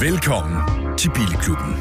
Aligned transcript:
Velkommen 0.00 0.56
til 0.98 1.10
Bilklubben. 1.10 1.76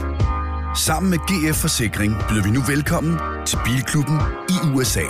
Sammen 0.76 1.10
med 1.10 1.20
GF 1.30 1.58
Forsikring 1.62 2.16
byder 2.30 2.44
vi 2.44 2.50
nu 2.50 2.62
velkommen 2.68 3.20
til 3.46 3.60
Bilklubben 3.66 4.20
i 4.50 4.56
USA. 4.76 5.06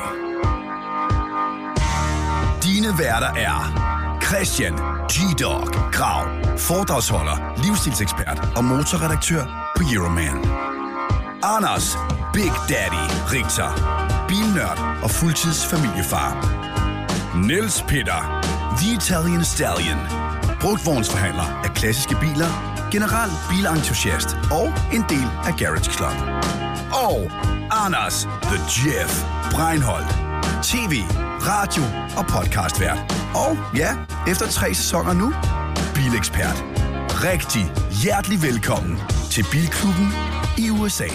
Dine 2.63 2.87
værter 2.99 3.31
er 3.47 3.59
Christian 4.25 4.73
G-Dog 5.11 5.67
Grav, 5.91 6.23
foredragsholder, 6.57 7.38
livsstilsekspert 7.64 8.39
og 8.57 8.64
motorredaktør 8.64 9.44
på 9.78 9.84
Euroman. 9.94 10.38
Anders 11.44 11.98
Big 12.34 12.54
Daddy 12.70 13.04
Richter, 13.34 13.70
bilnørd 14.28 14.80
og 15.04 15.12
fuldtidsfamiliefar. 15.12 16.30
Niels 17.48 17.82
Peter, 17.88 18.20
The 18.78 18.94
Italian 18.94 19.46
Stallion, 19.46 20.00
brugtvognsforhandler 20.62 21.62
af 21.64 21.70
klassiske 21.73 22.16
biler, 22.21 22.78
general 22.91 23.29
bilentusiast 23.49 24.27
og 24.52 24.67
en 24.93 25.03
del 25.09 25.27
af 25.47 25.53
Garage 25.57 25.91
Club. 25.97 26.17
Og 27.07 27.31
Anders 27.85 28.17
The 28.23 28.59
Jeff 28.77 29.11
Breinholt, 29.52 30.11
tv, 30.63 30.94
radio 31.52 31.83
og 32.20 32.25
podcastvært. 32.35 32.99
Og 33.35 33.57
ja, 33.75 33.91
efter 34.31 34.47
tre 34.47 34.73
sæsoner 34.73 35.13
nu, 35.13 35.33
bilekspert. 35.95 36.63
Rigtig 37.09 37.63
hjertelig 38.03 38.41
velkommen 38.41 38.97
til 39.31 39.45
Bilklubben 39.52 40.09
i 40.58 40.69
USA. 40.69 41.09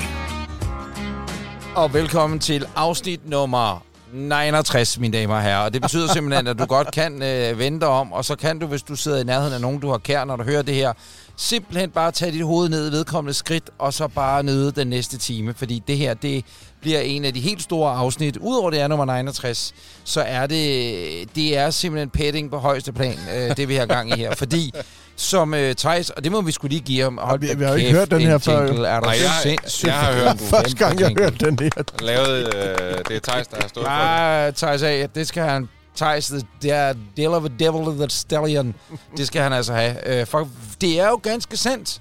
Og 1.76 1.94
velkommen 1.94 2.38
til 2.38 2.66
afsnit 2.76 3.28
nummer 3.28 3.82
69, 4.14 4.98
mine 4.98 5.18
damer 5.18 5.34
og 5.34 5.42
herrer. 5.42 5.64
Og 5.64 5.72
det 5.74 5.82
betyder 5.82 6.12
simpelthen, 6.12 6.46
at 6.46 6.58
du 6.58 6.64
godt 6.64 6.92
kan 6.92 7.22
øh, 7.22 7.58
vende 7.58 7.86
om, 7.86 8.12
og 8.12 8.24
så 8.24 8.36
kan 8.36 8.58
du, 8.58 8.66
hvis 8.66 8.82
du 8.82 8.96
sidder 8.96 9.20
i 9.20 9.24
nærheden 9.24 9.54
af 9.54 9.60
nogen, 9.60 9.80
du 9.80 9.90
har 9.90 9.98
kær, 9.98 10.24
når 10.24 10.36
du 10.36 10.44
hører 10.44 10.62
det 10.62 10.74
her, 10.74 10.92
simpelthen 11.36 11.90
bare 11.90 12.12
tage 12.12 12.32
dit 12.32 12.44
hoved 12.44 12.68
ned 12.68 12.88
i 12.88 12.92
vedkommende 12.92 13.34
skridt, 13.34 13.70
og 13.78 13.94
så 13.94 14.08
bare 14.08 14.42
nyde 14.42 14.72
den 14.72 14.86
næste 14.86 15.18
time. 15.18 15.54
Fordi 15.56 15.82
det 15.86 15.96
her, 15.98 16.14
det 16.14 16.44
bliver 16.80 17.00
en 17.00 17.24
af 17.24 17.34
de 17.34 17.40
helt 17.40 17.62
store 17.62 17.92
afsnit. 17.94 18.36
Udover 18.36 18.70
det 18.70 18.80
er 18.80 18.88
nummer 18.88 19.04
69, 19.22 19.74
så 20.04 20.20
er 20.20 20.46
det, 20.46 21.34
det 21.36 21.56
er 21.58 21.70
simpelthen 21.70 22.10
petting 22.10 22.50
på 22.50 22.58
højeste 22.58 22.92
plan, 22.92 23.18
øh, 23.36 23.56
det 23.56 23.68
vi 23.68 23.74
har 23.74 23.86
gang 23.86 24.10
i 24.10 24.14
her. 24.16 24.34
Fordi 24.44 24.72
som 25.16 25.54
øh, 25.54 25.74
Thijs, 25.74 26.10
og 26.10 26.24
det 26.24 26.32
må 26.32 26.40
vi 26.40 26.52
skulle 26.52 26.72
lige 26.74 26.84
give 26.84 27.02
ham. 27.02 27.18
Hold 27.22 27.40
vi- 27.40 27.54
vi 27.56 27.64
har 27.64 27.70
jo 27.70 27.76
ikke 27.76 27.90
hørt 27.92 28.10
den 28.10 28.20
en 28.20 28.26
her 28.26 28.38
før. 28.38 28.60
Er 28.68 29.00
Nej, 29.00 29.16
jeg- 29.44 29.58
jeg 29.84 29.94
har 29.94 30.12
hørt 30.12 30.38
den. 30.38 30.46
Første 30.46 30.76
gang, 30.76 31.00
jeg 31.00 31.08
Jingle. 31.08 31.22
hørte 31.24 31.36
den 31.46 31.58
her. 31.58 31.82
Lavet, 32.02 32.54
øh, 32.54 32.98
det 33.08 33.16
er 33.16 33.20
Thijs, 33.20 33.46
der 33.46 33.56
har 33.60 33.68
stået 33.68 33.86
for 33.86 33.92
det. 33.92 33.98
Nej, 34.00 34.50
Thijs 34.50 34.82
A, 34.82 35.06
det 35.14 35.28
skal 35.28 35.42
han... 35.42 35.68
Thijs, 35.96 36.32
the, 36.60 36.70
er 36.70 36.94
Deal 37.16 37.30
of 37.30 37.44
a 37.44 37.48
Devil 37.58 37.98
the 37.98 38.10
Stallion. 38.10 38.74
Det 39.16 39.26
skal 39.26 39.42
han 39.42 39.52
altså 39.52 39.72
have. 39.72 40.20
Øh, 40.20 40.26
for 40.26 40.48
det 40.80 41.00
er 41.00 41.08
jo 41.08 41.20
ganske 41.22 41.56
sandt. 41.56 42.00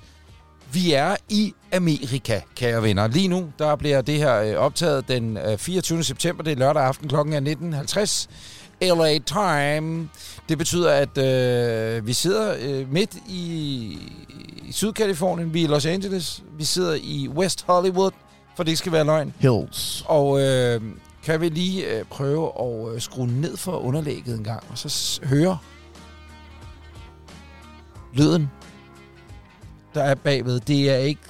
Vi 0.73 0.93
er 0.93 1.15
i 1.29 1.53
Amerika, 1.73 2.39
kære 2.55 2.83
venner. 2.83 3.07
Lige 3.07 3.27
nu, 3.27 3.49
der 3.59 3.75
bliver 3.75 4.01
det 4.01 4.17
her 4.17 4.41
øh, 4.41 4.55
optaget 4.55 5.07
den 5.07 5.37
øh, 5.37 5.57
24. 5.57 6.03
september. 6.03 6.43
Det 6.43 6.51
er 6.51 6.57
lørdag 6.57 6.83
aften 6.83 7.09
klokken 7.09 7.47
er 7.47 7.55
19.50. 7.89 8.27
LA 8.81 9.19
Time. 9.19 10.09
Det 10.49 10.57
betyder, 10.57 10.91
at 10.91 11.17
øh, 11.17 12.07
vi 12.07 12.13
sidder 12.13 12.55
øh, 12.59 12.91
midt 12.93 13.15
i, 13.29 13.43
i 14.63 14.71
Sydkalifornien. 14.71 15.53
Vi 15.53 15.59
er 15.59 15.63
i 15.63 15.67
Los 15.67 15.85
Angeles. 15.85 16.43
Vi 16.57 16.63
sidder 16.63 16.93
i 16.93 17.29
West 17.35 17.63
Hollywood, 17.67 18.11
for 18.55 18.63
det 18.63 18.77
skal 18.77 18.91
være 18.91 19.03
løgn. 19.03 19.33
Hills. 19.39 20.03
Og 20.07 20.41
øh, 20.41 20.81
kan 21.25 21.41
vi 21.41 21.49
lige 21.49 21.97
øh, 21.97 22.05
prøve 22.05 22.51
at 22.59 22.95
øh, 22.95 23.01
skrue 23.01 23.27
ned 23.27 23.57
for 23.57 23.77
underlægget 23.77 24.37
en 24.37 24.43
gang, 24.43 24.63
og 24.69 24.77
så 24.77 24.89
s- 24.89 25.21
høre 25.23 25.57
lyden, 28.13 28.51
der 29.93 30.03
er 30.03 30.15
bagved. 30.15 30.59
Det 30.59 30.89
er 30.91 30.95
ikke 30.97 31.21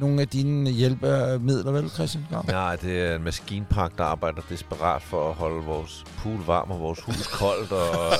nogle 0.00 0.20
af 0.20 0.28
dine 0.28 0.70
hjælpemidler, 0.70 1.72
vel, 1.72 1.90
Christian? 1.90 2.26
Ja. 2.32 2.40
Nej, 2.52 2.76
det 2.76 3.00
er 3.02 3.16
en 3.16 3.22
maskinpark, 3.24 3.98
der 3.98 4.04
arbejder 4.04 4.42
desperat 4.48 5.02
for 5.02 5.28
at 5.28 5.34
holde 5.34 5.64
vores 5.64 6.04
pool 6.18 6.40
varm 6.46 6.70
og 6.70 6.80
vores 6.80 7.00
hus 7.00 7.26
koldt 7.26 7.72
og 7.72 8.12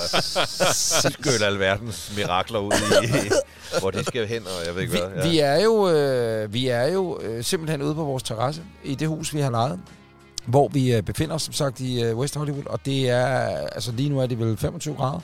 skylle 0.75 1.47
alverdens 1.47 2.13
mirakler 2.17 2.59
ud 2.59 2.73
i, 3.05 3.31
hvor 3.81 3.91
de 3.91 4.05
skal 4.05 4.27
hen, 4.27 4.43
og 4.43 4.67
jeg 4.67 4.75
ved 4.75 4.83
ikke 4.83 4.93
Vi, 4.95 5.01
hvad. 5.15 5.31
vi 5.31 5.39
er 5.39 5.63
jo, 5.63 5.89
øh, 5.91 6.53
vi 6.53 6.69
er 6.69 6.87
jo 6.93 7.19
øh, 7.23 7.45
simpelthen 7.45 7.83
ude 7.83 7.95
på 7.95 8.05
vores 8.05 8.23
terrasse 8.23 8.63
i 8.85 8.95
det 8.95 9.09
hus, 9.09 9.35
vi 9.35 9.41
har 9.41 9.51
lejet, 9.51 9.81
hvor 10.47 10.69
vi 10.69 10.94
øh, 10.94 11.03
befinder 11.03 11.34
os, 11.34 11.43
som 11.43 11.53
sagt, 11.55 11.81
i 11.81 12.03
øh, 12.03 12.16
West 12.16 12.37
Hollywood, 12.37 12.66
og 12.66 12.81
det 12.87 13.10
er, 13.10 13.27
altså 13.72 13.93
lige 13.93 14.09
nu 14.09 14.19
er 14.21 14.27
det 14.27 14.38
vel 14.38 14.56
25 14.56 14.94
grader, 14.94 15.21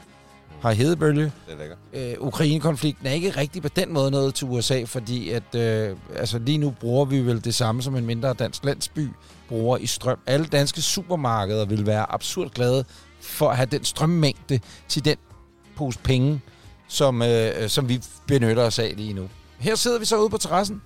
har 0.63 0.73
hedebølge, 0.73 1.23
Det 1.25 1.33
er 1.55 1.59
lækkert. 1.59 1.79
øh, 1.93 2.27
Ukraine-konflikten 2.27 3.07
er 3.07 3.11
ikke 3.13 3.31
rigtig 3.31 3.63
på 3.63 3.69
den 3.69 3.93
måde 3.93 4.11
noget 4.11 4.35
til 4.35 4.47
USA, 4.47 4.83
fordi 4.85 5.31
at, 5.31 5.55
øh, 5.55 5.97
altså 6.17 6.39
lige 6.39 6.59
nu 6.59 6.71
bruger 6.71 7.05
vi 7.05 7.21
vel 7.21 7.45
det 7.45 7.55
samme 7.55 7.83
som 7.83 7.97
en 7.97 8.07
mindre 8.07 8.33
dansk 8.35 8.65
landsby 8.65 9.09
bruger 9.49 9.77
i 9.79 9.87
strøm. 9.87 10.19
Alle 10.27 10.47
danske 10.47 10.83
supermarkeder 10.83 11.65
vil 11.65 11.87
være 11.87 12.13
absurd 12.13 12.51
glade 12.51 12.85
for 13.21 13.51
at 13.51 13.57
have 13.57 13.67
den 13.67 13.85
strømmængde 13.85 14.61
til 14.89 15.05
den 15.05 15.17
pose 15.77 15.99
penge, 15.99 16.41
som, 16.89 17.23
øh, 17.23 17.69
som 17.69 17.89
vi 17.89 18.03
benytter 18.27 18.63
os 18.63 18.79
af 18.79 18.95
lige 18.97 19.13
nu. 19.13 19.29
Her 19.59 19.75
sidder 19.75 19.99
vi 19.99 20.05
så 20.05 20.19
ude 20.21 20.31
på 20.31 20.39
terrassen. 20.39 20.83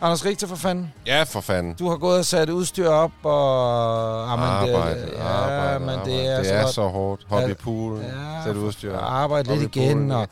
Anders 0.00 0.24
Richter 0.24 0.46
for 0.46 0.56
fanden. 0.56 0.92
Ja, 1.06 1.22
for 1.22 1.40
fanden. 1.40 1.74
Du 1.74 1.88
har 1.88 1.96
gået 1.96 2.18
og 2.18 2.24
sat 2.24 2.48
udstyr 2.50 2.88
op, 2.88 3.10
og... 3.22 4.28
Jamen, 4.30 4.44
arbejde, 4.44 5.00
det, 5.00 5.12
ja, 5.16 5.22
arbejde, 5.24 5.80
men 5.80 5.88
arbejde. 5.88 6.10
det 6.10 6.26
er, 6.28 6.36
det 6.36 6.46
så 6.46 6.54
er 6.54 6.66
så 6.66 6.82
hårdt. 6.88 7.22
Hop 7.28 7.48
i 7.50 7.54
poolen, 7.54 8.02
Ja, 8.02 8.44
sæt 8.44 8.56
udstyr. 8.56 8.96
arbejde 8.96 9.48
Hop 9.50 9.58
lidt 9.58 9.72
poolen 9.72 9.92
igen. 9.92 10.10
Og, 10.10 10.28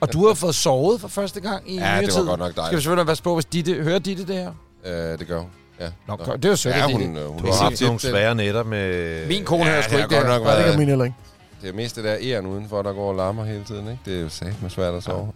og 0.00 0.12
du 0.12 0.26
har 0.26 0.34
fået 0.34 0.54
sovet 0.54 1.00
for 1.00 1.08
første 1.08 1.40
gang 1.40 1.70
i 1.70 1.74
Ja, 1.78 1.80
nyere 1.80 2.00
det 2.02 2.10
tid. 2.12 2.20
var 2.22 2.26
godt 2.28 2.40
nok 2.40 2.50
Skal 2.50 2.62
vi 2.62 2.66
dejligt. 2.66 2.82
selvfølgelig 2.82 3.06
passe 3.06 3.22
på, 3.22 3.34
hvis 3.34 3.44
Ditte, 3.44 3.74
hører 3.74 3.98
Ditte 3.98 4.26
det 4.26 4.34
her? 4.36 4.50
Øh, 4.86 5.18
det 5.18 5.26
gør 5.26 5.38
hun. 5.38 5.48
Ja. 5.80 5.86
Nå, 6.08 6.16
Nå. 6.26 6.36
det 6.36 6.44
er 6.44 6.48
jo 6.48 6.56
sødt, 6.56 6.74
Ja, 6.76 6.84
at 6.84 6.92
hun, 6.92 7.16
øh, 7.16 7.26
hun 7.28 7.38
Du 7.38 7.46
har 7.46 7.62
haft 7.62 7.80
nogle 7.82 8.00
svære 8.00 8.34
nætter 8.34 8.62
med... 8.64 9.26
Min 9.28 9.44
kone 9.44 9.64
Ja, 9.64 9.70
hører 9.70 9.82
sgu 9.82 9.96
ikke 9.96 10.08
det 10.08 10.16
her. 10.18 10.26
nok 10.38 10.56
det 10.56 10.64
kan 10.64 10.78
min 10.78 10.88
heller 10.88 11.04
ikke. 11.04 11.16
Det 11.62 11.68
er 11.68 11.72
mest 11.72 11.96
det 11.96 12.04
der 12.04 12.16
æren 12.20 12.46
udenfor, 12.46 12.82
der 12.82 12.92
går 12.92 13.08
og 13.08 13.14
larmer 13.14 13.44
hele 13.44 13.64
tiden, 13.64 13.88
ikke? 13.88 13.98
Det 14.04 14.16
er 14.16 14.20
jo 14.20 14.28
sagt 14.28 14.62
med 14.62 14.70
svært 14.70 14.94
at 14.94 15.02
sove. 15.02 15.32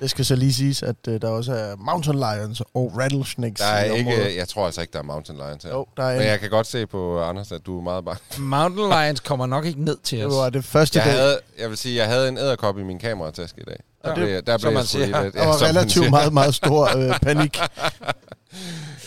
Det 0.00 0.10
skal 0.10 0.24
så 0.24 0.36
lige 0.36 0.54
siges, 0.54 0.82
at 0.82 0.96
uh, 1.08 1.14
der 1.14 1.28
også 1.28 1.52
er 1.52 1.76
mountain 1.76 2.18
lions 2.18 2.62
og 2.74 2.92
rattlesnakes 2.98 3.60
Der 3.60 3.66
er 3.66 3.84
i 3.84 3.90
området. 4.00 4.18
ikke, 4.26 4.36
jeg 4.38 4.48
tror 4.48 4.66
altså 4.66 4.80
ikke, 4.80 4.92
der 4.92 4.98
er 4.98 5.02
mountain 5.02 5.38
lions 5.38 5.64
her. 5.64 5.70
Jo, 5.70 5.86
der 5.96 6.02
er 6.02 6.12
Men 6.12 6.22
en. 6.22 6.28
jeg 6.28 6.40
kan 6.40 6.50
godt 6.50 6.66
se 6.66 6.86
på 6.86 7.22
Anders, 7.22 7.52
at 7.52 7.66
du 7.66 7.78
er 7.78 7.82
meget 7.82 8.04
bange. 8.04 8.20
Mountain 8.42 8.88
Lions 8.88 9.20
kommer 9.20 9.46
nok 9.46 9.64
ikke 9.64 9.84
ned 9.84 9.96
til 10.02 10.18
Det 10.18 10.26
os. 10.26 10.32
var 10.32 10.50
det 10.50 10.64
første 10.64 10.98
Jeg, 10.98 11.06
dag. 11.06 11.14
havde, 11.14 11.38
jeg 11.58 11.68
vil 11.70 11.78
sige, 11.78 11.96
jeg 11.96 12.06
havde 12.06 12.28
en 12.28 12.38
æderkop 12.38 12.78
i 12.78 12.82
min 12.82 12.98
kamerataske 12.98 13.60
i 13.60 13.64
dag. 13.64 13.76
Der, 14.04 14.10
Ja. 14.10 14.14
blev, 14.14 14.26
jeg- 14.28 14.46
der 14.46 14.58
Som 14.58 14.72
man 14.72 14.84
siger. 14.84 15.22
lidt... 15.22 15.34
Der 15.34 15.46
var 15.46 15.62
relativt 15.62 16.10
meget, 16.10 16.32
meget 16.32 16.54
stor 16.54 16.96
øh, 16.96 17.20
panik. 17.20 17.58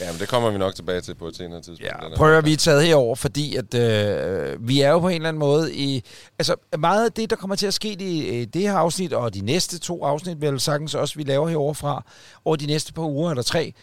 Ja, 0.02 0.12
men 0.12 0.20
det 0.22 0.28
kommer 0.30 0.50
vi 0.52 0.58
nok 0.58 0.76
tilbage 0.76 1.02
til 1.02 1.16
på 1.16 1.28
et 1.28 1.36
senere 1.36 1.62
tidspunkt. 1.62 1.84
Ja, 1.84 1.90
den 2.04 2.10
her. 2.12 2.16
prøv 2.18 2.38
at 2.38 2.46
vi 2.46 2.54
er 2.54 2.58
taget 2.58 2.84
herover, 2.86 3.16
fordi 3.16 3.56
at 3.56 3.74
øh, 3.74 4.68
vi 4.68 4.82
er 4.82 4.90
jo 4.90 5.00
på 5.00 5.08
en 5.08 5.16
eller 5.16 5.28
anden 5.30 5.40
måde 5.40 5.76
i... 5.76 6.04
Altså, 6.40 6.56
meget 6.80 7.06
af 7.06 7.12
det, 7.12 7.30
der 7.30 7.36
kommer 7.36 7.56
til 7.56 7.68
at 7.68 7.74
ske 7.74 7.90
i 8.02 8.28
øh, 8.42 8.48
det 8.54 8.62
her 8.62 8.74
afsnit, 8.74 9.14
og 9.14 9.34
de 9.34 9.42
næste 9.42 9.80
to 9.80 10.04
afsnit, 10.06 10.42
vel 10.42 10.60
sagtens 10.60 10.96
også, 10.96 11.16
vi 11.16 11.24
laver 11.24 11.48
herovre 11.48 11.76
fra, 11.76 12.04
over 12.46 12.56
de 12.56 12.66
næste 12.66 12.94
par 12.94 13.02
uger 13.04 13.30
eller 13.30 13.44
tre, 13.44 13.74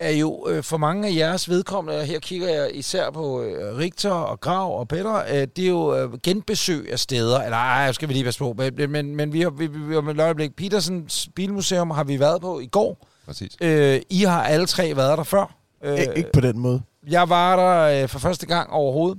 er 0.00 0.10
jo 0.10 0.46
øh, 0.48 0.62
for 0.62 0.76
mange 0.76 1.08
af 1.08 1.14
jeres 1.16 1.48
vedkommende, 1.48 2.00
og 2.00 2.06
her 2.06 2.18
kigger 2.18 2.48
jeg 2.48 2.70
især 2.76 3.10
på 3.10 3.42
øh, 3.42 3.76
Richter 3.78 4.10
og 4.10 4.40
Grav 4.40 4.78
og 4.78 4.88
Petter, 4.88 5.14
øh, 5.16 5.46
det 5.56 5.58
er 5.64 5.68
jo 5.68 5.96
øh, 5.96 6.18
genbesøg 6.22 6.92
af 6.92 6.98
steder, 6.98 7.40
eller 7.42 7.56
ej, 7.56 7.92
skal 7.92 8.08
vi 8.08 8.12
lige 8.14 8.24
passe 8.24 8.38
på, 8.38 8.54
men, 8.58 8.90
men, 8.90 9.16
men 9.16 9.32
vi 9.32 9.40
har, 9.40 9.50
vi, 9.50 9.66
vi, 9.66 9.78
vi 9.78 9.94
har 9.94 10.00
med 10.00 10.14
et 10.14 10.20
øjeblik, 10.20 10.56
Petersens 10.56 11.28
Bilmuseum 11.34 11.90
har 11.90 12.04
vi 12.04 12.20
været 12.20 12.40
på 12.40 12.60
i 12.60 12.66
går. 12.66 13.06
Præcis. 13.26 13.52
Øh, 13.60 14.00
I 14.10 14.22
har 14.22 14.42
alle 14.44 14.66
tre 14.66 14.96
været 14.96 15.18
der 15.18 15.24
før. 15.24 15.54
Øh, 15.84 15.98
Ik- 15.98 16.12
ikke 16.12 16.30
på 16.32 16.40
den 16.40 16.58
måde. 16.58 16.82
jeg 17.10 17.28
var 17.28 17.56
der 17.56 18.02
øh, 18.02 18.08
for 18.08 18.18
første 18.18 18.46
gang 18.46 18.70
overhovedet. 18.70 19.18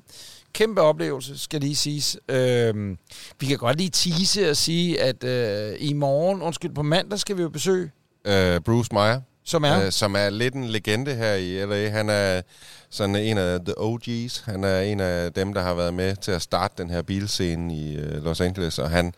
Kæmpe 0.53 0.81
oplevelse, 0.81 1.37
skal 1.39 1.61
lige 1.61 1.75
siges. 1.75 2.17
Øh, 2.29 2.95
vi 3.39 3.45
kan 3.45 3.57
godt 3.57 3.77
lige 3.77 3.89
tease 3.89 4.49
og 4.49 4.57
sige, 4.57 5.01
at 5.01 5.23
øh, 5.23 5.75
i 5.79 5.93
morgen, 5.93 6.41
undskyld, 6.41 6.73
på 6.75 6.83
mandag 6.83 7.19
skal 7.19 7.37
vi 7.37 7.41
jo 7.41 7.49
besøge, 7.49 7.91
Øh, 8.27 8.59
Bruce 8.61 8.89
Meyer, 8.93 9.21
som 9.45 9.63
er... 9.63 9.85
øh, 9.85 9.91
som 9.91 10.15
er 10.15 10.29
lidt 10.29 10.53
en 10.53 10.65
legende 10.65 11.15
her 11.15 11.33
i 11.33 11.65
LA. 11.65 11.89
Han 11.89 12.09
er 12.09 12.41
sådan 12.89 13.15
en 13.15 13.37
af 13.37 13.59
the 13.59 13.73
OG's. 13.77 14.43
Han 14.45 14.63
er 14.63 14.81
en 14.81 14.99
af 14.99 15.33
dem, 15.33 15.53
der 15.53 15.61
har 15.61 15.73
været 15.73 15.93
med 15.93 16.15
til 16.15 16.31
at 16.31 16.41
starte 16.41 16.73
den 16.77 16.89
her 16.89 17.01
bilscene 17.01 17.75
i 17.75 17.95
øh, 17.95 18.23
Los 18.23 18.41
Angeles, 18.41 18.79
og 18.79 18.89
han 18.89 19.13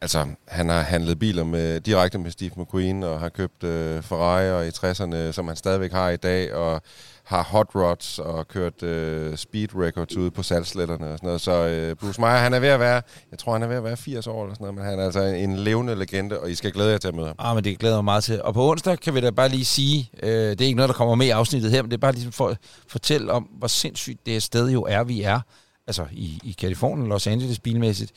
Altså, 0.00 0.26
han 0.48 0.68
har 0.68 0.82
handlet 0.82 1.18
biler 1.18 1.44
med, 1.44 1.80
direkte 1.80 2.18
med 2.18 2.30
Steve 2.30 2.50
McQueen, 2.56 3.02
og 3.02 3.20
har 3.20 3.28
købt 3.28 3.64
øh, 3.64 4.02
Ferrari 4.02 4.66
i 4.66 4.70
60'erne, 4.70 5.32
som 5.32 5.48
han 5.48 5.56
stadigvæk 5.56 5.92
har 5.92 6.10
i 6.10 6.16
dag, 6.16 6.54
og 6.54 6.82
har 7.24 7.42
hot 7.42 7.66
rods 7.74 8.18
og 8.18 8.48
kørt 8.48 8.82
øh, 8.82 9.36
speed 9.36 9.68
records 9.74 10.16
ude 10.16 10.30
på 10.30 10.42
salgsletterne 10.42 11.06
og 11.06 11.18
sådan 11.18 11.26
noget. 11.26 11.40
Så 11.40 11.52
øh, 11.52 11.96
Bruce 11.96 12.20
Meyer, 12.20 12.30
han 12.36 12.54
er 12.54 12.58
ved 12.60 12.68
at 12.68 12.80
være, 12.80 13.02
jeg 13.30 13.38
tror, 13.38 13.52
han 13.52 13.62
er 13.62 13.66
ved 13.66 13.76
at 13.76 13.84
være 13.84 13.96
80 13.96 14.26
år 14.26 14.42
eller 14.42 14.54
sådan 14.54 14.64
noget, 14.64 14.74
men 14.74 14.84
han 14.84 14.98
er 14.98 15.04
altså 15.04 15.20
en 15.20 15.56
levende 15.56 15.94
legende, 15.94 16.40
og 16.40 16.50
I 16.50 16.54
skal 16.54 16.72
glæde 16.72 16.90
jer 16.90 16.98
til 16.98 17.08
at 17.08 17.14
møde 17.14 17.26
ham. 17.26 17.36
Ah, 17.38 17.54
men 17.54 17.64
det 17.64 17.78
glæder 17.78 17.96
mig 17.96 18.04
meget 18.04 18.24
til. 18.24 18.42
Og 18.42 18.54
på 18.54 18.70
onsdag 18.70 18.98
kan 18.98 19.14
vi 19.14 19.20
da 19.20 19.30
bare 19.30 19.48
lige 19.48 19.64
sige, 19.64 20.10
øh, 20.22 20.30
det 20.30 20.60
er 20.60 20.66
ikke 20.66 20.76
noget, 20.76 20.88
der 20.88 20.94
kommer 20.94 21.14
med 21.14 21.26
i 21.26 21.30
afsnittet 21.30 21.70
her, 21.70 21.82
men 21.82 21.90
det 21.90 21.96
er 21.96 22.00
bare 22.00 22.12
ligesom 22.12 22.32
for 22.32 22.48
at 22.48 22.58
fortælle 22.88 23.32
om, 23.32 23.42
hvor 23.42 23.68
sindssygt 23.68 24.26
det 24.26 24.42
sted 24.42 24.70
jo 24.70 24.82
er, 24.82 25.04
vi 25.04 25.22
er 25.22 25.40
altså 25.86 26.06
i, 26.12 26.40
i 26.44 26.52
Kalifornien, 26.52 27.08
Los 27.08 27.26
Angeles 27.26 27.58
bilmæssigt. 27.58 28.12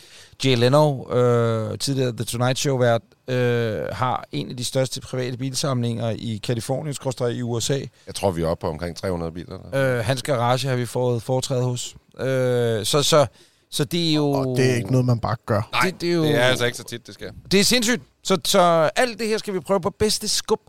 Jay 0.46 0.58
Leno, 0.58 1.12
øh, 1.16 1.78
tidligere 1.80 2.12
The 2.12 2.26
Tonight 2.26 2.60
Show-vært, 2.60 3.02
øh, 3.28 3.86
har 3.92 4.26
en 4.32 4.50
af 4.50 4.58
de 4.58 4.64
største 4.64 5.02
private 5.02 5.38
bilsamlinger 5.38 6.10
i 6.10 6.40
Kalifornien, 6.44 6.94
skråstrej 6.94 7.28
i 7.28 7.42
USA. 7.42 7.80
Jeg 8.08 8.16
tror, 8.16 8.32
vi 8.32 8.42
er 8.42 8.48
oppe 8.48 8.62
på 8.62 8.68
omkring 8.70 8.96
300 8.96 9.32
biler. 9.32 9.58
Der. 9.72 9.98
Øh, 9.98 10.06
hans 10.06 10.24
garage 10.24 10.68
har 10.68 10.76
vi 10.76 10.86
fået 10.86 11.24
foretrædet 11.24 11.64
hos. 11.64 11.96
Øh, 12.20 12.86
så, 12.86 13.04
så, 13.04 13.26
så 13.72 13.84
det 13.84 14.10
er 14.10 14.14
jo... 14.14 14.32
Og 14.32 14.58
det 14.58 14.72
er 14.72 14.76
ikke 14.76 14.92
noget, 14.92 15.06
man 15.06 15.20
bare 15.20 15.36
gør. 15.46 15.70
Nej, 15.72 15.82
det, 15.92 16.02
det, 16.02 16.10
er 16.10 16.14
jo, 16.14 16.24
det 16.24 16.36
er 16.36 16.44
altså 16.44 16.66
ikke 16.66 16.78
så 16.78 16.84
tit, 16.84 17.08
det 17.08 17.14
sker. 17.14 17.32
det 17.52 17.60
er 17.60 17.64
sindssygt. 17.64 18.02
Så, 18.24 18.38
så 18.46 18.60
alt 18.96 19.20
det 19.20 19.28
her 19.28 19.38
skal 19.38 19.54
vi 19.54 19.60
prøve 19.60 19.82
på 19.82 19.90
bedste 19.90 20.28
skub 20.28 20.60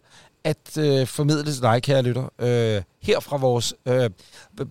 at 0.49 0.79
øh, 0.79 1.07
formidle 1.07 1.53
til 1.53 1.63
dig, 1.63 1.83
kære 1.83 2.03
lytter. 2.03 2.29
Øh, 2.39 2.83
her 3.03 3.21
fra 3.21 3.37
vores 3.37 3.75
øh, 3.87 4.11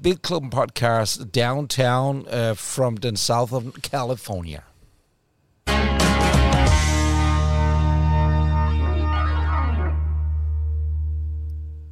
Big 0.04 0.18
Club 0.28 0.44
podcast 0.52 1.22
Downtown 1.36 2.26
øh, 2.34 2.56
from 2.56 2.98
the 2.98 3.18
South 3.18 3.54
of 3.54 3.64
California. 3.82 4.60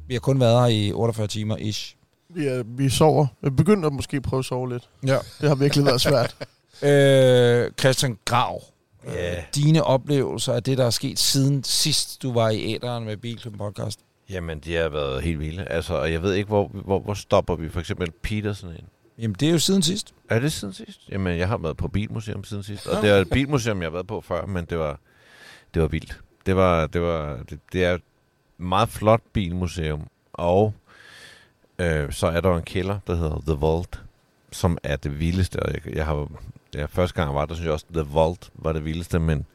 Vi 0.08 0.14
har 0.14 0.20
kun 0.20 0.40
været 0.40 0.60
her 0.60 0.66
i 0.66 0.92
48 0.92 1.26
timer 1.26 1.56
ish. 1.56 1.96
Vi, 2.28 2.46
er, 2.46 2.62
vi 2.66 2.88
sover. 2.88 3.26
Vi 3.42 3.50
begyndte 3.50 3.86
at 3.86 3.92
måske 3.92 4.20
prøve 4.20 4.38
at 4.38 4.44
sove 4.44 4.68
lidt. 4.72 4.88
Ja. 5.06 5.18
Det 5.40 5.48
har 5.48 5.54
virkelig 5.54 5.84
været 5.84 6.00
svært. 6.00 6.36
Øh, 6.82 7.70
Christian 7.80 8.18
Grav, 8.24 8.62
Ja. 9.06 9.44
dine 9.54 9.84
oplevelser 9.84 10.52
af 10.52 10.62
det, 10.62 10.78
der 10.78 10.84
er 10.84 10.90
sket 10.90 11.18
siden 11.18 11.64
sidst, 11.64 12.22
du 12.22 12.32
var 12.32 12.50
i 12.50 12.74
æderen 12.74 13.04
med 13.04 13.16
Bilklubben 13.16 13.58
podcast. 13.58 14.00
Jamen, 14.30 14.58
de 14.58 14.74
har 14.74 14.88
været 14.88 15.22
helt 15.22 15.40
vilde. 15.40 15.64
Altså, 15.64 15.94
og 15.94 16.12
jeg 16.12 16.22
ved 16.22 16.34
ikke, 16.34 16.48
hvor, 16.48 16.68
hvor, 16.68 16.98
hvor 16.98 17.14
stopper 17.14 17.56
vi 17.56 17.68
for 17.68 17.80
eksempel 17.80 18.10
Petersen 18.22 18.70
ind? 18.70 18.86
Jamen, 19.18 19.36
det 19.40 19.48
er 19.48 19.52
jo 19.52 19.58
siden 19.58 19.82
sidst. 19.82 20.14
Er 20.28 20.38
det 20.38 20.52
siden 20.52 20.74
sidst? 20.74 21.00
Jamen, 21.08 21.38
jeg 21.38 21.48
har 21.48 21.56
været 21.56 21.76
på 21.76 21.88
Bilmuseum 21.88 22.44
siden 22.44 22.62
sidst. 22.62 22.86
Og 22.86 23.02
det 23.02 23.10
er 23.10 23.16
et 23.16 23.30
bilmuseum, 23.36 23.82
jeg 23.82 23.86
har 23.86 23.92
været 23.92 24.06
på 24.06 24.20
før, 24.20 24.46
men 24.46 24.64
det 24.64 24.78
var, 24.78 25.00
det 25.74 25.82
var 25.82 25.88
vildt. 25.88 26.20
Det, 26.46 26.56
var, 26.56 26.86
det, 26.86 27.02
var, 27.02 27.42
det, 27.50 27.58
det 27.72 27.84
er 27.84 27.94
et 27.94 28.02
meget 28.58 28.88
flot 28.88 29.20
bilmuseum. 29.32 30.06
Og 30.32 30.74
øh, 31.78 32.12
så 32.12 32.26
er 32.26 32.40
der 32.40 32.56
en 32.56 32.62
kælder, 32.62 32.98
der 33.06 33.14
hedder 33.14 33.40
The 33.46 33.60
Vault, 33.60 34.02
som 34.52 34.78
er 34.82 34.96
det 34.96 35.20
vildeste. 35.20 35.62
Og 35.62 35.72
jeg, 35.72 35.96
jeg 35.96 36.06
har, 36.06 36.28
ja, 36.74 36.84
første 36.84 37.22
gang 37.22 37.34
var 37.34 37.46
der, 37.46 37.54
synes 37.54 37.64
jeg 37.64 37.72
også, 37.72 37.86
The 37.94 38.04
Vault 38.14 38.50
var 38.54 38.72
det 38.72 38.84
vildeste, 38.84 39.18
men 39.18 39.46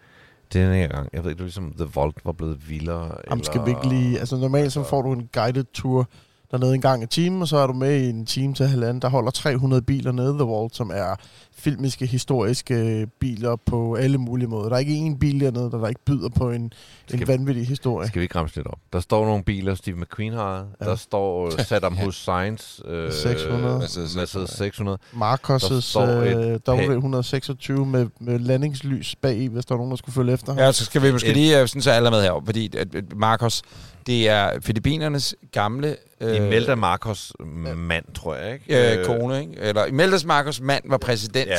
denne 0.53 0.75
her 0.75 0.87
gang, 0.87 1.09
jeg 1.13 1.23
ved 1.23 1.31
ikke, 1.31 1.37
det 1.37 1.43
er 1.43 1.45
ligesom 1.45 1.73
The 1.77 1.87
Vault 1.95 2.25
var 2.25 2.31
blevet 2.31 2.69
vildere. 2.69 3.11
Jamen, 3.29 3.43
skal 3.43 3.65
vi 3.65 3.69
ikke 3.69 3.87
lige... 3.87 4.19
Altså 4.19 4.37
normalt 4.37 4.73
så 4.73 4.83
får 4.83 5.01
du 5.01 5.13
en 5.13 5.29
guided 5.33 5.63
tour 5.73 6.07
dernede 6.51 6.75
en 6.75 6.81
gang 6.81 7.03
i 7.03 7.05
timen, 7.05 7.41
og 7.41 7.47
så 7.47 7.57
er 7.57 7.67
du 7.67 7.73
med 7.73 8.01
i 8.01 8.09
en 8.09 8.25
time 8.25 8.53
til 8.53 8.65
halvanden. 8.67 9.01
Der 9.01 9.09
holder 9.09 9.31
300 9.31 9.81
biler 9.81 10.11
nede 10.11 10.33
The 10.33 10.43
Vault, 10.43 10.75
som 10.75 10.91
er 10.93 11.15
filmiske, 11.57 12.05
historiske 12.05 13.07
biler 13.19 13.55
på 13.65 13.95
alle 13.95 14.17
mulige 14.17 14.47
måder. 14.47 14.69
Der 14.69 14.75
er 14.75 14.79
ikke 14.79 15.07
én 15.13 15.17
bil 15.17 15.39
dernede, 15.39 15.71
der, 15.71 15.77
der 15.77 15.87
ikke 15.87 16.01
byder 16.05 16.29
på 16.29 16.51
en, 16.51 16.61
en 16.61 16.71
Skal- 17.07 17.27
vanvittig 17.27 17.67
historie. 17.67 18.07
Skal 18.07 18.19
vi 18.19 18.23
ikke 18.23 18.39
ramse 18.39 18.55
lidt 18.55 18.67
op? 18.67 18.77
Der 18.93 18.99
står 18.99 19.25
nogle 19.25 19.43
biler, 19.43 19.75
Steve 19.75 19.95
McQueen 19.97 20.33
har. 20.33 20.65
Ja. 20.81 20.85
Der 20.85 20.95
står 20.95 21.45
øh, 21.45 21.51
Saddam 21.67 21.97
Husseins 21.97 22.81
øh, 22.87 23.11
600. 23.11 23.79
Mercedes 23.79 24.15
Mercedes 24.15 24.49
600. 24.49 24.97
Marcos' 25.13 25.73
Der 25.73 25.79
står 25.79 26.01
et 26.01 26.61
øh, 26.67 27.75
W126 27.79 27.85
med, 27.85 28.07
med 28.19 28.39
landingslys 28.39 29.15
bag 29.15 29.37
i, 29.37 29.45
hvis 29.47 29.65
der 29.65 29.73
er 29.73 29.77
nogen, 29.77 29.91
der 29.91 29.97
skulle 29.97 30.13
følge 30.13 30.33
efter 30.33 30.53
ham. 30.53 30.59
Ja, 30.59 30.71
så 30.71 30.85
skal 30.85 31.01
vi 31.03 31.11
måske 31.11 31.27
Et- 31.29 31.33
lige, 31.35 31.61
øh, 31.61 31.67
sådan 31.67 31.81
så 31.81 31.91
alle 31.91 32.09
med 32.11 32.21
her, 32.21 32.41
fordi 32.45 32.77
at, 32.77 32.95
at 32.95 33.15
Marcos, 33.15 33.61
det 34.07 34.29
er 34.29 34.49
Filippinernes 34.61 35.35
gamle... 35.51 35.95
Øh, 36.21 36.35
Imelda 36.35 36.75
Marcos 36.75 37.33
mand, 37.75 38.05
tror 38.13 38.35
jeg, 38.35 38.53
ikke? 38.53 38.99
øh, 38.99 39.05
kone, 39.05 39.41
ikke? 39.41 39.53
Eller 39.57 39.85
Imeldas 39.85 40.25
Marcos 40.25 40.61
mand 40.61 40.83
var 40.89 40.97
præsident 40.97 41.49
ja. 41.49 41.55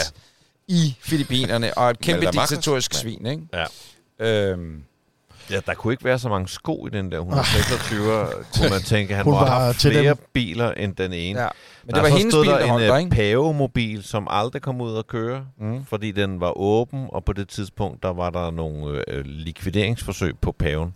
I 0.68 0.96
Filippinerne, 1.00 1.78
og 1.78 1.90
et 1.90 1.98
kæmpe 2.00 2.22
Imelda 2.22 2.40
diktatorisk 2.40 2.94
svin, 2.94 3.26
ikke? 3.26 3.42
Ja. 4.20 4.50
Øhm, 4.50 4.82
Ja, 5.50 5.60
der 5.66 5.74
kunne 5.74 5.92
ikke 5.92 6.04
være 6.04 6.18
så 6.18 6.28
mange 6.28 6.48
sko 6.48 6.86
i 6.86 6.90
den 6.90 7.12
der 7.12 7.18
126, 7.18 8.26
kunne 8.56 8.70
man 8.70 8.80
tænke. 8.82 9.14
Han 9.14 9.24
må 9.26 9.34
have 9.34 9.48
haft 9.50 9.80
flere 9.80 10.08
dem. 10.08 10.16
biler 10.32 10.70
end 10.72 10.96
den 10.96 11.12
ene. 11.12 11.40
ja. 11.40 11.48
Men 11.84 11.94
det 11.94 12.02
var 12.02 12.08
hendes 12.08 12.34
bil, 12.34 12.46
der 12.50 12.58
der 12.58 12.64
en 12.64 12.70
holdt 12.70 12.84
der, 12.86 12.94
øh, 12.94 13.00
ikke? 13.00 13.10
Pave-mobil, 13.16 14.02
som 14.02 14.26
aldrig 14.30 14.62
kom 14.62 14.80
ud 14.80 14.98
at 14.98 15.06
køre, 15.06 15.44
Mm. 15.60 15.84
fordi 15.86 16.10
den 16.10 16.40
var 16.40 16.58
åben, 16.58 17.06
og 17.08 17.24
på 17.24 17.32
det 17.32 17.48
tidspunkt, 17.48 18.02
der 18.02 18.12
var 18.12 18.30
der 18.30 18.50
nogle 18.50 19.04
øh, 19.08 19.24
likvideringsforsøg 19.24 20.38
på 20.38 20.52
paven. 20.52 20.94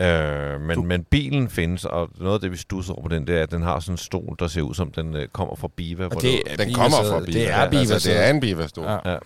Øh, 0.00 0.60
men, 0.60 0.76
Du- 0.76 0.82
men 0.82 1.04
bilen 1.04 1.48
findes, 1.50 1.84
og 1.84 2.08
noget 2.18 2.34
af 2.34 2.40
det, 2.40 2.50
vi 2.52 2.56
stusser 2.56 2.92
over 2.94 3.02
på 3.02 3.08
den, 3.14 3.26
det 3.26 3.38
er, 3.38 3.42
at 3.42 3.50
den 3.50 3.62
har 3.62 3.80
sådan 3.80 3.92
en 3.94 3.98
stol, 3.98 4.36
der 4.38 4.46
ser 4.48 4.62
ud 4.62 4.74
som, 4.74 4.90
den 4.90 5.16
øh, 5.16 5.28
kommer 5.28 5.54
fra 5.56 5.68
Biva. 5.76 6.06
hvor 6.06 6.16
Og 6.16 6.22
det 6.22 6.40
det- 6.50 6.58
Den 6.58 6.66
Biva 6.68 6.78
kommer 6.78 6.98
fra 7.10 7.20
biler. 7.20 7.40
Det 7.40 7.50
er 7.50 7.70
Biva 7.70 7.80
altså, 7.92 8.08
det 8.10 8.24
er 8.26 8.30
en 8.30 8.40
Biva-stol. 8.40 8.84
Ja. 8.84 9.10
Ja. 9.12 9.16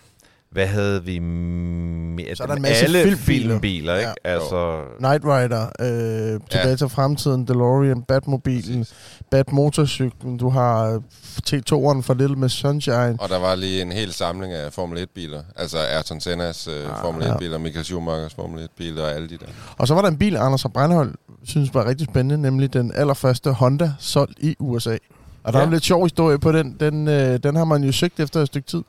Hvad 0.51 0.67
havde 0.67 1.03
vi 1.03 1.19
mere? 1.19 2.35
Så 2.35 2.43
er 2.43 2.47
der 2.47 2.55
en 2.55 2.61
masse 2.61 2.83
Alle 2.83 3.01
filmbiler. 3.03 3.49
filmbiler, 3.49 3.95
ikke? 3.95 4.09
Ja. 4.25 4.29
Altså, 4.33 4.81
Knight 4.97 5.23
Rider, 5.25 5.63
øh, 5.79 6.39
Tilbage 6.51 6.75
til 6.75 6.89
fremtiden, 6.89 7.47
DeLorean, 7.47 8.01
Batmobilen, 8.03 8.85
Batmotorcyklen, 9.31 10.37
du 10.37 10.49
har 10.49 10.83
øh, 10.93 11.01
T2'eren 11.49 12.01
fra 12.01 12.13
Little 12.13 12.35
Miss 12.35 12.55
Sunshine. 12.55 13.15
Og 13.19 13.29
der 13.29 13.39
var 13.39 13.55
lige 13.55 13.81
en 13.81 13.91
hel 13.91 14.13
samling 14.13 14.53
af 14.53 14.73
Formel 14.73 14.97
1-biler. 15.03 15.41
Altså 15.55 15.77
Ayrton 15.77 16.19
Sennas 16.21 16.67
øh, 16.67 16.73
Ah, 16.97 17.01
Formel 17.01 17.25
ja. 17.25 17.33
1-biler, 17.35 17.57
Michael 17.57 17.85
Schumachers 17.85 18.33
Formel 18.33 18.63
1-biler 18.63 19.03
og 19.03 19.11
alle 19.11 19.29
de 19.29 19.37
der. 19.37 19.45
Og 19.77 19.87
så 19.87 19.93
var 19.93 20.01
der 20.01 20.09
en 20.09 20.17
bil, 20.17 20.37
Anders 20.37 20.65
og 20.65 20.73
Breinholt 20.73 21.15
synes 21.43 21.73
var 21.73 21.85
rigtig 21.85 22.07
spændende, 22.11 22.41
nemlig 22.41 22.73
den 22.73 22.91
allerførste 22.95 23.51
Honda 23.51 23.91
solgt 23.99 24.39
i 24.39 24.55
USA. 24.59 24.97
Og 25.43 25.53
der 25.53 25.59
Ja. 25.59 25.63
er 25.63 25.67
en 25.67 25.73
lidt 25.73 25.83
sjov 25.83 26.03
historie 26.05 26.37
på 26.39 26.51
den. 26.51 26.77
Den, 26.79 27.07
øh, 27.07 27.39
den 27.43 27.55
har 27.55 27.65
man 27.65 27.83
jo 27.83 27.91
søgt 27.91 28.19
efter 28.19 28.39
et 28.41 28.47
stykke 28.47 28.67
tid. 28.67 28.81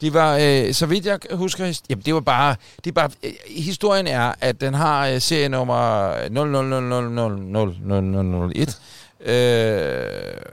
De 0.00 0.14
var, 0.14 0.38
øh, 0.42 0.72
så 0.74 0.86
vidt 0.86 1.06
jeg 1.06 1.18
husker, 1.32 1.80
jamen 1.90 2.02
det 2.04 2.14
var 2.14 2.20
bare, 2.20 2.56
det 2.84 2.90
er 2.90 2.94
bare, 2.94 3.10
øh, 3.24 3.30
historien 3.46 4.06
er, 4.06 4.32
at 4.40 4.60
den 4.60 4.74
har 4.74 5.08
øh, 5.08 5.20
serienummer 5.20 6.12
0000000001. 6.28 8.78
Øh, 9.20 9.30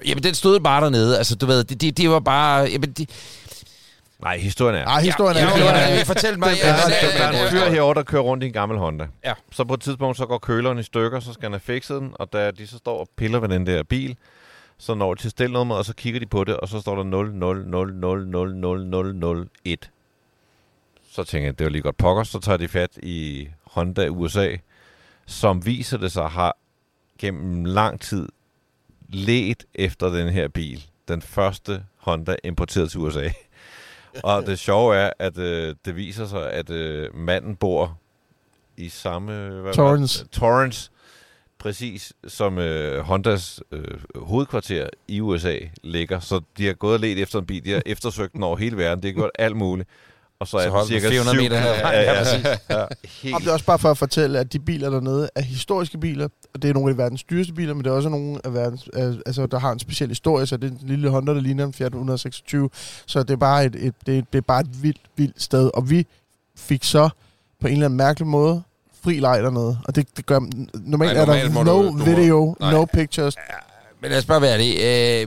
jamen 0.08 0.24
den 0.24 0.34
stod 0.34 0.60
bare 0.60 0.84
dernede, 0.84 1.18
altså 1.18 1.36
du 1.36 1.46
ved, 1.46 1.64
det, 1.64 1.82
det, 1.82 1.98
det 1.98 2.10
var 2.10 2.20
bare, 2.20 2.68
jamen 2.72 2.92
det, 2.92 3.10
nej, 4.22 4.38
historien 4.38 4.76
er... 4.76 4.86
Nej, 4.86 5.02
historien 5.02 5.38
ja, 5.38 5.44
er... 5.44 5.48
ja, 5.48 5.54
historien 5.54 5.76
ja, 5.76 5.82
er- 5.92 5.96
ja, 5.96 6.04
fortæl 6.04 6.40
mig. 6.40 6.50
Der 6.62 6.68
ja, 6.68 6.74
der, 6.74 6.78
der 7.18 7.32
ja, 7.34 7.40
er 7.40 7.44
en 7.46 7.52
fyr 7.52 7.70
herovre, 7.72 7.94
der 7.94 8.04
kører 8.04 8.22
rundt 8.22 8.44
i 8.44 8.48
en 8.48 8.54
gammel 8.54 8.78
Honda. 8.78 9.08
Ja. 9.26 9.34
Så 9.52 9.64
på 9.64 9.74
et 9.74 9.82
tidspunkt, 9.82 10.18
så 10.18 10.26
går 10.26 10.38
køleren 10.38 10.80
i 10.80 10.84
stykker, 10.84 11.20
så 11.20 11.34
skal 11.34 11.44
han 11.44 11.52
have 11.52 11.60
fikset 11.60 12.02
den, 12.02 12.12
og 12.14 12.34
da 12.34 12.52
de 12.52 12.68
så 12.68 12.78
står 12.78 13.00
og 13.00 13.08
piller 13.18 13.40
ved 13.40 13.50
den 13.50 13.66
der 13.68 13.84
bil, 13.84 14.16
så 14.78 14.96
når 14.96 15.14
de 15.14 15.22
til 15.22 15.32
stelnummer, 15.32 15.76
og 15.76 15.86
så 15.86 15.96
kigger 15.96 16.20
de 16.20 16.26
på 16.26 16.44
det, 16.44 16.58
og 16.58 16.68
så 16.68 16.82
står 16.82 16.96
der 16.96 17.04
000000001. 17.04 19.92
Så 21.12 21.24
tænker 21.24 21.48
jeg, 21.48 21.60
det 21.60 21.66
var 21.66 21.72
lige 21.72 21.82
godt 21.82 21.98
pokker, 21.98 22.24
så 22.24 22.40
tager 22.40 22.58
de 22.58 22.68
fat 22.68 22.98
i 23.04 23.48
Honda 23.64 24.10
USA, 24.10 24.56
som 25.26 25.66
viser 25.66 25.98
det 25.98 26.12
sig 26.12 26.30
har 26.30 26.58
gennem 27.20 27.66
lang 27.66 28.02
tid 28.02 28.30
let 29.10 29.66
efter 29.74 30.10
den 30.10 30.30
her 30.30 30.48
bil. 30.48 30.86
Den 31.08 31.22
første 31.22 31.84
Honda 31.98 32.36
importeret 32.44 32.92
til 32.92 33.00
USA. 33.00 33.30
Og 34.24 34.46
det 34.46 34.60
sjove 34.60 34.96
er, 34.96 35.10
at 35.20 35.38
øh, 35.38 35.76
det 35.86 35.96
viser 35.96 36.26
sig, 36.26 36.52
at 36.52 36.70
øh, 36.70 37.16
manden 37.16 37.56
bor 37.56 37.98
i 38.78 38.90
samme... 38.90 39.50
Hvad 39.50 39.62
var 39.62 39.68
det? 39.68 39.76
Torrance. 39.76 40.28
Torrance. 40.28 40.92
Præcis 41.66 42.14
som 42.28 42.58
øh, 42.58 43.02
Hondas 43.02 43.62
øh, 43.72 43.84
hovedkvarter 44.16 44.88
i 45.08 45.22
USA 45.22 45.58
ligger. 45.84 46.20
Så 46.20 46.42
de 46.58 46.66
har 46.66 46.74
gået 46.74 46.94
og 46.94 47.00
let 47.00 47.22
efter 47.22 47.40
en 47.40 47.46
bil. 47.46 47.66
De 47.66 47.72
har 47.72 47.82
eftersøgt 47.96 48.34
den 48.34 48.44
over 48.44 48.58
hele 48.58 48.78
verden. 48.78 49.04
De 49.04 49.08
har 49.08 49.14
gjort 49.14 49.30
alt 49.40 49.56
muligt. 49.56 49.90
Og 50.40 50.48
så, 50.48 50.52
Så 50.52 50.58
er 50.58 50.64
den 50.64 50.72
på 50.72 50.86
cirka 50.88 51.10
400 51.10 51.38
syv 51.38 51.44
meter 51.44 51.60
her. 51.60 51.70
Ja, 51.70 51.90
Ja, 51.90 52.02
ja, 52.02 52.14
ja, 52.14 52.24
præcis. 52.24 52.46
ja. 52.70 52.82
Og 52.82 52.90
Helt 53.22 53.38
det 53.40 53.48
er 53.48 53.52
også 53.52 53.66
bare 53.66 53.80
for 53.80 53.92
at 53.92 53.98
fortælle, 53.98 54.40
at 54.40 54.54
de 54.54 54.60
biler 54.60 54.90
dernede 54.90 55.30
er 55.36 55.42
historiske 55.42 55.98
biler, 55.98 56.28
og 56.54 56.62
det 56.62 56.70
er 56.70 56.74
nogle 56.74 56.92
af 56.92 56.98
verdens 56.98 57.24
dyreste 57.24 57.54
biler, 57.54 57.74
men 57.74 57.84
det 57.84 57.90
er 57.90 57.96
også 57.96 58.10
nogle 58.10 58.40
af 58.44 58.54
verdens, 58.54 58.90
øh, 58.94 59.14
altså, 59.26 59.46
der 59.46 59.60
har 59.60 59.72
en 59.72 59.80
speciel 59.80 60.10
historie, 60.10 60.46
så 60.46 60.58
det 60.58 60.68
er 60.68 60.72
en 60.82 60.88
lille 60.88 61.10
Honda, 61.10 61.34
der 61.34 61.42
ligner 61.42 61.66
en 61.66 61.74
Fiat 61.74 61.88
126, 61.88 62.70
så 63.06 63.24
det 63.24 63.30
er 63.32 63.36
bare 63.38 63.66
et, 63.66 63.76
et, 63.76 63.94
det, 64.06 64.18
er, 64.18 64.22
det 64.34 64.38
er 64.38 64.42
bare 64.42 64.62
et 64.62 64.84
vildt, 64.84 65.02
vildt 65.16 65.42
sted, 65.42 65.72
og 65.74 65.90
vi 65.90 66.06
fik 66.58 66.84
så 66.84 67.10
på 67.62 67.68
en 67.68 67.74
eller 67.74 67.86
anden 67.86 67.98
mærkelig 67.98 68.28
måde 68.28 68.64
fri 69.06 69.20
leg 69.20 69.44
dernede, 69.44 69.78
og 69.86 69.96
det, 69.96 70.08
det 70.18 70.26
gør, 70.26 70.40
normalt 70.74 71.14
Nej, 71.14 71.22
er 71.22 71.26
normalt 71.26 71.54
må 71.54 71.60
der 71.60 71.66
no 71.66 71.82
du- 71.82 71.88
du 71.88 71.92
må- 71.92 72.06
video, 72.06 72.56
Nej. 72.60 72.72
no 72.72 72.86
pictures, 72.86 73.36
Men 74.02 74.10
lad 74.12 74.18
os 74.20 74.26
bare 74.26 74.42
være 74.42 74.58
det. 74.58 74.82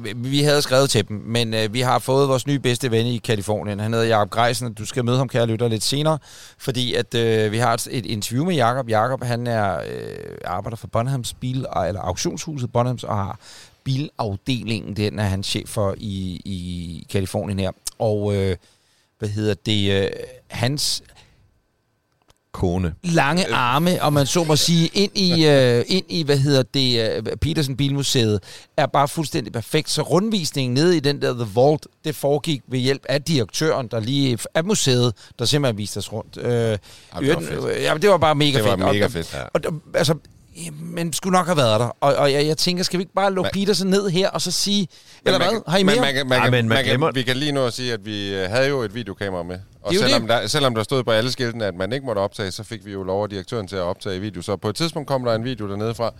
Øh, 0.06 0.24
vi 0.32 0.42
havde 0.42 0.62
skrevet 0.62 0.90
til 0.90 1.08
dem, 1.08 1.16
men 1.26 1.54
øh, 1.54 1.74
vi 1.74 1.80
har 1.80 1.98
fået 1.98 2.28
vores 2.28 2.46
nye 2.46 2.58
bedste 2.58 2.90
ven 2.90 3.06
i 3.06 3.18
Kalifornien. 3.18 3.80
Han 3.80 3.92
hedder 3.92 4.06
Jakob 4.06 4.30
Greisen, 4.30 4.72
du 4.74 4.84
skal 4.86 5.04
møde 5.04 5.18
ham, 5.18 5.28
kære 5.28 5.46
lytter, 5.46 5.68
lidt 5.68 5.82
senere, 5.84 6.18
fordi 6.58 6.94
at 6.94 7.14
øh, 7.14 7.52
vi 7.52 7.58
har 7.58 7.74
et, 7.74 7.88
et 7.90 8.06
interview 8.06 8.44
med 8.44 8.54
Jakob. 8.54 8.88
Jakob, 8.88 9.24
han 9.24 9.46
er 9.46 9.76
øh, 9.78 10.16
arbejder 10.44 10.76
for 10.76 10.86
Bonhams 10.86 11.34
bil, 11.34 11.56
eller 11.86 12.00
auktionshuset 12.00 12.72
Bonhams, 12.72 13.04
og 13.04 13.16
har 13.16 13.38
bilafdelingen, 13.84 14.96
den 14.96 15.18
er 15.18 15.24
han 15.24 15.42
chef 15.42 15.68
for 15.68 15.94
i, 15.98 16.40
i 16.44 17.06
Kalifornien 17.10 17.58
her. 17.58 17.70
Og 17.98 18.34
øh, 18.36 18.56
hvad 19.18 19.28
hedder 19.28 19.54
det? 19.66 20.02
Øh, 20.04 20.08
hans 20.48 21.02
kone. 22.58 22.94
lange 23.02 23.54
arme, 23.54 24.02
og 24.02 24.12
man 24.12 24.26
så 24.26 24.44
må 24.44 24.56
sige, 24.56 24.90
ind 24.94 25.18
i, 25.18 25.46
øh, 25.52 25.84
ind 25.88 26.04
i 26.08 26.22
hvad 26.22 26.38
hedder 26.38 26.62
det, 26.74 27.16
øh, 27.16 27.36
Petersen 27.36 27.76
Bilmuseet, 27.76 28.40
er 28.76 28.86
bare 28.86 29.08
fuldstændig 29.08 29.52
perfekt. 29.52 29.90
Så 29.90 30.02
rundvisningen 30.02 30.74
nede 30.74 30.96
i 30.96 31.00
den 31.00 31.22
der 31.22 31.32
The 31.34 31.46
Vault, 31.54 31.86
det 32.04 32.14
foregik 32.16 32.62
ved 32.68 32.78
hjælp 32.78 33.02
af 33.08 33.22
direktøren, 33.22 33.88
der 33.90 34.00
lige 34.00 34.38
af 34.54 34.64
museet, 34.64 35.12
der 35.38 35.44
simpelthen 35.44 35.78
viste 35.78 35.98
os 35.98 36.12
rundt. 36.12 36.36
Øh, 36.36 36.50
det 36.52 36.78
var 37.12 37.20
fedt. 37.40 37.76
øh, 37.76 37.82
ja, 37.82 37.94
det 38.02 38.10
var 38.10 38.18
bare 38.18 38.34
mega 38.34 38.56
Det 38.58 38.64
var 38.64 38.70
fedt. 38.70 38.82
Og- 38.82 38.94
mega 38.94 39.06
fedt. 39.06 39.34
Ja. 39.34 39.42
Og, 39.42 39.60
og, 39.66 39.74
altså, 39.94 40.14
ja, 40.64 40.70
men 40.70 41.12
skulle 41.12 41.32
nok 41.38 41.46
have 41.46 41.56
været 41.56 41.80
der. 41.80 41.86
Og, 42.00 42.14
og 42.14 42.32
jeg, 42.32 42.46
jeg 42.46 42.56
tænker, 42.56 42.84
skal 42.84 42.98
vi 42.98 43.02
ikke 43.02 43.14
bare 43.14 43.32
lukke 43.32 43.50
Petersen 43.52 43.90
ned 43.90 44.08
her, 44.08 44.28
og 44.30 44.40
så 44.42 44.50
sige, 44.50 44.88
eller 45.26 45.38
hvad? 45.38 45.52
man 45.52 45.62
Har 45.68 45.78
I 45.78 45.82
mere? 45.82 45.94
Men 45.94 46.02
man, 46.02 46.26
man, 46.28 46.38
Ej, 46.38 46.44
kan- 46.44 46.50
men 46.52 46.68
man 46.68 46.76
man 46.76 46.84
glemmer- 46.84 47.06
kan, 47.06 47.14
vi 47.14 47.22
kan 47.22 47.36
lige 47.36 47.52
nu 47.52 47.60
at 47.64 47.72
sige, 47.72 47.92
at 47.92 48.06
vi 48.06 48.34
øh, 48.34 48.50
havde 48.50 48.68
jo 48.68 48.82
et 48.82 48.94
videokamera 48.94 49.42
med. 49.42 49.58
Og 49.88 49.94
selvom 49.94 50.20
det. 50.20 50.30
der, 50.30 50.46
selvom 50.46 50.74
der 50.74 50.82
stod 50.82 51.04
på 51.04 51.10
alle 51.10 51.32
skiltene, 51.32 51.66
at 51.66 51.74
man 51.74 51.92
ikke 51.92 52.06
måtte 52.06 52.18
optage, 52.20 52.50
så 52.50 52.62
fik 52.64 52.84
vi 52.86 52.92
jo 52.92 53.02
lov 53.02 53.22
af 53.22 53.28
direktøren 53.28 53.66
til 53.68 53.76
at 53.76 53.82
optage 53.82 54.20
video. 54.20 54.42
Så 54.42 54.56
på 54.56 54.68
et 54.68 54.76
tidspunkt 54.76 55.08
kom 55.08 55.24
der 55.24 55.34
en 55.34 55.44
video 55.44 55.68
dernede 55.70 55.94
fra. 55.94 56.12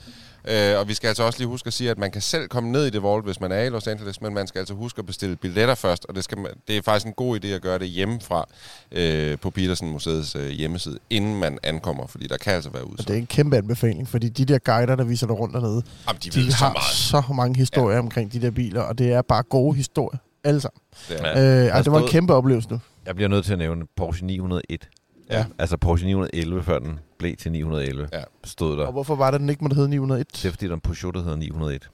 Øh, 0.48 0.78
og 0.80 0.88
vi 0.88 0.94
skal 0.94 1.08
altså 1.08 1.22
også 1.22 1.38
lige 1.38 1.48
huske 1.48 1.66
at 1.66 1.72
sige, 1.72 1.90
at 1.90 1.98
man 1.98 2.10
kan 2.10 2.22
selv 2.22 2.48
komme 2.48 2.72
ned 2.72 2.87
i 2.87 2.90
det 2.90 3.02
vault, 3.02 3.25
hvis 3.25 3.40
man 3.40 3.52
er 3.52 3.60
i 3.62 3.68
Los 3.68 3.87
Angeles, 3.87 4.20
men 4.20 4.34
man 4.34 4.46
skal 4.46 4.58
altså 4.58 4.75
huske 4.75 4.98
at 4.98 5.06
bestille 5.06 5.37
billetter 5.37 5.75
først, 5.75 6.06
og 6.08 6.14
det, 6.14 6.25
skal 6.25 6.38
man, 6.38 6.50
det 6.68 6.76
er 6.76 6.82
faktisk 6.82 7.06
en 7.06 7.12
god 7.12 7.44
idé 7.44 7.46
at 7.46 7.62
gøre 7.62 7.78
det 7.78 7.88
hjemmefra 7.88 8.48
øh, 8.92 9.38
på 9.38 9.50
Petersen 9.50 9.90
Museets 9.90 10.34
øh, 10.37 10.48
hjemmeside, 10.48 10.98
inden 11.10 11.40
man 11.40 11.58
ankommer, 11.62 12.06
fordi 12.06 12.26
der 12.26 12.37
kan 12.37 12.54
altså 12.54 12.70
være 12.70 12.82
Og 12.82 12.87
det 12.88 12.92
udsolgt. 12.92 13.10
er 13.10 13.14
en 13.14 13.26
kæmpe 13.26 13.56
anbefaling, 13.56 14.08
fordi 14.08 14.28
de 14.28 14.44
der 14.44 14.58
guider, 14.58 14.96
der 14.96 15.04
viser 15.04 15.26
dig 15.26 15.38
rundt 15.38 15.54
dernede, 15.54 15.82
Jamen, 16.08 16.20
de 16.25 16.30
de 16.30 16.52
så 16.52 16.56
har 16.56 16.72
meget. 16.72 16.84
så 16.94 17.22
mange 17.34 17.56
historier 17.58 17.96
ja. 17.96 18.02
omkring 18.02 18.32
de 18.32 18.40
der 18.40 18.50
biler, 18.50 18.80
og 18.82 18.98
det 18.98 19.12
er 19.12 19.22
bare 19.22 19.42
gode 19.42 19.76
historier. 19.76 20.18
Alle 20.44 20.60
sammen. 20.60 20.80
Det 21.08 21.14
Ja. 21.14 21.66
Øh, 21.66 21.76
altså, 21.76 21.82
det 21.82 21.92
var 21.92 21.98
en 22.06 22.08
kæmpe 22.08 22.34
oplevelse 22.34 22.68
nu. 22.70 22.80
Jeg 23.08 23.16
bliver 23.16 23.28
nødt 23.28 23.44
til 23.44 23.52
at 23.52 23.58
nævne 23.58 23.86
Porsche 23.96 24.26
901. 24.26 24.88
Ja. 25.30 25.46
Altså 25.58 25.76
Porsche 25.76 26.06
911, 26.06 26.62
før 26.62 26.78
den 26.78 26.98
blev 27.18 27.36
til 27.36 27.52
911, 27.52 28.08
Ja. 28.12 28.22
stod 28.44 28.76
der. 28.78 28.86
Og 28.86 28.92
hvorfor 28.92 29.14
var 29.14 29.30
det, 29.30 29.40
den 29.40 29.48
ikke 29.50 29.64
måtte 29.64 29.74
hedde 29.74 29.88
901? 29.88 30.32
Det 30.32 30.44
er 30.44 30.50
fordi, 30.50 30.64
der 30.66 30.70
er 30.72 30.74
en 30.74 30.80
Peugeot, 30.80 31.14
der 31.14 31.22
hedder 31.22 31.36
901. 31.36 31.90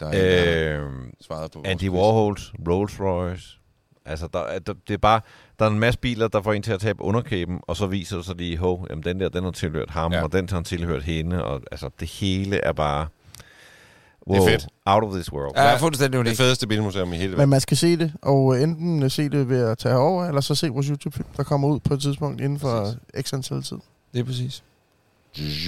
Der 0.00 0.06
er 0.06 0.10
en, 0.12 0.16
der 0.70 0.76
har 0.76 0.84
Øh, 0.86 0.92
svaret 1.20 1.50
på 1.50 1.62
Andy. 1.64 1.88
Warhols, 1.88 2.52
Rolls 2.68 3.00
Royce. 3.00 3.58
Altså, 4.04 4.28
der, 4.32 4.38
er- 4.38 4.58
der, 4.58 4.74
det 4.88 4.94
er 4.94 4.98
bare, 4.98 5.20
der 5.58 5.64
er 5.64 5.70
en 5.70 5.78
masse 5.78 6.00
biler, 6.00 6.28
der 6.28 6.42
får 6.42 6.52
en 6.52 6.62
til 6.62 6.72
at 6.72 6.80
tabe 6.80 7.02
underkæben, 7.02 7.60
og 7.62 7.76
så 7.76 7.86
viser 7.86 8.16
det 8.16 8.24
sig 8.26 8.36
lige, 8.36 8.56
hov, 8.56 8.86
jamen 8.90 9.04
den 9.04 9.20
der, 9.20 9.28
den 9.28 9.44
har 9.44 9.50
tilhørt 9.50 9.90
ham, 9.90 10.12
Ja. 10.12 10.18
ja. 10.18 10.24
og 10.24 10.32
den 10.32 10.48
har 10.48 10.60
tilhørt 10.62 11.02
hende, 11.02 11.44
og 11.44 11.62
altså, 11.70 11.90
det 12.00 12.08
hele 12.08 12.56
er 12.56 12.72
bare... 12.72 13.06
Det 14.30 14.36
er 14.36 14.48
fedt. 14.48 14.66
Out 14.86 15.04
of 15.04 15.12
this 15.14 15.32
world. 15.32 15.52
Ja, 15.56 15.76
fuldstændig 15.76 16.12
Det 16.12 16.18
unikt. 16.18 16.36
fedeste 16.36 16.66
bilmuseum 16.66 17.12
i 17.12 17.16
hele 17.16 17.28
Men 17.30 17.36
verden. 17.38 17.50
man 17.50 17.60
skal 17.60 17.76
se 17.76 17.96
det, 17.96 18.12
og 18.22 18.56
øh, 18.56 18.62
enten 18.62 19.02
øh, 19.02 19.10
se 19.10 19.28
det 19.28 19.48
ved 19.48 19.64
at 19.64 19.78
tage 19.78 19.96
over, 19.96 20.24
eller 20.26 20.40
så 20.40 20.54
se 20.54 20.68
vores 20.68 20.86
YouTube-film, 20.86 21.26
der 21.36 21.42
kommer 21.42 21.68
ud 21.68 21.80
på 21.80 21.94
et 21.94 22.00
tidspunkt 22.00 22.40
inden 22.40 22.58
for 22.58 22.80
Præcis. 23.14 23.30
x 23.30 23.32
antal 23.32 23.62
tid. 23.62 23.76
Det 24.14 24.20
er 24.20 24.24
præcis. 24.24 24.62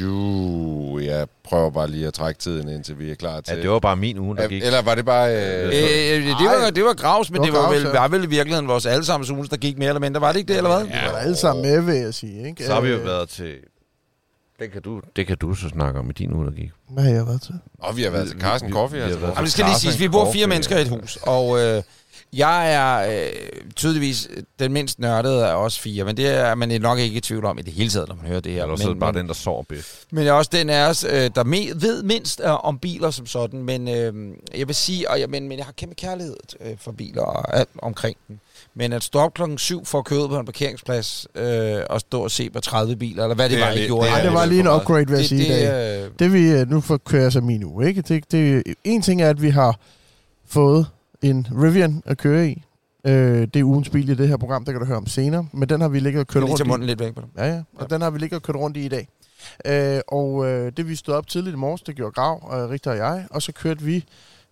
Jo, 0.02 0.98
jeg 0.98 1.26
prøver 1.44 1.70
bare 1.70 1.88
lige 1.90 2.06
at 2.06 2.14
trække 2.14 2.38
tiden, 2.40 2.68
indtil 2.68 2.98
vi 2.98 3.10
er 3.10 3.14
klar 3.14 3.40
til... 3.40 3.56
Ja, 3.56 3.62
det 3.62 3.70
var 3.70 3.78
bare 3.78 3.96
min 3.96 4.18
uge, 4.18 4.36
der 4.36 4.42
Ja, 4.42 4.48
gik. 4.48 4.62
Eller 4.64 4.82
var 4.82 4.94
det 4.94 5.04
bare... 5.04 5.30
Øh, 5.36 5.66
Øh, 5.66 5.72
det, 5.72 6.46
var, 6.64 6.70
det 6.74 6.84
var 6.84 6.94
Gravs, 6.94 7.30
men 7.30 7.40
Det 7.40 7.46
det 7.46 7.52
var 7.52 7.58
var, 7.58 7.66
Graus, 7.68 7.76
vel, 7.76 7.82
ja. 7.94 8.00
var 8.00 8.08
vel 8.08 8.24
i 8.24 8.26
virkeligheden 8.26 8.68
vores 8.68 8.86
allesammens 8.86 9.30
uge, 9.30 9.46
der 9.46 9.56
gik 9.56 9.78
mere 9.78 9.88
eller 9.88 10.00
mindre. 10.00 10.20
Var 10.20 10.32
det 10.32 10.38
ikke 10.38 10.48
det, 10.48 10.56
eller 10.56 10.76
hvad? 10.76 10.84
Vi 10.86 10.92
var 11.12 11.18
alle 11.18 11.36
sammen 11.36 11.62
med, 11.64 11.80
vil 11.80 11.94
jeg 11.94 12.14
sige. 12.14 12.48
Ikke? 12.48 12.64
Så 12.64 12.72
har 12.74 12.80
vi 12.80 12.88
jo 12.88 12.96
Øh, 12.96 13.04
været 13.04 13.28
til... 13.28 13.54
Det 14.58 14.72
kan, 14.72 14.82
du, 14.82 15.00
det 15.16 15.26
kan 15.26 15.36
du 15.36 15.54
så 15.54 15.68
snakke 15.68 16.00
om 16.00 16.10
i 16.10 16.12
din 16.12 16.32
uge, 16.32 16.46
der 16.46 16.52
gik. 16.52 16.70
Hvad 16.88 17.04
har 17.04 17.10
jeg 17.10 17.26
været 17.26 17.42
til? 17.42 17.54
og 17.78 17.96
vi 17.96 18.02
har 18.02 18.10
været 18.10 18.28
til 18.30 18.40
Carsten 18.40 18.68
vi- 18.68 18.72
Coffee. 18.74 19.02
Altså. 19.02 19.20
Jamen, 19.20 19.36
det 19.44 19.52
skal 19.52 19.64
lige 19.64 19.78
siges, 19.78 20.00
vi 20.00 20.08
bor 20.08 20.24
fire 20.24 20.26
Coffee. 20.32 20.46
mennesker 20.46 20.78
i 20.78 20.82
et 20.82 20.88
hus, 20.88 21.18
og 21.22 21.60
øh, 21.60 21.82
jeg 22.32 22.72
er 22.74 23.22
øh, 23.26 23.32
tydeligvis 23.76 24.28
den 24.58 24.72
mindst 24.72 24.98
nørdede 24.98 25.46
af 25.46 25.54
os 25.54 25.78
fire, 25.78 26.04
men 26.04 26.16
det 26.16 26.28
er 26.28 26.54
man 26.54 26.80
nok 26.80 26.98
ikke 26.98 27.16
i 27.16 27.20
tvivl 27.20 27.44
om 27.44 27.58
i 27.58 27.62
det 27.62 27.72
hele 27.72 27.90
taget, 27.90 28.08
når 28.08 28.14
man 28.14 28.26
hører 28.26 28.40
det 28.40 28.52
her. 28.52 28.62
Eller 28.62 28.76
så 28.76 28.84
er 28.84 28.88
men, 28.88 29.00
bare 29.00 29.12
den, 29.12 29.26
der 29.28 29.34
sover 29.34 29.62
bedst. 29.62 30.06
men 30.10 30.24
jeg 30.24 30.30
er 30.30 30.34
også 30.34 30.50
den 30.54 30.70
af 30.70 30.88
os, 30.88 31.04
øh, 31.04 31.10
der 31.34 31.44
me- 31.44 31.72
ved 31.86 32.02
mindst 32.02 32.40
øh, 32.44 32.64
om 32.64 32.78
biler 32.78 33.10
som 33.10 33.26
sådan, 33.26 33.62
men 33.62 33.88
øh, 33.88 34.34
jeg 34.58 34.66
vil 34.68 34.74
sige, 34.76 35.10
og 35.10 35.20
jeg, 35.20 35.30
men, 35.30 35.48
men 35.48 35.58
jeg 35.58 35.64
har 35.66 35.72
kæmpe 35.72 35.94
kærlighed 35.94 36.36
øh, 36.60 36.76
for 36.78 36.92
biler 36.92 37.22
og 37.22 37.56
alt 37.58 37.68
omkring 37.78 38.16
dem. 38.28 38.38
Men 38.74 38.92
at 38.92 39.02
stå 39.02 39.18
op 39.18 39.34
klokken 39.34 39.58
7 39.58 39.84
for 39.84 39.98
at 39.98 40.04
køre 40.04 40.22
ud 40.22 40.28
på 40.28 40.38
en 40.38 40.44
parkeringsplads 40.44 41.26
øh, 41.34 41.80
og 41.90 42.00
stå 42.00 42.20
og 42.22 42.30
se 42.30 42.50
på 42.50 42.60
30 42.60 42.96
biler, 42.96 43.22
eller 43.22 43.34
hvad 43.34 43.48
det, 43.48 43.58
Det 43.58 43.66
det 43.66 43.66
var, 43.76 43.82
I 43.82 43.86
gjorde. 43.86 44.06
det 44.06 44.10
er 44.10 44.14
Ej, 44.14 44.20
her. 44.22 44.28
det 44.28 44.34
var 44.38 44.44
lige 44.46 44.60
en 44.60 44.68
upgrade, 44.68 45.06
vil 45.06 45.12
jeg 45.12 45.18
det, 45.18 45.28
sige 45.28 45.46
i 45.46 45.48
dag. 45.48 45.96
det, 46.00 46.04
øh, 46.04 46.10
Det 46.18 46.32
vi, 46.32 46.50
øh, 46.50 46.70
nu 46.70 46.80
får 46.80 46.96
kører 46.96 47.22
jeg 47.22 47.32
så 47.32 47.40
min 47.40 47.64
uge, 47.64 47.88
ikke? 47.88 48.02
Det, 48.02 48.32
det, 48.32 48.62
en 48.84 49.02
ting 49.02 49.22
er, 49.22 49.30
at 49.30 49.42
vi 49.42 49.50
har 49.50 49.78
fået 50.46 50.86
en 51.22 51.46
Rivian 51.62 52.02
at 52.06 52.18
køre 52.18 52.48
i. 52.48 52.62
Øh, 53.06 53.40
det 53.54 53.56
er 53.56 53.64
ugens 53.64 53.88
bil 53.88 54.08
i 54.08 54.14
det 54.14 54.28
her 54.28 54.36
program, 54.36 54.64
der 54.64 54.72
kan 54.72 54.80
du 54.80 54.86
høre 54.86 54.96
om 54.96 55.06
senere. 55.06 55.46
Men 55.52 55.68
den 55.68 55.80
har 55.80 55.88
vi 55.88 56.00
ligget 56.00 56.20
og 56.20 56.26
kørt 56.26 56.42
rundt 56.44 56.60
i. 56.60 56.64
munden 56.68 56.86
lidt 56.86 57.00
væk 57.00 57.14
på 57.14 57.20
dem. 57.20 57.28
Ja, 57.38 57.54
ja. 57.54 57.62
Og 57.76 57.90
den 57.90 58.00
har 58.02 58.10
vi 58.10 58.18
ligget 58.18 58.36
og 58.36 58.42
kørt 58.42 58.56
rundt 58.56 58.76
i 58.76 58.84
i 58.84 58.88
dag. 58.88 59.08
Øh, 59.64 60.00
og 60.08 60.46
øh, 60.46 60.72
det 60.76 60.88
vi 60.88 60.94
stod 60.96 61.14
op 61.14 61.26
tidligt 61.26 61.54
i 61.54 61.56
morges, 61.56 61.82
det 61.82 61.94
gjorde 61.96 62.12
Grav, 62.12 62.38
og 62.50 62.70
Richter 62.70 62.90
og 62.90 62.96
jeg. 62.96 63.26
Og 63.30 63.42
så 63.42 63.52
kørte 63.52 63.82
vi 63.82 64.04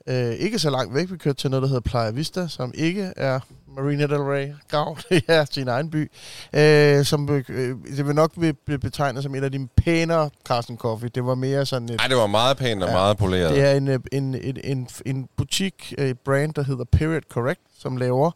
øh, 0.06 0.32
ikke 0.32 0.58
så 0.58 0.70
langt 0.70 0.94
væk. 0.94 1.10
Vi 1.10 1.16
kørte 1.16 1.38
til 1.40 1.50
noget, 1.50 1.62
der 1.62 1.68
hedder 1.68 1.80
Playa 1.80 2.10
Vista, 2.10 2.48
som 2.48 2.72
ikke 2.74 3.12
er 3.16 3.40
Marina 3.76 4.02
del 4.06 4.18
Rey. 4.18 4.48
Grav, 4.70 4.98
det 5.08 5.22
er 5.28 5.44
sin 5.50 5.68
egen 5.68 5.90
by. 5.90 6.10
Øh, 6.52 7.04
som 7.04 7.28
øh, 7.30 7.76
det 7.96 8.06
vil 8.06 8.14
nok 8.14 8.32
blive 8.66 8.78
betegnet 8.78 9.22
som 9.22 9.34
en 9.34 9.44
af 9.44 9.52
de 9.52 9.68
pænere 9.76 10.30
Carsten 10.48 10.76
Coffee. 10.76 11.10
Det 11.14 11.24
var 11.26 11.34
mere 11.34 11.66
sådan 11.66 11.88
et... 11.88 12.00
Ej, 12.00 12.06
det 12.08 12.16
var 12.16 12.26
meget 12.26 12.56
pænt 12.56 12.82
og 12.82 12.88
Ja. 12.88 12.94
meget 12.94 13.16
poleret. 13.16 13.50
Det 13.54 13.62
er 13.62 13.72
en, 13.72 13.88
øh, 13.88 14.00
en, 14.12 14.34
en, 14.34 14.56
en, 14.64 14.88
en 15.06 15.28
butik, 15.36 15.94
et 15.98 16.18
brand, 16.20 16.54
der 16.54 16.62
hedder 16.62 16.84
Period 16.92 17.20
Correct, 17.30 17.60
som 17.78 17.96
laver 17.96 18.30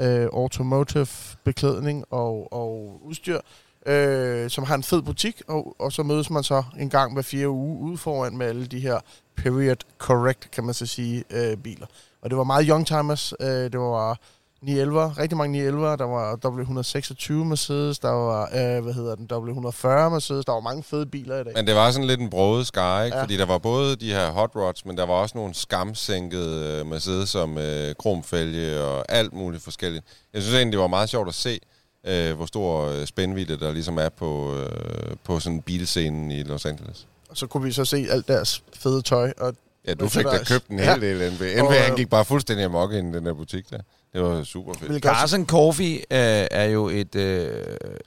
øh, 0.00 0.28
automotive 0.32 1.06
beklædning 1.44 2.04
og, 2.10 2.52
og 2.52 3.00
udstyr, 3.04 3.40
øh, 3.86 4.50
som 4.50 4.64
har 4.64 4.74
en 4.74 4.82
fed 4.82 5.02
butik, 5.02 5.42
og, 5.48 5.76
og 5.78 5.92
så 5.92 6.02
mødes 6.02 6.30
man 6.30 6.42
så 6.42 6.62
en 6.78 6.90
gang 6.90 7.12
hver 7.12 7.22
fire 7.22 7.48
uge 7.48 7.78
ude 7.80 7.98
foran 7.98 8.36
med 8.36 8.46
alle 8.46 8.66
de 8.66 8.80
her 8.80 8.98
Period 9.42 9.76
Correct, 9.98 10.50
kan 10.50 10.64
man 10.64 10.74
så 10.74 10.86
sige, 10.86 11.24
øh, 11.30 11.56
biler. 11.56 11.86
Og 12.22 12.30
det 12.30 12.38
var 12.38 12.44
meget 12.44 12.66
youngtimers, 12.68 13.32
øh, 13.40 13.48
det 13.48 13.78
var 13.78 14.18
911, 14.62 15.08
rigtig 15.08 15.38
mange 15.38 15.52
911, 15.52 15.96
der 15.96 16.04
var 16.04 16.36
W126 16.46 17.32
Mercedes, 17.32 17.98
der 17.98 18.10
var, 18.10 18.42
øh, 18.42 18.82
hvad 18.82 18.94
hedder 18.94 19.14
den, 19.14 19.26
W140 19.32 20.08
Mercedes, 20.08 20.44
der 20.44 20.52
var 20.52 20.60
mange 20.60 20.82
fede 20.82 21.06
biler 21.06 21.40
i 21.40 21.44
dag. 21.44 21.52
Men 21.56 21.66
det 21.66 21.74
var 21.74 21.90
sådan 21.90 22.06
lidt 22.06 22.20
en 22.20 22.30
broget 22.30 22.66
skare, 22.66 23.04
ikke? 23.04 23.14
Ja. 23.14 23.18
Ja. 23.18 23.24
Fordi 23.24 23.36
der 23.36 23.46
var 23.46 23.58
både 23.58 23.96
de 23.96 24.12
her 24.12 24.30
hot 24.30 24.50
rods, 24.56 24.84
men 24.84 24.96
der 24.96 25.06
var 25.06 25.14
også 25.14 25.38
nogle 25.38 25.54
skamsænkede 25.54 26.80
øh, 26.80 26.86
Mercedes 26.86 27.28
som 27.28 27.58
øh, 27.58 27.94
kromfælge 27.98 28.80
og 28.80 29.04
alt 29.08 29.32
muligt 29.32 29.62
forskelligt. 29.62 30.04
Jeg 30.34 30.42
synes 30.42 30.56
egentlig, 30.56 30.72
det 30.72 30.80
var 30.80 30.86
meget 30.86 31.08
sjovt 31.08 31.28
at 31.28 31.34
se, 31.34 31.60
øh, 32.06 32.36
hvor 32.36 32.46
stor 32.46 32.86
øh, 32.86 33.06
spændvidde 33.06 33.58
der 33.60 33.72
ligesom 33.72 33.98
er 33.98 34.08
på, 34.08 34.54
øh, 34.54 35.16
på 35.24 35.40
sådan 35.40 35.62
bilscenen 35.62 36.30
i 36.30 36.42
Los 36.42 36.64
Angeles. 36.66 37.06
Og 37.28 37.36
så 37.36 37.46
kunne 37.46 37.64
vi 37.64 37.72
så 37.72 37.84
se 37.84 38.06
alt 38.10 38.28
deres 38.28 38.62
fede 38.74 39.02
tøj, 39.02 39.32
og 39.38 39.54
Ja, 39.86 39.94
du 39.94 40.08
fik 40.08 40.24
da 40.24 40.44
købt 40.44 40.68
en 40.68 40.78
hel 40.78 40.88
Ja. 40.88 40.96
del 40.96 41.32
NB. 41.32 41.40
Og, 41.40 41.64
NB, 41.66 41.72
han 41.72 41.90
øh, 41.90 41.96
gik 41.96 42.10
bare 42.10 42.24
fuldstændig 42.24 42.64
amok 42.64 42.92
ind 42.92 43.14
i 43.14 43.18
den 43.18 43.26
der 43.26 43.34
butik 43.34 43.70
der. 43.70 43.78
Det 44.12 44.22
var 44.22 44.42
super 44.44 44.72
fedt. 44.74 45.02
Carson 45.02 45.46
Coffee 45.46 45.94
øh, 45.96 46.46
er 46.50 46.64
jo 46.64 46.88
et... 46.88 47.14
Øh, 47.14 47.48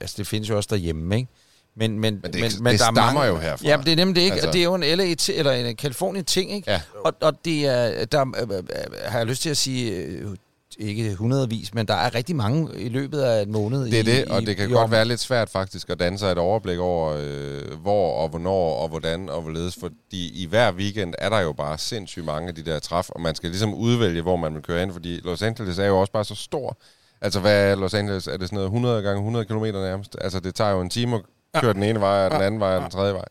altså, 0.00 0.14
det 0.18 0.26
findes 0.26 0.48
jo 0.50 0.56
også 0.56 0.68
derhjemme, 0.72 1.16
ikke? 1.16 1.28
Men, 1.76 1.98
men, 1.98 2.20
Men 2.22 2.32
det, 2.32 2.40
men, 2.40 2.50
det 2.50 2.60
der 2.64 2.70
er 2.72 2.76
stammer 2.76 3.02
mange, 3.12 3.24
jo 3.24 3.36
herfra. 3.38 3.66
Ja, 3.66 3.76
men 3.76 3.86
det 3.86 3.92
er 3.92 3.96
nemlig 3.96 4.16
det 4.16 4.22
ikke. 4.22 4.32
Altså-. 4.34 4.50
Det 4.52 4.58
er 4.58 4.64
jo 4.64 4.74
en 4.74 4.80
LA 4.80 5.14
t- 5.22 5.32
eller 5.32 5.52
en 5.52 5.76
Californien 5.76 6.24
ting, 6.24 6.52
ikke? 6.52 6.70
Ja. 6.70 6.80
Og, 7.04 7.14
og 7.20 7.44
det 7.44 7.66
er, 7.66 8.04
der 8.04 8.20
øh, 8.50 8.58
øh, 8.58 8.64
har 9.04 9.18
jeg 9.18 9.26
lyst 9.26 9.42
til 9.42 9.50
at 9.50 9.56
sige, 9.56 9.90
øh, 9.96 10.28
ikke 10.78 11.14
hundredvis, 11.14 11.74
men 11.74 11.86
der 11.86 11.94
er 11.94 12.14
rigtig 12.14 12.36
mange 12.36 12.80
i 12.80 12.88
løbet 12.88 13.20
af 13.20 13.42
en 13.42 13.52
måned. 13.52 13.84
Det 13.84 13.94
er 13.94 13.98
i, 13.98 14.02
det, 14.02 14.24
og 14.24 14.42
i, 14.42 14.44
det 14.44 14.56
kan 14.56 14.70
i 14.70 14.72
godt 14.72 14.84
år. 14.84 14.88
være 14.88 15.04
lidt 15.04 15.20
svært 15.20 15.50
faktisk 15.50 15.90
at 15.90 16.00
danne 16.00 16.18
sig 16.18 16.32
et 16.32 16.38
overblik 16.38 16.78
over, 16.78 17.16
øh, 17.20 17.80
hvor 17.80 18.22
og 18.22 18.28
hvornår 18.28 18.74
og 18.76 18.88
hvordan 18.88 19.28
og 19.28 19.42
hvorledes, 19.42 19.76
fordi 19.80 20.42
i 20.42 20.46
hver 20.46 20.72
weekend 20.72 21.14
er 21.18 21.28
der 21.28 21.40
jo 21.40 21.52
bare 21.52 21.78
sindssygt 21.78 22.24
mange 22.24 22.48
af 22.48 22.54
de 22.54 22.62
der 22.64 22.78
træf, 22.78 23.10
og 23.10 23.20
man 23.20 23.34
skal 23.34 23.50
ligesom 23.50 23.74
udvælge, 23.74 24.22
hvor 24.22 24.36
man 24.36 24.54
vil 24.54 24.62
køre 24.62 24.82
ind, 24.82 24.92
fordi 24.92 25.20
Los 25.24 25.42
Angeles 25.42 25.78
er 25.78 25.86
jo 25.86 26.00
også 26.00 26.12
bare 26.12 26.24
så 26.24 26.34
stor. 26.34 26.76
Altså, 27.20 27.40
hvad 27.40 27.70
er 27.70 27.74
Los 27.74 27.94
Angeles? 27.94 28.26
Er 28.26 28.36
det 28.36 28.48
sådan 28.48 28.56
noget 28.56 28.66
100 28.66 29.02
gange 29.02 29.18
100 29.18 29.44
km 29.44 29.64
nærmest? 29.64 30.16
Altså, 30.20 30.40
det 30.40 30.54
tager 30.54 30.70
jo 30.70 30.80
en 30.80 30.90
time 30.90 31.16
at 31.16 31.22
køre 31.60 31.72
den 31.74 31.82
ene 31.82 32.00
vej, 32.00 32.24
og 32.24 32.30
den 32.30 32.40
anden 32.42 32.60
vej, 32.60 32.76
og 32.76 32.82
den 32.82 32.90
tredje 32.90 33.14
vej. 33.14 33.24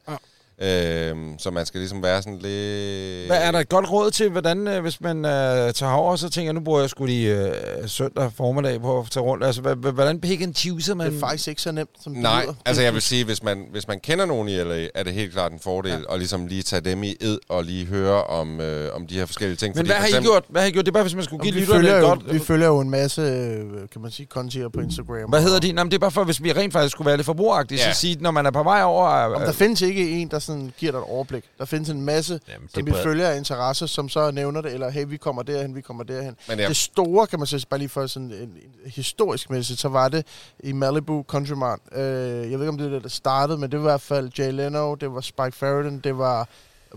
Øhm, 0.64 1.40
så 1.40 1.52
man 1.52 1.66
skal 1.66 1.80
ligesom 1.80 2.04
være 2.04 2.22
sådan 2.22 2.40
lidt... 2.40 3.28
Hvad 3.28 3.38
er 3.42 3.52
der 3.52 3.60
et 3.60 3.70
godt 3.70 3.92
råd 3.92 4.12
til, 4.12 4.30
hvordan, 4.30 4.68
øh, 4.68 4.82
hvis 4.82 5.02
man 5.02 5.26
øh, 5.26 5.74
tager 5.74 5.92
over, 5.92 6.16
så 6.16 6.30
tænker 6.30 6.48
jeg, 6.48 6.54
nu 6.54 6.60
bruger 6.60 6.80
jeg 6.80 6.90
sgu 6.90 7.06
lige 7.06 7.36
øh, 7.48 7.54
søndag 7.88 8.32
formiddag 8.38 8.82
på 8.82 9.00
at 9.00 9.06
tage 9.12 9.24
rundt. 9.24 9.44
Altså, 9.44 9.62
hvordan 9.76 10.20
pick 10.20 10.42
and 10.42 10.56
choose 10.56 10.96
man? 10.96 11.08
Det 11.08 11.16
er 11.16 11.20
faktisk 11.20 11.48
ikke 11.48 11.62
så 11.62 11.72
nemt, 11.72 11.90
som 12.04 12.14
det 12.14 12.22
Nej, 12.22 12.42
lyder. 12.44 12.54
altså 12.66 12.82
jeg 12.84 12.94
vil 12.94 13.02
sige, 13.02 13.26
hvis 13.26 13.44
man, 13.44 13.66
hvis 13.72 13.88
man 13.88 14.00
kender 14.00 14.26
nogen 14.26 14.48
i 14.50 14.56
LA, 14.58 14.88
er 14.96 15.04
det 15.04 15.14
helt 15.14 15.34
klart 15.34 15.52
en 15.52 15.60
fordel 15.60 15.92
ja. 15.92 16.14
at 16.14 16.20
ligesom 16.20 16.48
lige 16.48 16.64
tage 16.64 16.82
dem 16.82 17.04
i 17.04 17.16
ed 17.22 17.38
og 17.50 17.64
lige 17.64 17.86
høre 17.86 18.24
om, 18.24 18.62
øh, 18.62 18.96
om 18.96 19.08
de 19.08 19.16
her 19.16 19.26
forskellige 19.26 19.58
ting. 19.58 19.70
Men 19.76 19.78
Fordi 19.78 19.88
hvad 19.88 19.96
for 19.96 20.00
har 20.00 20.08
I 20.08 20.10
eksempel- 20.10 20.32
gjort? 20.32 20.44
Hvad 20.50 20.62
har 20.62 20.68
I 20.68 20.72
gjort? 20.72 20.86
Det 20.86 20.92
er 20.92 20.94
bare, 20.94 21.04
hvis 21.04 21.16
man 21.16 21.24
skulle 21.24 21.42
Jamen, 21.46 21.54
give 21.54 21.78
lytterne 21.78 21.98
et 21.98 22.04
godt... 22.04 22.34
vi 22.34 22.40
følger 22.40 22.68
jo 22.68 22.80
en 22.80 22.90
masse, 22.90 23.22
øh, 23.22 23.60
kan 23.92 24.02
man 24.02 24.12
sige, 24.12 24.26
kontier 24.26 24.70
på 24.70 24.80
Instagram. 24.80 25.30
Hvad 25.30 25.42
hedder 25.42 25.60
de? 25.60 25.72
Nå, 25.72 25.84
men 25.84 25.92
det 25.92 25.98
er 25.98 26.00
bare 26.00 26.12
for, 26.12 26.24
hvis 26.24 26.44
vi 26.44 26.52
rent 26.52 26.74
faktisk 26.74 26.92
skulle 26.92 27.06
være 27.06 27.18
lidt 27.18 27.26
forbrugeragtige, 27.26 27.80
Ja. 27.86 27.94
så 27.94 28.00
sige, 28.00 28.18
når 28.20 28.32
man 28.32 28.46
er 28.46 28.52
på 28.52 28.64
vej 28.64 28.84
over... 28.84 29.08
Om 29.08 29.42
Øh, 29.42 29.48
der 29.48 29.54
findes 29.54 29.82
ikke 29.82 30.10
en, 30.10 30.28
der 30.32 30.40
sådan 30.52 30.74
giver 30.78 30.92
dig 30.92 31.00
et 31.00 31.06
overblik. 31.06 31.44
Der 31.60 31.66
findes 31.66 31.90
en 31.90 32.02
masse, 32.02 32.40
Jamen, 32.50 32.70
som 32.70 32.86
det 32.86 32.94
vi 32.94 33.00
er 33.00 33.04
følger 33.04 33.30
af 33.30 33.38
interesse, 33.38 33.88
som 33.88 34.10
så 34.10 34.32
nævner 34.32 34.62
det, 34.62 34.74
eller 34.74 34.90
hey, 34.90 35.06
vi 35.08 35.18
kommer 35.18 35.44
derhen, 35.44 35.76
vi 35.76 35.82
kommer 35.82 36.04
derhen. 36.04 36.36
Men 36.48 36.60
Ja. 36.60 36.68
Det 36.68 36.78
store, 36.78 37.28
kan 37.28 37.40
man 37.40 37.46
sige, 37.46 37.66
bare 37.70 37.78
lige 37.78 37.90
for 37.90 38.08
sådan 38.08 38.32
en, 38.32 38.42
en 38.42 38.52
historisk 38.86 39.50
mæssigt, 39.50 39.80
så 39.80 39.90
var 39.90 40.08
det 40.10 40.26
i 40.60 40.72
Malibu 40.72 41.24
Country 41.28 41.54
Mart. 41.54 41.80
Øh, 41.92 42.02
jeg 42.02 42.36
ved 42.38 42.52
ikke, 42.52 42.70
om 42.70 42.78
det 42.78 42.88
er 42.88 42.92
det, 42.92 43.04
der 43.04 43.10
startede, 43.10 43.58
men 43.58 43.72
det 43.72 43.80
var 43.80 43.86
i 43.86 43.92
hvert 43.92 44.02
fald 44.02 44.32
Jay 44.40 44.52
Leno, 44.52 44.96
det 44.96 45.14
var 45.14 45.22
Spike 45.22 45.52
Sheridan, 45.58 46.00
det 46.00 46.18
var 46.18 46.48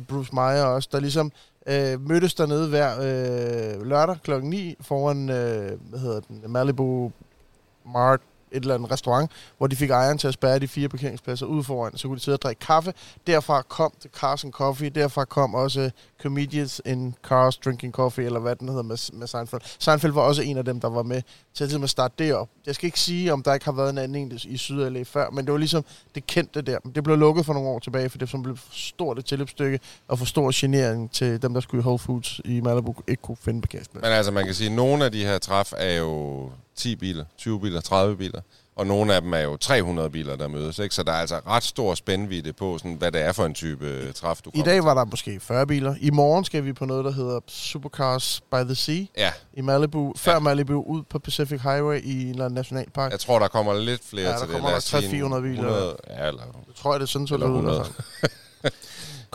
Bruce 0.09 0.35
Meyer 0.35 0.65
også, 0.65 0.89
der 0.93 1.01
ligesom 1.01 1.33
øh, 1.67 2.09
mødtes 2.09 2.35
dernede 2.35 2.69
hver 2.69 2.91
øh, 3.01 3.87
lørdag 3.87 4.17
klokken 4.25 4.51
9 4.51 4.77
foran, 4.81 5.29
øh, 5.31 5.71
hvad 5.91 5.99
hedder 6.01 6.21
den, 6.21 6.43
Malibu 6.47 7.13
Mart, 7.87 8.21
et 8.55 8.61
eller 8.61 8.75
andet 8.75 8.91
restaurant, 8.91 9.31
hvor 9.59 9.67
de 9.67 9.77
fik 9.77 9.91
ejeren 9.91 10.19
til 10.19 10.29
at 10.29 10.35
spærre 10.35 10.59
de 10.59 10.69
fire 10.69 10.89
parkeringspladser 10.89 11.47
ud 11.47 11.65
foran, 11.65 11.97
så 11.97 12.09
kunne 12.09 12.17
de 12.19 12.23
sidde 12.23 12.37
og 12.37 12.43
drikke 12.43 12.61
kaffe. 12.61 12.93
Derfra 13.27 13.63
kom 13.63 13.93
The 14.01 14.11
Cars 14.21 14.45
and 14.45 14.53
Coffee, 14.53 14.89
derfra 14.89 15.25
kom 15.25 15.55
også 15.55 15.91
Comedians 16.23 16.83
in 16.85 17.15
Cars 17.23 17.57
Drinking 17.57 17.93
Coffee, 17.93 18.25
eller 18.25 18.41
hvad 18.41 18.57
den 18.57 18.69
hedder 18.69 18.83
med, 18.83 18.97
med 19.13 19.27
Seinfeld. 19.27 19.61
Seinfeld 19.79 20.13
var 20.13 20.23
også 20.23 20.43
en 20.43 20.57
af 20.57 20.65
dem, 20.65 20.81
der 20.81 20.91
var 20.91 21.03
med 21.03 21.23
til 21.55 21.65
at 21.65 21.69
ligesom 21.69 21.83
at 21.83 21.91
starte 21.91 22.15
det 22.19 22.35
op. 22.35 22.49
Jeg 22.67 22.75
skal 22.75 22.87
ikke 22.87 23.01
sige, 23.01 23.33
om 23.33 23.43
der 23.43 23.55
ikke 23.55 23.65
har 23.65 23.73
været 23.73 23.91
en 23.91 23.99
anden 23.99 24.33
en 24.33 24.41
i 24.45 24.57
Syd-LA 24.57 25.03
før, 25.03 25.31
men 25.31 25.45
det 25.45 25.53
var 25.53 25.59
ligesom 25.59 25.85
det 26.15 26.27
kendte 26.27 26.63
der. 26.63 26.79
Det 26.95 27.05
blev 27.05 27.17
lukket 27.17 27.47
for 27.47 27.53
nogle 27.53 27.69
år 27.69 27.79
tilbage, 27.79 28.11
for 28.11 28.19
det 28.19 28.29
som 28.29 28.43
blev 28.43 28.57
for 28.57 28.73
stort 28.73 29.19
et 29.19 29.25
tilløbsstykke, 29.25 29.81
og 30.09 30.19
for 30.19 30.27
stor 30.27 30.51
genering 30.61 31.11
til 31.11 31.43
dem, 31.43 31.55
der 31.55 31.61
skulle 31.61 31.81
i 31.81 31.85
Whole 31.85 31.99
Foods 31.99 32.41
i 32.45 32.61
Malibu, 32.61 32.95
ikke 33.09 33.23
kunne 33.23 33.37
finde 33.37 33.61
parkeringspladser. 33.61 34.09
men 34.09 34.17
altså, 34.17 34.33
man 34.33 34.45
kan 34.45 34.55
sige, 34.55 34.71
at 34.71 34.77
nogle 34.77 35.05
af 35.05 35.13
de 35.13 35.25
her 35.25 35.39
træf 35.39 35.73
er 35.77 35.97
jo 35.97 36.51
10 36.77 36.97
biler, 36.97 37.25
20 37.39 37.61
biler, 37.61 37.81
30 37.81 38.17
biler. 38.17 38.41
Og 38.77 38.87
nogle 38.87 39.15
af 39.15 39.23
dem 39.23 39.35
er 39.35 39.39
jo 39.39 39.57
300 39.57 40.11
biler, 40.11 40.37
der 40.37 40.49
mødes. 40.49 40.79
Ikke? 40.79 40.95
Så 40.95 41.03
der 41.03 41.13
er 41.13 41.17
altså 41.17 41.41
ret 41.47 41.63
stor 41.63 41.95
spændvidde 41.95 42.53
på, 42.53 42.79
sådan, 42.79 42.95
hvad 42.95 43.13
det 43.13 43.21
er 43.23 43.33
for 43.33 43.47
en 43.47 43.55
type 43.55 43.87
øh, 43.87 44.13
træf, 44.13 44.43
du 44.43 44.51
I 44.51 44.53
kommer 44.53 44.65
dag 44.73 44.85
var 44.85 44.95
der 44.95 45.05
måske 45.05 45.41
40 45.41 45.67
biler. 45.67 45.95
I 46.01 46.11
morgen 46.11 46.45
skal 46.45 46.65
vi 46.65 46.73
på 46.73 46.85
noget, 46.85 47.05
der 47.05 47.11
hedder 47.13 47.41
Supercars 47.49 48.41
by 48.51 48.55
the 48.65 48.75
Sea 48.75 48.95
til. 48.95 49.09
Ja, 49.17 49.33
i 49.55 49.61
Malibu. 49.61 50.13
Før 50.17 50.33
Ja. 50.33 50.39
Malibu 50.39 50.83
ud 50.83 51.03
på 51.03 51.19
Pacific 51.19 51.61
Highway 51.63 52.01
i 52.03 52.23
en 52.23 52.29
eller 52.31 52.45
anden 52.45 52.55
nationalpark. 52.55 53.11
jeg 53.13 53.21
tror, 53.21 53.39
der 53.39 53.49
kommer 53.49 53.75
lidt 53.75 54.03
flere 54.05 54.27
Ja, 54.27 54.33
der 54.33 54.39
til 54.39 54.47
det. 54.49 54.55
kommer 54.55 54.71
der 54.71 54.79
sige 54.81 55.01
300-400 55.25 55.41
biler. 55.41 55.63
100, 55.63 55.97
ja, 56.11 56.29
eller 56.29 56.43
Jeg 56.43 56.75
tror, 56.77 56.95
det 56.95 57.03
er 57.03 57.07
sådan, 57.07 57.27
så 57.27 57.35
Eller 57.35 57.47
det 57.47 57.53
ud. 57.53 57.59
100. 57.59 57.85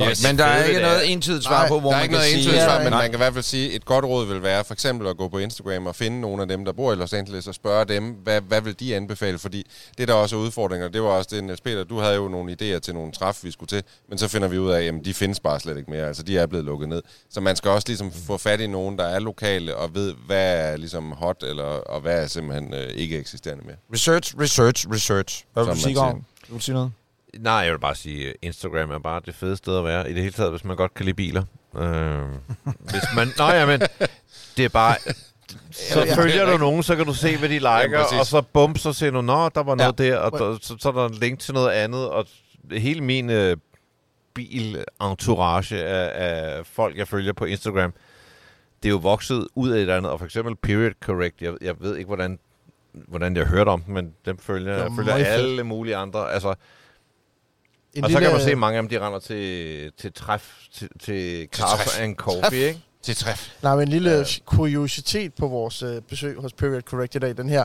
Godt, 0.05 0.23
men 0.27 0.37
der 0.37 0.45
er 0.45 0.63
ikke 0.63 0.81
noget 0.81 1.11
entydigt 1.11 1.43
svar 1.43 1.67
på, 1.67 1.79
hvor 1.79 1.89
der 1.89 1.95
er 1.95 1.99
man 1.99 2.03
ikke 2.03 2.13
kan 2.13 2.19
noget 2.19 2.31
sige... 2.31 2.37
entydigt 2.37 2.63
svar, 2.63 2.79
men 2.83 2.89
Nej. 2.89 3.01
man 3.01 3.09
kan 3.09 3.17
i 3.17 3.23
hvert 3.23 3.33
fald 3.33 3.43
sige, 3.43 3.71
et 3.71 3.85
godt 3.85 4.05
råd 4.05 4.25
vil 4.27 4.43
være 4.43 4.63
for 4.63 4.73
eksempel 4.73 5.07
at 5.07 5.17
gå 5.17 5.27
på 5.27 5.37
Instagram 5.37 5.87
og 5.87 5.95
finde 5.95 6.21
nogle 6.21 6.41
af 6.41 6.47
dem, 6.47 6.65
der 6.65 6.71
bor 6.71 6.93
i 6.93 6.95
Los 6.95 7.13
Angeles, 7.13 7.47
og 7.47 7.55
spørge 7.55 7.85
dem, 7.85 8.03
hvad, 8.23 8.41
hvad 8.41 8.61
vil 8.61 8.79
de 8.79 8.95
anbefale? 8.95 9.39
Fordi 9.39 9.65
det 9.97 10.07
der 10.07 10.13
også 10.13 10.35
er 10.35 10.39
udfordringer, 10.39 10.87
det 10.87 11.01
var 11.01 11.07
også 11.09 11.29
det, 11.35 11.43
Niels 11.43 11.61
Peter, 11.61 11.83
du 11.83 11.99
havde 11.99 12.15
jo 12.15 12.27
nogle 12.27 12.51
idéer 12.61 12.79
til 12.79 12.93
nogle 12.93 13.11
træf, 13.11 13.43
vi 13.43 13.51
skulle 13.51 13.67
til, 13.67 13.83
men 14.09 14.17
så 14.17 14.27
finder 14.27 14.47
vi 14.47 14.57
ud 14.57 14.71
af, 14.71 14.83
at 14.83 14.93
de 15.05 15.13
findes 15.13 15.39
bare 15.39 15.59
slet 15.59 15.77
ikke 15.77 15.91
mere, 15.91 16.07
altså 16.07 16.23
de 16.23 16.37
er 16.37 16.45
blevet 16.45 16.65
lukket 16.65 16.89
ned. 16.89 17.01
Så 17.29 17.41
man 17.41 17.55
skal 17.55 17.71
også 17.71 17.87
ligesom 17.87 18.11
få 18.27 18.37
fat 18.37 18.59
i 18.59 18.67
nogen, 18.67 18.97
der 18.97 19.05
er 19.05 19.19
lokale 19.19 19.75
og 19.75 19.95
ved, 19.95 20.13
hvad 20.25 20.71
er 20.71 20.77
ligesom 20.77 21.11
hot, 21.11 21.43
eller, 21.43 21.63
og 21.63 22.01
hvad 22.01 22.23
er 22.23 22.27
simpelthen 22.27 22.73
øh, 22.73 22.89
ikke 22.95 23.17
eksisterende 23.17 23.63
mere. 23.65 23.75
Research, 23.93 24.39
research, 24.39 24.87
research. 24.93 25.45
Hvad 25.53 25.65
vil 25.65 25.73
du 25.73 25.79
sige? 25.79 25.95
Du 25.95 26.53
vil 26.53 26.61
sige 26.61 26.73
noget? 26.73 26.91
Nej, 27.37 27.53
jeg 27.53 27.71
vil 27.71 27.79
bare 27.79 27.95
sige, 27.95 28.29
at 28.29 28.35
Instagram 28.41 28.91
er 28.91 28.99
bare 28.99 29.21
det 29.25 29.35
fede 29.35 29.55
sted 29.57 29.77
at 29.77 29.83
være. 29.83 30.09
I 30.09 30.13
det 30.13 30.21
hele 30.21 30.33
taget, 30.33 30.51
hvis 30.51 30.63
man 30.63 30.75
godt 30.77 30.93
kan 30.93 31.05
lide 31.05 31.15
biler. 31.15 31.43
Øh, 31.77 32.21
hvis 32.79 33.03
man... 33.15 33.27
Nå 33.37 33.45
ja, 33.45 33.65
men 33.65 33.81
det 34.57 34.65
er 34.65 34.69
bare... 34.69 34.95
Så 35.71 36.03
Ja, 36.03 36.15
følger 36.15 36.51
du 36.51 36.57
nogen, 36.57 36.83
så 36.83 36.95
kan 36.95 37.05
du 37.05 37.13
se, 37.13 37.37
hvad 37.37 37.49
de 37.49 37.53
liker, 37.53 38.01
præcis. 38.03 38.19
og 38.19 38.25
så 38.25 38.41
bum, 38.41 38.75
så 38.75 38.93
ser 38.93 39.11
du, 39.11 39.21
nå, 39.21 39.49
der 39.49 39.63
var 39.63 39.75
noget 39.75 39.99
Ja. 39.99 40.05
der, 40.05 40.17
og 40.17 40.31
der, 40.39 40.57
så, 40.61 40.75
så 40.79 40.89
er 40.89 40.93
der 40.93 41.05
en 41.05 41.13
link 41.13 41.39
til 41.39 41.53
noget 41.53 41.69
andet, 41.69 42.09
og 42.09 42.25
hele 42.71 43.01
min 43.01 43.29
øh, 43.29 43.57
bil-entourage 44.33 45.83
af, 45.83 46.11
af 46.57 46.65
folk, 46.65 46.97
jeg 46.97 47.07
følger 47.07 47.33
på 47.33 47.45
Instagram, 47.45 47.93
det 48.83 48.89
er 48.89 48.93
jo 48.93 48.97
vokset 48.97 49.47
ud 49.55 49.69
af 49.69 49.75
et 49.75 49.81
eller 49.81 49.97
andet, 49.97 50.11
og 50.11 50.19
for 50.19 50.25
eksempel 50.25 50.55
Period 50.55 50.91
Correct, 51.01 51.41
jeg, 51.41 51.53
jeg 51.61 51.75
ved 51.79 51.95
ikke, 51.97 52.07
hvordan, 52.07 52.39
hvordan 52.93 53.35
jeg 53.37 53.45
hørte 53.45 53.69
om 53.69 53.81
dem, 53.81 53.93
men 53.93 54.13
dem 54.25 54.37
følger, 54.37 54.73
jeg 54.77 54.91
følger 54.95 55.13
alle 55.13 55.63
mulige 55.63 55.95
andre, 55.95 56.31
altså 56.31 56.53
En 57.93 58.03
og 58.03 58.11
så 58.11 58.19
kan 58.19 58.31
man 58.31 58.41
se, 58.41 58.51
at 58.51 58.57
mange 58.57 58.77
af 58.77 58.83
dem, 58.83 58.89
de 58.89 58.99
render 59.05 59.19
til, 59.19 59.91
til 59.97 60.13
træf, 60.13 60.53
til, 60.73 60.89
til 61.03 61.47
kaffe 61.49 61.89
træf. 61.89 61.99
and 62.03 62.15
coffee, 62.15 62.67
ikke? 62.67 62.79
Til 63.03 63.15
træf. 63.15 63.49
Nej, 63.63 63.75
men 63.75 63.81
en 63.81 63.87
lille 63.87 64.11
Ja. 64.11 64.23
kuriositet 64.45 65.33
på 65.33 65.47
vores 65.47 65.83
øh, 65.83 66.01
besøg 66.01 66.37
hos 66.41 66.53
Period 66.53 66.81
Correct 66.81 67.15
i 67.15 67.19
dag. 67.19 67.37
Den 67.37 67.49
her 67.49 67.63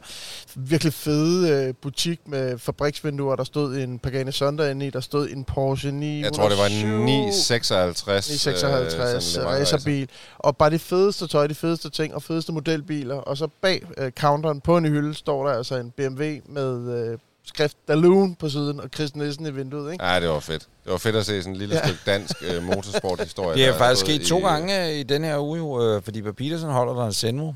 virkelig 0.55 0.93
fede 0.93 1.51
øh, 1.69 1.75
butik 1.83 2.21
med 2.29 2.59
fabriksvinduer, 2.59 3.37
der 3.37 3.45
stod 3.45 3.77
en 3.77 3.99
Pagani 3.99 4.33
Zonda 4.33 4.71
inde 4.71 4.87
i, 4.87 4.91
der 4.91 5.01
stod 5.01 5.29
en 5.29 5.45
Porsche 5.45 5.91
907. 5.93 6.25
Jeg 6.25 6.33
tror, 6.33 6.49
det 6.49 6.59
var 6.59 6.67
en 6.67 7.05
956. 7.05 8.29
956 8.31 9.37
øh, 9.37 9.45
racerbil. 9.47 10.09
Og 10.39 10.57
bare 10.57 10.71
det 10.71 10.81
fedeste 10.81 11.27
tøj, 11.27 11.47
de 11.47 11.55
fedeste 11.55 11.91
ting 11.91 12.15
og 12.15 12.23
fedeste 12.23 12.53
modelbiler. 12.53 13.15
Og 13.17 13.37
så 13.37 13.49
bag 13.61 13.83
øh, 13.99 14.11
counteren 14.13 14.61
på 14.61 14.77
en 14.77 14.85
hylde 14.85 15.15
står 15.15 15.47
der 15.47 15.55
altså 15.55 15.77
en 15.77 15.91
BMW 15.91 16.25
med 16.49 16.99
øh, 17.11 17.19
skrift 17.47 17.77
Daloon 17.89 18.35
på 18.35 18.49
siden 18.49 18.81
og 18.81 18.89
Chris 18.95 19.17
Nielsen 19.17 19.47
i 19.47 19.51
vinduet. 19.51 19.93
Ikke? 19.93 20.05
Ja, 20.05 20.21
det 20.21 20.29
var 20.29 20.41
fedt. 20.41 20.63
Det 20.85 20.93
var 20.93 20.99
fedt 20.99 21.17
at 21.17 21.27
se 21.27 21.43
sådan 21.43 21.53
en 21.53 21.59
lille 21.59 21.75
Ja. 21.75 21.83
stykke 21.87 22.01
dansk 22.07 22.37
øh, 22.55 22.63
motorsporthistorie. 22.63 23.55
Det 23.59 23.65
er 23.67 23.71
der 23.71 23.79
faktisk 23.79 24.01
sket 24.07 24.23
to 24.27 24.39
i- 24.39 24.43
gange 24.43 24.87
øh, 24.89 24.95
i 24.95 25.03
den 25.03 25.25
her 25.25 25.39
uge, 25.39 25.59
jo, 25.59 25.83
øh, 25.97 26.03
fordi 26.03 26.23
Petersen 26.23 26.71
holder 26.71 26.95
der 26.95 27.07
en 27.07 27.13
Senmo. 27.13 27.53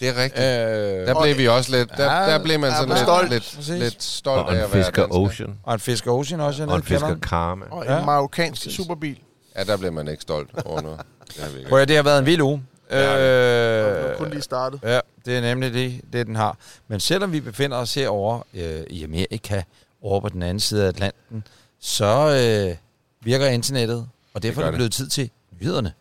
Det 0.00 0.08
er 0.08 0.22
rigtigt. 0.22 0.44
Øh, 0.44 1.06
Der 1.06 1.22
blev 1.22 1.38
vi 1.38 1.48
også 1.48 1.70
lidt, 1.76 1.90
der, 1.96 2.04
Ja, 2.22 2.30
der 2.32 2.42
blev 2.42 2.60
man 2.60 2.70
ja, 2.70 2.76
sådan 2.76 2.88
lidt, 2.88 2.98
stolt. 2.98 3.30
lidt, 3.30 3.52
Præcis. 3.56 3.78
lidt 3.82 4.02
stolt 4.02 4.48
af 4.48 4.52
en 4.52 4.60
at 4.60 4.72
være 4.74 4.84
Fisker 4.84 5.02
dansker. 5.02 5.18
Ocean. 5.20 5.58
og 5.62 5.74
en 5.74 5.80
Fisker 5.80 6.10
Ocean 6.12 6.40
også, 6.40 6.64
Og 6.66 6.76
en. 6.76 6.82
Fisker 6.82 7.16
Karma. 7.22 7.64
Og 7.70 7.84
Ja. 7.84 7.98
en 7.98 8.06
marokkansk 8.06 8.62
Præcis. 8.62 8.76
superbil. 8.76 9.18
Ja, 9.56 9.64
der 9.64 9.76
blev 9.76 9.92
man 9.92 10.08
ikke 10.08 10.22
stolt 10.22 10.50
over 10.64 10.80
noget. 10.80 11.00
Det. 11.28 11.66
Prøv 11.68 11.86
det 11.86 11.96
har 11.96 12.02
været 12.02 12.18
en 12.18 12.26
vild 12.26 12.40
uge. 12.42 12.62
Er 12.90 14.10
Øh, 14.10 14.16
kun 14.16 14.30
lige 14.30 14.42
startet. 14.42 14.80
ja, 14.82 15.00
det 15.26 15.36
er 15.36 15.40
nemlig 15.40 15.72
det, 15.72 16.00
det, 16.12 16.26
den 16.26 16.36
har. 16.36 16.58
Men 16.88 17.00
selvom 17.00 17.32
vi 17.32 17.40
befinder 17.40 17.76
os 17.76 17.94
herovre 17.94 18.42
øh, 18.54 18.84
i 18.90 19.04
Amerika, 19.04 19.62
over 20.02 20.20
på 20.20 20.28
den 20.28 20.42
anden 20.42 20.60
side 20.60 20.84
af 20.84 20.88
Atlanten, 20.88 21.44
så 21.80 22.28
øh, 22.70 22.76
virker 23.24 23.46
internettet, 23.46 24.08
og 24.34 24.42
derfor 24.42 24.60
gør 24.60 24.66
er 24.66 24.70
det 24.70 24.72
det. 24.72 24.78
blevet 24.78 24.92
tid 24.92 25.08
til 25.08 25.30
nyhederne. 25.60 25.92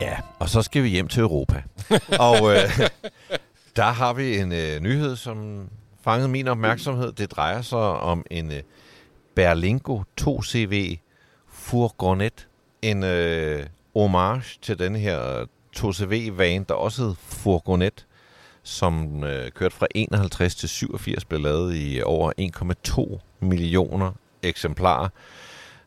Ja, 0.00 0.16
og 0.38 0.48
så 0.48 0.62
skal 0.62 0.82
vi 0.82 0.88
hjem 0.88 1.08
til 1.08 1.20
Europa. 1.20 1.62
og 2.28 2.50
øh, 2.50 2.88
der 3.76 3.84
har 3.84 4.12
vi 4.12 4.38
en 4.38 4.52
øh, 4.52 4.80
nyhed, 4.80 5.16
som 5.16 5.68
fangede 6.04 6.28
min 6.28 6.48
opmærksomhed. 6.48 7.12
Det 7.12 7.30
drejer 7.30 7.62
sig 7.62 7.78
om 7.78 8.26
en 8.30 8.52
øh, 8.52 8.62
Berlingo 9.34 10.02
2CV 10.20 10.96
Furgonet, 11.48 12.48
En 12.82 13.02
øh, 13.02 13.66
homage 13.94 14.58
til 14.62 14.78
den 14.78 14.96
her 14.96 15.40
øh, 15.40 15.46
2CV-van, 15.76 16.64
der 16.68 16.74
også 16.74 17.02
hed 17.02 17.14
Furgonet, 17.18 18.06
som 18.62 19.24
øh, 19.24 19.50
kørte 19.50 19.76
fra 19.76 19.86
51 19.94 20.54
til 20.54 20.68
87, 20.68 21.24
blev 21.24 21.40
lavet 21.40 21.74
i 21.74 21.98
øh, 21.98 22.02
over 22.06 22.32
1,2 23.16 23.18
millioner 23.40 24.12
eksemplarer. 24.42 25.08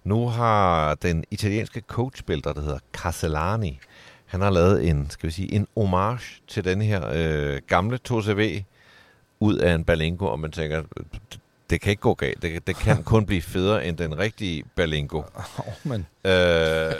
Nu 0.04 0.28
har 0.28 0.96
den 0.96 1.24
italienske 1.32 1.82
coachbuilder, 1.88 2.54
der 2.54 2.62
hedder 2.62 2.80
Castellani, 2.94 3.80
han 4.26 4.42
har 4.42 4.50
lavet 4.50 4.90
en, 4.90 5.10
skal 5.10 5.28
vi 5.28 5.34
sige, 5.34 5.54
en 5.54 5.68
homage 5.78 6.42
til 6.48 6.64
den 6.66 6.82
her 6.82 7.10
øh, 7.14 7.62
gamle 7.68 8.00
2CV 8.10 8.64
ud 9.40 9.58
af 9.58 9.74
en 9.74 9.84
Berlingo, 9.84 10.26
og 10.26 10.40
man 10.40 10.52
tænker, 10.52 10.84
det, 11.70 11.82
kan 11.82 11.90
ikke 11.90 12.02
gå 12.02 12.14
galt. 12.14 12.42
Det, 12.42 12.68
det 12.68 12.76
kan 12.76 13.04
kun 13.04 13.26
blive 13.26 13.42
federe 13.42 13.88
end 13.88 13.98
den 13.98 14.18
rigtige 14.18 14.64
Berlingo. 14.76 15.22
Oh, 15.58 15.74
men. 15.84 16.06
Øh, 16.26 16.94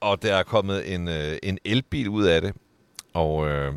og 0.00 0.22
der 0.22 0.34
er 0.34 0.42
kommet 0.42 0.94
en, 0.94 1.08
øh, 1.08 1.38
en 1.42 1.58
elbil 1.64 2.08
ud 2.08 2.24
af 2.24 2.40
det, 2.40 2.54
og 3.14 3.48
øh, 3.48 3.74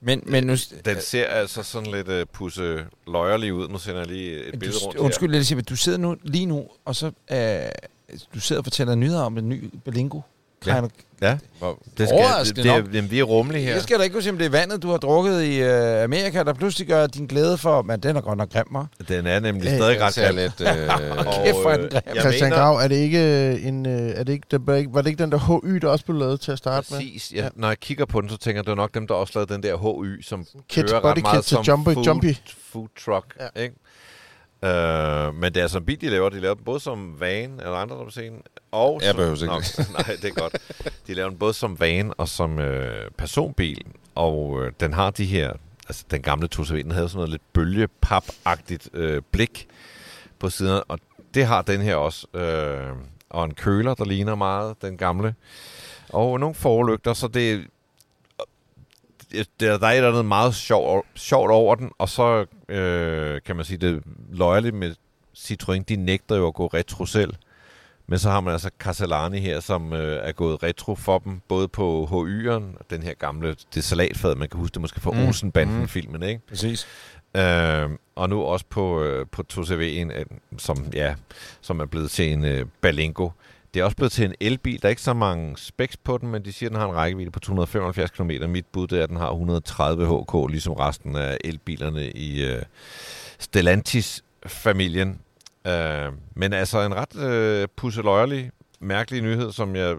Men, 0.00 0.22
men 0.26 0.44
nu, 0.46 0.54
den 0.84 1.00
ser 1.00 1.26
altså 1.26 1.62
sådan 1.62 1.90
lidt 1.90 2.08
øh, 2.08 2.26
pusse 2.32 2.84
løjerlig 3.06 3.54
ud. 3.54 3.68
Nu 3.68 3.78
sender 3.78 3.98
jeg 4.00 4.08
lige 4.08 4.44
et 4.44 4.58
billede 4.58 4.78
rundt 4.78 4.98
du, 4.98 5.02
undskyld, 5.02 5.34
Elisabeth, 5.34 5.68
du 5.68 5.76
sidder 5.76 5.98
nu 5.98 6.16
lige 6.22 6.46
nu, 6.46 6.68
og 6.84 6.96
så 6.96 7.06
øh, 7.32 8.16
du 8.34 8.40
sidder 8.40 8.60
og 8.60 8.64
fortæller 8.64 8.94
nyheder 8.94 9.22
om 9.22 9.38
en 9.38 9.48
ny 9.48 9.70
Berlingo. 9.84 10.20
Ja. 10.66 10.74
Kind 10.74 10.84
of- 10.86 10.90
her. 11.22 11.28
Ja, 11.62 11.68
det, 11.98 12.08
skal, 12.08 12.18
Overraskende 12.18 12.62
det, 12.62 12.64
det, 12.84 12.90
er, 12.90 12.94
jamen, 12.94 13.10
vi 13.10 13.18
er 13.18 13.22
rummelige 13.22 13.64
her. 13.64 13.72
Jeg 13.72 13.82
skal 13.82 13.98
da 13.98 14.02
ikke 14.02 14.12
kunne 14.14 14.22
sige, 14.22 14.32
om 14.32 14.38
det 14.38 14.44
er 14.46 14.50
vandet, 14.50 14.82
du 14.82 14.90
har 14.90 14.96
drukket 14.96 15.42
i 15.42 15.60
øh, 15.62 16.02
Amerika, 16.02 16.42
der 16.42 16.52
pludselig 16.52 16.88
gør 16.88 17.06
din 17.06 17.26
glæde 17.26 17.58
for, 17.58 17.82
men 17.82 18.00
den 18.00 18.16
er 18.16 18.20
godt 18.20 18.38
nok 18.38 18.52
grim, 18.52 18.64
hva'? 18.76 19.04
Den 19.08 19.26
er 19.26 19.40
nemlig 19.40 19.68
Øh, 19.68 19.76
stadig 19.76 19.94
den 19.98 20.04
ret 20.04 20.14
grim. 20.14 20.36
lidt... 20.36 20.60
Øh, 20.60 20.66
Kæft, 21.44 21.60
hvor 21.60 21.70
er 21.70 21.76
den 21.76 21.84
øh, 21.84 21.90
grim. 21.90 22.02
jeg 22.14 22.20
Christian 22.22 22.50
mener- 22.50 22.62
Grav, 22.62 22.76
er 22.76 22.88
det 22.88 22.96
ikke 22.96 23.52
en, 23.62 23.86
øh, 23.86 23.92
er 24.10 24.24
det 24.24 24.32
ikke, 24.32 24.46
det 24.50 24.60
var, 24.66 24.84
var 24.90 25.02
det 25.02 25.10
ikke 25.10 25.22
den 25.22 25.32
der 25.32 25.60
HY, 25.66 25.74
der 25.74 25.88
også 25.88 26.04
blev 26.04 26.16
lavet 26.18 26.40
til 26.40 26.52
at 26.52 26.58
starte 26.58 26.86
med? 26.90 26.98
Præcis. 26.98 27.32
Ja. 27.34 27.48
Når 27.54 27.68
jeg 27.68 27.78
kigger 27.80 28.04
på 28.04 28.20
den, 28.20 28.30
så 28.30 28.36
tænker 28.36 28.58
jeg, 28.58 28.64
det 28.66 28.72
er 28.72 28.76
nok 28.76 28.94
dem, 28.94 29.06
der 29.06 29.14
også 29.14 29.32
lavede 29.38 29.54
den 29.54 29.62
der 29.62 29.76
HY, 30.04 30.22
som 30.22 30.46
kører 30.74 31.04
ret 31.04 31.22
meget 31.22 31.36
kit 31.36 31.44
som 31.44 31.62
jumpy, 31.64 31.92
food, 31.92 32.04
jumpy. 32.06 32.34
food 32.72 32.88
truck. 33.04 33.26
Ja. 33.40 33.46
Ja. 33.56 33.62
Ikke? 33.62 33.74
Øh, 34.64 35.34
men 35.34 35.52
det 35.52 35.56
er 35.56 35.62
altså 35.62 35.78
en 35.78 35.84
bil, 35.84 36.00
de 36.00 36.08
laver. 36.08 36.28
De 36.28 36.40
laver 36.40 36.54
den 36.54 36.64
både 36.64 36.80
som 36.80 37.20
van, 37.20 37.50
eller 37.50 37.74
andre, 37.74 38.12
se 38.12 38.22
den, 38.22 38.42
og 38.72 39.00
Jeg 39.02 39.08
som, 39.08 39.16
behøver 39.16 39.34
ikke 39.34 39.46
Nå, 39.46 39.84
Nej, 39.98 40.16
det 40.22 40.24
er 40.24 40.40
godt. 40.40 40.56
De 41.06 41.14
laver 41.14 41.28
den 41.28 41.38
både 41.38 41.54
som 41.54 41.80
van 41.80 42.12
og 42.18 42.28
som 42.28 42.58
øh, 42.58 43.10
personbil, 43.18 43.86
og 44.14 44.64
øh, 44.64 44.72
den 44.80 44.92
har 44.92 45.10
de 45.10 45.24
her, 45.24 45.52
altså 45.88 46.04
den 46.10 46.22
gamle 46.22 46.48
2CV, 46.54 46.74
den 46.74 46.90
havde 46.90 47.08
sådan 47.08 47.16
noget 47.16 47.30
lidt 47.30 47.42
bølgepap-agtigt 47.52 48.88
øh, 48.94 49.22
blik 49.30 49.66
på 50.38 50.50
siden, 50.50 50.82
og 50.88 50.98
det 51.34 51.46
har 51.46 51.62
den 51.62 51.80
her 51.80 51.94
også. 51.94 52.26
Øh, 52.34 52.96
og 53.30 53.44
en 53.44 53.54
køler, 53.54 53.94
der 53.94 54.04
ligner 54.04 54.34
meget 54.34 54.82
den 54.82 54.96
gamle. 54.96 55.34
Og 56.08 56.40
nogle 56.40 56.54
forlygter, 56.54 57.12
så 57.12 57.28
det, 57.28 57.66
det 59.32 59.48
der 59.60 59.86
er 59.86 59.90
et 59.90 59.96
eller 59.96 60.08
andet 60.10 60.24
meget 60.24 60.54
sjovt, 60.54 61.06
sjovt 61.14 61.50
over 61.50 61.74
den, 61.74 61.90
og 61.98 62.08
så 62.08 62.46
øh, 62.68 63.40
kan 63.46 63.56
man 63.56 63.64
sige, 63.64 63.78
det 63.78 64.02
løjerligt 64.32 64.74
med 64.74 64.94
Citroën, 65.38 65.82
de 65.88 65.96
nægter 65.96 66.36
jo 66.36 66.46
at 66.46 66.54
gå 66.54 66.66
retro 66.66 67.06
selv. 67.06 67.34
Men 68.06 68.18
så 68.18 68.30
har 68.30 68.40
man 68.40 68.52
altså 68.52 68.70
Castellani 68.78 69.38
her, 69.38 69.60
som 69.60 69.92
øh, 69.92 70.28
er 70.28 70.32
gået 70.32 70.62
retro 70.62 70.94
for 70.94 71.18
dem, 71.18 71.40
både 71.48 71.68
på 71.68 72.08
HY'eren, 72.10 72.82
den 72.90 73.02
her 73.02 73.14
gamle, 73.14 73.56
det 73.74 73.84
salatfad, 73.84 74.34
man 74.34 74.48
kan 74.48 74.60
huske 74.60 74.74
det 74.74 74.80
måske 74.80 75.00
fra 75.00 75.10
Mm. 75.10 75.16
mm. 75.16 75.26
Olsenbanden-filmen, 75.26 76.22
ikke? 76.22 76.40
Præcis. 76.48 76.86
Øh, 77.36 77.90
og 78.14 78.28
nu 78.28 78.42
også 78.42 78.64
på, 78.70 79.02
øh, 79.02 79.26
på 79.32 79.42
2CV'en, 79.52 80.18
øh, 80.18 80.24
som, 80.58 80.86
ja, 80.94 81.14
som 81.60 81.80
er 81.80 81.86
blevet 81.86 82.10
til 82.10 82.32
en 82.32 82.44
øh, 82.44 82.66
Balengo. 82.80 83.28
Det 83.74 83.80
er 83.80 83.84
også 83.84 83.96
blevet 83.96 84.12
til 84.12 84.24
en 84.24 84.34
elbil. 84.40 84.82
Der 84.82 84.88
er 84.88 84.90
ikke 84.90 85.02
så 85.02 85.12
mange 85.14 85.56
specs 85.56 85.96
på 85.96 86.18
den, 86.18 86.28
men 86.28 86.44
de 86.44 86.52
siger, 86.52 86.68
at 86.68 86.72
den 86.72 86.80
har 86.80 86.88
en 86.88 86.94
rækkevidde 86.94 87.30
på 87.30 87.40
275 87.40 88.10
km. 88.10 88.30
Mit 88.48 88.66
bud 88.72 88.86
det 88.86 88.98
er, 88.98 89.02
at 89.02 89.08
den 89.08 89.16
har 89.16 89.30
130 89.30 90.06
HK, 90.06 90.50
ligesom 90.50 90.72
resten 90.72 91.16
af 91.16 91.36
elbilerne 91.44 92.10
i 92.10 92.44
øh, 92.44 92.62
Stellantis-familien. 93.38 95.20
Øh, 95.66 96.12
men 96.34 96.52
altså 96.52 96.80
en 96.80 96.94
ret 96.94 97.16
øh, 97.16 97.68
pusseløjerlig, 97.76 98.50
mærkelig 98.80 99.22
nyhed, 99.22 99.52
som 99.52 99.76
jeg... 99.76 99.96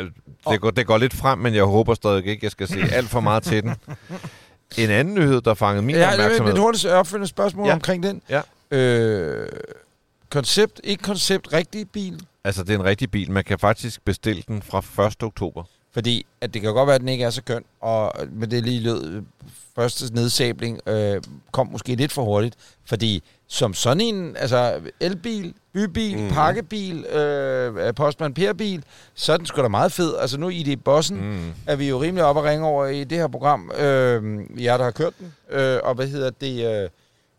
Øh, 0.00 0.10
det, 0.50 0.60
går, 0.60 0.70
det 0.70 0.86
går 0.86 0.98
lidt 0.98 1.14
frem, 1.14 1.38
men 1.38 1.54
jeg 1.54 1.64
håber 1.64 1.94
stadig 1.94 2.26
ikke, 2.26 2.44
jeg 2.44 2.50
skal 2.50 2.68
se 2.68 2.78
alt 2.92 3.08
for 3.08 3.20
meget 3.20 3.42
til 3.42 3.62
den. 3.62 3.74
En 4.78 4.90
anden 4.90 5.14
nyhed, 5.14 5.40
der 5.40 5.54
fangede 5.54 5.82
min 5.86 5.96
har 5.96 6.12
opmærksomhed... 6.12 6.52
et 6.54 6.60
hurtigt 6.60 6.86
opfølgende 6.86 7.28
spørgsmål 7.28 7.64
Ja. 7.64 7.68
ja. 7.70 7.74
omkring 7.74 8.02
den. 8.02 8.22
Ja. 8.30 8.40
Øh, 8.70 9.48
koncept, 10.30 10.80
ikke 10.84 11.02
koncept, 11.02 11.52
rigtig 11.52 11.90
bil. 11.90 12.20
Altså, 12.44 12.64
det 12.64 12.74
er 12.74 12.78
en 12.78 12.84
rigtig 12.84 13.10
bil. 13.10 13.30
Man 13.30 13.44
kan 13.44 13.58
faktisk 13.58 14.04
bestille 14.04 14.42
den 14.48 14.62
fra 14.62 15.06
1. 15.06 15.22
oktober. 15.22 15.64
Fordi 15.92 16.26
at 16.40 16.54
det 16.54 16.62
kan 16.62 16.74
godt 16.74 16.86
være, 16.86 16.94
at 16.94 17.00
den 17.00 17.08
ikke 17.08 17.24
er 17.24 17.30
så 17.30 17.42
køn, 17.42 17.64
og 17.80 18.12
med 18.32 18.48
det 18.48 18.64
lige 18.64 18.80
lød, 18.80 19.22
første 19.76 20.14
nedsabling 20.14 20.88
øh, 20.88 21.22
kom 21.52 21.66
måske 21.66 21.94
lidt 21.94 22.12
for 22.12 22.22
hurtigt. 22.22 22.56
Fordi 22.84 23.22
som 23.48 23.74
sådan 23.74 24.00
en, 24.00 24.36
altså 24.36 24.80
elbil, 25.00 25.54
bybil, 25.72 26.18
mm. 26.18 26.28
pakkebil, 26.28 27.04
øh, 27.04 27.94
postman 27.94 28.34
Per-bil, 28.34 28.84
så 29.14 29.32
er 29.32 29.36
den 29.36 29.46
sgu 29.46 29.62
da 29.62 29.68
meget 29.68 29.92
fed. 29.92 30.16
Altså 30.16 30.38
nu 30.38 30.48
i 30.48 30.62
det 30.62 30.84
bossen, 30.84 31.16
mm. 31.16 31.22
Mm. 31.22 31.52
er 31.66 31.76
vi 31.76 31.88
jo 31.88 32.02
rimelig 32.02 32.24
op 32.24 32.36
og 32.36 32.44
ringe 32.44 32.66
over 32.66 32.86
i 32.86 33.04
det 33.04 33.18
her 33.18 33.28
program. 33.28 33.70
Øh, 33.78 34.40
jeg 34.64 34.78
der 34.78 34.84
har 34.84 34.90
kørt 34.90 35.14
den. 35.18 35.34
Øh, 35.50 35.78
og 35.82 35.94
hvad 35.94 36.06
hedder 36.06 36.30
det? 36.30 36.82
Øh, 36.82 36.88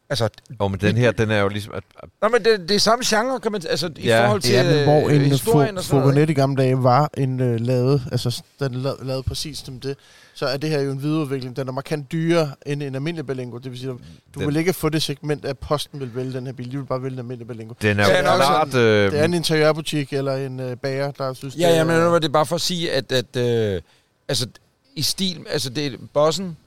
altså, 0.10 0.30
Og 0.60 0.72
men 0.72 0.80
den 0.80 0.98
her, 0.98 1.12
den 1.12 1.32
er 1.32 1.40
jo 1.42 1.48
ligesom... 1.48 1.74
At, 1.74 1.84
at, 2.04 2.10
Nå, 2.22 2.28
men 2.28 2.44
det, 2.46 2.70
det 2.70 2.76
er 2.76 2.80
samme 2.80 3.06
genre, 3.08 3.40
kan 3.40 3.52
man 3.52 3.62
altså 3.70 3.90
i 3.98 4.08
Ja, 4.08 4.26
forhold 4.26 4.42
til 4.42 4.54
Ja, 4.54 4.64
men 4.64 4.84
hvor 4.84 5.10
øh, 5.10 5.16
en 5.16 5.22
historien 5.22 5.76
fo- 5.76 5.78
og 5.78 5.84
sådan 5.84 6.00
noget. 6.00 6.14
Fogonet 6.14 6.30
i 6.30 6.34
gamle 6.34 6.64
dage 6.64 6.84
var 6.84 7.10
en 7.18 7.40
øh, 7.40 7.60
lavet, 7.60 8.02
altså 8.12 8.44
den 8.60 8.74
lavet, 8.76 8.98
lavet 9.04 9.26
præcis 9.26 9.58
som 9.58 9.80
det, 9.80 9.98
så 10.34 10.46
er 10.46 10.58
det 10.58 10.70
her 10.70 10.80
jo 10.82 10.92
en 10.92 11.02
videreudvikling. 11.04 11.56
Den 11.56 11.68
er 11.68 11.72
markant 11.72 12.12
dyrere 12.12 12.52
end 12.66 12.84
en 12.84 12.96
almindelig 12.96 13.26
Berlingo. 13.26 13.58
Det 13.58 13.72
vil 13.72 13.80
sige, 13.80 13.90
du 13.92 13.98
Den- 14.40 14.48
vil 14.48 14.56
ikke 14.56 14.74
få 14.74 14.90
det 14.90 15.04
segment, 15.04 15.46
at 15.46 15.58
posten 15.58 16.00
vil 16.00 16.16
vælge 16.16 16.34
den 16.34 16.46
her 16.46 16.54
bil. 16.54 16.72
De 16.72 16.78
vil 16.78 16.86
bare 16.86 17.04
vælge 17.04 17.14
en 17.14 17.20
almindelig 17.20 17.48
Berlingo. 17.48 17.74
den 17.82 18.00
er 18.00 18.04
jo 18.08 18.14
er 18.16 18.22
klart... 18.36 18.76
Øh, 18.76 19.12
Det 19.12 19.20
er 19.20 19.24
en 19.26 19.34
interiørbutik 19.34 20.14
eller 20.14 20.36
en 20.36 20.60
øh, 20.60 20.78
bager, 20.78 21.12
der 21.12 21.34
synes, 21.34 21.56
Ja, 21.56 21.68
det 21.70 21.74
ja, 21.76 21.80
er- 21.80 21.84
men 21.84 21.96
nu 22.02 22.10
var 22.10 22.20
det 22.20 22.32
bare 22.32 22.46
for 22.46 22.56
at 22.56 22.62
sige, 22.62 22.92
at, 22.92 23.12
at 23.12 23.36
øh, 23.36 23.82
altså, 24.28 24.48
i 24.96 25.02
stil, 25.02 25.46
altså 25.50 25.70
det 25.70 25.86
er 25.86 25.92
bossen, 26.14 26.58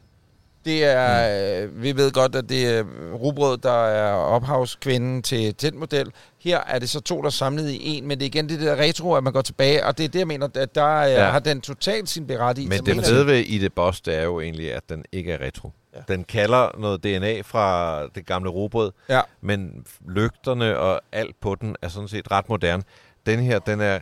det 0.65 0.85
er, 0.85 1.63
øh, 1.63 1.83
vi 1.83 1.97
ved 1.97 2.13
godt, 2.13 2.35
at 2.35 2.49
det 2.49 2.69
er 2.79 2.85
Rubrød, 3.15 3.59
der 3.59 3.87
er 3.87 4.13
ophavskvinden 4.13 5.23
til 5.23 5.63
den 5.63 5.79
model. 5.79 6.13
Her 6.41 6.61
er 6.67 6.79
det 6.79 6.91
så 6.91 7.01
to, 7.01 7.19
der 7.21 7.27
er 7.27 7.31
samlet 7.31 7.71
i 7.71 7.79
en, 7.83 8.07
men 8.09 8.19
det 8.19 8.25
er 8.25 8.27
igen 8.27 8.49
det 8.49 8.61
der 8.61 8.77
retro, 8.77 9.15
at 9.15 9.25
man 9.25 9.33
går 9.33 9.43
tilbage, 9.43 9.87
og 9.87 9.99
det 9.99 10.05
er 10.05 10.09
det, 10.09 10.19
jeg 10.19 10.27
mener, 10.27 10.49
at 10.55 10.75
der 10.75 10.87
ja. 11.03 11.07
Ja. 11.07 11.31
har 11.31 11.39
den 11.39 11.61
totalt 11.61 12.09
sin 12.09 12.27
berettigelse. 12.27 12.83
men 12.83 12.97
det 12.97 13.07
fede 13.07 13.27
ved 13.27 13.39
i 13.39 13.59
det 13.59 13.73
boss, 13.73 14.01
det 14.01 14.15
er 14.17 14.23
jo 14.23 14.41
egentlig, 14.41 14.75
at 14.75 14.83
den 14.89 15.05
ikke 15.13 15.33
er 15.33 15.47
retro. 15.47 15.71
Ja. 15.95 16.15
Den 16.15 16.25
kalder 16.25 16.79
noget 16.79 17.05
DNA 17.05 17.41
fra 17.41 18.07
det 18.07 18.27
gamle 18.27 18.51
robrød, 18.51 18.93
Ja. 19.09 19.21
men 19.41 19.85
lygterne 20.09 20.79
og 20.79 21.01
alt 21.13 21.41
på 21.41 21.55
den 21.55 21.77
er 21.83 21.89
sådan 21.89 22.09
set 22.09 22.31
ret 22.31 22.49
moderne. 22.49 22.83
Den 23.27 23.39
her, 23.41 23.59
den 23.59 23.81
er 23.81 23.99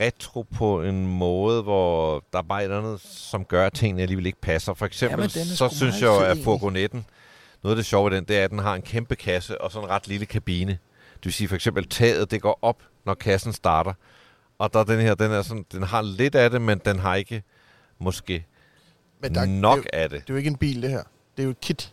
retro 0.00 0.42
på 0.42 0.82
en 0.82 1.06
måde, 1.06 1.62
hvor 1.62 2.24
der 2.32 2.38
er 2.38 2.42
bare 2.42 2.60
et 2.60 2.64
eller 2.64 2.78
andet, 2.78 3.00
som 3.00 3.44
gør, 3.44 3.66
at 3.66 3.72
tingene 3.72 4.02
alligevel 4.02 4.26
ikke 4.26 4.40
passer. 4.40 4.74
For 4.74 4.86
eksempel, 4.86 5.24
er 5.24 5.28
så 5.28 5.68
synes 5.72 6.00
jeg 6.00 6.06
jo, 6.06 6.16
at 6.16 6.22
egentlig. 6.26 6.44
Fourgonetten, 6.44 7.06
noget 7.62 7.76
af 7.76 7.76
det 7.76 7.86
sjove 7.86 8.10
ved 8.10 8.16
den, 8.16 8.24
det 8.24 8.38
er, 8.38 8.44
at 8.44 8.50
den 8.50 8.58
har 8.58 8.74
en 8.74 8.82
kæmpe 8.82 9.16
kasse 9.16 9.60
og 9.60 9.72
sådan 9.72 9.88
en 9.88 9.90
ret 9.90 10.08
lille 10.08 10.26
kabine. 10.26 10.72
Det 11.14 11.24
vil 11.24 11.32
sige 11.32 11.48
for 11.48 11.54
eksempel, 11.54 11.88
taget 11.88 12.30
det 12.30 12.42
går 12.42 12.58
op, 12.62 12.82
når 13.04 13.14
kassen 13.14 13.52
starter. 13.52 13.92
Og 14.58 14.72
der 14.72 14.80
er 14.80 14.84
den 14.84 15.00
her, 15.00 15.14
den, 15.14 15.30
er 15.30 15.42
sådan, 15.42 15.64
den 15.72 15.82
har 15.82 16.02
lidt 16.02 16.34
af 16.34 16.50
det, 16.50 16.62
men 16.62 16.80
den 16.84 16.98
har 16.98 17.14
ikke 17.14 17.42
måske 17.98 18.46
men 19.22 19.34
der, 19.34 19.46
nok 19.46 19.78
Det, 19.78 19.90
af 19.92 20.10
det. 20.10 20.20
det 20.20 20.30
er 20.30 20.34
jo 20.34 20.38
ikke 20.38 20.50
en 20.50 20.56
bil, 20.56 20.82
det 20.82 20.90
her. 20.90 21.02
Det 21.36 21.42
er 21.42 21.44
jo 21.44 21.50
et 21.50 21.60
kit. 21.60 21.92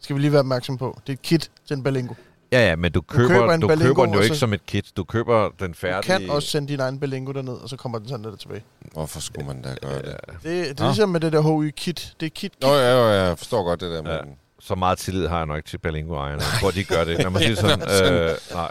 Skal 0.00 0.16
vi 0.16 0.20
lige 0.20 0.32
være 0.32 0.40
opmærksom 0.40 0.78
på. 0.78 0.98
Det 1.06 1.12
er 1.12 1.16
et 1.16 1.22
kit 1.22 1.50
til 1.66 1.76
en 1.76 1.82
Berlingo. 1.82 2.14
Ja, 2.52 2.68
ja, 2.68 2.76
men 2.76 2.92
du 2.92 3.00
køber, 3.00 3.28
køber 3.28 3.46
du 3.46 3.52
en 3.52 3.60
køber, 3.60 3.60
du 3.60 3.66
Berlingo, 3.68 3.94
køber 3.94 4.04
den 4.06 4.14
jo 4.14 4.20
ikke 4.20 4.34
så- 4.34 4.40
som 4.40 4.52
et 4.52 4.66
kit. 4.66 4.92
Du 4.96 5.04
køber 5.04 5.50
den 5.60 5.72
Du 5.72 5.76
færdige... 5.78 6.18
kan 6.18 6.30
også 6.30 6.48
sende 6.48 6.68
din 6.68 6.80
egen 6.80 7.00
Berlingo 7.00 7.32
derned, 7.32 7.52
og 7.52 7.68
så 7.68 7.76
kommer 7.76 7.98
den 7.98 8.08
sådan 8.08 8.24
der 8.24 8.36
tilbage. 8.36 8.62
Hvorfor 8.92 9.20
skulle 9.20 9.46
man 9.46 9.62
da 9.62 9.74
gøre 9.82 9.96
det? 10.02 10.16
Det, 10.30 10.42
det 10.42 10.80
er 10.80 10.84
ligesom 10.86 11.08
med 11.08 11.20
det 11.20 11.32
der 11.32 11.42
HY-kit. 11.62 12.14
Det 12.20 12.26
er 12.26 12.30
kit, 12.30 12.52
kit. 12.52 12.62
Nå, 12.62 12.74
ja, 12.74 13.14
ja, 13.14 13.24
jeg 13.28 13.38
forstår 13.38 13.64
godt 13.64 13.80
det 13.80 13.90
der 13.90 14.02
med 14.02 14.10
Ja. 14.12 14.18
den. 14.18 14.30
Så 14.60 14.74
meget 14.74 14.98
tillid 14.98 15.26
har 15.26 15.36
jeg 15.36 15.46
nok 15.46 15.64
til 15.64 15.78
Berlingo-ejerne. 15.78 16.42
Jeg 16.42 16.60
tror, 16.60 16.70
de 16.70 16.84
gør 16.84 17.04
det. 17.04 17.18
Når 17.22 17.30
man 17.30 17.42
siger 17.46 17.54
sådan, 17.54 18.12
øh, 18.12 18.30
nej. 18.52 18.70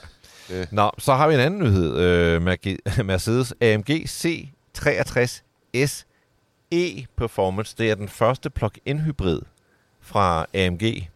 Det. 0.49 0.67
Nå, 0.71 0.91
så 0.97 1.13
har 1.13 1.27
vi 1.27 1.33
en 1.33 1.39
anden 1.39 1.59
nyhed. 1.59 1.97
Øh, 1.97 2.41
Mercedes 3.05 3.53
AMG 3.61 3.89
C63 3.89 5.41
SE 5.87 7.05
Performance. 7.17 7.75
Det 7.77 7.91
er 7.91 7.95
den 7.95 8.09
første 8.09 8.49
plug-in 8.49 8.99
hybrid 8.99 9.39
fra 10.01 10.45
AMG. 10.53 11.07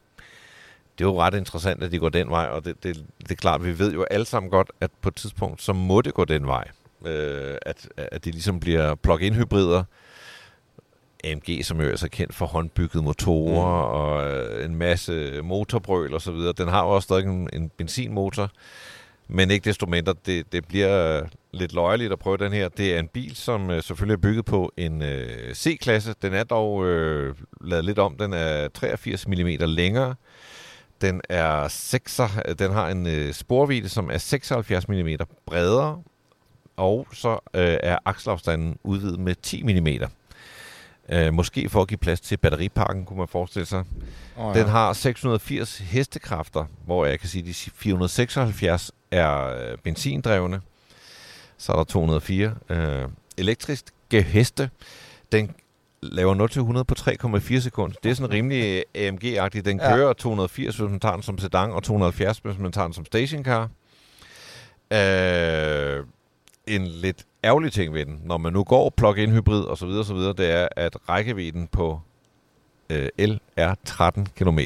Det 0.97 1.03
er 1.03 1.09
jo 1.09 1.21
ret 1.21 1.33
interessant, 1.33 1.83
at 1.83 1.91
de 1.91 1.99
går 1.99 2.09
den 2.09 2.29
vej, 2.29 2.45
og 2.45 2.65
det, 2.65 2.83
det, 2.83 3.05
det 3.19 3.31
er 3.31 3.35
klart, 3.35 3.65
vi 3.65 3.79
ved 3.79 3.93
jo 3.93 4.03
alle 4.03 4.25
sammen 4.25 4.49
godt, 4.49 4.71
at 4.81 4.91
på 5.01 5.09
et 5.09 5.15
tidspunkt, 5.15 5.61
så 5.61 5.73
må 5.73 6.01
det 6.01 6.13
gå 6.13 6.25
den 6.25 6.47
vej. 6.47 6.67
Øh, 7.05 7.57
at, 7.61 7.89
at 7.97 8.25
de 8.25 8.31
ligesom 8.31 8.59
bliver 8.59 8.95
plug-in 8.95 9.33
hybrider. 9.33 9.83
AMG, 11.23 11.65
som 11.65 11.81
jo 11.81 11.91
er 11.91 11.95
så 11.95 12.09
kendt 12.09 12.35
for 12.35 12.45
håndbyggede 12.45 13.03
motorer 13.03 13.87
mm. 13.87 13.93
og 13.93 14.29
øh, 14.29 14.65
en 14.65 14.75
masse 14.75 15.41
motorbrøl 15.41 16.13
og 16.13 16.21
så 16.21 16.31
videre. 16.31 16.53
Den 16.57 16.67
har 16.67 16.83
jo 16.83 16.89
også 16.89 17.05
stadig 17.05 17.25
en, 17.25 17.49
en 17.53 17.71
benzinmotor, 17.77 18.49
men 19.27 19.51
ikke 19.51 19.65
desto 19.65 19.85
mindre, 19.85 20.13
det, 20.25 20.51
det 20.51 20.67
bliver 20.67 21.21
øh, 21.21 21.27
lidt 21.51 21.73
løjeligt 21.73 22.11
at 22.11 22.19
prøve 22.19 22.37
den 22.37 22.53
her. 22.53 22.69
Det 22.69 22.95
er 22.95 22.99
en 22.99 23.07
bil, 23.07 23.35
som 23.35 23.71
øh, 23.71 23.83
selvfølgelig 23.83 24.13
er 24.13 24.21
bygget 24.21 24.45
på 24.45 24.71
en 24.77 25.01
øh, 25.01 25.53
C-klasse. 25.53 26.15
Den 26.21 26.33
er 26.33 26.43
dog 26.43 26.85
øh, 26.85 27.35
lavet 27.61 27.85
lidt 27.85 27.99
om. 27.99 28.17
Den 28.17 28.33
er 28.33 28.67
83 28.67 29.27
mm 29.27 29.47
længere. 29.59 30.15
Den 31.01 31.21
er 31.29 31.67
6, 31.67 32.21
den 32.59 32.71
har 32.71 32.89
en 32.89 33.07
øh, 33.07 33.33
sporvidde, 33.33 33.89
som 33.89 34.09
er 34.11 34.17
76 34.17 34.87
mm 34.87 35.09
bredere, 35.45 36.01
og 36.77 37.07
så 37.13 37.31
øh, 37.53 37.77
er 37.83 37.97
akselafstanden 38.05 38.77
udvidet 38.83 39.19
med 39.19 39.35
10 39.35 39.63
mm. 39.63 39.87
Øh, 41.09 41.33
måske 41.33 41.69
for 41.69 41.81
at 41.81 41.87
give 41.87 41.97
plads 41.97 42.21
til 42.21 42.37
batteripakken, 42.37 43.05
kunne 43.05 43.19
man 43.19 43.27
forestille 43.27 43.65
sig. 43.65 43.83
Oh, 44.37 44.55
Den 44.55 44.67
har 44.67 44.93
680 44.93 45.77
hestekræfter, 45.77 46.65
hvor 46.85 47.05
jeg 47.05 47.19
kan 47.19 47.29
sige, 47.29 47.41
at 47.41 47.47
de 47.47 47.53
476 47.53 48.91
er 49.11 49.47
øh, 49.47 49.77
benzindrevne. 49.77 50.61
Så 51.57 51.71
er 51.71 51.75
der 51.75 51.83
204 51.83 52.53
øh, 52.69 53.07
elektriske 53.37 54.21
heste. 54.21 54.69
Den 55.31 55.51
laver 56.03 56.79
0-100 56.79 56.83
på 56.83 56.95
3,4 56.99 57.59
sekunder. 57.59 57.95
Det 58.03 58.11
er 58.11 58.15
sådan 58.15 58.31
rimelig 58.31 58.83
AMG-agtigt. 58.97 59.61
Den 59.65 59.79
Ja. 59.79 59.95
kører 59.95 60.13
280, 60.13 60.77
hvis 60.77 60.89
man 60.89 60.99
tager 60.99 61.13
den 61.13 61.23
som 61.23 61.37
sedan, 61.37 61.71
og 61.71 61.83
270, 61.83 62.37
hvis 62.37 62.57
man 62.57 62.71
tager 62.71 62.85
den 62.87 62.93
som 62.93 63.05
stationcar. 63.05 63.69
Øh, 64.93 66.03
en 66.67 66.87
lidt 66.87 67.25
ærgerlig 67.43 67.73
ting 67.73 67.93
ved 67.93 68.05
den, 68.05 68.21
når 68.23 68.37
man 68.37 68.53
nu 68.53 68.63
går 68.63 68.89
plug-in 68.97 69.31
hybrid 69.31 69.63
og 69.63 69.77
så 69.77 69.85
videre, 69.85 70.05
så 70.05 70.13
videre, 70.13 70.33
det 70.33 70.51
er, 70.51 70.67
at 70.75 70.97
rækkevidden 71.09 71.67
på 71.67 71.99
øh, 72.89 73.09
el 73.17 73.39
er 73.57 73.75
13 73.85 74.27
km. 74.37 74.59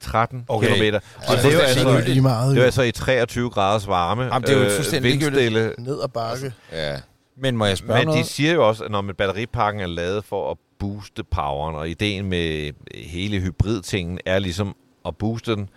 13 0.00 0.44
Okay. 0.48 0.66
km. 0.90 0.94
Og 0.94 1.00
Og 1.28 1.36
det 1.36 1.44
er 1.44 1.50
jo 1.52 1.58
Det 1.58 1.64
altså, 1.64 1.88
er 1.88 2.00
lige 2.00 2.20
meget. 2.20 2.54
det 2.54 2.60
er 2.60 2.64
altså 2.64 2.82
i 2.82 2.92
23 2.92 3.50
graders 3.50 3.86
varme. 3.86 4.22
Jamen, 4.24 4.42
det 4.42 4.58
er 4.58 4.64
jo 4.64 4.70
fuldstændig 4.70 5.12
vindstille. 5.12 5.74
Ned 5.78 6.02
ad 6.02 6.08
bakke. 6.08 6.52
Ja. 6.72 6.96
Men 7.36 7.56
må 7.56 7.64
jeg 7.64 7.78
spørge 7.78 7.98
Men 8.00 8.06
noget? 8.06 8.24
de 8.24 8.28
siger 8.30 8.52
jo 8.52 8.68
også, 8.68 8.84
at 8.84 8.90
når 8.90 9.00
med 9.00 9.14
batteripakken 9.14 9.82
er 9.82 9.86
lavet 9.86 10.24
for 10.24 10.50
at 10.50 10.56
booste 10.78 11.24
poweren, 11.24 11.74
og 11.74 11.88
ideen 11.90 12.24
med 12.26 12.72
hele 12.94 13.40
hybridtingen 13.40 14.18
er 14.26 14.38
ligesom 14.38 14.76
at 15.06 15.16
booste 15.16 15.52
den, 15.56 15.68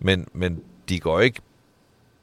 Men, 0.00 0.26
men 0.34 0.60
de 0.88 1.00
går 1.00 1.20
ikke 1.20 1.40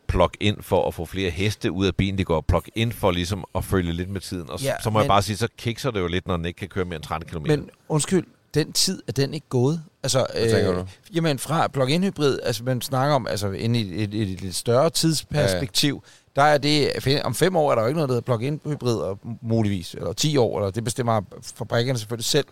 plug 0.07 0.29
ind 0.39 0.61
for 0.61 0.87
at 0.87 0.93
få 0.93 1.05
flere 1.05 1.29
heste 1.29 1.71
ud 1.71 1.85
af 1.85 1.95
bilen. 1.95 2.17
De 2.17 2.23
går 2.23 2.41
plug 2.41 2.63
ind 2.75 2.91
for 2.91 3.11
ligesom 3.11 3.45
at 3.55 3.65
følge 3.65 3.93
lidt 3.93 4.09
med 4.09 4.21
tiden. 4.21 4.49
Og 4.49 4.61
Ja, 4.61 4.67
ja, 4.67 4.73
så 4.83 4.89
må 4.89 4.99
men- 4.99 5.03
jeg 5.03 5.07
bare 5.09 5.21
sige, 5.21 5.37
så 5.37 5.47
kikser 5.57 5.91
det 5.91 5.99
jo 5.99 6.07
lidt, 6.07 6.27
når 6.27 6.37
den 6.37 6.45
ikke 6.45 6.57
kan 6.57 6.67
køre 6.67 6.85
mere 6.85 6.95
end 6.95 7.03
30 7.03 7.25
km. 7.25 7.41
Men 7.47 7.69
undskyld, 7.89 8.25
den 8.53 8.73
tid 8.73 9.03
er 9.07 9.11
den 9.11 9.33
ikke 9.33 9.47
gået? 9.49 9.83
Altså, 10.03 10.25
Hvad 10.35 10.49
tænker 10.51 10.73
du? 10.73 10.85
Jamen 11.13 11.39
fra 11.39 11.67
plug-in 11.67 12.03
hybrid, 12.03 12.39
altså 12.43 12.63
man 12.63 12.81
snakker 12.81 13.15
om, 13.15 13.27
altså 13.27 13.51
inde 13.51 13.79
i 13.79 14.03
et, 14.03 14.13
et, 14.13 14.31
et, 14.31 14.41
et 14.41 14.55
større 14.55 14.89
tidsperspektiv, 14.89 16.03
der 16.35 16.41
er 16.41 16.57
det, 16.57 16.91
om 17.23 17.35
fem 17.35 17.55
år 17.55 17.71
er 17.71 17.75
der 17.75 17.81
jo 17.81 17.87
ikke 17.87 17.97
noget, 17.97 18.09
der 18.09 18.15
hedder 18.15 18.25
plug-in 18.25 18.61
hybrid, 18.65 18.95
og 18.95 19.19
muligvis, 19.41 19.93
eller 19.93 20.13
10 20.13 20.37
år, 20.37 20.59
eller 20.59 20.71
det 20.71 20.83
bestemmer 20.83 21.21
fabrikkerne 21.55 21.99
selvfølgelig 21.99 22.25
selv. 22.25 22.45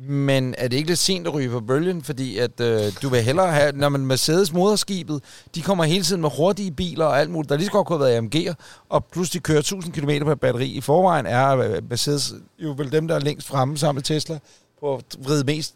Men 0.00 0.54
er 0.58 0.68
det 0.68 0.76
ikke 0.76 0.88
lidt 0.88 0.98
sent 0.98 1.26
at 1.26 1.34
ryge 1.34 1.50
på 1.50 1.60
bølgen, 1.60 2.02
fordi 2.02 2.38
at 2.38 2.60
øh, 2.60 2.92
du 3.02 3.08
vil 3.08 3.22
hellere 3.22 3.52
have, 3.52 3.72
når 3.72 3.88
man 3.88 4.06
Mercedes 4.06 4.52
moderskibet, 4.52 5.22
de 5.54 5.62
kommer 5.62 5.84
hele 5.84 6.04
tiden 6.04 6.20
med 6.20 6.30
hurtige 6.36 6.70
biler 6.70 7.04
og 7.04 7.20
alt 7.20 7.30
muligt, 7.30 7.48
der 7.48 7.56
lige 7.56 7.66
så 7.66 7.72
godt 7.72 7.86
kunne 7.86 7.98
have 8.06 8.22
været 8.22 8.34
AMG'er, 8.34 8.54
og 8.88 9.04
pludselig 9.04 9.42
kører 9.42 9.58
1000 9.58 9.92
km 9.92 10.24
på 10.24 10.34
batteri. 10.34 10.66
I 10.66 10.80
forvejen 10.80 11.26
er 11.26 11.56
øh, 11.56 11.88
Mercedes 11.88 12.34
jo 12.58 12.74
vel 12.76 12.92
dem, 12.92 13.08
der 13.08 13.14
er 13.14 13.18
længst 13.18 13.46
fremme 13.46 13.78
sammen 13.78 13.96
med 13.96 14.02
Tesla, 14.02 14.38
på 14.80 14.96
at 14.96 15.04
vride 15.18 15.44
mest 15.44 15.74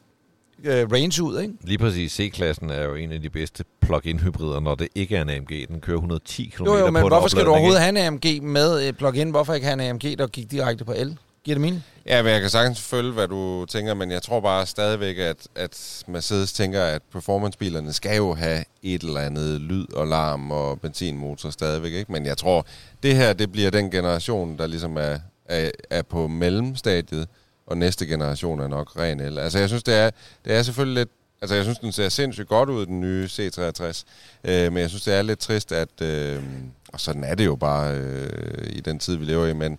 øh, 0.64 0.92
range 0.92 1.22
ud, 1.22 1.40
ikke? 1.40 1.55
Lige 1.64 1.79
præcis 1.79 2.12
C-klassen 2.12 2.70
er 2.70 2.85
jo 2.85 2.94
en 2.94 3.12
af 3.12 3.22
de 3.22 3.31
bedste 3.31 3.64
plug-in 3.81 4.18
hybrider, 4.18 4.61
når 4.61 4.75
det 4.75 4.88
ikke 4.94 5.16
er 5.16 5.22
en 5.22 5.31
AMG. 5.31 5.68
Den 5.68 5.81
kører 5.81 5.96
110 5.96 6.53
km 6.57 6.64
Jo, 6.64 6.75
jo, 6.77 6.85
på 6.85 6.90
men 6.90 7.03
en 7.03 7.09
hvorfor 7.09 7.29
skal 7.29 7.44
du 7.44 7.51
overhovedet 7.51 7.81
have 7.81 7.88
en 7.88 7.96
AMG 7.96 8.42
med 8.42 8.88
et 8.88 8.96
plug-in? 8.96 9.31
Hvorfor 9.31 9.55
ikke 9.55 9.66
have 9.66 9.83
en 9.83 9.90
AMG, 9.90 10.18
der 10.18 10.27
gik 10.27 10.51
direkte 10.51 10.85
på 10.85 10.92
el? 10.92 11.18
Giver 11.44 11.55
det 11.55 11.61
mening? 11.61 11.85
Ja, 12.07 12.22
men 12.22 12.33
jeg 12.33 12.40
kan 12.40 12.51
sagtens 12.51 12.81
følge, 12.81 13.12
hvad 13.12 13.29
du 13.29 13.64
tænker, 13.64 13.94
men 13.94 14.11
jeg 14.11 14.22
tror 14.22 14.40
bare 14.40 14.66
stadigvæk, 14.66 15.18
at, 15.18 15.48
at 15.55 16.05
Mercedes 16.09 16.53
tænker, 16.53 16.83
at 16.85 17.03
performancebilerne 17.12 17.92
skal 17.92 18.16
jo 18.16 18.35
have 18.35 18.64
et 18.83 19.03
eller 19.03 19.20
andet 19.20 19.61
lyd 19.61 19.87
og 19.94 20.07
larm 20.07 20.51
og 20.51 20.81
benzinmotor 20.81 21.51
stadigvæk, 21.51 21.92
ikke? 21.92 22.12
Men 22.12 22.27
jeg 22.27 22.37
tror, 22.37 22.66
det 23.03 23.16
her, 23.16 23.33
det 23.33 23.53
bliver 23.53 23.70
den 23.70 23.90
generation, 23.90 24.59
der 24.59 24.66
ligesom 24.66 24.96
er, 24.96 25.18
er, 25.46 25.70
er 25.90 26.03
på 26.03 26.29
mellemstadiet, 26.29 27.29
og 27.72 27.78
næste 27.78 28.06
generation 28.06 28.61
er 28.61 28.68
nok 28.68 28.96
ren 28.98 29.20
el. 29.20 29.38
Altså, 29.38 29.58
jeg 29.58 29.68
synes, 29.68 29.82
det 29.82 29.94
er, 29.94 30.11
det 30.44 30.54
er 30.54 30.62
selvfølgelig 30.62 31.00
lidt 31.00 31.11
Altså, 31.42 31.54
jeg 31.54 31.64
synes, 31.64 31.78
den 31.78 31.92
ser 31.92 32.08
sindssygt 32.08 32.48
godt 32.48 32.68
ud, 32.68 32.87
den 32.87 33.00
nye 33.00 33.28
C63. 33.32 34.02
Øh, 34.44 34.72
men 34.72 34.80
jeg 34.80 34.88
synes, 34.88 35.04
det 35.04 35.14
er 35.14 35.22
lidt 35.22 35.38
trist, 35.38 35.72
at... 35.72 36.02
Øh, 36.02 36.42
og 36.92 37.00
sådan 37.00 37.24
er 37.24 37.35
det 37.35 37.44
jo 37.44 37.56
bare 37.56 37.94
øh, 37.94 38.66
i 38.70 38.80
den 38.80 38.98
tid, 38.98 39.16
vi 39.16 39.24
lever 39.24 39.46
i. 39.46 39.52
Men 39.52 39.78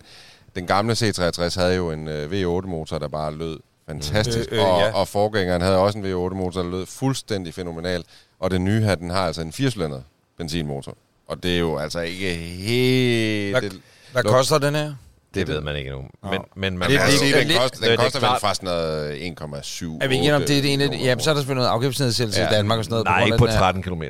den 0.55 0.67
gamle 0.67 0.93
C63 0.93 1.59
havde 1.59 1.75
jo 1.75 1.91
en 1.91 2.07
øh, 2.07 2.31
V8-motor, 2.31 2.97
der 2.97 3.07
bare 3.07 3.35
lød 3.35 3.59
fantastisk. 3.85 4.51
Øh, 4.51 4.59
øh, 4.59 4.65
og, 4.65 4.81
ja. 4.81 4.91
og 4.91 5.07
forgængeren 5.07 5.61
havde 5.61 5.77
også 5.77 5.97
en 5.97 6.05
V8-motor, 6.05 6.61
der 6.61 6.69
lød 6.69 6.85
fuldstændig 6.85 7.53
fænomenal. 7.53 8.03
Og 8.39 8.51
den 8.51 8.65
nye 8.65 8.81
her, 8.81 8.95
den 8.95 9.09
har 9.09 9.27
altså 9.27 9.41
en 9.41 9.53
4 9.53 10.03
benzinmotor. 10.37 10.97
Og 11.27 11.43
det 11.43 11.55
er 11.55 11.59
jo 11.59 11.77
altså 11.77 11.99
ikke 11.99 12.33
helt... 12.35 13.59
Hvad, 13.59 13.71
hvad 14.11 14.23
koster 14.23 14.57
den 14.57 14.75
her? 14.75 14.93
Det 15.35 15.47
ved 15.47 15.61
man 15.61 15.75
ikke 15.75 15.89
endnu. 15.91 16.03
Men, 16.31 16.41
men 16.55 16.77
man 16.77 16.89
det- 16.89 16.99
kan 16.99 17.07
det- 17.09 17.19
sige, 17.19 17.33
den, 17.33 17.39
det 17.47 17.47
den 17.81 17.91
er 17.91 17.95
koster 17.95 18.19
vel 18.19 18.39
fra 18.41 18.53
sådan 18.53 18.67
noget 18.67 19.11
1,7. 19.15 19.97
Er 20.01 20.07
vi 20.07 20.13
ikke 20.13 20.15
enige 20.17 20.35
om, 20.35 20.41
det 20.41 20.57
er 20.57 20.61
det 20.61 20.73
ene? 20.73 20.83
Ja, 20.83 21.17
så 21.19 21.29
er 21.29 21.33
der 21.33 21.41
selvfølgelig 21.41 21.55
noget 21.55 21.67
afgiftsnedsættelse 21.67 22.41
Ja. 22.41 22.47
i 22.49 22.51
Danmark 22.51 22.77
og 22.79 22.85
sådan 22.85 22.93
noget. 22.93 23.05
nej, 23.05 23.25
ikke 23.25 23.37
på 23.37 23.45
den 23.45 23.53
her- 23.53 23.59
13 23.59 23.83
km. 23.83 24.03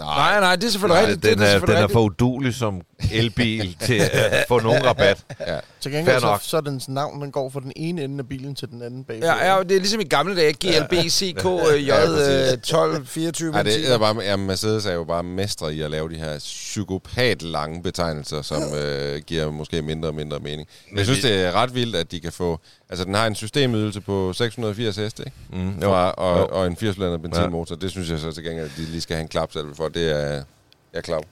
Nej, 0.00 0.40
nej, 0.40 0.56
det 0.56 0.64
er 0.64 0.70
selvfølgelig 0.70 1.02
Nej, 1.02 1.10
rigtigt. 1.10 1.22
det, 1.22 1.30
den, 1.30 1.38
det 1.38 1.48
er 1.48 1.60
er, 1.60 1.66
den 1.66 1.76
er 1.76 1.88
for 1.88 2.00
udulig 2.00 2.54
som 2.54 2.80
elbil 3.12 3.76
til 3.80 3.94
at 4.12 4.44
få 4.48 4.60
nogen 4.60 4.86
rabat. 4.86 5.24
Ja. 5.46 5.58
Til 5.80 5.92
gengæld 5.92 6.20
så, 6.20 6.38
så 6.42 6.56
er 6.56 6.60
dens 6.60 6.88
navn, 6.88 7.22
den 7.22 7.32
går 7.32 7.50
fra 7.50 7.60
den 7.60 7.72
ene 7.76 8.04
ende 8.04 8.18
af 8.18 8.28
bilen 8.28 8.54
til 8.54 8.68
den 8.68 8.82
anden 8.82 9.04
bag. 9.04 9.18
Ja, 9.22 9.54
ja, 9.54 9.62
det 9.62 9.72
er 9.72 9.78
ligesom 9.78 10.00
i 10.00 10.04
gamle 10.04 10.36
dage. 10.36 10.52
GLB, 10.52 10.92
CK, 11.10 11.44
J, 11.44 11.86
Ja, 11.86 12.52
øh, 12.52 12.58
12, 12.58 13.06
24 13.06 13.54
Ej, 13.54 13.62
det 13.62 13.92
er 13.92 13.98
bare, 13.98 14.22
ja, 14.22 14.36
Mercedes 14.36 14.86
er 14.86 14.92
jo 14.92 15.04
bare 15.04 15.22
mestre 15.22 15.74
i 15.74 15.80
at 15.80 15.90
lave 15.90 16.10
de 16.10 16.16
her 16.16 16.38
psykopat 16.38 17.42
lange 17.42 17.82
betegnelser, 17.82 18.42
som 18.42 18.62
øh, 18.74 19.22
giver 19.26 19.50
måske 19.50 19.82
mindre 19.82 20.08
og 20.08 20.14
mindre 20.14 20.38
mening. 20.38 20.68
Men 20.90 20.98
jeg 20.98 21.06
synes, 21.06 21.20
det 21.20 21.44
er 21.44 21.52
ret 21.52 21.74
vildt, 21.74 21.96
at 21.96 22.10
de 22.10 22.20
kan 22.20 22.32
få... 22.32 22.60
Altså, 22.90 23.04
den 23.04 23.14
har 23.14 23.26
en 23.26 23.34
systemydelse 23.34 24.00
på 24.00 24.32
680 24.32 24.96
heste, 24.96 25.22
ikke? 25.26 25.64
Mm, 25.64 25.78
Jo. 25.82 25.90
Og, 25.92 26.18
og, 26.18 26.38
Jo. 26.38 26.46
og 26.46 26.66
en 26.66 26.76
80 26.76 26.96
benzinmotor. 27.22 27.76
Det 27.76 27.90
synes 27.90 28.10
jeg 28.10 28.18
så 28.18 28.32
til 28.32 28.44
gengæld, 28.44 28.64
at 28.66 28.72
de 28.76 28.82
lige 28.82 29.00
skal 29.00 29.16
have 29.16 29.22
en 29.22 29.28
klapsalve 29.28 29.74
for. 29.74 29.88
Det 29.88 30.10
er... 30.10 30.32
Jeg 30.32 30.44
er 30.92 31.00
klar. 31.00 31.22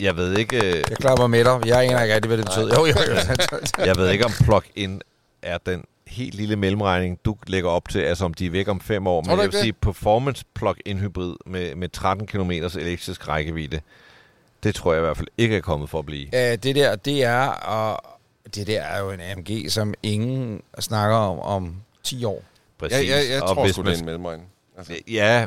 Jeg 0.00 0.16
ved 0.16 0.38
ikke, 0.38 0.56
øh, 0.56 0.84
Jeg 0.90 0.96
klapper 0.98 1.26
med 1.26 1.44
dig. 1.44 1.60
Jeg 1.66 1.84
aner 1.84 2.02
ikke 2.02 2.14
rigtig, 2.14 2.28
hvad 2.28 2.38
det 2.38 2.44
betyder. 2.46 2.66
Jo, 2.78 2.86
jo, 2.86 2.94
jo. 3.08 3.84
jeg 3.86 3.96
ved 3.96 4.10
ikke 4.10 4.24
om 4.24 4.30
plug-in 4.44 5.00
er 5.42 5.58
den 5.66 5.84
helt 6.06 6.34
lille 6.34 6.56
mellemregning, 6.56 7.18
du 7.24 7.36
lægger 7.46 7.70
op 7.70 7.88
til, 7.88 7.98
altså 7.98 8.24
om 8.24 8.34
de 8.34 8.46
er 8.46 8.50
væk 8.50 8.68
om 8.68 8.80
fem 8.80 9.06
år. 9.06 9.22
Tror 9.22 9.30
Men 9.32 9.40
jeg 9.40 9.46
vil 9.46 9.52
det? 9.52 9.60
sige, 9.60 9.72
performance 9.72 10.44
plug-in 10.54 10.98
hybrid 10.98 11.34
med, 11.46 11.74
med 11.74 11.88
13 11.88 12.26
km 12.26 12.50
elektrisk 12.50 13.28
rækkevidde, 13.28 13.80
det 14.62 14.74
tror 14.74 14.92
jeg 14.92 15.00
i 15.00 15.04
hvert 15.04 15.16
fald 15.16 15.28
ikke 15.38 15.56
er 15.56 15.60
kommet 15.60 15.90
for 15.90 15.98
at 15.98 16.06
blive. 16.06 16.26
Ja, 16.32 16.56
det 16.56 16.74
der, 16.76 16.96
det 16.96 17.24
er, 17.24 17.46
og 17.46 18.04
det 18.54 18.66
der 18.66 18.80
er 18.82 19.00
jo 19.00 19.10
en 19.10 19.20
AMG, 19.20 19.48
som 19.68 19.94
ingen 20.02 20.62
snakker 20.80 21.16
om 21.16 21.38
om 21.38 21.76
10 22.02 22.24
år. 22.24 22.42
Præcis. 22.78 22.98
Jeg, 22.98 23.08
jeg, 23.08 23.30
jeg 23.30 23.42
Og 23.42 23.54
tror 23.54 23.62
hvis 23.64 23.74
sgu, 23.74 23.82
det 23.82 23.92
er 23.94 23.98
en 23.98 24.04
mellemregning. 24.04 24.48
Altså, 24.78 24.94
Ja, 25.08 25.46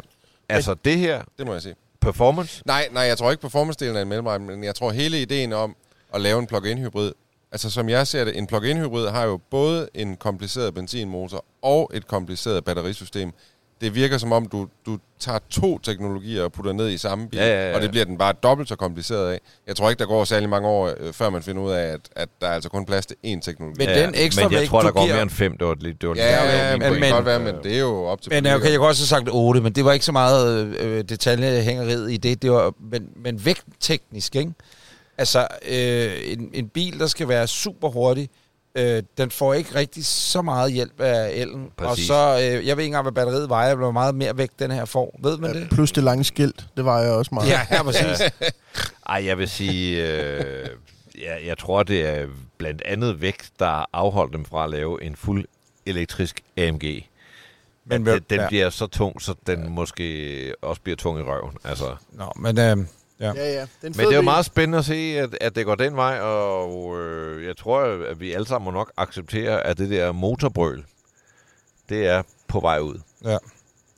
altså 0.50 0.74
det 0.86 0.98
her, 0.98 1.24
det 1.38 1.46
må 1.46 1.54
jeg 1.54 1.62
sige. 1.62 1.76
performance, 2.02 2.62
Nej, 2.66 2.88
nej, 2.92 3.04
jeg 3.04 3.18
tror 3.18 3.32
ikke 3.32 3.42
performance-delen 3.42 3.96
er 3.98 4.02
en 4.02 4.08
mellemregning, 4.08 4.50
men 4.52 4.64
jeg 4.64 4.76
tror 4.76 4.92
hele 4.92 5.22
ideen 5.22 5.54
om 5.54 5.76
at 6.14 6.22
lave 6.22 6.40
en 6.40 6.48
plug-in 6.48 6.78
hybrid, 6.78 7.12
altså 7.52 7.70
som 7.70 7.90
jeg 7.90 8.08
ser 8.08 8.24
det, 8.26 8.38
en 8.38 8.48
plug-in 8.48 8.78
hybrid 8.78 9.08
har 9.08 9.24
jo 9.24 9.38
både 9.38 9.90
en 9.94 10.16
kompliceret 10.16 10.74
benzinmotor 10.74 11.46
og 11.62 11.92
et 11.94 12.08
kompliceret 12.08 12.64
batterisystem. 12.66 13.34
Det 13.82 13.96
virker 13.96 14.18
som 14.18 14.32
om, 14.32 14.46
du, 14.46 14.68
du 14.86 14.98
tager 15.20 15.40
to 15.50 15.78
teknologier 15.80 16.44
og 16.44 16.52
putter 16.52 16.74
ned 16.74 16.90
i 16.90 16.98
samme 16.98 17.30
bil, 17.30 17.40
Ja, 17.40 17.46
ja, 17.48 17.70
ja. 17.70 17.76
og 17.76 17.82
det 17.82 17.90
bliver 17.92 18.06
den 18.06 18.18
bare 18.18 18.34
dobbelt 18.44 18.70
så 18.70 18.76
kompliceret 18.76 19.32
af. 19.32 19.40
Jeg 19.68 19.76
tror 19.76 19.90
ikke, 19.90 20.00
der 20.00 20.06
går 20.06 20.24
særlig 20.24 20.50
mange 20.50 20.68
år, 20.68 20.94
øh, 21.00 21.14
før 21.14 21.30
man 21.30 21.44
finder 21.44 21.62
ud 21.62 21.72
af, 21.72 21.84
at, 21.84 22.00
at 22.16 22.30
der 22.42 22.48
er 22.48 22.52
altså 22.52 22.70
kun 22.70 22.86
plads 22.86 23.06
til 23.06 23.16
én 23.26 23.40
teknologi. 23.42 23.86
Men 23.86 23.90
den 23.90 24.14
ekstra 24.16 24.44
men 24.44 24.52
jeg 24.52 24.60
vægt, 24.60 24.70
tror, 24.70 24.82
der 24.82 24.92
går 24.92 25.02
giver- 25.04 25.14
mere 25.14 25.22
end 25.22 25.30
fem. 25.30 25.58
Det 25.58 25.68
var 25.68 25.76
lidt, 25.80 26.02
det 26.02 26.10
var 26.10 26.16
ja, 26.16 26.44
lidt, 26.44 26.54
ja, 26.54 26.72
min 26.72 26.80
men, 26.80 26.92
det 26.92 27.00
men- 27.00 27.02
kan 27.04 27.12
godt 27.16 27.26
være, 27.26 27.40
men 27.40 27.56
det 27.64 27.76
er 27.76 27.80
jo 27.80 28.04
op 28.04 28.22
til 28.22 28.30
Men 28.34 28.38
okay, 28.46 28.52
politikere. 28.52 28.72
jeg 28.72 28.80
kunne 28.80 28.88
også 28.90 29.02
have 29.02 29.08
sagt 29.26 29.30
8, 29.36 29.62
men 29.62 29.72
det 29.74 29.86
var 29.86 29.94
ikke 29.94 30.06
så 30.06 30.12
meget 30.12 30.66
øh, 30.66 31.04
detaljehængeriet 31.10 32.12
i 32.12 32.18
det. 32.18 32.42
det 32.42 32.52
var, 32.52 32.74
men, 32.92 33.10
men 33.16 33.46
vægtteknisk, 33.46 34.36
ikke? 34.36 34.52
Altså, 35.18 35.48
øh, 35.70 36.12
en, 36.26 36.50
en 36.54 36.70
bil, 36.70 37.00
der 37.00 37.08
skal 37.08 37.28
være 37.28 37.48
super 37.48 37.90
hurtig, 37.90 38.30
øh, 38.78 39.04
den 39.18 39.32
får 39.32 39.54
ikke 39.54 39.76
rigtig 39.76 40.06
så 40.06 40.42
meget 40.42 40.74
hjælp 40.74 41.02
af 41.02 41.32
elen. 41.34 41.72
Præcis. 41.78 42.10
Og 42.10 42.16
så, 42.16 42.38
øh, 42.38 42.68
jeg 42.68 42.78
ved 42.78 42.84
ikke 42.84 42.86
engang, 42.86 43.04
hvad 43.04 43.12
batteriet 43.12 43.50
vejer, 43.50 43.76
hvor 43.76 43.92
meget 43.92 44.16
mere 44.16 44.38
vægt 44.38 44.60
den 44.60 44.72
her 44.72 44.86
får. 44.86 45.20
Ved 45.24 45.38
man 45.38 45.56
det? 45.56 45.70
Plus 45.70 45.92
det 45.92 46.04
lange 46.04 46.24
skilt, 46.24 46.66
det 46.78 46.86
var 46.86 47.02
jeg 47.02 47.12
også 47.12 47.36
meget. 47.36 47.50
Ja, 47.50 47.62
ja, 47.72 47.84
præcis. 47.84 48.22
Ej, 49.10 49.26
jeg 49.26 49.38
vil 49.38 49.50
sige, 49.50 50.08
øh, 50.08 50.70
ja, 51.22 51.46
jeg 51.46 51.58
tror, 51.58 51.84
det 51.84 52.06
er 52.06 52.28
blandt 52.58 52.82
andet 52.86 53.22
vægt, 53.22 53.52
der 53.60 53.86
afholdt 53.94 54.34
dem 54.34 54.46
fra 54.46 54.64
at 54.64 54.70
lave 54.70 55.04
en 55.04 55.16
fuld 55.16 55.46
elektrisk 55.86 56.42
AMG. 56.58 56.84
Men 57.86 58.04
Men 58.04 58.22
den 58.30 58.40
ja. 58.40 58.48
bliver 58.48 58.70
så 58.70 58.88
tung, 58.88 59.22
så 59.22 59.36
den 59.48 59.64
ja. 59.64 59.70
måske 59.70 60.54
også 60.62 60.82
bliver 60.82 60.96
tung 60.96 61.20
i 61.20 61.22
røven. 61.22 61.58
Altså. 61.64 61.96
Nå, 62.12 62.32
men 62.36 62.60
øh, 62.60 62.78
ja. 63.20 63.34
ja. 63.34 63.54
ja. 63.54 63.62
Det 63.62 63.70
er 63.84 63.88
en 63.88 63.94
Men 63.98 64.06
det 64.06 64.12
er 64.12 64.16
jo 64.16 64.22
meget 64.22 64.46
spændende 64.46 64.78
at 64.78 64.86
se, 64.86 64.96
at, 64.96 65.38
at 65.42 65.56
det 65.56 65.66
går 65.66 65.76
den 65.76 65.96
vej, 65.96 66.20
og 66.20 67.02
øh, 67.02 67.46
jeg 67.46 67.58
tror, 67.58 67.80
at 67.82 68.20
vi 68.20 68.34
alle 68.34 68.48
sammen 68.48 68.66
må 68.66 68.72
nok 68.72 68.92
acceptere, 68.98 69.68
at 69.68 69.78
det 69.78 69.90
der 69.90 70.12
motorbrøl, 70.12 70.84
det 71.90 72.08
er 72.08 72.24
på 72.48 72.60
vej 72.60 72.80
ud. 72.80 73.00
ja. 73.26 73.38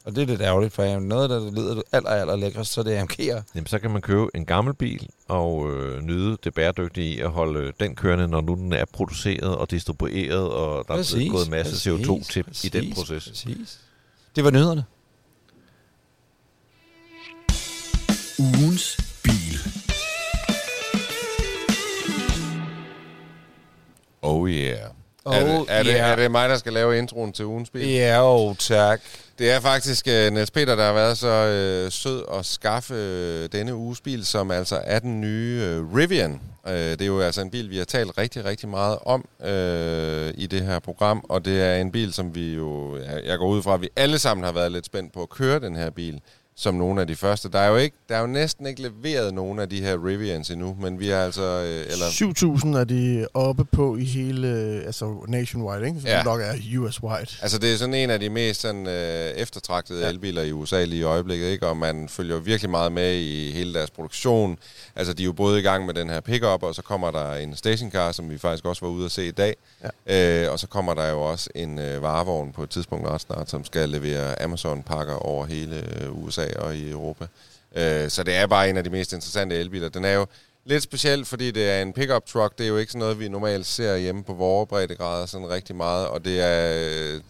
Og 0.05 0.15
det 0.15 0.21
er 0.21 0.27
lidt 0.27 0.41
ærgerligt, 0.41 0.73
for 0.73 0.99
noget, 0.99 1.29
der 1.29 1.51
lyder 1.51 1.82
aller, 1.91 2.10
aller 2.10 2.36
lækrest, 2.36 2.73
så 2.73 2.84
det 2.84 2.97
er 2.97 3.03
AMG'er. 3.03 3.41
Jamen, 3.55 3.67
så 3.67 3.79
kan 3.79 3.91
man 3.91 4.01
købe 4.01 4.27
en 4.34 4.45
gammel 4.45 4.73
bil 4.73 5.10
og 5.27 5.71
øh, 5.71 6.01
nyde 6.01 6.38
det 6.43 6.53
bæredygtige 6.53 7.15
i 7.15 7.19
at 7.19 7.29
holde 7.29 7.60
øh, 7.60 7.73
den 7.79 7.95
kørende, 7.95 8.27
når 8.27 8.41
nu 8.41 8.55
den 8.55 8.73
er 8.73 8.86
produceret 8.93 9.55
og 9.58 9.71
distribueret, 9.71 10.49
og 10.49 10.86
der 10.88 10.93
er 10.93 11.12
blevet 11.13 11.32
gået 11.32 11.45
en 11.45 11.51
masse 11.51 11.91
CO2 11.91 12.32
til 12.32 12.45
i 12.63 12.69
den 12.69 12.93
proces. 12.93 13.27
Præcis. 13.27 13.79
Det 14.36 14.43
var 14.43 14.51
nyhederne. 14.51 14.84
Ugens 18.39 19.09
Oh 24.21 24.49
yeah. 24.49 24.79
Oh 25.25 25.36
er, 25.36 25.43
det, 25.43 25.65
er, 25.69 25.84
det, 25.84 25.91
yeah. 25.91 26.12
er 26.12 26.15
det 26.15 26.32
mig, 26.32 26.49
der 26.49 26.58
skal 26.58 26.73
lave 26.73 26.97
introen 26.97 27.34
til 27.34 27.45
ugens 27.45 27.69
bil? 27.69 27.88
Ja, 27.88 28.17
jo, 28.17 28.53
tak. 28.53 29.01
Det 29.39 29.51
er 29.51 29.60
faktisk 29.60 30.08
uh, 30.08 30.34
Niels 30.34 30.51
Peter, 30.51 30.75
der 30.75 30.84
har 30.84 30.93
været 30.93 31.17
så 31.17 31.86
uh, 31.86 31.91
sød 31.91 32.23
at 32.39 32.45
skaffe 32.45 32.93
uh, 32.93 33.60
denne 33.60 33.75
uges 33.75 34.01
bil, 34.01 34.25
som 34.25 34.51
altså 34.51 34.82
er 34.84 34.99
den 34.99 35.21
nye 35.21 35.79
uh, 35.79 35.95
Rivian. 35.95 36.41
Uh, 36.63 36.71
det 36.71 37.01
er 37.01 37.05
jo 37.05 37.21
altså 37.21 37.41
en 37.41 37.49
bil, 37.49 37.69
vi 37.69 37.77
har 37.77 37.86
talt 37.86 38.17
rigtig, 38.17 38.45
rigtig 38.45 38.69
meget 38.69 38.97
om 39.05 39.25
uh, 39.39 40.41
i 40.41 40.47
det 40.51 40.62
her 40.62 40.79
program, 40.79 41.25
og 41.29 41.45
det 41.45 41.62
er 41.62 41.75
en 41.75 41.91
bil, 41.91 42.13
som 42.13 42.36
vi 42.36 42.53
jo, 42.53 42.97
jeg, 42.97 43.21
jeg 43.25 43.38
går 43.38 43.47
ud 43.47 43.62
fra, 43.63 43.73
at 43.73 43.82
vi 43.82 43.89
alle 43.95 44.19
sammen 44.19 44.43
har 44.43 44.51
været 44.51 44.71
lidt 44.71 44.86
spændt 44.86 45.13
på 45.13 45.21
at 45.21 45.29
køre 45.29 45.60
den 45.60 45.75
her 45.75 45.89
bil, 45.89 46.21
som 46.60 46.76
nogle 46.76 47.02
af 47.02 47.08
de 47.08 47.15
første. 47.15 47.50
Der 47.50 47.60
er 47.60 47.67
jo, 47.69 47.76
ikke, 47.76 47.98
der 48.10 48.15
er 48.15 48.19
jo 48.22 48.28
næsten 48.28 48.65
ikke 48.65 48.82
leveret 48.82 49.34
nogen 49.34 49.60
af 49.60 49.69
de 49.69 49.82
her 49.82 50.06
Rivians 50.06 50.50
endnu, 50.50 50.78
men 50.82 51.00
vi 51.00 51.10
er 51.10 51.19
altså... 51.24 51.41
Øh, 51.43 51.86
eller, 51.91 52.06
7.000 52.74 52.78
er 52.78 52.84
de 52.84 53.28
oppe 53.34 53.65
på 53.65 53.95
i 53.98 54.04
hele, 54.04 54.48
øh, 54.48 54.86
altså 54.86 55.26
nationwide, 55.28 55.88
ikke? 55.88 56.00
Som 56.00 56.08
Ja. 56.10 56.24
nok 56.24 56.41
er 56.41 56.54
US-wide. 56.80 57.39
altså, 57.41 57.58
det 57.58 57.74
er 57.74 57.78
sådan 57.78 57.93
en 57.93 58.10
af 58.10 58.19
de 58.19 58.30
mest 58.30 58.62
sådan, 58.62 58.88
øh, 58.88 59.30
eftertragtede 59.32 60.04
ja. 60.04 60.10
elbiler 60.10 60.41
i 60.41 60.52
USA 60.52 60.84
lige 60.84 61.00
i 61.00 61.04
øjeblikket, 61.04 61.48
ikke? 61.48 61.67
og 61.67 61.78
man 61.78 62.10
følger 62.10 62.38
virkelig 62.39 62.69
meget 62.69 62.91
med 62.91 63.15
i 63.15 63.52
hele 63.52 63.74
deres 63.74 63.89
produktion. 63.91 64.58
Altså, 64.95 65.13
de 65.13 65.24
er 65.24 65.26
jo 65.26 65.34
både 65.34 65.60
i 65.60 65.62
gang 65.62 65.86
med 65.86 65.93
den 65.93 66.10
her 66.10 66.19
pickup, 66.22 66.63
og 66.63 66.76
så 66.76 66.82
kommer 66.82 67.12
der 67.12 67.34
en 67.34 67.56
stationcar, 67.56 68.12
som 68.12 68.30
vi 68.30 68.38
faktisk 68.38 68.65
også 68.65 68.86
var 68.86 68.91
ude 68.91 69.06
at 69.06 69.12
se 69.12 69.28
i 69.28 69.32
dag. 69.32 69.56
Ja. 70.08 70.44
Øh, 70.46 70.52
og 70.52 70.60
så 70.60 70.68
kommer 70.68 70.94
der 70.94 71.10
jo 71.10 71.22
også 71.22 71.50
en 71.56 71.80
øh, 71.80 72.02
varevogn 72.02 72.52
på 72.52 72.63
et 72.63 72.70
tidspunkt 72.70 73.08
ret 73.08 73.22
snart, 73.22 73.50
som 73.50 73.65
skal 73.65 73.89
levere 73.89 74.42
Amazon-pakker 74.42 75.15
over 75.15 75.46
hele 75.46 76.04
øh, 76.04 76.24
USA 76.24 76.46
og 76.60 76.76
i 76.76 76.89
Europa. 76.89 77.28
Øh, 77.76 78.10
så 78.10 78.24
det 78.24 78.36
er 78.36 78.48
bare 78.48 78.70
en 78.70 78.78
af 78.78 78.84
de 78.84 78.89
mest 78.89 79.13
interessante 79.13 79.56
elbiler. 79.56 79.89
Den 79.89 80.06
er 80.06 80.13
jo 80.13 80.26
lidt 80.65 80.84
speciel, 80.84 81.26
fordi 81.26 81.52
det 81.52 81.70
er 81.70 81.82
en 81.82 81.94
pickup 81.94 82.26
truck. 82.26 82.58
Det 82.58 82.63
er 82.63 82.68
jo 82.68 82.78
ikke 82.78 82.92
sådan 82.92 83.00
noget, 83.00 83.20
vi 83.20 83.28
normalt 83.28 83.65
ser 83.65 83.98
hjemme 83.98 84.24
på 84.24 84.34
vores 84.34 84.70
breddegrader 84.70 85.26
sådan 85.26 85.50
rigtig 85.50 85.76
meget. 85.76 86.08
Og 86.08 86.26
det 86.26 86.42
er 86.42 86.74
øh, 87.15 87.22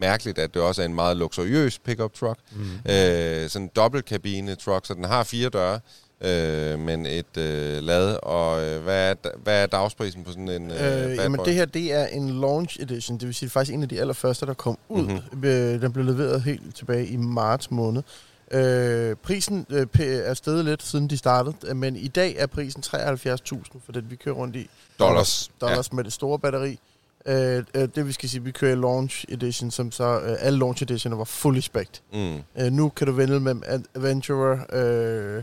mærkeligt, 0.00 0.38
at 0.38 0.54
det 0.54 0.62
også 0.62 0.82
er 0.82 0.86
en 0.86 0.94
meget 0.94 1.16
luksuriøs 1.16 1.78
pickup 1.78 2.14
truck. 2.14 2.38
Mm. 2.52 2.90
Øh, 2.92 3.48
sådan 3.50 3.64
en 3.64 3.70
dobbeltkabine 3.76 4.54
truck, 4.54 4.86
så 4.86 4.94
den 4.94 5.04
har 5.04 5.24
fire 5.24 5.48
døre. 5.48 5.80
Øh, 6.24 6.78
men 6.78 7.06
et 7.06 7.36
øh, 7.36 7.82
lad, 7.82 8.16
og 8.22 8.64
øh, 8.64 8.82
hvad, 8.82 9.10
er, 9.10 9.14
hvad 9.42 9.62
er 9.62 9.66
dagsprisen 9.66 10.24
på 10.24 10.30
sådan 10.30 10.48
en 10.48 10.70
øh, 10.70 11.10
Øh, 11.10 11.16
jamen 11.16 11.36
boy? 11.36 11.44
det 11.44 11.54
her, 11.54 11.64
det 11.64 11.92
er 11.92 12.06
en 12.06 12.40
launch 12.40 12.80
edition, 12.80 13.18
det 13.18 13.26
vil 13.26 13.34
sige 13.34 13.50
faktisk 13.50 13.74
en 13.74 13.82
af 13.82 13.88
de 13.88 14.00
allerførste, 14.00 14.46
der 14.46 14.54
kom 14.54 14.78
ud. 14.88 15.02
Mhm. 15.02 15.12
Mm-hmm. 15.12 15.44
Øh, 15.44 15.82
den 15.82 15.92
blev 15.92 16.04
leveret 16.04 16.42
helt 16.42 16.76
tilbage 16.76 17.06
i 17.06 17.16
marts 17.16 17.70
måned. 17.70 18.02
Øh, 18.50 19.16
prisen 19.16 19.66
øh, 19.70 19.86
er 20.00 20.34
steget 20.34 20.64
lidt, 20.64 20.82
siden 20.82 21.10
de 21.10 21.16
startede, 21.16 21.54
øh, 21.66 21.76
men 21.76 21.96
i 21.96 22.08
dag 22.08 22.36
er 22.38 22.46
prisen 22.46 22.82
73.000 22.86 23.80
for 23.84 23.92
den, 23.92 24.06
vi 24.10 24.16
kører 24.16 24.34
rundt 24.34 24.56
i. 24.56 24.70
Dollars. 24.98 25.50
Dollars 25.60 25.88
ja. 25.92 25.96
med 25.96 26.04
det 26.04 26.12
store 26.12 26.38
batteri. 26.38 26.78
Øh, 27.26 27.64
øh, 27.74 27.88
det 27.94 28.06
vi 28.06 28.12
skal 28.12 28.28
sige, 28.28 28.44
vi 28.44 28.50
kører 28.50 28.74
launch 28.76 29.24
edition, 29.28 29.70
som 29.70 29.92
så 29.92 30.20
øh, 30.20 30.36
alle 30.38 30.58
launch 30.58 30.82
editioner 30.82 31.16
var 31.16 31.24
fully 31.24 31.60
spec'd. 31.60 32.00
Mm. 32.12 32.36
Øh, 32.58 32.72
nu 32.72 32.88
kan 32.88 33.06
du 33.06 33.12
vælge 33.12 33.40
med 33.40 33.54
Adventurer. 33.94 34.58
Øh, 34.72 35.42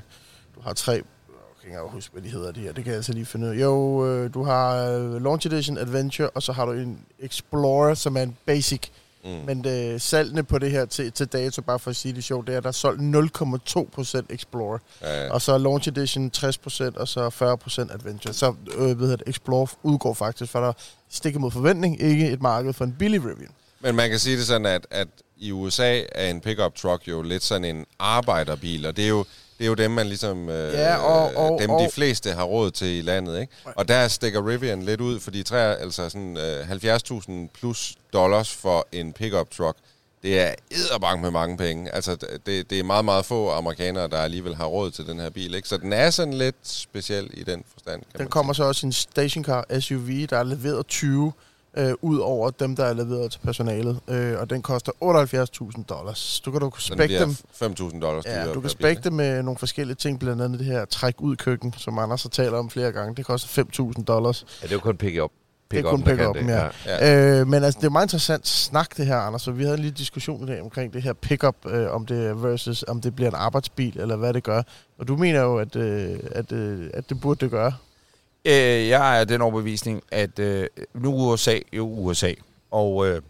du 0.57 0.61
har 0.63 0.73
tre... 0.73 0.91
Jeg 0.93 1.01
kan 1.61 1.69
ikke 1.69 1.77
engang 1.77 1.91
huske, 1.95 2.11
hvad 2.13 2.21
de 2.21 2.29
hedder, 2.29 2.51
de 2.51 2.59
her. 2.59 2.71
Det 2.71 2.83
kan 2.83 2.91
jeg 2.91 2.95
altså 2.97 3.13
lige 3.13 3.25
finde 3.25 3.47
ud 3.47 3.51
af. 3.51 3.61
Jo, 3.61 4.05
øh, 4.07 4.33
du 4.33 4.43
har 4.43 4.89
øh, 4.91 5.23
Launch 5.23 5.47
Edition 5.47 5.77
Adventure, 5.77 6.29
og 6.29 6.43
så 6.43 6.51
har 6.51 6.65
du 6.65 6.71
en 6.71 6.99
Explorer, 7.19 7.93
som 7.93 8.17
er 8.17 8.21
en 8.21 8.37
basic. 8.45 8.81
Mm. 9.23 9.29
Men 9.29 9.67
øh, 9.67 9.99
salgene 10.01 10.43
på 10.43 10.59
det 10.59 10.71
her 10.71 10.85
til, 10.85 11.11
til 11.11 11.27
dato, 11.27 11.61
bare 11.61 11.79
for 11.79 11.89
at 11.89 11.95
sige 11.95 12.13
det 12.13 12.23
sjovt, 12.23 12.47
det 12.47 12.53
er, 12.53 12.57
at 12.57 12.63
der 12.63 12.67
er 12.69 12.71
solgt 12.71 13.01
0,2% 13.01 14.21
Explorer. 14.29 14.77
Ja, 15.01 15.31
Og 15.31 15.41
så 15.41 15.57
Launch 15.57 15.89
Edition 15.89 16.31
60%, 16.37 16.91
og 16.95 17.07
så 17.07 17.29
40% 17.89 17.93
Adventure. 17.93 18.33
Så 18.33 18.55
øh, 18.77 18.99
ved 18.99 19.13
at 19.13 19.23
Explorer 19.27 19.67
udgår 19.83 20.13
faktisk, 20.13 20.51
for 20.51 20.59
der 20.59 20.73
stikker 21.09 21.39
mod 21.39 21.51
forventning, 21.51 22.01
ikke 22.01 22.29
et 22.31 22.41
marked 22.41 22.73
for 22.73 22.85
en 22.85 22.95
billig 22.99 23.21
Rivian. 23.21 23.49
Men 23.79 23.95
man 23.95 24.09
kan 24.09 24.19
sige 24.19 24.37
det 24.37 24.45
sådan, 24.45 24.65
at, 24.65 24.87
at 24.91 25.07
i 25.37 25.51
USA 25.51 26.01
er 26.11 26.29
en 26.29 26.41
pickup 26.41 26.75
truck 26.75 27.07
jo 27.07 27.21
lidt 27.21 27.43
sådan 27.43 27.65
en 27.65 27.85
arbejderbil, 27.99 28.85
og 28.85 28.97
det 28.97 29.03
er 29.03 29.09
jo, 29.09 29.25
det 29.57 29.63
er 29.63 29.67
jo 29.67 29.73
dem, 29.73 29.91
man 29.91 30.07
ligesom, 30.07 30.49
øh, 30.49 30.73
Ja, 30.73 30.97
og- 30.97 31.35
og- 31.35 31.61
dem 31.61 31.69
og- 31.69 31.81
de 31.81 31.89
fleste 31.91 32.31
har 32.31 32.43
råd 32.43 32.71
til 32.71 32.87
i 32.87 33.01
landet, 33.01 33.41
ikke? 33.41 33.53
Og 33.65 33.87
der 33.87 34.07
stikker 34.07 34.47
Rivian 34.47 34.83
lidt 34.83 35.01
ud, 35.01 35.19
fordi 35.19 35.43
tre, 35.43 35.77
altså 35.77 36.09
sådan, 36.09 36.37
øh, 36.37 36.67
70.000 36.67 37.49
plus 37.59 37.95
dollars 38.13 38.51
for 38.55 38.87
en 38.91 39.13
pickup 39.13 39.51
truck, 39.51 39.77
det 40.23 40.39
er 40.39 40.53
edderbank 40.71 41.21
med 41.21 41.31
mange 41.31 41.57
penge. 41.57 41.95
Altså, 41.95 42.15
det, 42.45 42.69
det 42.69 42.79
er 42.79 42.83
meget, 42.83 43.05
meget 43.05 43.25
få 43.25 43.49
amerikanere, 43.51 44.07
der 44.07 44.17
alligevel 44.17 44.55
har 44.55 44.65
råd 44.65 44.91
til 44.91 45.07
den 45.07 45.19
her 45.19 45.29
bil, 45.29 45.55
ikke? 45.55 45.67
Så 45.69 45.77
den 45.77 45.93
er 45.93 46.09
sådan 46.09 46.33
lidt 46.33 46.55
speciel 46.63 47.29
i 47.33 47.43
den 47.43 47.63
forstand, 47.73 48.01
kan 48.11 48.19
Den 48.19 48.27
kommer 48.27 48.53
så 48.53 48.63
også 48.63 48.85
en 48.85 48.91
stationcar 48.93 49.79
SUV, 49.79 50.07
der 50.29 50.37
er 50.37 50.43
leveret 50.43 50.87
20 50.87 51.33
øh, 51.77 51.93
ud 52.01 52.17
over 52.17 52.49
dem, 52.49 52.75
der 52.75 52.85
er 52.85 52.93
leveret 52.93 53.31
til 53.31 53.39
personalet. 53.39 53.99
Øh, 54.07 54.39
og 54.39 54.49
den 54.49 54.61
koster 54.61 54.91
78.000 55.77 55.83
dollars. 55.83 56.41
Du 56.45 56.51
kan 56.51 56.61
du 56.61 56.71
spække 56.77 57.19
dem, 57.19 57.35
bliver 57.59 57.89
5.000 57.91 57.99
dollars 57.99 58.25
ja, 58.25 58.53
du 58.53 58.61
kan 58.61 58.69
spække 58.69 59.01
dem 59.01 59.13
med 59.13 59.43
nogle 59.43 59.57
forskellige 59.57 59.95
ting, 59.95 60.19
blandt 60.19 60.41
andet 60.41 60.59
det 60.59 60.67
her 60.67 60.85
træk 60.85 61.15
ud 61.17 61.35
køkken, 61.35 61.73
som 61.77 61.99
Anders 61.99 62.23
har 62.23 62.29
talt 62.29 62.53
om 62.53 62.69
flere 62.69 62.91
gange. 62.91 63.15
Det 63.15 63.25
koster 63.25 63.63
5.000 63.97 64.03
dollars. 64.03 64.45
Ja, 64.61 64.67
det 64.67 64.71
er 64.71 64.75
jo 64.75 64.79
kun 64.79 64.97
pick 64.97 65.21
up. 65.21 65.31
Det 65.71 65.79
er 65.79 65.83
kun 65.83 66.03
pick-up'en, 66.03 66.49
ja. 66.49 66.69
Ja. 66.85 67.39
Øh, 67.39 67.47
men 67.47 67.63
altså, 67.63 67.79
det 67.79 67.85
er 67.85 67.91
meget 67.91 68.05
interessant 68.05 68.47
snak, 68.47 68.97
det 68.97 69.05
her, 69.05 69.17
Anders. 69.17 69.41
Så 69.41 69.51
vi 69.51 69.63
havde 69.63 69.75
en 69.75 69.81
lille 69.81 69.97
diskussion 69.97 70.43
i 70.43 70.45
dag 70.45 70.61
omkring 70.61 70.93
det 70.93 71.03
her 71.03 71.13
pickup, 71.13 71.55
øh, 71.69 71.91
om 71.91 72.05
det 72.05 72.27
er 72.27 72.33
versus, 72.33 72.85
om 72.87 73.01
det 73.01 73.15
bliver 73.15 73.29
en 73.29 73.35
arbejdsbil, 73.35 73.99
eller 73.99 74.15
hvad 74.15 74.33
det 74.33 74.43
gør. 74.43 74.61
Og 74.99 75.07
du 75.07 75.15
mener 75.15 75.41
jo, 75.41 75.57
at, 75.57 75.75
øh, 75.75 76.19
at, 76.31 76.51
øh, 76.51 76.89
at 76.93 77.09
det 77.09 77.21
burde 77.21 77.39
det 77.39 77.51
gøre. 77.51 77.73
Øh, 78.47 78.87
jeg 78.87 79.19
er 79.19 79.23
den 79.23 79.41
overbevisning, 79.41 80.03
at 80.11 80.39
øh, 80.39 80.67
nu 80.93 81.13
USA 81.13 81.59
jo 81.73 81.87
USA, 81.87 82.33
og 82.71 83.07
øh, 83.07 83.21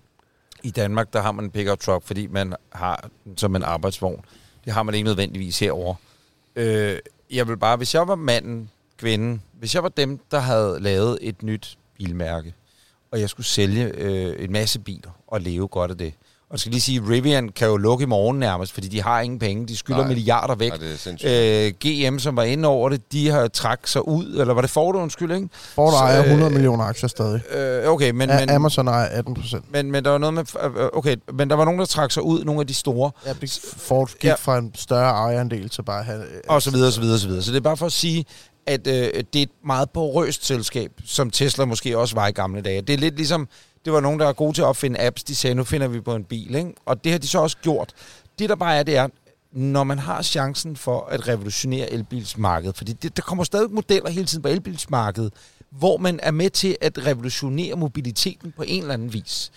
i 0.64 0.72
Danmark, 0.72 1.14
der 1.14 1.22
har 1.22 1.32
man 1.32 1.46
en 1.46 1.52
pickup 1.52 1.80
truck, 1.80 2.06
fordi 2.06 2.28
man 2.28 2.54
har 2.70 3.10
den 3.24 3.38
som 3.38 3.56
en 3.56 3.64
arbejdsvogn. 3.64 4.26
Det 4.66 4.74
har 4.74 4.84
man 4.84 4.96
ikke 4.96 5.06
nødvendigvis 5.06 5.60
herover. 5.60 5.96
Øh, 6.56 7.00
jeg 7.32 7.48
vil 7.48 7.58
bare, 7.58 7.78
hvis 7.78 7.94
jeg 7.94 8.08
var 8.08 8.16
manden, 8.16 8.70
kvinden, 8.98 9.42
hvis 9.54 9.76
jeg 9.76 9.84
var 9.84 9.90
dem, 9.90 10.20
der 10.32 10.40
havde 10.40 10.80
lavet 10.80 11.18
et 11.22 11.44
nyt 11.44 11.78
bilmærke, 11.98 12.54
og 13.12 13.20
jeg 13.20 13.30
skulle 13.30 13.48
sælge 13.48 13.92
øh, 13.96 14.44
en 14.44 14.52
masse 14.52 14.80
biler 14.80 15.12
og 15.28 15.42
leve 15.42 15.68
godt 15.68 15.92
af 15.92 15.98
det. 15.98 16.14
Og 16.50 16.60
skal 16.60 16.72
lige 16.72 16.82
sige, 16.82 17.02
Rivian 17.10 17.50
kan 17.50 17.68
jo 17.68 17.78
lukke 17.78 18.04
i 18.04 18.06
morgen 18.06 18.40
nærmest, 18.40 18.74
fordi 18.74 18.88
de 18.88 19.02
har 19.02 19.22
ingen 19.22 19.40
penge. 19.40 19.68
De 19.68 19.78
skylder 19.78 20.00
Nej. 20.00 20.08
milliarder 20.08 20.56
væk. 20.56 20.70
Nej, 20.70 20.78
det 20.78 20.94
er 20.94 20.98
sindssygt. 20.98 21.32
Øh, 21.32 21.74
GM, 22.14 22.20
som 22.20 22.36
var 22.36 22.44
inde 22.44 22.68
over 22.68 22.90
det, 22.90 23.12
de 23.12 23.30
har 23.30 23.48
trækket 23.48 23.90
sig 23.90 24.08
ud, 24.08 24.26
eller 24.40 24.54
var 24.54 24.62
det 24.62 24.70
Ford, 24.70 24.96
undskyld, 24.96 25.32
ikke? 25.36 25.50
Ford 25.54 25.92
Så, 25.92 25.98
ejer 25.98 26.20
øh, 26.20 26.26
100 26.26 26.52
millioner 26.52 26.84
aktier 26.84 27.10
stadig. 27.10 27.42
Øh, 27.52 27.90
okay, 27.92 28.12
men, 28.12 28.30
Men, 28.30 28.38
men, 28.40 28.50
Amazon 28.50 28.88
ejer 28.88 29.06
18 29.06 29.34
procent. 29.34 29.72
men, 29.72 29.92
men 29.92 30.04
der 30.06 30.10
var 30.12 30.18
noget 30.18 30.34
med... 30.34 30.46
øh, 30.64 30.88
Okay, 30.94 31.16
men 31.34 31.50
der 31.50 31.56
var 31.56 31.66
nogen, 31.66 31.80
der 31.80 31.86
trak 31.86 32.12
sig 32.12 32.24
ud, 32.24 32.44
nogle 32.44 32.62
af 32.62 32.68
de 32.68 32.74
store, 32.74 33.12
Ja, 33.26 33.34
Ford 33.78 34.10
gik 34.12 34.24
Ja. 34.24 34.34
fra 34.34 34.58
en 34.58 34.72
større 34.76 35.10
ejerandel 35.12 35.70
til 35.70 35.84
bare 35.84 36.04
have... 36.04 36.22
og 36.48 36.62
så 36.62 36.72
videre, 36.72 36.88
og 36.90 36.94
så 36.94 37.02
videre, 37.02 37.16
og 37.16 37.20
så 37.20 37.28
videre. 37.28 37.44
Så 37.44 37.52
det 37.52 37.58
er 37.58 37.62
bare 37.62 37.78
for 37.78 37.86
at 37.86 37.92
sige, 37.92 38.26
at 38.68 38.88
øh, 38.88 38.94
det 38.94 39.40
er 39.40 39.44
et 39.44 39.50
meget 39.66 39.90
porøst 39.90 40.46
selskab, 40.46 40.92
som 41.06 41.30
Tesla 41.32 41.66
måske 41.66 41.98
også 41.98 42.16
var 42.16 42.28
i 42.28 42.32
gamle 42.32 42.62
dage. 42.62 42.82
Det 42.82 42.94
er 42.94 42.98
lidt 42.98 43.16
ligesom, 43.16 43.48
det 43.88 43.93
var 43.93 44.00
nogen, 44.00 44.19
der 44.19 44.28
er 44.28 44.34
gode 44.34 44.54
til 44.54 44.62
at 44.62 44.65
opfinde 44.65 45.02
apps, 45.02 45.23
de 45.23 45.36
sagde, 45.36 45.56
nu 45.56 45.63
finder 45.63 45.88
vi 45.88 46.02
på 46.02 46.15
en 46.15 46.23
bil, 46.23 46.56
ikke? 46.56 46.73
Og 46.86 47.04
det 47.04 47.12
har 47.12 47.19
de 47.19 47.28
så 47.28 47.39
også 47.39 47.58
gjort. 47.62 47.93
Det, 48.39 48.50
der 48.50 48.56
bare 48.56 48.76
er, 48.78 48.84
det 48.84 48.97
er, 48.97 49.08
når 49.52 49.84
man 49.84 50.00
har 50.00 50.21
chancen 50.21 50.76
for 50.76 51.06
at 51.06 51.28
revolutionere 51.28 51.91
elbilsmarkedet, 51.91 52.78
fordi 52.78 52.93
det, 52.93 53.17
der 53.17 53.21
kommer 53.21 53.43
stadig 53.43 53.71
modeller 53.71 54.10
hele 54.10 54.26
tiden 54.26 54.41
på 54.41 54.47
elbilsmarkedet, 54.47 55.34
hvor 55.69 55.97
man 55.97 56.19
er 56.23 56.32
med 56.32 56.50
til 56.50 56.78
at 56.82 57.06
revolutionere 57.06 57.76
mobiliteten 57.76 58.54
på 58.58 58.63
en 58.67 58.82
eller 58.82 58.93
anden 58.93 59.13
vis. 59.13 59.52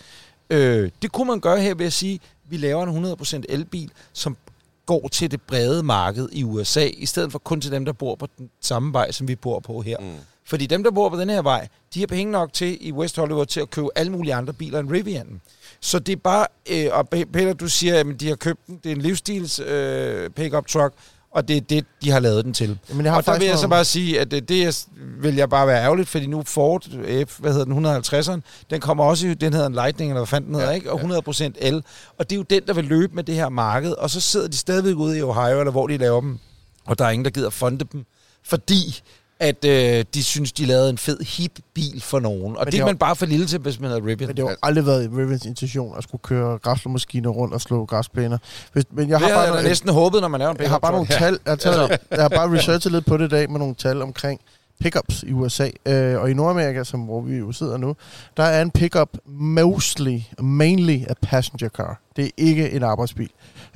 Øh, 0.49 0.91
det 1.01 1.11
kunne 1.11 1.27
man 1.27 1.39
gøre 1.39 1.61
her 1.61 1.75
ved 1.75 1.85
at 1.85 1.93
sige, 1.93 2.19
vi 2.49 2.57
laver 2.57 2.83
en 2.83 3.05
100% 3.05 3.41
elbil, 3.49 3.91
som 4.13 4.37
går 4.85 5.07
til 5.07 5.31
det 5.31 5.41
brede 5.41 5.83
marked 5.83 6.29
i 6.31 6.43
USA, 6.43 6.85
i 6.85 7.05
stedet 7.05 7.31
for 7.31 7.39
kun 7.39 7.61
til 7.61 7.71
dem, 7.71 7.85
der 7.85 7.93
bor 7.93 8.15
på 8.15 8.27
den 8.37 8.49
samme 8.61 8.93
vej, 8.93 9.11
som 9.11 9.27
vi 9.27 9.35
bor 9.35 9.59
på 9.59 9.81
her. 9.81 9.97
Mm. 9.99 10.15
Fordi 10.45 10.65
dem, 10.65 10.83
der 10.83 10.91
bor 10.91 11.09
på 11.09 11.19
den 11.19 11.29
her 11.29 11.41
vej, 11.41 11.67
de 11.93 11.99
har 11.99 12.07
penge 12.07 12.31
nok 12.31 12.53
til 12.53 12.87
i 12.87 12.91
West 12.91 13.17
Hollywood 13.17 13.45
til 13.45 13.59
at 13.59 13.69
købe 13.69 13.87
alle 13.95 14.11
mulige 14.11 14.33
andre 14.33 14.53
biler 14.53 14.79
end 14.79 14.91
Rivian. 14.91 15.41
Så 15.81 15.99
det 15.99 16.11
er 16.13 16.17
bare, 16.23 16.45
øh, 16.69 16.85
og 16.91 17.07
Pe- 17.15 17.25
Peter, 17.33 17.53
du 17.53 17.67
siger, 17.67 17.99
at 17.99 18.05
de 18.19 18.27
har 18.27 18.35
købt 18.35 18.67
den, 18.67 18.79
det 18.83 18.91
er 18.91 18.95
en 18.95 19.01
livsstils 19.01 19.59
øh, 19.59 20.29
pickup 20.29 20.67
truck, 20.67 20.93
og 21.31 21.47
det 21.47 21.57
er 21.57 21.61
det, 21.61 21.85
de 22.03 22.11
har 22.11 22.19
lavet 22.19 22.45
den 22.45 22.53
til. 22.53 22.79
Jamen, 22.89 23.05
jeg 23.05 23.13
har 23.13 23.17
og 23.19 23.25
der 23.25 23.39
vil 23.39 23.47
jeg 23.47 23.57
så 23.57 23.67
bare 23.67 23.85
sige, 23.85 24.19
at 24.19 24.31
det, 24.31 24.49
det 24.49 24.63
er, 24.63 24.85
vil 25.21 25.35
jeg 25.35 25.49
bare 25.49 25.67
være 25.67 25.83
ærgerligt, 25.83 26.09
fordi 26.09 26.25
nu 26.25 26.43
Ford 26.45 26.83
F, 27.27 27.39
hvad 27.39 27.51
hedder 27.53 27.65
den, 27.65 27.85
150'eren, 27.85 28.39
den 28.69 28.81
kommer 28.81 29.03
også 29.03 29.27
i, 29.27 29.33
den 29.33 29.53
hedder 29.53 29.67
en 29.67 29.73
Lightning, 29.73 30.11
eller 30.11 30.19
hvad 30.19 30.27
fanden 30.27 30.47
den 30.47 30.55
hedder, 30.55 30.69
Ja, 30.69 30.75
ikke? 30.75 30.91
Og 30.91 30.99
100% 31.01 31.51
el. 31.57 31.83
Og 32.17 32.29
det 32.29 32.35
er 32.35 32.37
jo 32.37 32.45
den, 32.49 32.61
der 32.67 32.73
vil 32.73 32.83
løbe 32.85 33.15
med 33.15 33.23
det 33.23 33.35
her 33.35 33.49
marked, 33.49 33.91
og 33.91 34.09
så 34.09 34.21
sidder 34.21 34.47
de 34.47 34.57
stadigvæk 34.57 34.95
ude 34.95 35.17
i 35.17 35.21
Ohio, 35.21 35.59
eller 35.59 35.71
hvor 35.71 35.87
de 35.87 35.97
laver 35.97 36.21
dem, 36.21 36.37
og 36.85 36.99
der 36.99 37.05
er 37.05 37.09
ingen, 37.09 37.25
der 37.25 37.31
gider 37.31 37.49
funde 37.49 37.85
dem, 37.91 38.05
fordi 38.43 39.01
at 39.41 39.65
øh, 39.65 40.05
de 40.13 40.23
synes, 40.23 40.51
de 40.51 40.65
lavede 40.65 40.89
en 40.89 40.97
fed, 40.97 41.19
hip 41.19 41.59
bil 41.73 42.01
for 42.01 42.19
nogen. 42.19 42.57
Og 42.57 42.65
det, 42.65 42.65
det 42.65 42.71
det 42.71 42.77
er 42.79 42.83
er 42.83 42.85
man 42.85 42.97
bare 42.97 43.15
for 43.15 43.25
lille 43.25 43.45
til, 43.45 43.59
hvis 43.59 43.79
man 43.79 43.89
havde 43.89 44.01
Rivian. 44.01 44.27
Men 44.27 44.37
det 44.37 44.39
har 44.45 44.49
jo 44.51 44.55
aldrig 44.63 44.85
været 44.85 45.09
Rivians 45.17 45.45
intention 45.45 45.97
at 45.97 46.03
skulle 46.03 46.21
køre 46.21 46.57
græsslåmaskiner 46.57 47.29
rundt 47.29 47.53
og 47.53 47.61
slå 47.61 47.85
græsplæner. 47.85 48.37
Hvis, 48.73 48.83
men 48.91 49.09
jeg 49.09 49.19
det 49.19 49.19
har 49.19 49.25
havde 49.27 49.33
bare, 49.35 49.41
jeg 49.43 49.49
noget- 49.51 49.65
næsten 49.65 49.89
håbet, 49.89 50.21
når 50.21 50.27
man 50.27 50.39
laver 50.39 50.51
en 50.51 50.61
jeg 50.61 50.69
har 50.69 50.79
bare 50.79 50.91
nogle 50.91 51.07
tal. 51.07 51.39
Jeg, 51.45 51.51
har 51.51 51.55
taget, 51.55 51.99
jeg 52.11 52.21
har 52.21 52.29
bare 52.29 52.51
researchet 52.51 52.91
lidt 52.91 53.05
på 53.05 53.17
det 53.17 53.25
i 53.25 53.29
dag 53.29 53.49
med 53.51 53.59
nogle 53.59 53.75
tal 53.75 54.01
omkring 54.01 54.39
pickups 54.81 55.23
i 55.23 55.31
USA. 55.31 55.69
Øh, 55.85 56.21
og 56.21 56.31
i 56.31 56.33
Nordamerika, 56.33 56.83
som, 56.83 56.99
hvor 56.99 57.21
vi 57.21 57.35
jo 57.35 57.51
sidder 57.51 57.77
nu, 57.77 57.95
der 58.37 58.43
er 58.43 58.61
en 58.61 58.71
pickup 58.71 59.17
mostly, 59.25 60.19
mainly 60.39 61.03
a 61.09 61.13
passenger 61.21 61.69
car. 61.69 62.01
Det 62.15 62.25
er 62.25 62.29
ikke 62.37 62.71
en 62.71 62.83
arbejdsbil. 62.83 63.29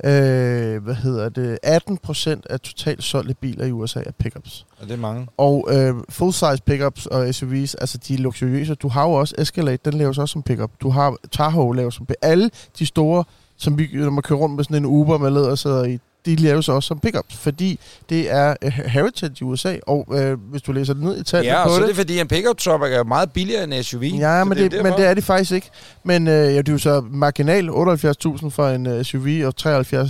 Øh, 0.04 0.82
hvad 0.82 0.94
hedder 0.94 1.28
det? 1.28 1.58
18 1.62 1.96
procent 1.96 2.46
af 2.50 2.60
totalt 2.60 3.02
solgte 3.02 3.34
biler 3.34 3.64
i 3.64 3.72
USA 3.72 4.00
er 4.06 4.10
pickups. 4.18 4.66
Og 4.80 4.86
det 4.86 4.92
er 4.92 4.98
mange. 4.98 5.26
Og 5.36 5.68
øh, 5.70 5.94
full-size 6.08 6.62
pickups 6.66 7.06
og 7.06 7.34
SUVs, 7.34 7.74
altså 7.74 7.98
de 7.98 8.14
er 8.14 8.18
luksuriøse. 8.18 8.74
Du 8.74 8.88
har 8.88 9.02
jo 9.02 9.12
også 9.12 9.34
Escalade, 9.38 9.78
den 9.84 9.94
laves 9.94 10.18
også 10.18 10.32
som 10.32 10.42
pickup. 10.42 10.70
Du 10.80 10.90
har 10.90 11.16
Tahoe 11.32 11.76
laves 11.76 11.94
som 11.94 12.06
pickup. 12.06 12.18
Alle 12.22 12.50
de 12.78 12.86
store, 12.86 13.24
som 13.56 13.78
vi, 13.78 13.88
når 13.92 14.10
man 14.10 14.22
kører 14.22 14.38
rundt 14.38 14.56
med 14.56 14.64
sådan 14.64 14.76
en 14.76 14.86
Uber 14.86 15.18
med 15.18 15.30
lædersæder 15.30 15.84
i, 15.84 15.98
de 16.26 16.36
laves 16.36 16.68
også 16.68 16.86
som 16.86 16.98
pickups, 16.98 17.36
fordi 17.36 17.78
det 18.10 18.30
er 18.30 18.54
uh, 18.64 18.72
heritage 18.72 19.32
i 19.40 19.44
USA, 19.44 19.76
og 19.86 20.04
uh, 20.08 20.32
hvis 20.50 20.62
du 20.62 20.72
læser 20.72 20.94
det 20.94 21.02
ned 21.02 21.20
i 21.20 21.24
tallene 21.24 21.56
Ja, 21.56 21.64
på 21.64 21.68
og 21.70 21.74
så 21.74 21.80
det, 21.80 21.82
er 21.82 21.86
det 21.86 21.96
fordi, 21.96 22.20
en 22.20 22.28
pickup 22.28 22.58
truck 22.58 22.82
er 22.82 23.04
meget 23.04 23.32
billigere 23.32 23.64
end 23.64 23.74
en 23.74 23.82
SUV. 23.82 24.02
Ja, 24.02 24.40
Så 24.40 24.44
men 24.44 24.58
det, 24.58 24.70
derfor. 24.72 24.82
men 24.82 24.92
det 24.92 25.06
er 25.06 25.14
det 25.14 25.24
faktisk 25.24 25.52
ikke. 25.52 25.70
Men 26.04 26.28
øh, 26.28 26.34
ja, 26.34 26.58
det 26.58 26.68
er 26.68 26.72
jo 26.72 26.78
så 26.78 27.04
marginal 27.10 27.68
78.000 27.68 28.48
for 28.48 28.68
en 28.68 28.86
uh, 28.86 29.02
SUV 29.02 29.26
og 29.44 29.54
73.000 29.60 29.66
øh, 29.66 29.80
Ja, 29.90 30.04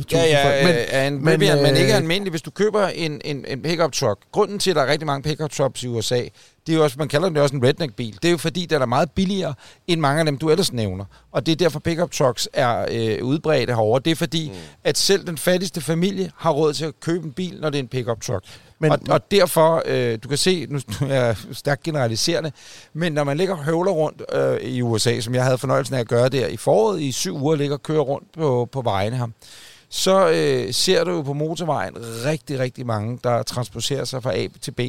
for... 0.00 0.16
ja, 0.16 0.64
Men, 0.64 0.66
men, 0.66 0.74
er 0.88 1.06
en 1.06 1.24
men, 1.24 1.32
Rivian, 1.34 1.62
men 1.62 1.76
ikke 1.76 1.90
øh, 1.90 1.96
almindelig. 1.96 2.30
Hvis 2.30 2.42
du 2.42 2.50
køber 2.50 2.86
en, 2.86 3.20
en, 3.24 3.44
en 3.48 3.62
pickup 3.62 3.92
truck, 3.92 4.20
grunden 4.32 4.58
til, 4.58 4.70
at 4.70 4.76
der 4.76 4.82
er 4.82 4.86
rigtig 4.92 5.06
mange 5.06 5.22
pickup 5.22 5.50
trucks 5.50 5.82
i 5.82 5.86
USA, 5.88 6.20
det 6.68 6.74
er 6.74 6.78
jo 6.78 6.84
også, 6.84 6.96
man 6.98 7.08
kalder 7.08 7.28
det 7.28 7.42
også 7.42 7.56
en 7.56 7.64
redneck-bil. 7.64 8.18
Det 8.22 8.28
er 8.28 8.30
jo 8.30 8.38
fordi, 8.38 8.66
den 8.66 8.82
er 8.82 8.86
meget 8.86 9.10
billigere 9.10 9.54
end 9.86 10.00
mange 10.00 10.18
af 10.18 10.24
dem, 10.24 10.38
du 10.38 10.50
ellers 10.50 10.72
nævner. 10.72 11.04
Og 11.32 11.46
det 11.46 11.52
er 11.52 11.56
derfor, 11.56 11.80
pickup 11.80 12.10
trucks 12.10 12.48
er 12.52 12.86
øh, 12.90 13.24
udbredte 13.24 13.72
herovre. 13.72 14.00
Det 14.04 14.10
er 14.10 14.14
fordi, 14.14 14.48
mm. 14.48 14.56
at 14.84 14.98
selv 14.98 15.26
den 15.26 15.38
fattigste 15.38 15.80
familie 15.80 16.30
har 16.36 16.50
råd 16.50 16.72
til 16.72 16.84
at 16.84 17.00
købe 17.00 17.26
en 17.26 17.32
bil, 17.32 17.58
når 17.60 17.70
det 17.70 17.78
er 17.78 17.82
en 17.82 17.88
pickup 17.88 18.20
truck. 18.20 18.44
Men- 18.78 18.92
og, 18.92 18.98
og 19.08 19.30
derfor, 19.30 19.82
øh, 19.86 20.18
du 20.22 20.28
kan 20.28 20.38
se, 20.38 20.66
nu 20.70 20.80
nu 21.00 21.06
er 21.10 21.24
jeg 21.24 21.36
stærkt 21.52 21.82
generaliserende, 21.82 22.52
men 22.92 23.12
når 23.12 23.24
man 23.24 23.36
ligger 23.36 23.54
og 23.54 23.64
høvler 23.64 23.92
rundt 23.92 24.22
øh, 24.32 24.70
i 24.70 24.82
USA, 24.82 25.20
som 25.20 25.34
jeg 25.34 25.44
havde 25.44 25.58
fornøjelsen 25.58 25.94
af 25.94 26.00
at 26.00 26.08
gøre 26.08 26.28
der 26.28 26.46
i 26.46 26.56
foråret, 26.56 27.00
i 27.00 27.12
syv 27.12 27.36
uger 27.36 27.56
ligger 27.56 27.76
og 27.76 27.82
kører 27.82 28.00
rundt 28.00 28.32
på, 28.32 28.68
på 28.72 28.82
vejene 28.82 29.16
her, 29.16 29.26
så 29.88 30.28
øh, 30.28 30.74
ser 30.74 31.04
du 31.04 31.10
jo 31.10 31.22
på 31.22 31.32
motorvejen 31.32 31.94
rigtig, 32.24 32.58
rigtig 32.58 32.86
mange, 32.86 33.18
der 33.24 33.42
transporterer 33.42 34.04
sig 34.04 34.22
fra 34.22 34.36
A 34.36 34.46
til 34.60 34.70
B. 34.70 34.80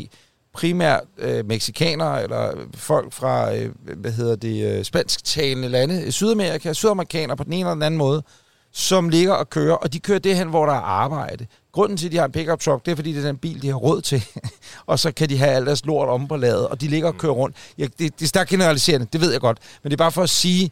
Primært 0.54 1.04
øh, 1.18 1.46
meksikanere 1.46 2.24
eller 2.24 2.54
folk 2.76 3.14
fra, 3.14 3.56
øh, 3.56 3.72
hvad 3.98 4.12
hedder 4.12 4.36
det, 4.36 4.78
øh, 4.78 4.84
spansktalende 4.84 5.70
lande, 5.70 6.04
øh, 6.06 6.12
Sydamerika, 6.12 6.74
sydamerikanere 6.74 7.38
på 7.38 7.44
den 7.44 7.54
ene 7.54 7.60
eller 7.60 7.74
den 7.74 7.84
anden 7.84 7.98
måde, 7.98 8.24
som 8.72 9.10
ligger 9.10 9.34
og 9.34 9.50
kører, 9.50 9.76
og 9.76 9.94
de 9.94 10.00
kører 10.00 10.20
derhen, 10.20 10.48
hvor 10.50 10.66
der 10.66 10.74
er 10.74 10.82
arbejde. 10.82 11.48
Grunden 11.72 11.98
til, 11.98 12.06
at 12.06 12.12
de 12.12 12.18
har 12.18 12.26
en 12.26 12.32
pickup 12.32 12.60
truck, 12.60 12.86
det 12.86 12.92
er, 12.92 12.96
fordi 12.96 13.14
det 13.14 13.24
er 13.24 13.28
den 13.28 13.38
bil, 13.38 13.62
de 13.62 13.68
har 13.68 13.76
råd 13.76 14.02
til. 14.02 14.26
og 14.86 15.00
så 15.00 15.12
kan 15.12 15.30
de 15.30 15.38
have 15.38 15.52
alt 15.52 15.66
deres 15.66 15.86
lort 15.86 16.10
om 16.10 16.28
på 16.28 16.38
ladet, 16.38 16.68
og 16.68 16.82
de 16.82 16.88
ligger 16.88 17.08
og 17.08 17.18
kører 17.18 17.34
rundt. 17.34 17.56
Ja, 17.78 17.84
det, 17.84 18.20
det 18.20 18.22
er 18.22 18.28
stærkt 18.28 18.50
generaliserende, 18.50 19.08
det 19.14 19.22
ved 19.22 19.32
jeg 19.32 19.42
godt. 19.42 19.58
Men 19.84 19.92
det 19.92 19.96
er 19.96 20.04
bare 20.04 20.12
for 20.12 20.24
at 20.24 20.30
sige, 20.30 20.72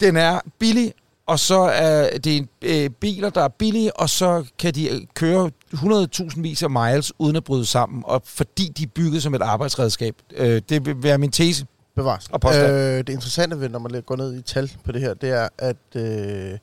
den 0.00 0.16
er 0.16 0.40
billig, 0.58 0.92
og 1.26 1.38
så 1.38 1.58
er 1.60 2.18
det 2.18 2.36
en, 2.36 2.48
øh, 2.62 2.90
biler, 2.90 3.30
der 3.30 3.42
er 3.42 3.48
billige, 3.48 3.96
og 3.96 4.10
så 4.10 4.44
kan 4.58 4.74
de 4.74 4.88
øh, 4.88 5.00
køre 5.14 5.50
100.000 5.76 6.40
vis 6.40 6.62
af 6.62 6.70
miles 6.70 7.12
uden 7.18 7.36
at 7.36 7.44
bryde 7.44 7.66
sammen, 7.66 8.02
og 8.06 8.22
fordi 8.24 8.68
de 8.68 8.82
er 8.82 8.86
bygget 8.86 9.22
som 9.22 9.34
et 9.34 9.42
arbejdsredskab. 9.42 10.14
Øh, 10.36 10.62
det 10.68 10.86
vil 10.86 11.02
være 11.02 11.18
min 11.18 11.30
tese. 11.30 11.66
Bevares. 11.96 12.28
Og 12.32 12.40
påstand. 12.40 12.72
Øh, 12.72 12.98
det 12.98 13.08
interessante 13.08 13.60
ved, 13.60 13.68
når 13.68 13.78
man 13.78 14.02
går 14.02 14.16
ned 14.16 14.34
i 14.38 14.42
tal 14.42 14.72
på 14.84 14.92
det 14.92 15.00
her, 15.00 15.14
det 15.14 15.30
er, 15.30 15.48
at 15.58 15.76
øh, 15.94 16.58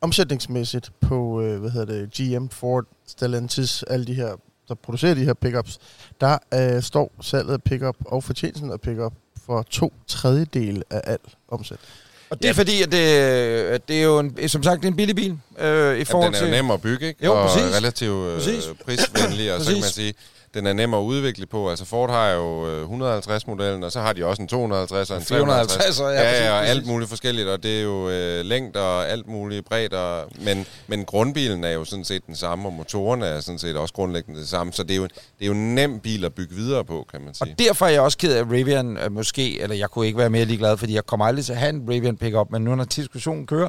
omsætningsmæssigt 0.00 0.92
på, 1.00 1.40
øh, 1.40 1.60
hvad 1.60 1.70
hedder 1.70 1.86
det, 1.86 2.10
GM, 2.10 2.48
Ford, 2.48 2.84
Stellantis, 3.06 3.82
alle 3.82 4.06
de 4.06 4.14
her, 4.14 4.36
der 4.68 4.74
producerer 4.74 5.14
de 5.14 5.24
her 5.24 5.34
pickups, 5.34 5.78
der 6.20 6.38
øh, 6.54 6.82
står 6.82 7.12
salget 7.20 7.52
af 7.52 7.62
pickup 7.62 7.96
og 8.04 8.24
fortjenesten 8.24 8.72
af 8.72 8.80
pickup 8.80 9.12
for 9.46 9.62
to 9.62 9.92
tredjedele 10.06 10.82
af 10.90 11.00
al 11.04 11.18
omsætning. 11.48 11.88
Og 12.32 12.38
det 12.38 12.44
er 12.44 12.48
Ja. 12.48 12.52
fordi, 12.52 12.82
at 12.82 12.92
det, 12.92 12.98
at 12.98 13.88
det 13.88 13.98
er 13.98 14.02
jo 14.02 14.18
en, 14.18 14.48
som 14.48 14.62
sagt 14.62 14.80
det 14.80 14.86
er 14.86 14.90
en 14.90 14.96
billig 14.96 15.16
bil 15.16 15.38
øh, 15.58 15.98
i 15.98 16.04
forhold 16.04 16.26
den 16.26 16.34
er 16.34 16.38
jo 16.38 16.44
til... 16.46 16.50
nem 16.62 16.70
at 16.70 16.80
bygge, 16.82 17.06
ikke? 17.08 17.24
Jo, 17.24 17.32
og 17.34 17.48
præcis. 17.48 17.76
relativt 17.76 18.26
øh, 18.26 18.74
prisvenlig, 18.84 19.54
og 19.54 19.60
så 19.60 19.70
kan 19.70 19.80
man 19.80 19.90
sige, 19.90 20.14
den 20.54 20.66
er 20.66 20.72
nem 20.72 20.94
at 20.94 20.98
udvikle 20.98 21.46
på. 21.46 21.70
Altså 21.70 21.84
Ford 21.84 22.10
har 22.10 22.30
jo 22.30 22.68
øh, 22.68 22.88
150-modellen, 22.88 23.84
og 23.84 23.92
så 23.92 24.00
har 24.00 24.12
de 24.12 24.24
også 24.26 24.42
en 24.42 24.48
250 24.48 25.10
og 25.10 25.16
en 25.16 25.22
350. 25.24 25.96
450, 25.96 26.00
ja, 26.00 26.06
ja, 26.08 26.44
ja, 26.44 26.52
og 26.52 26.58
præcis. 26.60 26.70
alt 26.76 26.86
muligt 26.86 27.08
forskelligt, 27.08 27.48
og 27.48 27.62
det 27.62 27.78
er 27.78 27.82
jo 27.82 28.08
øh, 28.08 28.44
længder 28.44 28.80
og 28.80 29.08
alt 29.08 29.28
muligt 29.28 29.66
bredt, 29.66 29.94
og, 29.94 30.24
men, 30.40 30.66
men 30.86 31.04
grundbilen 31.04 31.64
er 31.64 31.70
jo 31.70 31.84
sådan 31.84 32.04
set 32.04 32.26
den 32.26 32.36
samme, 32.36 32.68
og 32.68 32.72
motorerne 32.72 33.26
er 33.26 33.40
sådan 33.40 33.58
set 33.58 33.76
også 33.76 33.94
grundlæggende 33.94 34.40
det 34.40 34.48
samme, 34.48 34.72
så 34.72 34.82
det 34.82 34.90
er 34.90 34.96
jo, 34.96 35.04
det 35.04 35.12
er 35.40 35.46
jo 35.46 35.52
en 35.52 35.74
nem 35.74 36.00
bil 36.00 36.24
at 36.24 36.34
bygge 36.34 36.54
videre 36.54 36.84
på, 36.84 37.06
kan 37.10 37.20
man 37.20 37.28
Og 37.28 37.36
sige. 37.36 37.54
derfor 37.58 37.86
er 37.86 37.90
jeg 37.90 38.00
også 38.00 38.18
ked 38.18 38.34
af, 38.34 38.50
Rivian 38.50 38.96
øh, 38.96 39.12
måske, 39.12 39.60
eller 39.60 39.76
jeg 39.76 39.90
kunne 39.90 40.06
ikke 40.06 40.18
være 40.18 40.30
mere 40.30 40.44
ligeglad, 40.44 40.76
fordi 40.76 40.94
jeg 40.94 41.06
kommer 41.06 41.26
aldrig 41.26 41.44
til 41.44 41.52
at 41.52 41.58
have 41.58 41.70
en 41.70 41.84
Rivian 41.88 42.16
pickup, 42.16 42.50
men 42.50 42.62
nu 42.62 42.74
når 42.74 42.84
diskussionen 42.84 43.46
kører, 43.46 43.68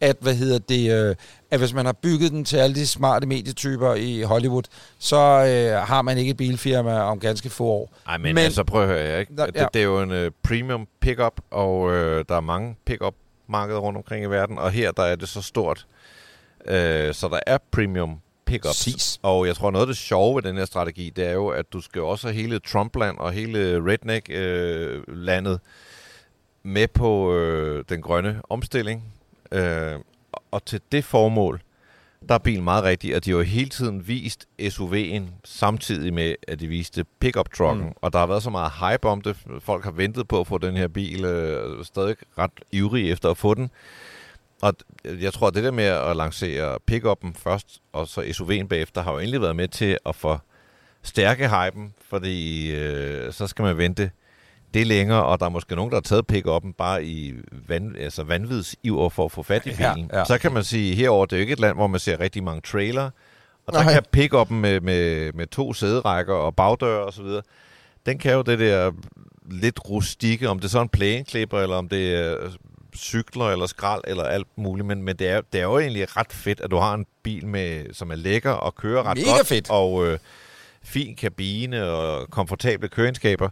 at, 0.00 0.16
hvad 0.20 0.34
hedder 0.34 0.58
det, 0.58 1.08
øh, 1.08 1.16
at 1.50 1.58
hvis 1.58 1.74
man 1.74 1.86
har 1.86 1.92
bygget 1.92 2.32
den 2.32 2.44
til 2.44 2.56
alle 2.56 2.74
de 2.74 2.86
smarte 2.86 3.26
medietyper 3.26 3.94
i 3.94 4.22
Hollywood, 4.22 4.62
så 4.98 5.16
øh, 5.16 5.88
har 5.88 6.02
man 6.02 6.18
ikke 6.18 6.30
et 6.30 6.36
bilfirma 6.36 7.00
om 7.00 7.20
ganske 7.20 7.50
få 7.50 7.64
år. 7.64 7.96
Ej, 8.06 8.18
men, 8.18 8.34
men 8.34 8.44
altså 8.44 8.64
prøv 8.64 8.82
at 8.82 8.88
høre 8.88 9.06
her, 9.06 9.18
ikke? 9.18 9.36
Det, 9.36 9.50
ja. 9.54 9.66
det 9.74 9.80
er 9.80 9.84
jo 9.84 10.00
en 10.00 10.10
uh, 10.10 10.32
premium 10.42 10.88
pickup, 11.00 11.40
og 11.50 11.80
uh, 11.80 11.92
der 11.92 12.36
er 12.36 12.40
mange 12.40 12.76
pickup 12.86 13.14
markeder 13.48 13.78
rundt 13.78 13.96
omkring 13.96 14.24
i 14.24 14.28
verden, 14.28 14.58
og 14.58 14.70
her 14.70 14.92
der 14.92 15.02
er 15.02 15.16
det 15.16 15.28
så 15.28 15.42
stort, 15.42 15.86
uh, 16.60 16.72
så 17.12 17.28
der 17.30 17.40
er 17.46 17.58
premium 17.72 18.20
pickups. 18.46 18.84
Præcis. 18.84 19.18
Og 19.22 19.46
jeg 19.46 19.56
tror, 19.56 19.70
noget 19.70 19.82
af 19.82 19.86
det 19.86 19.96
sjove 19.96 20.36
ved 20.36 20.42
den 20.42 20.56
her 20.56 20.64
strategi, 20.64 21.10
det 21.16 21.26
er 21.26 21.32
jo, 21.32 21.48
at 21.48 21.72
du 21.72 21.80
skal 21.80 22.02
også 22.02 22.26
have 22.26 22.34
hele 22.34 22.58
Trumpland 22.58 23.18
og 23.18 23.32
hele 23.32 23.80
Redneck-landet 23.80 25.60
med 26.62 26.88
på 26.88 27.34
øh, 27.34 27.84
den 27.88 28.02
grønne 28.02 28.40
omstilling. 28.50 29.04
Øh, 29.54 30.00
og 30.50 30.64
til 30.64 30.80
det 30.92 31.04
formål, 31.04 31.60
der 32.28 32.34
er 32.34 32.38
bilen 32.38 32.64
meget 32.64 32.84
rigtig, 32.84 33.16
og 33.16 33.24
de 33.24 33.30
har 33.30 33.38
jo 33.38 33.44
hele 33.44 33.68
tiden 33.68 34.08
vist 34.08 34.46
SUV'en 34.62 35.22
samtidig 35.44 36.14
med, 36.14 36.34
at 36.48 36.60
de 36.60 36.66
viste 36.66 37.04
pickup-trucken. 37.20 37.82
Mm. 37.82 37.88
Mm. 37.88 37.94
Og 38.00 38.12
der 38.12 38.18
har 38.18 38.26
været 38.26 38.42
så 38.42 38.50
meget 38.50 38.72
hype 38.72 39.08
om 39.08 39.20
det. 39.20 39.36
Folk 39.60 39.84
har 39.84 39.90
ventet 39.90 40.28
på 40.28 40.40
at 40.40 40.46
få 40.46 40.58
den 40.58 40.76
her 40.76 40.88
bil, 40.88 41.24
øh, 41.24 41.84
stadig 41.84 42.16
ret 42.38 42.50
ivrig 42.72 43.10
efter 43.10 43.30
at 43.30 43.36
få 43.36 43.54
den. 43.54 43.70
Og 44.62 44.74
jeg 45.04 45.32
tror, 45.32 45.46
at 45.46 45.54
det 45.54 45.64
der 45.64 45.70
med 45.70 45.84
at 45.84 46.16
lancere 46.16 46.78
pick-up'en 46.90 47.32
først, 47.36 47.82
og 47.92 48.08
så 48.08 48.20
SUV'en 48.20 48.66
bagefter, 48.66 49.02
har 49.02 49.12
jo 49.12 49.18
egentlig 49.18 49.40
været 49.40 49.56
med 49.56 49.68
til 49.68 49.98
at 50.06 50.14
forstærke 50.14 51.48
hypen, 51.48 51.94
fordi 52.08 52.70
øh, 52.74 53.32
så 53.32 53.46
skal 53.46 53.62
man 53.62 53.78
vente 53.78 54.10
det 54.74 54.86
længere, 54.86 55.24
og 55.24 55.40
der 55.40 55.46
er 55.46 55.50
måske 55.50 55.76
nogen, 55.76 55.90
der 55.90 55.96
har 55.96 56.00
taget 56.02 56.24
pick-up'en 56.32 56.72
bare 56.78 57.04
i 57.04 57.34
van, 57.68 57.96
altså 58.00 58.22
vanvidsiver 58.24 59.08
for 59.08 59.24
at 59.24 59.32
få 59.32 59.42
fat 59.42 59.66
i 59.66 59.70
Ja, 59.78 59.94
bilen. 59.94 60.10
ja. 60.12 60.24
Så 60.24 60.38
kan 60.38 60.52
man 60.52 60.64
sige, 60.64 60.94
herover 60.94 61.26
det 61.26 61.36
er 61.36 61.38
jo 61.38 61.40
ikke 61.40 61.52
et 61.52 61.60
land, 61.60 61.76
hvor 61.76 61.86
man 61.86 62.00
ser 62.00 62.20
rigtig 62.20 62.42
mange 62.44 62.60
trailer, 62.60 63.10
og 63.66 63.72
der 63.72 63.82
Nej. 63.82 63.92
kan 63.92 64.02
pick-up'en 64.16 64.52
med, 64.54 64.80
med, 64.80 65.32
med 65.32 65.46
to 65.46 65.72
sæderækker 65.72 66.34
og 66.34 66.56
bagdøre 66.56 67.04
og 67.04 67.12
så 67.12 67.22
videre, 67.22 67.42
den 68.06 68.18
kan 68.18 68.32
jo 68.32 68.42
det 68.42 68.58
der 68.58 68.92
lidt 69.50 69.80
rustikke, 69.88 70.48
om 70.48 70.58
det 70.58 70.70
så 70.70 70.78
er 70.78 70.82
en 70.82 70.88
plæneklipper, 70.88 71.60
eller 71.60 71.76
om 71.76 71.88
det 71.88 72.14
er 72.14 72.36
cykler 72.96 73.44
eller 73.50 73.66
skrald 73.66 74.00
eller 74.06 74.24
alt 74.24 74.46
muligt, 74.56 74.86
men, 74.86 75.02
men 75.02 75.16
det, 75.16 75.28
er, 75.28 75.40
det 75.52 75.58
er 75.60 75.64
jo 75.64 75.78
egentlig 75.78 76.16
ret 76.16 76.32
fedt, 76.32 76.60
at 76.60 76.70
du 76.70 76.76
har 76.76 76.94
en 76.94 77.06
bil, 77.22 77.46
med, 77.46 77.84
som 77.94 78.10
er 78.10 78.14
lækker 78.14 78.50
og 78.50 78.74
kører 78.74 79.02
ret 79.02 79.18
Mega 79.18 79.30
godt, 79.36 79.46
fedt. 79.46 79.70
og 79.70 80.06
øh, 80.06 80.18
fin 80.82 81.16
kabine 81.16 81.84
og 81.90 82.30
komfortable 82.30 82.88
køreegenskaber, 82.88 83.48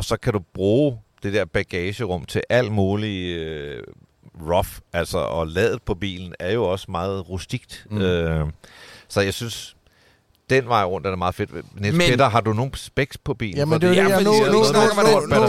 og 0.00 0.04
så 0.04 0.16
kan 0.16 0.32
du 0.32 0.40
bruge 0.54 0.98
det 1.22 1.32
der 1.32 1.44
bagagerum 1.44 2.24
til 2.24 2.42
alt 2.48 2.72
muligt 2.72 3.38
øh, 3.38 3.82
rough, 4.42 4.68
altså, 4.92 5.18
og 5.18 5.46
ladet 5.46 5.82
på 5.82 5.94
bilen 5.94 6.34
er 6.38 6.52
jo 6.52 6.64
også 6.64 6.86
meget 6.90 7.28
rustikt. 7.28 7.86
Mm. 7.90 8.00
Øh, 8.00 8.46
så 9.08 9.20
jeg 9.20 9.34
synes, 9.34 9.76
den 10.50 10.68
vej 10.68 10.84
rundt 10.84 11.06
er 11.06 11.10
det 11.10 11.18
meget 11.18 11.34
fedt. 11.34 11.50
Niels 11.80 11.96
Men- 11.96 12.10
Peter, 12.10 12.28
har 12.28 12.40
du 12.40 12.52
nogle 12.52 12.70
specs 12.74 13.18
på 13.18 13.34
bilen? 13.34 13.56
Jamen, 13.56 13.80
det 13.80 13.98
er 13.98 14.02
jo 14.04 14.24
nu, 14.24 14.30
nu, 14.30 14.32
nu, 14.32 14.52
nu, 14.52 14.62
nu, 15.28 15.46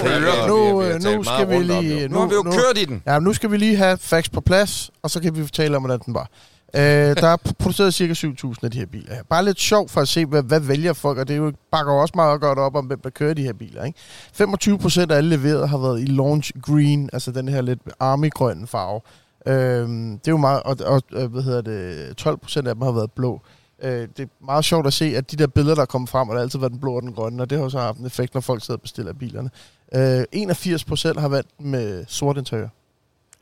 nu, 0.48 0.82
nu, 1.00 1.18
nu 1.18 1.24
skal 1.24 1.50
vi 1.50 1.64
lige... 1.64 2.02
det. 2.04 2.12
Nu 2.12 2.20
har 2.20 2.28
vi 2.28 2.34
jo 2.34 2.44
kørt 2.44 2.78
i 2.78 2.86
den. 2.86 3.04
Ja, 3.06 3.20
nu 3.20 3.34
skal 3.34 3.52
vi 3.52 3.58
lige 3.58 3.76
have 3.78 3.98
facts 3.98 4.30
på 4.30 4.42
plads, 4.42 4.92
og 5.02 5.10
så 5.10 5.22
kan 5.22 5.36
vi 5.36 5.42
fortælle 5.44 5.78
om, 5.78 5.84
hvordan 5.84 6.00
den 6.06 6.14
var. 6.14 6.30
Øh, 6.74 6.82
der 7.16 7.28
er 7.28 7.38
produceret 7.60 7.94
cirka 7.94 8.14
7.000 8.14 8.54
af 8.64 8.72
de 8.72 8.80
her 8.80 8.86
biler 8.86 9.16
her. 9.16 9.24
Bare 9.30 9.46
lidt 9.46 9.60
sjovt 9.60 9.92
for 9.92 10.02
at 10.02 10.08
se, 10.08 10.26
hvad, 10.26 10.44
hvad 10.44 10.60
vælger 10.60 10.94
folk, 10.94 11.18
og 11.18 11.28
det 11.28 11.34
er 11.34 11.38
jo, 11.38 11.54
bakker 11.72 11.94
jo 11.94 12.02
også 12.02 12.12
meget 12.16 12.42
godt 12.42 12.60
op 12.60 12.76
om, 12.76 12.86
hvem 12.86 13.00
der 13.00 13.10
kører 13.10 13.34
de 13.34 13.44
her 13.44 13.54
biler. 13.54 13.84
Ikke? 13.84 14.00
25 14.34 14.78
procent 14.78 15.12
af 15.12 15.18
alle 15.18 15.38
leveret 15.38 15.70
har 15.70 15.78
været 15.78 16.02
i 16.02 16.06
launch 16.06 16.52
green, 16.62 17.10
altså 17.14 17.32
den 17.32 17.48
her 17.48 17.62
lidt 17.62 17.80
army-grønne 18.00 18.68
farve. 18.68 19.02
Øh, 19.46 19.90
det 19.90 20.28
er 20.28 20.32
jo 20.32 20.38
meget, 20.38 20.64
og, 20.64 20.78
og 20.86 21.02
øh, 21.12 21.32
hvad 21.32 21.42
hedder 21.42 21.62
det, 21.62 22.18
12 22.18 22.38
procent 22.38 22.68
af 22.68 22.76
dem 22.76 22.82
har 22.82 22.92
været 22.92 23.12
blå. 23.12 23.42
Øh, 23.84 24.08
det 24.18 24.20
er 24.20 24.46
meget 24.46 24.66
sjovt 24.66 24.88
at 24.88 24.94
se, 24.94 25.06
at 25.06 25.32
de 25.32 25.36
der 25.36 25.48
billeder, 25.48 25.76
der 25.76 25.82
er 25.82 25.86
kommet 25.86 26.10
frem, 26.10 26.30
og 26.30 26.34
der 26.34 26.40
har 26.40 26.44
altid 26.44 26.60
været 26.60 26.72
den 26.72 26.80
blå 26.80 26.96
og 26.96 27.02
den 27.02 27.14
grønne, 27.14 27.44
og 27.44 27.50
det 27.50 27.58
har 27.58 27.66
også 27.66 27.78
så 27.78 27.82
haft 27.82 27.98
en 27.98 28.06
effekt, 28.06 28.34
når 28.34 28.42
folk 28.42 28.62
sidder 28.62 28.78
og 28.78 28.82
bestiller 28.82 29.14
bilerne. 29.14 29.50
Øh, 29.96 30.24
81 30.32 30.84
procent 30.84 31.20
har 31.20 31.28
valgt 31.28 31.62
med 31.62 32.06
sort 32.08 32.38
interiør. 32.38 32.68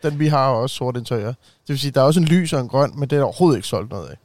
Den 0.03 0.19
vi 0.19 0.27
har 0.27 0.49
også 0.49 0.75
sort 0.75 0.97
interiør. 0.97 1.27
Det 1.27 1.35
vil 1.67 1.79
sige, 1.79 1.91
der 1.91 2.01
er 2.01 2.05
også 2.05 2.19
en 2.19 2.25
lys 2.25 2.53
og 2.53 2.61
en 2.61 2.67
grøn, 2.67 2.91
men 2.95 3.09
det 3.09 3.15
er 3.15 3.19
der 3.19 3.25
overhovedet 3.25 3.57
ikke 3.57 3.67
solgt 3.67 3.91
noget 3.91 4.07
af. 4.07 4.17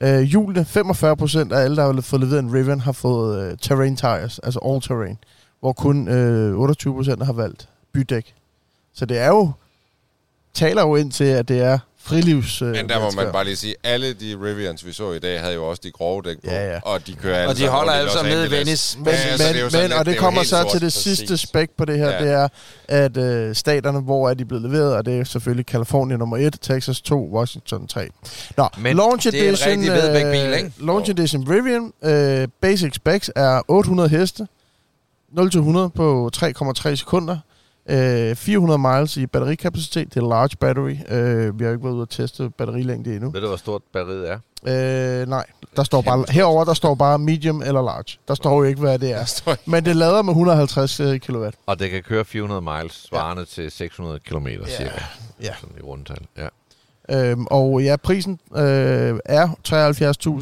Øh, 0.00 0.22
hjulene, 0.22 0.64
45 0.64 1.16
procent 1.16 1.52
af 1.52 1.60
alle, 1.60 1.76
der 1.76 1.92
har 1.92 2.00
fået 2.00 2.22
leveret 2.22 2.38
en 2.38 2.54
Rivian, 2.54 2.80
har 2.80 2.92
fået 2.92 3.50
øh, 3.50 3.58
terrain 3.60 3.96
tires, 3.96 4.38
altså 4.38 4.60
all 4.64 4.80
terrain, 4.80 5.18
hvor 5.60 5.72
kun 5.72 6.08
øh, 6.08 6.58
28 6.58 6.94
procent 6.94 7.26
har 7.26 7.32
valgt 7.32 7.68
bydæk. 7.92 8.34
Så 8.94 9.06
det 9.06 9.18
er 9.18 9.28
jo 9.28 9.52
taler 10.54 10.82
jo 10.82 10.96
ind 10.96 11.12
til, 11.12 11.24
at 11.24 11.48
det 11.48 11.60
er 11.60 11.78
frilivs... 12.06 12.62
Øh, 12.62 12.68
Men 12.68 12.88
der 12.88 13.00
må 13.00 13.10
man 13.10 13.32
bare 13.32 13.44
lige 13.44 13.56
sige, 13.56 13.74
alle 13.84 14.12
de 14.12 14.36
Rivians, 14.42 14.86
vi 14.86 14.92
så 14.92 15.12
i 15.12 15.18
dag, 15.18 15.40
havde 15.40 15.54
jo 15.54 15.66
også 15.66 15.80
de 15.84 15.90
grove 15.90 16.22
dæk 16.22 16.36
på. 16.36 16.50
Ja, 16.50 16.72
ja. 16.72 16.80
Og 16.82 17.06
de 17.06 17.12
kører 17.12 17.36
alle 17.38 17.48
Og 17.50 17.56
de 17.56 17.66
holder 17.68 17.92
alle 17.92 18.10
sammen 18.10 18.32
i. 18.46 18.50
Venice. 18.50 18.98
Men, 18.98 19.06
Ja, 19.08 19.12
men, 19.12 19.38
det 19.38 19.72
sådan 19.72 19.72
men 19.72 19.82
lidt- 19.82 19.92
og 19.92 19.98
det, 19.98 20.06
det 20.06 20.16
er 20.16 20.20
kommer 20.20 20.42
så 20.42 20.62
til 20.72 20.80
det 20.80 20.86
præcis. 20.86 21.18
sidste 21.18 21.36
spæk 21.36 21.70
på 21.78 21.84
det 21.84 21.98
her, 21.98 22.10
Ja. 22.10 22.24
det 22.24 22.32
er, 22.32 22.48
at 22.88 23.16
øh, 23.16 23.54
staterne, 23.54 24.00
hvor 24.00 24.30
er 24.30 24.34
de 24.34 24.44
blevet 24.44 24.70
leveret, 24.70 24.94
og 24.96 25.06
det 25.06 25.18
er 25.20 25.24
selvfølgelig 25.24 25.66
Californien 25.66 26.18
nummer 26.18 26.36
1, 26.36 26.58
Texas 26.62 27.00
2, 27.00 27.28
Washington 27.32 27.86
3. 27.86 28.08
Nå, 28.56 28.68
Men 28.78 28.96
launch 28.96 29.30
det 29.30 29.38
er 29.40 29.42
en 29.42 29.48
edition, 29.48 29.70
rigtig 29.70 29.92
vedvægtbil, 29.92 30.54
ikke? 30.64 30.72
launch 30.86 31.10
edition 31.10 31.48
Rivian, 31.50 31.92
øh, 32.04 32.48
basic 32.60 32.94
specs 32.94 33.30
er 33.36 33.62
800 33.68 34.08
heste, 34.08 34.46
0-100 35.38 35.88
på 35.88 36.30
3,3 36.36 36.94
sekunder, 36.96 37.38
øh, 37.88 38.36
400 38.36 38.78
miles 38.78 39.16
i 39.16 39.26
batterikapacitet, 39.26 40.14
det 40.14 40.22
er 40.22 40.28
large 40.28 40.56
battery, 40.60 40.96
øh, 41.08 41.58
vi 41.58 41.64
har 41.64 41.70
jo 41.70 41.76
ikke 41.76 41.84
været 41.84 41.94
ude 41.94 42.02
at 42.02 42.08
teste 42.08 42.50
batterilængde 42.50 43.14
endnu. 43.14 43.30
Ved 43.30 43.40
du, 43.40 43.46
hvor 43.46 43.56
stort 43.56 43.82
batteriet 43.92 44.30
er? 44.30 44.38
Øh, 44.66 45.28
nej, 45.28 45.44
der 45.76 45.84
står 45.84 46.02
bare, 46.02 46.24
herover 46.30 46.64
der 46.64 46.74
står 46.74 46.94
bare 46.94 47.18
medium 47.18 47.62
eller 47.62 47.82
large. 47.82 48.18
Der 48.28 48.34
står 48.34 48.56
jo 48.56 48.62
ikke, 48.62 48.80
hvad 48.80 48.98
det 48.98 49.12
er. 49.12 49.56
Men 49.70 49.84
det 49.84 49.96
lader 49.96 50.22
med 50.22 50.32
150 50.32 51.00
øh, 51.00 51.20
kW. 51.20 51.46
Og 51.66 51.78
det 51.78 51.90
kan 51.90 52.02
køre 52.02 52.24
400 52.24 52.60
miles, 52.60 52.92
svarende 52.92 53.40
ja. 53.40 53.62
til 53.62 53.70
600 53.70 54.20
km 54.20 54.46
cirka. 54.66 54.90
Ja. 55.42 55.54
Sådan 55.60 55.76
i 55.78 55.82
rundtal. 55.82 56.26
Ja. 56.36 56.48
Øhm, 57.10 57.46
og 57.46 57.82
ja, 57.82 57.96
prisen 57.96 58.40
øh, 58.56 59.18
er 59.24 59.48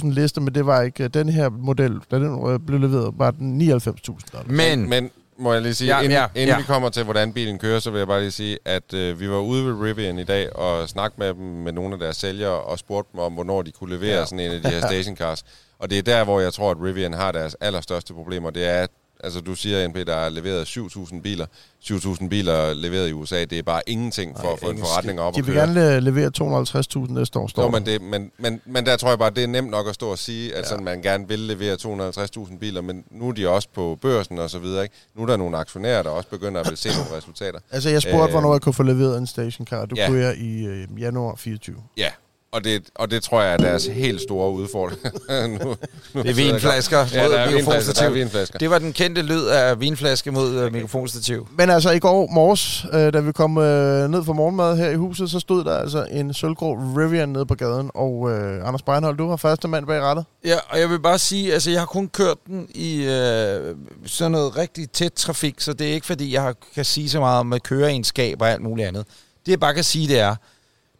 73.000 0.05 0.11
lister, 0.11 0.40
men 0.40 0.55
det 0.55 0.66
var 0.66 0.82
ikke 0.82 1.05
øh, 1.05 1.11
den 1.14 1.28
her 1.28 1.49
model, 1.49 2.01
da 2.11 2.16
den 2.16 2.51
øh, 2.51 2.59
blev 2.59 2.80
leveret, 2.80 3.14
var 3.16 3.30
den 3.30 3.62
99.000. 3.62 4.53
Men, 4.53 4.88
Men 4.88 5.11
må 5.43 5.53
jeg 5.53 5.62
lige 5.62 5.74
sige, 5.74 5.97
Ja, 5.97 6.03
inden, 6.03 6.18
ja, 6.18 6.26
inden 6.34 6.49
ja. 6.49 6.57
vi 6.57 6.62
kommer 6.62 6.88
til, 6.88 7.05
hvordan 7.05 7.32
bilen 7.32 7.59
kører, 7.59 7.80
så 7.80 7.90
vil 7.90 7.99
jeg 7.99 8.07
bare 8.07 8.20
lige 8.20 8.30
sige, 8.30 8.59
at 8.64 8.95
øh, 8.95 9.20
vi 9.20 9.30
var 9.30 9.38
ude 9.38 9.66
ved 9.66 9.72
Rivian 9.82 10.18
i 10.18 10.24
dag 10.24 10.57
og 10.57 10.88
snakke 10.88 11.14
med 11.18 11.28
dem, 11.28 11.45
med 11.45 11.72
nogle 11.72 11.93
af 11.93 11.99
deres 12.01 12.16
sælgere, 12.16 12.61
og 12.61 12.78
spurgte 12.78 13.12
dem 13.12 13.20
om, 13.20 13.32
hvornår 13.32 13.62
de 13.62 13.72
kunne 13.72 13.95
levere 13.95 14.18
ja. 14.18 14.24
sådan 14.24 14.40
en 14.40 14.53
af 14.53 14.62
de 14.62 14.68
her 14.68 14.80
stationcars. 14.88 15.45
Og 15.78 15.90
det 15.90 15.99
er 15.99 16.03
der, 16.03 16.24
hvor 16.24 16.40
jeg 16.40 16.53
tror, 16.53 16.70
at 16.70 16.76
Rivian 16.82 17.12
har 17.12 17.32
deres 17.32 17.57
allerstørste 17.61 18.14
problemer. 18.14 18.51
Det 18.51 18.64
er, 18.64 18.82
at 18.82 18.90
altså 19.23 19.41
du 19.41 19.55
siger, 19.55 19.89
NP, 19.89 19.97
der 20.07 20.14
er 20.14 20.29
leveret 20.29 20.64
7.000 20.77 21.20
biler. 21.20 21.47
7.000 21.85 22.29
biler 22.29 22.75
leveret 22.75 23.09
i 23.09 23.12
USA, 23.12 23.45
det 23.45 23.59
er 23.59 23.62
bare 23.62 23.83
ingenting 23.87 24.37
for 24.37 24.43
Nej, 24.43 24.53
at 24.53 24.59
få 24.61 24.70
en 24.70 24.79
forretning 24.79 25.20
op 25.20 25.35
De 25.35 25.45
vil 25.45 25.55
køre. 25.55 25.66
gerne 25.66 25.97
øh, 25.97 26.03
levere 26.03 26.31
250.000 27.07 27.12
næste 27.12 27.39
år, 27.39 27.47
står 27.47 27.62
Nå, 27.62 27.70
men, 27.70 27.87
det, 27.87 28.03
men, 28.03 28.31
men, 28.39 28.61
men 28.66 28.87
der 28.87 28.97
tror 28.97 29.09
jeg 29.09 29.18
bare, 29.18 29.31
det 29.31 29.43
er 29.43 29.47
nemt 29.47 29.70
nok 29.70 29.89
at 29.89 29.95
stå 29.95 30.09
og 30.11 30.18
sige, 30.18 30.55
at 30.55 30.62
ja. 30.62 30.68
sådan, 30.68 30.85
man 30.85 31.03
gerne 31.03 31.29
vil 31.29 31.39
levere 31.39 31.77
250.000 31.83 32.59
biler, 32.59 32.81
men 32.81 33.05
nu 33.11 33.29
er 33.29 33.33
de 33.33 33.49
også 33.49 33.68
på 33.75 33.99
børsen 34.01 34.39
og 34.39 34.51
så 34.51 34.59
videre. 34.59 34.83
Ikke? 34.83 34.95
Nu 35.14 35.23
er 35.23 35.27
der 35.27 35.37
nogle 35.37 35.57
aktionærer, 35.57 36.03
der 36.03 36.11
også 36.11 36.29
begynder 36.29 36.61
at 36.61 36.68
vil 36.70 36.77
se 36.79 36.89
nogle 36.89 37.16
resultater. 37.16 37.59
Altså, 37.70 37.89
jeg 37.91 38.03
spurgte, 38.03 38.25
Øh, 38.25 38.31
hvornår 38.31 38.53
jeg 38.55 38.61
kunne 38.61 38.73
få 38.73 38.83
leveret 38.83 39.18
en 39.18 39.27
stationcar. 39.27 39.87
Du 39.87 39.95
ja. 39.97 40.07
kunne 40.09 40.20
jeg 40.20 40.37
i 40.37 40.66
øh, 40.66 40.89
januar 41.01 41.35
24. 41.37 41.77
Ja, 41.97 42.09
og 42.53 42.65
det, 42.65 42.83
og 42.95 43.11
det 43.11 43.23
tror 43.23 43.43
jeg 43.43 43.53
er 43.53 43.57
deres 43.57 43.87
helt 43.87 44.21
store 44.21 44.51
udfordring. 44.51 45.01
nu, 45.65 45.77
nu 46.15 46.23
det 46.23 46.31
er 46.31 46.35
vinflasker 46.35 46.99
Ja, 46.99 47.05
der 47.19 47.25
er 47.25 47.29
der 47.29 47.39
er 47.39 47.51
mikrofonstativ. 47.51 48.15
vinflasker. 48.15 48.59
Det 48.59 48.71
var 48.71 48.79
den 48.79 48.93
kendte 48.93 49.23
lyd 49.23 49.45
af 49.45 49.81
vinflaske 49.81 50.31
mod 50.31 50.55
øh, 50.55 50.73
mikrofonstativ. 50.73 51.49
Men 51.59 51.71
altså, 51.71 51.91
i 51.91 51.99
går 51.99 52.29
morges, 52.33 52.87
øh, 52.93 53.13
da 53.13 53.21
vi 53.21 53.33
kom 53.33 53.59
øh, 53.59 54.11
ned 54.11 54.25
for 54.25 54.33
morgenmad 54.33 54.77
her 54.77 54.91
i 54.91 54.95
huset, 54.95 55.31
så 55.31 55.41
stod 55.41 55.65
der 55.65 55.77
altså 55.79 56.07
en 56.11 56.35
sølvgrå 56.35 56.75
Rivian 56.75 57.29
nede 57.29 57.47
på 57.47 57.55
gaden. 57.55 57.91
Og 57.95 58.31
øh, 58.31 58.69
Anders 58.69 58.83
Breinholt, 58.83 59.19
du 59.19 59.29
var 59.29 59.37
første 59.37 59.69
mand 59.69 59.87
bag 59.87 60.01
rettet. 60.01 60.25
Ja, 60.45 60.57
og 60.69 60.81
jeg 60.81 60.91
vil 60.91 61.01
bare 61.01 61.19
sige, 61.19 61.53
altså 61.53 61.71
jeg 61.71 61.81
har 61.81 61.87
kun 61.87 62.09
kørt 62.09 62.37
den 62.47 62.67
i 62.75 63.05
øh, 63.05 63.77
sådan 64.07 64.33
noget 64.33 64.57
rigtig 64.57 64.91
tæt 64.91 65.13
trafik, 65.13 65.61
så 65.61 65.73
det 65.73 65.89
er 65.91 65.95
ikke 65.95 66.07
fordi, 66.07 66.33
jeg 66.35 66.43
har, 66.43 66.55
kan 66.75 66.85
sige 66.85 67.11
så 67.11 67.21
meget 67.21 67.41
om 67.41 67.53
at 67.53 67.63
køreegenskab 67.63 68.43
og 68.43 68.51
alt 68.51 68.63
muligt 68.63 68.89
andet. 68.89 69.05
Det 69.47 69.53
jeg 69.53 69.61
bare 69.61 69.75
kan 69.75 69.85
sige, 69.85 70.09
det 70.09 70.19
er, 70.21 70.35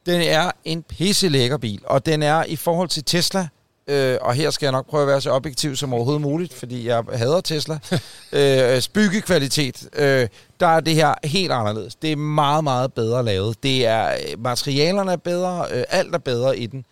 den 0.07 0.21
er 0.21 0.51
en 0.65 0.83
pisse 0.83 1.29
lækker 1.29 1.57
bil, 1.57 1.81
og 1.85 2.07
den 2.07 2.23
er 2.23 2.45
i 2.45 2.57
forhold 2.57 2.89
til 2.89 3.05
Tesla, 3.05 3.49
øh, 3.87 4.19
og 4.21 4.35
her 4.35 4.51
skal 4.51 4.67
jeg 4.67 4.73
nok 4.73 4.87
prøve 4.87 5.03
at 5.03 5.09
være 5.09 5.21
så 5.21 5.31
objektiv 5.31 5.77
som 5.77 5.95
overhovedet 5.95 6.23
muligt, 6.23 6.55
fordi 6.55 6.87
jeg 6.87 7.05
hader 7.13 7.41
Tesla, 7.41 7.79
øh, 8.33 8.83
byggekvalitet, 8.95 9.89
øh, 9.97 10.29
der 10.61 10.67
er 10.67 10.81
det 10.81 10.95
her 10.95 11.15
helt 11.25 11.53
anderledes. 11.53 11.95
Det 11.95 12.13
er 12.13 12.17
meget, 12.17 12.65
meget 12.65 12.93
bedre 12.93 13.25
lavet. 13.25 13.63
Det 13.63 13.87
er, 13.87 14.13
øh, 14.13 14.43
materialerne 14.43 15.13
er 15.13 15.17
bedre, 15.17 15.67
øh, 15.71 15.85
alt 15.89 16.15
er 16.15 16.19
bedre 16.19 16.59
i 16.59 16.67
den 16.67 16.85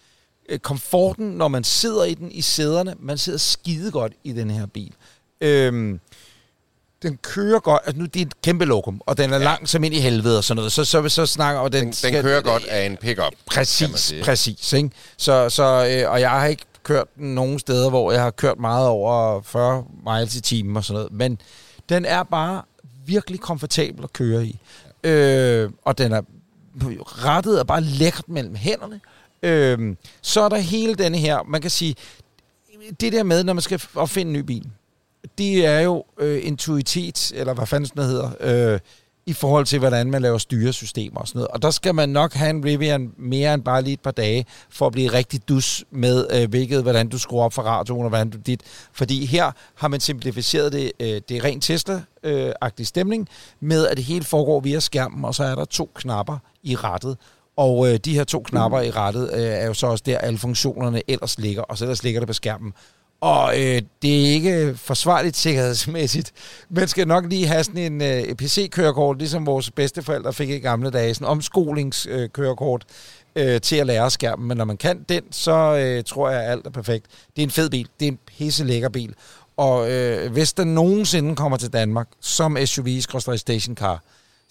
øh, 0.49 0.59
komforten, 0.59 1.27
når 1.27 1.49
man 1.49 1.65
sidder 1.65 2.05
i 2.05 2.15
den 2.15 2.33
i 2.33 2.41
sæderne. 2.41 2.95
Man 2.99 3.19
sidder 3.19 3.39
skide 3.39 3.91
godt 3.91 4.13
i 4.25 4.33
den 4.33 4.51
her 4.51 4.67
bil. 4.67 4.93
Øhm, 5.41 6.01
den 7.03 7.19
kører 7.23 7.61
godt. 7.61 7.83
Altså 7.87 8.01
nu, 8.01 8.07
det 8.07 8.23
er 8.23 8.27
et 8.27 8.43
kæmpe 8.43 8.65
lokum, 8.65 9.01
og 9.07 9.19
den 9.19 9.33
er 9.33 9.39
ja. 9.39 9.45
lang 9.45 9.69
som 9.69 9.85
ind 9.85 9.95
i 9.95 10.01
helvede 10.01 10.39
og 10.39 10.45
sådan 10.45 10.57
noget. 10.57 10.73
Så, 10.73 10.85
så, 10.85 11.09
så 11.09 11.27
snakker 11.27 11.61
og 11.61 11.73
den, 11.73 11.85
Den, 11.85 12.13
den 12.15 12.23
kører 12.23 12.41
godt 12.41 12.65
af 12.65 12.87
en 12.87 12.97
pickup. 12.97 13.33
Præcis, 13.47 14.15
præcis. 14.23 14.73
Ikke? 14.73 14.91
Så, 15.17 15.49
så, 15.49 15.63
øh, 15.91 16.11
og 16.11 16.21
jeg 16.21 16.31
har 16.31 16.47
ikke 16.47 16.65
kørt 16.83 17.07
den 17.17 17.35
nogen 17.35 17.59
steder, 17.59 17.91
hvor 17.91 18.13
jeg 18.13 18.23
har 18.23 18.31
kørt 18.31 18.59
meget 18.59 18.89
over 18.89 19.43
40 19.43 19.85
miles 20.07 20.37
i 20.37 20.41
timen 20.41 20.77
og 20.77 20.85
sådan 20.85 20.95
noget. 20.95 21.13
Men 21.13 21.41
den 21.89 22.05
er 22.05 22.23
bare 22.23 22.63
virkelig 23.07 23.41
komfortabel 23.41 24.05
at 24.05 24.13
køre 24.13 24.47
i. 24.47 24.61
Øh, 25.05 25.71
og 25.85 25.99
den 25.99 26.13
er 26.13 26.23
rettet 27.25 27.61
er 27.61 27.65
bare 27.65 27.81
lækkert 27.81 28.29
mellem 28.29 28.55
hænderne. 28.55 29.01
Øh, 29.43 29.97
så 30.23 30.41
er 30.41 30.49
der 30.49 30.57
hele 30.57 30.95
denne 30.95 31.19
her, 31.19 31.43
man 31.49 31.61
kan 31.61 31.71
sige, 31.71 31.95
det 33.01 33.13
der 33.13 33.23
med, 33.23 33.45
når 33.45 33.53
man 33.53 33.63
skal 33.63 33.83
opfinde 33.95 34.31
en 34.31 34.33
ny 34.33 34.41
bil, 34.41 34.67
det 35.41 35.67
er 35.67 35.81
jo 35.81 36.05
øh, 36.19 36.47
intuitet, 36.47 37.33
eller 37.35 37.55
hvad 37.55 37.67
fanden 37.67 37.87
sådan 37.87 38.05
hedder, 38.05 38.31
øh, 38.41 38.81
i 39.27 39.33
forhold 39.33 39.67
til, 39.67 39.79
hvordan 39.79 40.11
man 40.11 40.23
laver 40.23 40.39
styresystemer 40.39 41.21
og 41.21 41.29
sådan 41.29 41.39
noget. 41.39 41.49
Og 41.49 41.63
der 41.63 41.71
skal 41.71 41.95
man 41.95 42.09
nok 42.09 42.33
have 42.33 42.51
en 42.51 42.65
Rivian 42.65 43.13
mere 43.19 43.55
end 43.55 43.63
bare 43.63 43.83
lige 43.83 43.93
et 43.93 44.01
par 44.01 44.11
dage, 44.11 44.47
for 44.71 44.87
at 44.87 44.93
blive 44.93 45.13
rigtig 45.13 45.49
dus 45.49 45.85
med, 45.91 46.27
øh, 46.33 46.51
hvilket, 46.51 46.83
hvordan 46.83 47.09
du 47.09 47.19
skruer 47.19 47.45
op 47.45 47.53
for 47.53 47.63
radioen, 47.63 48.03
og 48.03 48.09
hvordan 48.09 48.31
du 48.31 48.39
dit. 48.39 48.61
Fordi 48.93 49.27
her 49.27 49.53
har 49.75 49.89
man 49.89 50.01
simplificeret 50.01 50.73
det, 50.73 50.93
øh, 51.01 51.21
det 51.29 51.31
er 51.37 51.45
rent 51.45 51.65
Tesla-agtig 51.65 52.81
øh, 52.81 52.87
stemning, 52.87 53.29
med 53.61 53.87
at 53.87 53.97
det 53.97 54.05
hele 54.05 54.25
foregår 54.25 54.61
via 54.61 54.81
skærmen, 54.81 55.25
og 55.25 55.35
så 55.35 55.45
er 55.45 55.55
der 55.55 55.65
to 55.65 55.91
knapper 55.95 56.39
i 56.63 56.77
rettet. 56.77 57.17
Og 57.57 57.89
øh, 57.89 57.97
de 57.97 58.15
her 58.15 58.25
to 58.25 58.41
knapper 58.41 58.81
i 58.81 58.91
rettet 58.91 59.31
øh, 59.33 59.41
er 59.41 59.67
jo 59.67 59.75
så 59.75 59.87
også 59.87 60.05
der, 60.07 60.19
alle 60.19 60.39
funktionerne 60.39 61.03
ellers 61.09 61.39
ligger, 61.39 61.63
og 61.63 61.79
så 61.79 61.85
ellers 61.85 62.03
ligger 62.03 62.21
det 62.21 62.27
på 62.27 62.33
skærmen. 62.33 62.73
Og 63.21 63.61
øh, 63.61 63.83
det 64.03 64.21
er 64.29 64.33
ikke 64.35 64.75
forsvarligt 64.77 65.37
sikkerhedsmæssigt. 65.37 66.33
Man 66.71 66.89
skal 66.89 67.09
nok 67.09 67.25
lige 67.29 67.47
have 67.47 67.65
sådan 67.65 67.93
en 67.93 68.03
øh, 68.03 68.35
PC-kørekort, 68.35 69.19
ligesom 69.19 69.47
vores 69.47 69.71
bedsteforældre 69.71 70.33
fik 70.33 70.51
i 70.51 70.59
gamle 70.59 70.91
dage, 70.91 71.15
sådan 71.15 71.27
en 71.27 71.31
omskolingskørekort 71.31 72.85
øh, 73.37 73.61
til 73.61 73.77
at 73.77 73.87
lære 73.87 74.11
skærmen. 74.11 74.49
Men 74.49 74.57
når 74.57 74.65
man 74.65 74.77
kan 74.77 75.05
den, 75.09 75.23
så 75.31 75.53
øh, 75.77 76.05
tror 76.05 76.31
jeg, 76.31 76.43
at 76.45 76.51
alt 76.51 76.67
er 76.67 76.71
perfekt. 76.71 77.07
Det 77.37 77.43
er 77.43 77.47
en 77.47 77.51
fed 77.51 77.71
bil. 77.71 77.89
Det 78.01 78.09
er 78.09 78.13
en 78.13 78.19
pisse 78.39 78.65
lækker 78.65 78.89
bil. 78.89 79.15
Og 79.57 79.91
øh, 79.93 80.33
hvis 80.33 80.53
den 80.53 80.75
nogensinde 80.75 81.37
kommer 81.37 81.59
til 81.59 81.73
Danmark 81.73 82.09
som 82.21 82.57
SUV-stationcar, 82.67 83.99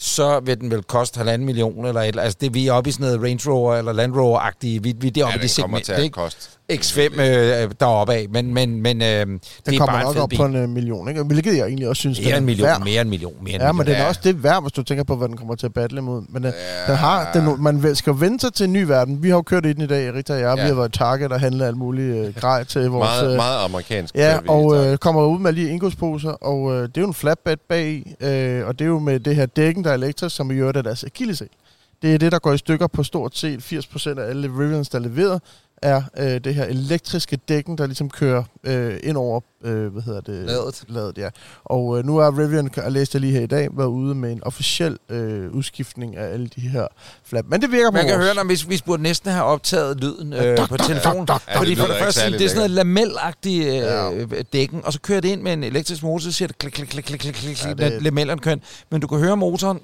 så 0.01 0.39
vil 0.39 0.59
den 0.59 0.71
vel 0.71 0.83
koste 0.83 1.17
halvanden 1.17 1.45
million 1.45 1.85
eller 1.85 2.01
et 2.01 2.07
eller 2.07 2.23
Altså, 2.23 2.37
det 2.41 2.53
vi 2.53 2.67
er 2.67 2.73
oppe 2.73 2.89
i 2.89 2.91
sådan 2.93 3.05
noget 3.05 3.21
Range 3.23 3.51
Rover 3.51 3.75
eller 3.75 3.93
Land 3.93 4.13
Rover-agtige. 4.15 4.83
Vi, 4.83 4.93
vi 4.97 5.09
det 5.09 5.21
er 5.21 5.25
oppe 5.25 5.33
Ja, 5.33 5.39
i 5.39 5.41
det 5.41 5.49
segment. 5.51 5.85
til 5.85 5.91
at 5.91 6.03
ikke 6.03 6.13
koste. 6.13 6.49
X5 6.71 7.21
øh, 7.21 7.71
deroppe 7.79 8.13
af, 8.13 8.25
men, 8.29 8.53
men, 8.53 8.81
men 8.81 9.01
øh, 9.01 9.07
det 9.07 9.17
Den 9.25 9.29
er 9.29 9.77
kommer 9.77 9.85
bare 9.85 10.01
en 10.01 10.05
nok 10.15 10.23
op 10.23 10.29
bil. 10.29 10.37
på 10.37 10.45
en 10.45 10.55
øh, 10.55 10.69
million, 10.69 11.09
ikke? 11.09 11.23
Hvilket 11.23 11.57
jeg 11.57 11.65
egentlig 11.67 11.87
også 11.87 11.99
synes, 11.99 12.19
Mere 12.19 12.27
den 12.27 12.35
en 12.37 12.43
er 12.43 12.45
million, 12.45 12.67
værd. 12.67 12.83
mere 12.83 13.01
en 13.01 13.09
million, 13.09 13.33
mere 13.43 13.55
en 13.55 13.61
Ja, 13.61 13.71
men 13.71 13.77
million. 13.77 13.85
den 13.87 13.95
er 13.95 14.01
Ja. 14.03 14.07
også 14.07 14.21
det 14.23 14.43
værd, 14.43 14.61
hvis 14.61 14.71
du 14.71 14.83
tænker 14.83 15.03
på, 15.03 15.15
hvad 15.15 15.27
den 15.27 15.37
kommer 15.37 15.55
til 15.55 15.65
at 15.65 15.73
battle 15.73 15.97
imod. 15.97 16.21
Men 16.29 16.43
den, 16.43 16.53
Ja. 16.87 16.91
den 16.91 16.95
har, 16.95 17.31
den, 17.33 17.63
man 17.63 17.95
skal 17.95 18.13
vente 18.19 18.41
sig 18.45 18.53
til 18.53 18.63
en 18.63 18.73
ny 18.73 18.83
verden. 18.83 19.23
Vi 19.23 19.29
har 19.29 19.35
jo 19.35 19.41
kørt 19.41 19.65
i 19.65 19.73
den 19.73 19.81
i 19.81 19.87
dag, 19.87 20.13
Rita 20.13 20.33
og 20.33 20.39
jeg. 20.39 20.57
Ja. 20.57 20.63
Vi 20.63 20.67
har 20.67 20.75
været 20.75 20.95
i 20.95 20.97
Target 20.97 21.31
og 21.31 21.39
handlet 21.39 21.65
alt 21.65 21.77
muligt 21.77 22.15
øh, 22.27 22.35
grej 22.35 22.63
til 22.63 22.89
vores... 22.89 23.09
Meget, 23.21 23.31
øh, 23.31 23.35
meget 23.37 23.65
amerikansk. 23.65 24.15
Ja, 24.15 24.37
og 24.47 24.75
øh, 24.85 24.97
kommer 24.97 25.25
ud 25.25 25.39
med 25.39 25.53
lige 25.53 25.69
indgåsposer, 25.69 26.29
og 26.31 26.71
øh, 26.75 26.81
det 26.81 26.97
er 26.97 27.01
jo 27.01 27.07
en 27.07 27.13
flatbed 27.13 27.57
bag, 27.69 28.15
øh, 28.21 28.67
og 28.67 28.79
det 28.79 28.85
er 28.85 28.89
jo 28.89 28.99
med 28.99 29.19
det 29.19 29.35
her 29.35 29.45
dækken, 29.45 29.83
der 29.83 29.89
er 29.89 29.93
elektrisk, 29.93 30.35
som 30.35 30.51
i 30.51 30.53
øvrigt 30.53 30.77
er 30.77 30.81
deres 30.81 31.03
akillesæg. 31.03 31.47
Det 32.01 32.13
er 32.13 32.17
det, 32.17 32.31
der 32.31 32.39
går 32.39 32.53
i 32.53 32.57
stykker 32.57 32.87
på 32.87 33.03
stort 33.03 33.37
set 33.37 33.59
80% 33.59 34.19
af 34.19 34.29
alle 34.29 34.47
Rivians, 34.59 34.89
der 34.89 34.97
er 34.99 35.03
leveret, 35.03 35.41
er 35.81 36.01
øh, 36.17 36.39
det 36.43 36.55
her 36.55 36.63
elektriske 36.65 37.35
dækken, 37.35 37.77
der 37.77 37.85
ligesom 37.85 38.09
kører 38.09 38.43
øh, 38.63 38.97
ind 39.03 39.17
over, 39.17 39.41
øh, 39.63 39.87
hvad 39.87 40.01
hedder 40.01 40.21
det? 40.21 40.45
Ladet. 40.45 40.83
Ladet, 40.87 41.17
ja. 41.17 41.29
Og 41.65 41.97
øh, 41.99 42.05
nu 42.05 42.17
er 42.17 42.39
Rivian, 42.39 42.69
jeg 42.75 42.91
læste 42.91 43.13
det 43.13 43.21
lige 43.21 43.33
her 43.33 43.41
i 43.41 43.45
dag, 43.47 43.67
været 43.77 43.87
ude 43.87 44.15
med 44.15 44.31
en 44.31 44.43
officiel 44.43 44.97
øh, 45.09 45.51
udskiftning 45.51 46.15
af 46.17 46.33
alle 46.33 46.47
de 46.55 46.61
her 46.61 46.87
flap. 47.25 47.45
Men 47.47 47.61
det 47.61 47.71
virker 47.71 47.89
på 47.91 47.93
Man 47.93 48.07
kan 48.07 48.17
høre, 48.17 48.35
når 48.35 48.43
vi, 48.43 48.59
vi 48.67 48.81
burde 48.85 49.03
næsten 49.03 49.31
have 49.31 49.43
optaget 49.45 49.97
lyden 50.01 50.33
øh, 50.33 50.57
på 50.67 50.77
telefonen. 50.77 51.27
Fordi 51.57 51.69
det 51.69 51.77
for 51.77 51.87
det 51.87 51.95
første, 52.03 52.31
det 52.31 52.41
er 52.41 52.47
sådan 52.47 52.57
noget 52.57 52.71
lamelagtigt 52.71 53.67
øh, 53.67 53.73
Ja. 53.75 54.09
dækken, 54.53 54.81
og 54.85 54.93
så 54.93 54.99
kører 55.01 55.21
det 55.21 55.29
ind 55.29 55.41
med 55.41 55.53
en 55.53 55.63
elektrisk 55.63 56.03
motor, 56.03 56.19
så 56.19 56.31
siger 56.31 56.47
det 56.47 56.57
klik, 56.57 56.71
klik, 56.73 56.87
klik, 56.87 57.03
klik, 57.03 57.19
klik, 57.19 57.33
klik, 57.33 57.65
Ja, 57.65 57.73
det- 57.89 58.01
lamellerne 58.01 58.41
kører. 58.41 58.55
Men 58.91 59.01
du 59.01 59.07
kan 59.07 59.17
høre 59.19 59.37
motoren. 59.37 59.79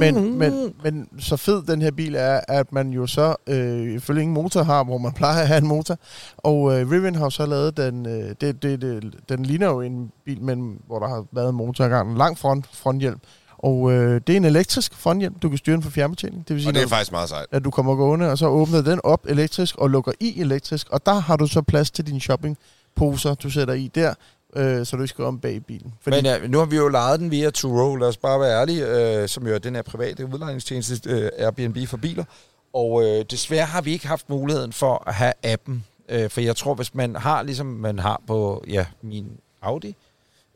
Men, 0.00 0.38
men, 0.38 0.74
men 0.84 1.08
så 1.20 1.36
fed 1.36 1.62
den 1.62 1.82
her 1.82 1.90
bil 1.90 2.14
er, 2.14 2.40
at 2.48 2.72
man 2.72 2.90
jo 2.90 3.06
så 3.12 3.36
øh, 3.46 3.92
ifølge 3.94 4.22
ingen 4.22 4.34
motor 4.34 4.62
har, 4.62 4.84
hvor 4.84 4.98
man 4.98 5.12
plejer 5.12 5.40
at 5.40 5.48
have 5.48 5.58
en 5.58 5.66
motor. 5.66 5.98
Og 6.36 6.80
øh, 6.80 6.90
Rivian 6.90 7.14
har 7.14 7.28
så 7.28 7.46
lavet 7.46 7.76
den, 7.76 8.06
øh, 8.06 8.34
det, 8.40 8.62
det, 8.62 8.80
det, 8.82 9.14
den 9.28 9.42
ligner 9.46 9.66
jo 9.66 9.80
en 9.80 10.10
bil, 10.24 10.42
men, 10.42 10.78
hvor 10.86 10.98
der 10.98 11.08
har 11.08 11.24
været 11.32 11.48
en 11.48 11.54
motor 11.54 11.84
engang, 11.84 12.10
en 12.10 12.18
lang 12.18 12.38
front, 12.38 12.66
fronthjelm. 12.72 13.18
Og 13.58 13.92
øh, 13.92 14.20
det 14.26 14.32
er 14.32 14.36
en 14.36 14.44
elektrisk 14.44 14.94
fronthjelm. 14.94 15.34
Du 15.34 15.48
kan 15.48 15.58
styre 15.58 15.74
den 15.76 15.82
fra 15.82 15.90
fjernbetjening. 15.90 16.48
Det 16.48 16.54
vil 16.54 16.62
sige, 16.62 16.70
Og 16.70 16.74
det 16.74 16.80
er 16.80 16.84
når- 16.84 16.88
faktisk 16.88 17.12
meget 17.12 17.28
sejt. 17.28 17.46
at 17.50 17.64
du 17.64 17.70
kommer 17.70 17.94
gående, 17.94 18.30
og 18.30 18.38
så 18.38 18.46
åbner 18.46 18.82
den 18.82 19.00
op 19.04 19.26
elektrisk 19.28 19.78
og 19.78 19.90
lukker 19.90 20.12
i 20.20 20.40
elektrisk. 20.40 20.86
Og 20.90 21.06
der 21.06 21.14
har 21.14 21.36
du 21.36 21.46
så 21.46 21.62
plads 21.62 21.90
til 21.90 22.06
dine 22.06 22.20
shoppingposer, 22.20 23.34
du 23.34 23.50
sætter 23.50 23.74
i 23.74 23.90
der, 23.94 24.14
øh, 24.56 24.86
så 24.86 24.96
du 24.96 25.02
ikke 25.02 25.08
skal 25.10 25.24
om 25.24 25.38
bag 25.38 25.54
i 25.54 25.60
bilen. 25.60 25.92
Fordi... 26.02 26.16
Men 26.16 26.24
ja, 26.24 26.46
nu 26.48 26.58
har 26.58 26.64
vi 26.66 26.76
jo 26.76 26.88
lejet 26.88 27.20
den 27.20 27.30
via 27.30 27.50
Turo, 27.50 27.96
lad 27.96 28.08
os 28.08 28.16
bare 28.16 28.40
være 28.40 28.60
ærlige, 28.60 28.86
øh, 29.22 29.28
som 29.28 29.46
jo 29.46 29.54
er 29.54 29.58
den 29.58 29.74
her 29.74 29.82
private 29.82 30.26
udlejningstjeneste, 30.26 31.10
øh, 31.10 31.28
Airbnb 31.38 31.88
for 31.88 31.96
biler. 31.96 32.24
Og 32.72 33.04
øh, 33.04 33.24
desværre 33.30 33.66
har 33.66 33.80
vi 33.80 33.92
ikke 33.92 34.06
haft 34.06 34.30
muligheden 34.30 34.72
for 34.72 35.02
at 35.06 35.14
have 35.14 35.32
appen. 35.42 35.84
Øh, 36.08 36.30
for 36.30 36.40
jeg 36.40 36.56
tror, 36.56 36.74
hvis 36.74 36.94
man 36.94 37.16
har, 37.16 37.42
ligesom 37.42 37.66
man 37.66 37.98
har 37.98 38.20
på 38.26 38.64
ja, 38.68 38.86
min 39.02 39.26
Audi, 39.62 39.96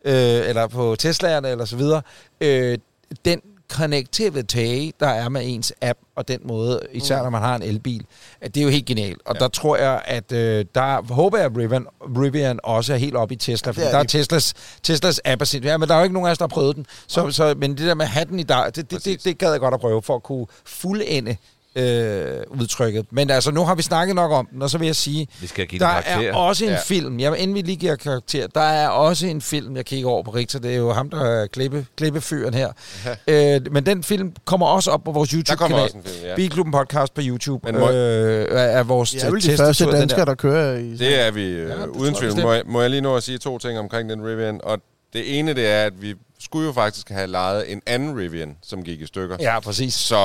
øh, 0.05 0.49
eller 0.49 0.67
på 0.67 0.97
Tesla'erne, 1.03 1.47
eller 1.47 1.65
så 1.65 1.77
videre, 1.77 2.03
øh, 2.41 2.79
den 3.25 3.41
connectivity, 3.73 4.91
der 5.01 5.07
er 5.07 5.29
med 5.29 5.41
ens 5.45 5.73
app, 5.83 5.99
og 6.17 6.29
den 6.29 6.41
måde, 6.45 6.81
især 6.93 7.23
når 7.23 7.31
man 7.31 7.43
har 7.43 7.57
en 7.57 7.63
elbil, 7.63 8.07
at 8.41 8.55
det 8.55 8.61
er 8.61 8.65
jo 8.65 8.71
helt 8.71 8.87
genialt. 8.87 9.23
Og 9.25 9.35
ja. 9.35 9.39
Der 9.39 9.49
tror 9.49 9.77
jeg, 9.77 10.03
at 10.05 10.33
øh, 10.33 10.65
der 10.75 11.15
håber 11.15 11.39
jeg, 11.39 11.47
at 11.47 11.57
Rivian, 11.57 11.87
Rivian 12.01 12.61
også 12.63 12.93
er 12.93 12.97
helt 12.97 13.17
oppe 13.17 13.35
i 13.35 13.37
Tesla, 13.37 13.73
for 13.73 13.81
er 13.81 13.91
der 13.91 13.99
er. 13.99 14.03
Teslas, 14.03 14.55
Teslas 14.83 15.21
app 15.25 15.41
er 15.41 15.45
sindssygt. 15.45 15.71
Ja, 15.71 15.77
men 15.77 15.89
der 15.89 15.95
er 15.95 15.99
jo 15.99 16.05
ikke 16.05 16.15
nogen 16.15 16.27
af 16.27 16.31
os, 16.33 16.39
der 16.39 16.43
har 16.43 16.49
prøvet 16.49 16.77
den. 16.77 16.87
Så, 17.07 17.31
så, 17.31 17.55
men 17.59 17.71
det 17.71 17.87
der 17.87 17.95
med 17.95 18.07
hatten 18.07 18.39
i 18.39 18.43
dag, 18.43 18.67
det, 18.67 18.91
det, 18.91 19.05
det, 19.05 19.25
det 19.25 19.39
gad 19.39 19.51
jeg 19.51 19.61
godt 19.61 19.75
at 19.75 19.81
prøve, 19.81 20.03
for 20.03 20.15
at 20.17 20.23
kunne 20.23 20.47
fuldende 20.65 21.37
øh, 21.77 22.61
udtrykket. 22.61 23.07
Men 23.11 23.31
altså, 23.31 23.51
nu 23.51 23.65
har 23.65 23.75
vi 23.75 23.83
snakket 23.83 24.15
nok 24.17 24.33
om 24.33 24.47
den, 24.53 24.63
og 24.63 24.71
så 24.71 24.79
vil 24.79 24.87
jeg 24.87 24.97
sige, 24.97 25.29
Vi 25.41 25.47
skal 25.47 25.67
give 25.67 25.79
der 25.79 25.87
er 25.87 26.33
også 26.35 26.65
en 26.65 26.71
ja. 26.71 26.77
Ja. 26.77 26.83
film, 26.87 27.21
jeg, 27.21 27.39
inden 27.39 27.55
vi 27.57 27.61
lige 27.61 27.77
giver 27.77 27.97
karakter, 27.97 28.47
der 28.55 28.61
er 28.61 28.89
også 28.89 29.27
en 29.27 29.41
film, 29.41 29.77
jeg 29.77 29.85
kigger 29.85 30.09
over 30.11 30.23
på 30.23 30.31
Richter, 30.31 30.59
det 30.59 30.73
er 30.73 30.77
jo 30.77 30.93
ham, 30.93 31.11
der 31.11 31.25
er 31.25 31.47
klippe, 31.47 31.87
klippefyren 31.97 32.55
her. 32.55 32.69
øh, 33.27 33.61
men 33.73 33.87
den 33.87 34.03
film 34.03 34.33
kommer 34.45 34.67
også 34.67 34.91
op 34.91 35.05
på 35.05 35.13
vores 35.13 35.31
Der 35.31 35.37
kommer 35.57 35.79
YouTube-kanal. 35.79 35.83
også 35.85 35.97
en 35.97 36.03
film, 36.05 36.27
ja. 36.27 36.35
Bilklubben 36.37 36.73
podcast 36.73 37.15
på 37.15 37.21
YouTube 37.25 37.73
Men 37.73 37.81
må- 37.81 37.91
øh, 37.91 38.47
er, 38.51 38.83
vores 38.83 39.11
Det 39.11 39.23
er 39.25 39.31
vel 39.31 39.43
de 39.43 39.57
første 39.57 39.85
danskere, 39.91 40.19
der. 40.21 40.25
der 40.25 40.35
kører 40.35 40.79
i... 40.79 40.97
Det 40.97 41.21
er 41.27 41.31
vi 41.31 41.43
Ja, 41.47 41.49
øh, 41.63 41.69
ja, 41.69 41.85
uden 41.87 42.15
tvivl. 42.15 42.41
Må 42.43 42.53
jeg, 42.53 42.63
må 42.67 42.81
jeg 42.81 42.91
lige 42.91 43.01
nå 43.01 43.17
at 43.17 43.23
sige 43.23 43.39
to 43.39 43.59
ting 43.59 43.79
omkring 43.79 44.11
den 44.11 44.27
Rivian? 44.27 44.61
Og 44.63 44.79
det 45.13 45.39
ene, 45.39 45.55
det 45.55 45.67
er, 45.67 45.85
at 45.85 45.93
vi 46.03 46.15
skulle 46.47 46.67
jo 46.67 46.73
faktisk 46.73 47.09
have 47.09 47.27
lejet 47.27 47.73
en 47.73 47.83
anden 47.87 48.19
Rivian, 48.19 48.57
som 48.63 48.83
gik 48.83 49.01
i 49.01 49.07
stykker. 49.07 49.37
Ja, 49.41 49.61
præcis. 49.61 49.95
Så 49.95 50.17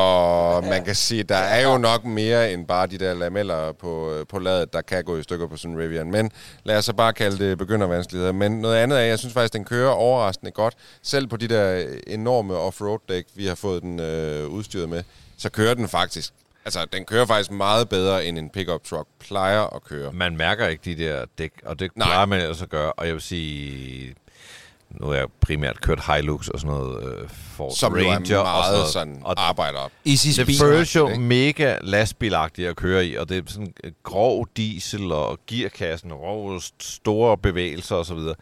man 0.70 0.86
kan 0.86 0.96
sige, 0.96 1.24
der 1.24 1.36
er 1.36 1.72
jo 1.72 1.78
nok 1.78 2.06
mere 2.06 2.54
end 2.54 2.68
bare 2.68 2.88
de 2.88 2.98
der 2.98 3.14
lameller 3.14 3.72
på, 3.72 4.24
på 4.30 4.40
ladet, 4.40 4.74
der 4.74 4.82
kan 4.82 5.04
gå 5.04 5.18
i 5.18 5.24
stykker 5.24 5.48
på 5.48 5.58
sådan 5.58 5.76
en 5.76 5.82
Rivian. 5.82 6.12
Men 6.12 6.32
lad 6.64 6.78
os 6.78 6.86
så 6.86 6.94
bare 6.94 7.14
kalde 7.14 7.50
det 7.50 7.58
begyndervanskeligheder. 7.58 8.32
Men 8.32 8.52
noget 8.52 8.76
andet 8.78 9.00
er, 9.00 9.04
jeg 9.04 9.20
synes 9.20 9.34
faktisk, 9.34 9.54
den 9.54 9.66
kører 9.66 9.92
overraskende 9.92 10.52
godt. 10.52 10.74
Selv 11.02 11.28
på 11.28 11.38
de 11.38 11.48
der 11.48 11.88
enorme 12.08 12.56
offroad-dæk, 12.56 13.26
vi 13.36 13.46
har 13.46 13.56
fået 13.56 13.82
den 13.82 14.00
øh, 14.00 14.48
udstyret 14.48 14.90
med, 14.90 15.04
så 15.38 15.50
kører 15.50 15.74
den 15.74 15.88
faktisk. 15.88 16.34
Altså, 16.66 16.86
den 16.94 17.06
kører 17.06 17.26
faktisk 17.26 17.52
meget 17.52 17.90
bedre, 17.90 18.26
end 18.26 18.38
en 18.38 18.50
pickup 18.50 18.84
truck 18.84 19.08
plejer 19.20 19.76
at 19.76 19.84
køre. 19.84 20.12
Man 20.14 20.38
mærker 20.38 20.68
ikke 20.68 20.82
de 20.86 21.04
der 21.04 21.26
dæk, 21.38 21.52
og 21.66 21.80
det 21.80 21.92
plejer 21.96 22.26
man 22.26 22.42
ellers 22.42 22.62
at 22.62 22.70
gøre. 22.70 22.94
Og 22.94 23.06
jeg 23.06 23.14
vil 23.14 23.22
sige, 23.22 24.16
nu 25.00 25.08
har 25.08 25.14
jeg 25.14 25.28
primært 25.42 25.82
kørt 25.82 26.02
Hilux 26.16 26.48
og 26.48 26.60
sådan 26.60 26.76
noget, 26.78 27.04
øh, 27.22 27.30
Ford 27.30 27.72
Som 27.76 27.94
Ranger 27.94 28.36
er 28.36 28.40
og 28.40 28.46
meget 28.46 28.76
sådan 28.76 28.92
sådan, 28.92 29.08
noget. 29.08 29.38
Og 29.38 29.48
arbejder 29.50 29.80
op. 29.80 29.92
Easy 30.06 30.28
det 30.42 30.58
føles 30.60 30.96
jo 30.96 31.16
mega 31.16 31.78
lastbilagtigt 31.82 32.68
at 32.68 32.76
køre 32.76 33.06
i, 33.06 33.16
og 33.18 33.30
det 33.30 33.38
er 33.38 33.42
sådan 33.48 33.74
øh, 33.84 33.92
grov 34.04 34.48
diesel 34.58 35.12
og 35.12 35.40
gearkassen, 35.48 36.14
rov, 36.14 36.62
store 36.80 37.38
bevægelser 37.38 37.96
og 37.96 38.06
så 38.06 38.16
videre. 38.16 38.36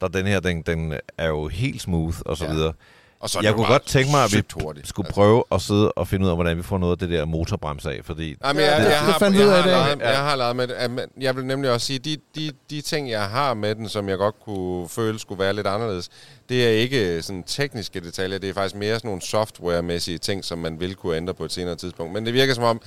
Der 0.00 0.08
den 0.08 0.26
her, 0.26 0.40
den, 0.40 0.62
den 0.62 0.94
er 1.18 1.28
jo 1.28 1.48
helt 1.48 1.82
smooth 1.82 2.16
og 2.26 2.36
så 2.36 2.44
Ja. 2.44 2.52
videre. 2.52 2.72
Og 3.20 3.30
så 3.30 3.40
Jeg 3.42 3.54
kunne 3.54 3.66
godt 3.66 3.86
tænke 3.86 4.10
mig, 4.10 4.24
at 4.24 4.32
vi 4.32 4.42
hurtigt. 4.62 4.88
skulle 4.88 5.10
prøve 5.10 5.44
at 5.52 5.60
sidde 5.62 5.92
og 5.92 6.08
finde 6.08 6.24
ud 6.24 6.30
af, 6.30 6.36
hvordan 6.36 6.56
vi 6.56 6.62
får 6.62 6.78
noget 6.78 6.92
af 6.92 6.98
det 6.98 7.10
der 7.10 7.24
motorbrems 7.24 7.86
af, 7.86 8.00
fordi 8.04 8.36
Jamen, 8.44 8.62
Ja, 8.62 8.66
jeg, 8.74 8.82
har, 8.82 8.88
jeg, 8.90 8.98
har 8.98 9.66
leget, 9.66 10.00
jeg 10.00 10.16
har 10.18 10.36
leget 10.36 10.56
med 10.56 10.66
det. 10.68 11.06
Jeg 11.20 11.36
vil 11.36 11.44
nemlig 11.44 11.70
også 11.70 11.86
sige, 11.86 11.98
de, 11.98 12.16
de, 12.34 12.50
de 12.70 12.80
ting, 12.80 13.10
jeg 13.10 13.22
har 13.24 13.54
med 13.54 13.74
den, 13.74 13.88
som 13.88 14.08
jeg 14.08 14.18
godt 14.18 14.34
kunne 14.44 14.88
føle 14.88 15.18
skulle 15.18 15.38
være 15.38 15.52
lidt 15.52 15.66
anderledes, 15.66 16.08
det 16.48 16.64
er 16.66 16.70
ikke 16.70 17.22
sådan 17.22 17.42
tekniske 17.42 18.00
detaljer, 18.00 18.38
det 18.38 18.50
er 18.50 18.54
faktisk 18.54 18.74
mere 18.76 18.94
sådan 18.94 19.08
nogle 19.08 19.22
softwaremæssige 19.22 20.18
ting, 20.18 20.44
som 20.44 20.58
man 20.58 20.80
vil 20.80 20.94
kunne 20.94 21.16
ændre 21.16 21.34
på 21.34 21.44
et 21.44 21.52
senere 21.52 21.74
tidspunkt. 21.76 22.12
Men 22.12 22.26
det 22.26 22.34
virker 22.34 22.54
som 22.54 22.64
om, 22.64 22.80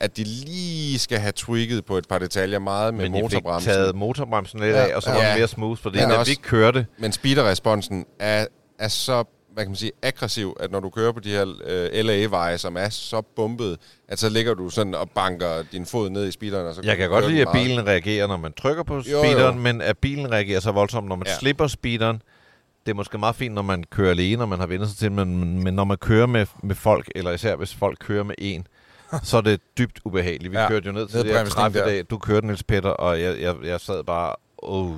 at 0.00 0.16
de 0.16 0.24
lige 0.24 0.98
skal 0.98 1.18
have 1.18 1.32
tweaked 1.36 1.82
på 1.82 1.98
et 1.98 2.08
par 2.08 2.18
detaljer 2.18 2.58
meget 2.58 2.94
med 2.94 3.08
men 3.08 3.22
motorbremsen. 3.22 3.72
taget 3.72 3.94
motorbremsen 3.96 4.60
lidt 4.60 4.74
Ja, 4.76 4.86
af, 4.90 4.96
og 4.96 5.02
så 5.02 5.10
ja. 5.10 5.14
var 5.16 5.22
den 5.22 5.30
Ja. 5.32 5.38
mere 5.38 5.48
smooth, 5.48 5.80
fordi 5.82 5.98
Men 5.98 6.08
da 6.08 6.16
også- 6.16 6.32
vi 6.32 6.34
kørte, 6.42 6.86
Men 6.98 7.12
speederresponsen 7.12 8.04
er, 8.20 8.46
er 8.78 8.88
så 8.88 9.24
hvad 9.56 9.64
kan 9.64 9.70
man 9.70 9.76
sige, 9.76 9.92
aggressiv, 10.02 10.56
at 10.60 10.70
når 10.70 10.80
du 10.80 10.90
kører 10.90 11.12
på 11.12 11.20
de 11.20 11.30
her 11.30 11.54
øh, 11.64 12.04
LA-veje, 12.04 12.58
som 12.58 12.76
er 12.76 12.88
så 12.88 13.22
bumpet, 13.36 13.78
at 14.08 14.18
så 14.18 14.28
ligger 14.28 14.54
du 14.54 14.70
sådan 14.70 14.94
og 14.94 15.10
banker 15.10 15.62
din 15.72 15.86
fod 15.86 16.10
ned 16.10 16.26
i 16.28 16.30
speederen. 16.30 16.66
Og 16.66 16.74
så 16.74 16.80
Jeg 16.84 16.96
kan 16.96 17.08
godt 17.10 17.28
lide, 17.30 17.40
at 17.42 17.48
meget. 17.54 17.66
bilen 17.66 17.86
reagerer, 17.86 18.26
når 18.26 18.36
man 18.36 18.52
trykker 18.52 18.82
på 18.82 18.94
jo. 18.96 19.02
speederen, 19.02 19.58
men 19.60 19.80
at 19.80 19.98
bilen 19.98 20.30
reagerer 20.32 20.60
så 20.60 20.72
voldsomt, 20.72 21.08
når 21.08 21.16
man 21.16 21.26
Ja. 21.26 21.34
slipper 21.38 21.66
speederen. 21.66 22.22
Det 22.86 22.92
er 22.92 22.96
måske 22.96 23.18
meget 23.18 23.36
fint, 23.36 23.54
når 23.54 23.62
man 23.62 23.84
kører 23.84 24.10
alene, 24.10 24.42
og 24.44 24.48
man 24.48 24.58
har 24.58 24.66
vendt 24.66 24.88
sig 24.88 24.98
til, 24.98 25.12
men, 25.12 25.62
men 25.64 25.74
når 25.74 25.84
man 25.84 25.96
kører 25.96 26.26
med, 26.26 26.46
med 26.62 26.74
folk, 26.74 27.08
eller 27.14 27.30
især 27.30 27.56
hvis 27.56 27.74
folk 27.74 27.98
kører 28.00 28.22
med 28.24 28.34
en, 28.38 28.66
så 29.22 29.36
er 29.36 29.40
det 29.40 29.60
dybt 29.78 30.00
ubehageligt. 30.04 30.52
Vi 30.52 30.58
Ja. 30.58 30.68
kørte 30.68 30.86
jo 30.86 30.92
ned 30.92 31.06
til 31.08 31.20
det 31.22 31.32
her 31.32 31.44
træf 31.44 31.74
i 31.74 31.78
dag. 31.78 32.04
Du 32.10 32.18
kørte, 32.18 32.46
Niels 32.46 32.62
Peter, 32.62 32.88
og 32.90 33.20
jeg, 33.20 33.40
jeg, 33.40 33.54
jeg 33.64 33.80
sad 33.80 34.04
bare... 34.04 34.34
Oh, 34.58 34.92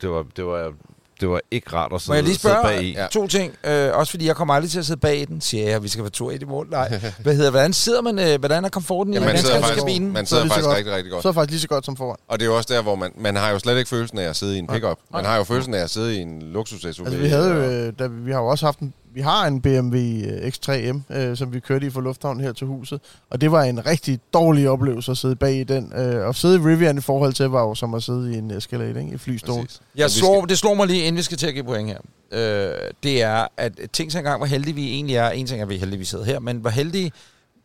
det 0.00 0.10
var, 0.10 0.26
det 0.36 0.46
var, 0.46 0.72
det 1.20 1.28
var 1.28 1.40
ikke 1.50 1.72
rart 1.72 1.92
at 1.92 2.00
sidde, 2.00 2.10
Må 2.10 2.14
jeg 2.14 2.24
lige 2.24 2.34
spørge 2.34 2.62
bag 2.62 2.82
i. 2.82 2.92
Ja. 2.92 3.06
to 3.12 3.26
ting? 3.26 3.52
Øh, 3.64 3.90
også 3.96 4.10
fordi 4.10 4.26
jeg 4.26 4.36
kommer 4.36 4.54
aldrig 4.54 4.70
til 4.70 4.78
at 4.78 4.86
sidde 4.86 5.00
bag 5.00 5.18
i 5.20 5.24
den, 5.24 5.40
siger 5.40 5.68
jeg. 5.70 5.82
Vi 5.82 5.88
skal 5.88 6.02
være 6.04 6.10
to 6.10 6.30
i 6.30 6.38
morgen. 6.46 6.68
Nej. 6.70 7.00
Hvad 7.22 7.34
hedder, 7.34 7.50
hvordan 7.50 7.72
sidder 7.72 8.00
man? 8.02 8.18
Øh, 8.18 8.38
hvordan 8.38 8.64
er 8.64 8.68
komforten 8.68 9.12
i 9.12 9.16
Ja, 9.16 9.20
man 9.20 9.26
hvordan 9.26 9.40
sidder 9.40 9.54
skal 9.54 9.62
faktisk, 9.64 9.84
kabinen? 9.84 10.12
man 10.12 10.22
er 10.22 10.26
sidder 10.26 10.42
det 10.42 10.52
så 10.52 10.54
faktisk 10.54 10.66
godt. 10.66 10.76
rigtig, 10.76 10.94
rigtig 10.94 11.10
godt. 11.12 11.22
Så 11.22 11.28
er 11.28 11.32
det 11.32 11.34
faktisk 11.36 11.50
lige 11.50 11.60
så 11.60 11.68
godt 11.68 11.84
som 11.84 11.96
foran. 11.96 12.16
Og 12.28 12.38
det 12.40 12.44
er 12.46 12.50
jo 12.50 12.56
også 12.56 12.74
der, 12.74 12.82
hvor 12.82 12.94
man, 12.94 13.12
man 13.18 13.36
har 13.36 13.50
jo 13.50 13.58
slet 13.58 13.78
ikke 13.78 13.88
følelsen 13.88 14.18
af 14.18 14.28
at 14.28 14.36
sidde 14.36 14.56
i 14.56 14.58
en 14.58 14.66
pickup. 14.66 14.98
Man 15.12 15.24
har 15.24 15.36
jo 15.36 15.44
følelsen 15.44 15.74
af 15.74 15.80
at 15.82 15.90
sidde 15.90 16.16
i 16.16 16.20
en 16.20 16.42
luksus-SUV. 16.42 17.06
Altså, 17.06 17.20
vi 17.20 17.28
havde 17.28 17.48
jo, 17.48 17.56
øh, 17.56 17.92
da, 17.98 18.06
vi 18.06 18.32
har 18.32 18.38
jo 18.40 18.46
også 18.46 18.66
haft 18.66 18.78
en, 18.78 18.94
vi 19.14 19.20
har 19.20 19.46
en 19.46 19.60
BMW 19.60 19.96
øh, 19.96 20.48
X3M, 20.48 21.14
øh, 21.14 21.36
som 21.36 21.52
vi 21.52 21.60
kørte 21.60 21.86
i 21.86 21.90
fra 21.90 22.00
Lufthavn 22.00 22.40
her 22.40 22.52
til 22.52 22.66
huset. 22.66 23.00
Og 23.30 23.40
det 23.40 23.52
var 23.52 23.62
en 23.62 23.86
rigtig 23.86 24.20
dårlig 24.32 24.68
oplevelse 24.68 25.10
at 25.10 25.18
sidde 25.18 25.36
bag 25.36 25.54
i 25.54 25.64
den. 25.64 25.92
Øh, 25.96 26.26
og 26.26 26.34
sidde 26.34 26.56
i 26.56 26.58
Rivian 26.58 26.98
i 26.98 27.00
forhold 27.00 27.32
til, 27.32 27.46
var 27.46 27.62
jo 27.62 27.74
som 27.74 27.94
at 27.94 28.02
sidde 28.02 28.34
i 28.34 28.38
en 28.38 28.50
Escalade, 28.50 29.00
ikke? 29.00 29.14
I 29.14 29.18
flystol. 29.18 29.62
Præcis. 29.62 29.80
Jeg 29.96 30.10
slår, 30.10 30.44
det 30.44 30.58
slår 30.58 30.74
mig 30.74 30.86
lige, 30.86 31.02
inden 31.02 31.16
vi 31.16 31.22
skal 31.22 31.38
til 31.38 31.46
at 31.46 31.54
give 31.54 31.64
point 31.64 31.88
her. 31.88 31.98
Øh, 32.32 32.90
det 33.02 33.22
er, 33.22 33.46
at 33.56 33.72
ting 33.92 34.12
så 34.12 34.18
engang, 34.18 34.38
hvor 34.38 34.46
heldige 34.46 34.74
vi 34.74 34.92
egentlig 34.92 35.16
er. 35.16 35.30
En 35.30 35.46
ting 35.46 35.60
er, 35.60 35.64
at 35.64 35.68
vi 35.68 35.74
er 35.74 35.78
heldige, 35.78 35.98
vi 35.98 36.04
sidder 36.04 36.24
her, 36.24 36.40
men 36.40 36.56
hvor 36.56 36.70
heldige, 36.70 37.12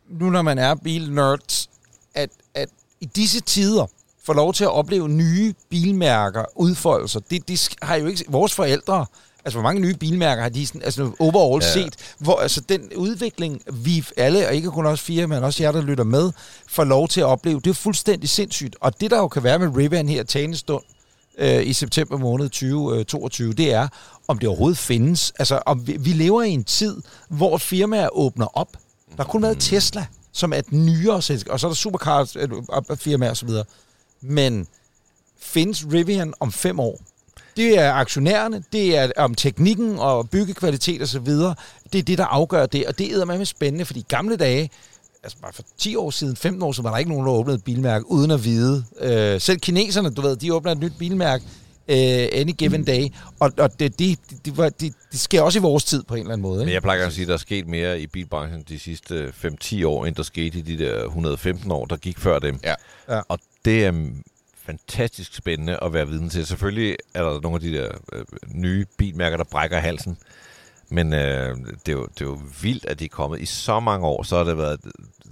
nu 0.08 0.30
når 0.30 0.42
man 0.42 0.58
er 0.58 0.74
bilnerds, 0.74 1.70
at, 2.14 2.30
at 2.54 2.68
i 3.00 3.04
disse 3.04 3.40
tider 3.40 3.86
får 4.24 4.32
lov 4.34 4.52
til 4.52 4.64
at 4.64 4.70
opleve 4.70 5.08
nye 5.08 5.54
bilmærker, 5.70 6.44
udfoldelser. 6.54 7.20
Det, 7.20 7.48
det 7.48 7.68
har 7.82 7.96
jo 7.96 8.06
ikke... 8.06 8.24
Vores 8.28 8.54
forældre, 8.54 9.06
altså 9.44 9.58
hvor 9.58 9.62
mange 9.62 9.80
nye 9.80 9.94
bilmærker 9.94 10.42
har 10.42 10.48
de 10.48 10.66
sådan, 10.66 10.82
altså 10.82 11.10
overall 11.18 11.62
Ja. 11.64 11.72
set, 11.72 11.96
hvor 12.18 12.36
altså 12.36 12.60
den 12.60 12.92
udvikling, 12.96 13.62
vi 13.72 14.04
alle, 14.16 14.48
og 14.48 14.54
ikke 14.54 14.70
kun 14.70 14.86
os 14.86 15.00
fire, 15.00 15.26
men 15.26 15.44
også 15.44 15.62
jer, 15.62 15.72
der 15.72 15.82
lytter 15.82 16.04
med, 16.04 16.32
får 16.68 16.84
lov 16.84 17.08
til 17.08 17.20
at 17.20 17.26
opleve, 17.26 17.60
det 17.60 17.70
er 17.70 17.74
fuldstændig 17.74 18.28
sindssygt. 18.28 18.76
Og 18.80 19.00
det, 19.00 19.10
der 19.10 19.16
jo 19.18 19.28
kan 19.28 19.42
være 19.42 19.58
med 19.58 19.76
Rivian 19.76 20.08
her 20.08 20.22
talende 20.22 20.56
stund, 20.56 20.82
øh, 21.38 21.66
i 21.66 21.72
september 21.72 22.16
måned 22.18 22.48
2022, 22.48 23.52
det 23.52 23.72
er, 23.72 23.88
om 24.28 24.38
det 24.38 24.48
overhovedet 24.48 24.78
findes. 24.78 25.32
Altså, 25.38 25.60
om 25.66 25.86
vi, 25.86 25.96
vi 26.00 26.10
lever 26.12 26.42
i 26.42 26.50
en 26.50 26.64
tid, 26.64 26.96
hvor 27.28 27.58
firmaer 27.58 28.08
åbner 28.16 28.58
op. 28.58 28.72
Der 29.16 29.16
har 29.16 29.24
kun 29.24 29.42
været 29.42 29.56
Tesla, 29.60 30.06
som 30.32 30.52
er 30.52 30.56
et 30.56 30.72
nyere 30.72 31.22
selskab, 31.22 31.52
og 31.52 31.60
så 31.60 31.66
er 31.66 31.70
der 31.70 31.74
supercars 31.76 32.36
øh, 32.36 32.48
firmaer 32.96 33.30
osv. 33.30 33.48
Men 34.20 34.66
findes 35.40 35.86
Rivian 35.92 36.34
om 36.40 36.52
fem 36.52 36.80
år? 36.80 37.00
Det 37.60 37.78
er 37.78 37.92
aktionærerne, 37.92 38.62
det 38.72 38.96
er 38.96 39.12
om 39.16 39.34
teknikken 39.34 39.98
og 39.98 40.30
byggekvalitet 40.30 41.02
osv. 41.02 41.26
Det 41.26 41.98
er 41.98 42.02
det, 42.02 42.18
der 42.18 42.24
afgør 42.24 42.66
det, 42.66 42.86
og 42.86 42.98
det 42.98 43.12
er 43.12 43.24
med 43.24 43.44
spændende, 43.44 43.84
fordi 43.84 44.00
i 44.00 44.06
gamle 44.08 44.36
dage, 44.36 44.70
altså 45.22 45.38
bare 45.42 45.52
for 45.52 45.62
10 45.78 45.96
år 45.96 46.10
siden, 46.10 46.36
15 46.36 46.62
år 46.62 46.72
siden, 46.72 46.84
var 46.84 46.90
der 46.90 46.98
ikke 46.98 47.10
nogen, 47.10 47.26
der 47.26 47.32
åbnede 47.32 47.56
et 47.56 47.64
bilmærke 47.64 48.10
uden 48.10 48.30
at 48.30 48.44
vide. 48.44 48.84
Øh, 49.00 49.40
selv 49.40 49.58
kineserne, 49.58 50.10
du 50.10 50.20
ved, 50.22 50.36
de 50.36 50.54
åbner 50.54 50.72
et 50.72 50.78
nyt 50.78 50.92
bilmærke 50.98 51.44
øh, 51.88 52.28
any 52.32 52.52
given 52.58 52.84
day, 52.84 53.08
og, 53.40 53.52
og 53.58 53.80
det, 53.80 53.98
det, 53.98 54.18
det, 54.44 54.56
var, 54.56 54.68
det, 54.68 54.94
det 55.12 55.20
sker 55.20 55.42
også 55.42 55.58
i 55.58 55.62
vores 55.62 55.84
tid 55.84 56.02
på 56.02 56.14
en 56.14 56.20
eller 56.20 56.32
anden 56.32 56.42
måde. 56.42 56.58
Men 56.58 56.68
Ikke? 56.68 56.74
jeg 56.74 56.82
plejer 56.82 57.06
at 57.06 57.12
sige, 57.12 57.22
at 57.22 57.28
der 57.28 57.34
er 57.34 57.38
sket 57.38 57.66
mere 57.66 58.00
i 58.00 58.06
bilbranchen 58.06 58.64
de 58.68 58.78
sidste 58.78 59.32
5-10 59.44 59.86
år, 59.86 60.06
end 60.06 60.14
der 60.14 60.22
skete 60.22 60.58
i 60.58 60.62
de 60.62 60.78
der 60.78 61.04
115 61.04 61.70
år, 61.70 61.84
der 61.84 61.96
gik 61.96 62.18
før 62.18 62.38
dem. 62.38 62.60
Ja. 62.64 62.74
Ja. 63.08 63.20
Og 63.28 63.38
det 63.64 63.84
er 63.84 63.92
fantastisk 64.70 65.34
spændende 65.34 65.78
at 65.82 65.92
være 65.92 66.08
vidne 66.08 66.28
til. 66.28 66.46
Selvfølgelig 66.46 66.96
er 67.14 67.22
der 67.22 67.40
nogle 67.40 67.54
af 67.54 67.60
de 67.60 67.72
der 67.72 67.88
øh, 68.12 68.24
nye 68.54 68.86
bilmærker, 68.98 69.36
der 69.36 69.44
brækker 69.44 69.78
halsen. 69.78 70.18
Men 70.88 71.12
øh, 71.12 71.56
det, 71.86 71.88
er 71.88 71.92
jo, 71.92 72.06
det 72.06 72.20
er 72.20 72.24
jo 72.24 72.38
vildt, 72.62 72.86
at 72.86 72.98
de 72.98 73.04
er 73.04 73.08
kommet 73.08 73.40
i 73.40 73.46
så 73.46 73.80
mange 73.80 74.06
år. 74.06 74.22
Så 74.22 74.36
har 74.36 74.44
det 74.44 74.58
været 74.58 74.80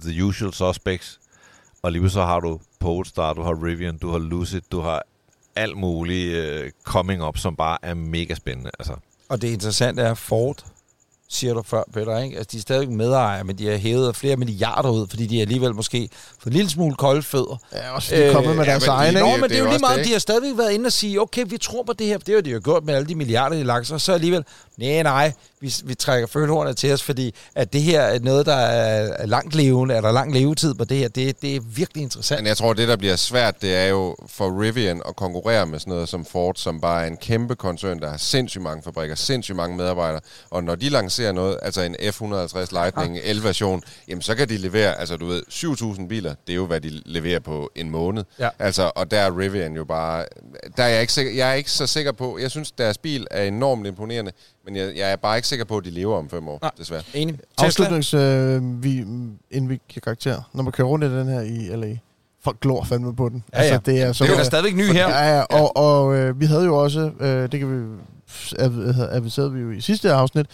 The 0.01 0.25
Usual 0.25 0.53
Suspects. 0.53 1.19
Og 1.81 1.91
lige 1.91 2.09
så 2.09 2.21
har 2.21 2.39
du 2.39 2.59
Polestar, 2.79 3.33
du 3.33 3.41
har 3.41 3.63
Rivian, 3.65 3.97
du 3.97 4.11
har 4.11 4.17
Lucid, 4.17 4.61
du 4.71 4.79
har 4.79 5.03
alt 5.55 5.77
muligt 5.77 6.35
øh, 6.35 6.71
coming 6.83 7.23
up, 7.23 7.37
som 7.37 7.55
bare 7.55 7.77
er 7.81 7.93
mega 7.93 8.35
spændende. 8.35 8.71
Altså, 8.79 8.93
Og 9.29 9.41
det 9.41 9.47
interessante 9.47 10.01
er, 10.01 10.13
Ford 10.13 10.65
siger 11.31 11.53
du 11.53 11.61
før, 11.65 11.83
Peter, 11.93 12.19
ikke? 12.19 12.37
Altså, 12.37 12.49
de 12.51 12.57
er 12.57 12.61
stadig 12.61 12.91
medejere, 12.91 13.43
men 13.43 13.57
de 13.57 13.67
har 13.67 13.77
hævet 13.77 14.15
flere 14.15 14.35
milliarder 14.35 14.89
ud, 14.89 15.07
fordi 15.09 15.25
de 15.25 15.41
alligevel 15.41 15.75
måske 15.75 16.09
fået 16.39 16.51
en 16.51 16.53
lille 16.53 16.69
smule 16.69 16.95
kolde 16.95 17.23
fødder. 17.23 17.57
Ja, 17.73 17.95
også 17.95 18.15
de 18.15 18.23
er 18.23 18.33
kommet 18.33 18.55
med 18.55 18.65
deres 18.65 18.87
egen, 18.87 19.13
lige 19.13 19.25
ikke? 19.25 19.31
Nå, 19.31 19.37
men 19.37 19.43
det 19.43 19.49
det, 19.49 19.55
er 19.55 19.59
er 19.59 19.63
jo 19.63 19.65
jo 19.65 19.71
lige 19.71 19.79
meget, 19.79 19.97
det, 19.97 20.05
de 20.05 20.11
har 20.11 20.19
stadigvæk 20.19 20.57
været 20.57 20.71
inde 20.71 20.85
og 20.85 20.91
sige, 20.93 21.21
okay, 21.21 21.45
vi 21.47 21.57
tror 21.57 21.83
på 21.83 21.93
det 21.93 22.07
her, 22.07 22.17
for 22.17 22.23
det 22.25 22.35
har 22.35 22.41
de 22.41 22.49
jo 22.49 22.61
gjort 22.63 22.83
med 22.83 22.93
alle 22.95 23.07
de 23.07 23.15
milliarder, 23.15 23.55
de 23.55 23.63
lagt 23.63 23.87
sig, 23.87 23.93
og 23.93 24.01
så 24.01 24.13
alligevel, 24.13 24.43
nej, 24.79 25.03
nej, 25.03 25.31
vi, 25.61 25.73
vi 25.83 25.95
trækker 25.95 26.27
følehornet 26.27 26.77
til 26.77 26.93
os, 26.93 27.03
fordi 27.03 27.35
at 27.55 27.73
det 27.73 27.81
her 27.81 28.01
er 28.01 28.19
noget, 28.19 28.45
der 28.45 28.55
er 28.55 29.25
langt 29.25 29.55
levende, 29.55 29.95
er 29.95 30.01
der 30.01 30.11
lang 30.11 30.33
levetid 30.33 30.73
på 30.73 30.83
det 30.83 30.97
her, 30.97 31.07
det, 31.07 31.41
det 31.41 31.55
er 31.55 31.59
virkelig 31.75 32.03
interessant. 32.03 32.41
Men 32.41 32.47
jeg 32.47 32.57
tror, 32.57 32.73
det 32.73 32.87
der 32.87 32.95
bliver 32.95 33.15
svært, 33.15 33.61
det 33.61 33.75
er 33.75 33.85
jo 33.85 34.15
for 34.27 34.61
Rivian 34.61 35.01
at 35.07 35.15
konkurrere 35.15 35.65
med 35.65 35.79
sådan 35.79 35.91
noget 35.91 36.09
som 36.09 36.25
Ford, 36.25 36.55
som 36.55 36.81
bare 36.81 37.03
er 37.03 37.07
en 37.07 37.17
kæmpe 37.17 37.55
koncern, 37.55 37.99
der 37.99 38.09
har 38.09 38.17
sindssygt 38.17 38.63
mange 38.63 38.83
fabrikker, 38.83 39.15
sindssygt 39.15 39.55
mange 39.55 39.77
medarbejdere. 39.77 40.21
Og 40.49 40.63
når 40.63 40.75
de 40.75 40.89
lancerer 40.89 41.31
noget, 41.31 41.59
altså 41.61 41.81
en 41.81 41.95
F-150 41.95 42.67
Lightning 42.71 43.17
L-version, 43.33 43.83
jamen 44.07 44.21
så 44.21 44.35
kan 44.35 44.49
de 44.49 44.57
levere, 44.57 44.99
altså 44.99 45.17
du 45.17 45.25
ved, 45.25 45.43
7.000 45.49 46.07
biler, 46.07 46.35
det 46.47 46.53
er 46.53 46.55
jo, 46.55 46.65
hvad 46.65 46.81
de 46.81 47.01
leverer 47.05 47.39
på 47.39 47.71
en 47.75 47.89
måned. 47.89 48.23
Ja. 48.39 48.49
Altså, 48.59 48.91
og 48.95 49.11
der 49.11 49.19
er 49.19 49.37
Rivian 49.37 49.75
jo 49.75 49.85
bare, 49.85 50.25
der 50.77 50.83
er 50.83 50.87
jeg 50.87 51.01
ikke, 51.01 51.13
sikker, 51.13 51.31
jeg 51.31 51.49
er 51.49 51.53
ikke 51.53 51.71
så 51.71 51.87
sikker 51.87 52.11
på, 52.11 52.39
jeg 52.39 52.51
synes, 52.51 52.71
deres 52.71 52.97
bil 52.97 53.27
er 53.31 53.43
enormt 53.43 53.87
imponerende, 53.87 54.31
men 54.65 54.75
jeg, 54.75 54.97
jeg 54.97 55.11
er 55.11 55.15
bare 55.15 55.37
ikke 55.37 55.47
sikker 55.47 55.65
på, 55.65 55.77
at 55.77 55.85
de 55.85 55.89
lever 55.89 56.17
om 56.17 56.29
fem 56.29 56.47
år, 56.47 56.59
Nej. 56.61 56.71
desværre. 56.77 57.03
Enig. 57.13 57.35
Tesla? 57.35 57.65
Afslutnings, 57.65 58.13
øh, 58.13 58.83
vi, 58.83 58.97
inden 59.51 59.69
vi 59.69 59.79
giver 59.87 60.01
karakter. 60.03 60.41
Når 60.53 60.63
man 60.63 60.71
kører 60.71 60.87
rundt 60.87 61.05
i 61.05 61.07
den 61.07 61.27
her 61.27 61.41
i 61.41 61.75
LA, 61.75 61.97
folk 62.43 62.59
glor 62.59 62.83
fandme 62.83 63.15
på 63.15 63.29
den. 63.29 63.43
Ja, 63.53 63.63
ja. 63.63 63.79
det 63.85 64.01
er 64.01 64.13
så... 64.13 64.23
Det 64.23 64.29
er 64.29 64.33
jo 64.33 64.39
da 64.39 64.43
stadigvæk 64.43 64.75
ny 64.75 64.83
her. 64.83 65.09
Ja, 65.09 65.37
ja, 65.37 65.41
og, 65.41 65.77
og 65.77 66.15
øh, 66.15 66.39
vi 66.39 66.45
havde 66.45 66.65
jo 66.65 66.75
også, 66.75 67.11
øh, 67.19 67.51
det 67.51 67.59
kan 67.59 67.69
vi, 67.71 67.97
aviserede 69.11 69.53
vi 69.53 69.59
jo 69.61 69.71
i 69.71 69.81
sidste 69.81 70.13
afsnit, 70.13 70.45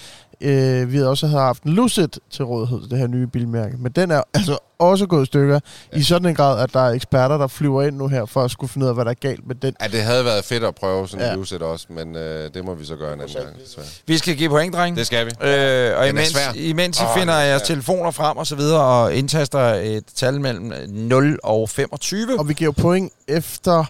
øh, 0.41 0.91
vi 0.91 0.97
havde 0.97 1.09
også 1.09 1.27
haft 1.27 1.63
en 1.63 1.71
Lucid 1.71 2.07
til 2.31 2.45
rådighed, 2.45 2.89
det 2.89 2.97
her 2.99 3.07
nye 3.07 3.27
bilmærke, 3.27 3.77
men 3.79 3.91
den 3.91 4.11
er 4.11 4.21
altså 4.33 4.57
også 4.79 5.05
gået 5.05 5.23
i 5.23 5.25
stykker 5.25 5.59
ja. 5.93 5.97
i 5.97 6.03
sådan 6.03 6.29
en 6.29 6.35
grad, 6.35 6.63
at 6.63 6.73
der 6.73 6.79
er 6.79 6.89
eksperter, 6.91 7.37
der 7.37 7.47
flyver 7.47 7.83
ind 7.83 7.95
nu 7.97 8.07
her, 8.07 8.25
for 8.25 8.41
at 8.43 8.51
skulle 8.51 8.69
finde 8.71 8.85
ud 8.85 8.89
af, 8.89 8.95
hvad 8.95 9.05
der 9.05 9.11
er 9.11 9.15
galt 9.15 9.47
med 9.47 9.55
den. 9.55 9.75
Ja, 9.81 9.87
det 9.87 10.01
havde 10.01 10.25
været 10.25 10.45
fedt 10.45 10.63
at 10.63 10.75
prøve 10.75 11.07
sådan 11.07 11.25
Ja. 11.25 11.31
en 11.31 11.37
Lucid 11.39 11.61
også, 11.61 11.85
men 11.89 12.15
øh, 12.15 12.49
det 12.53 12.65
må 12.65 12.75
vi 12.75 12.85
så 12.85 12.95
gøre 12.95 13.13
en 13.13 13.21
anden 13.21 13.35
gang. 13.43 13.55
desværre. 13.65 13.87
Vi 14.07 14.17
skal 14.17 14.35
give 14.35 14.49
point, 14.49 14.73
dreng. 14.73 14.97
Det 14.97 15.05
skal 15.07 15.25
vi. 15.25 15.31
Øh, 15.47 15.97
og 15.97 16.09
imens, 16.09 16.37
imens 16.55 16.99
I 17.01 17.03
Åh, 17.03 17.09
finder 17.17 17.33
er 17.33 17.45
jeres 17.45 17.61
telefoner 17.61 18.11
frem 18.11 18.37
og 18.37 18.47
så 18.47 18.55
videre, 18.55 18.81
og 18.83 19.13
indtaster 19.15 19.59
et 19.59 20.03
tal 20.15 20.41
mellem 20.41 20.73
0 20.89 21.39
og 21.43 21.69
25. 21.69 22.39
Og 22.39 22.49
vi 22.49 22.53
giver 22.53 22.67
jo 22.77 22.81
point 22.81 23.13
efter, 23.27 23.85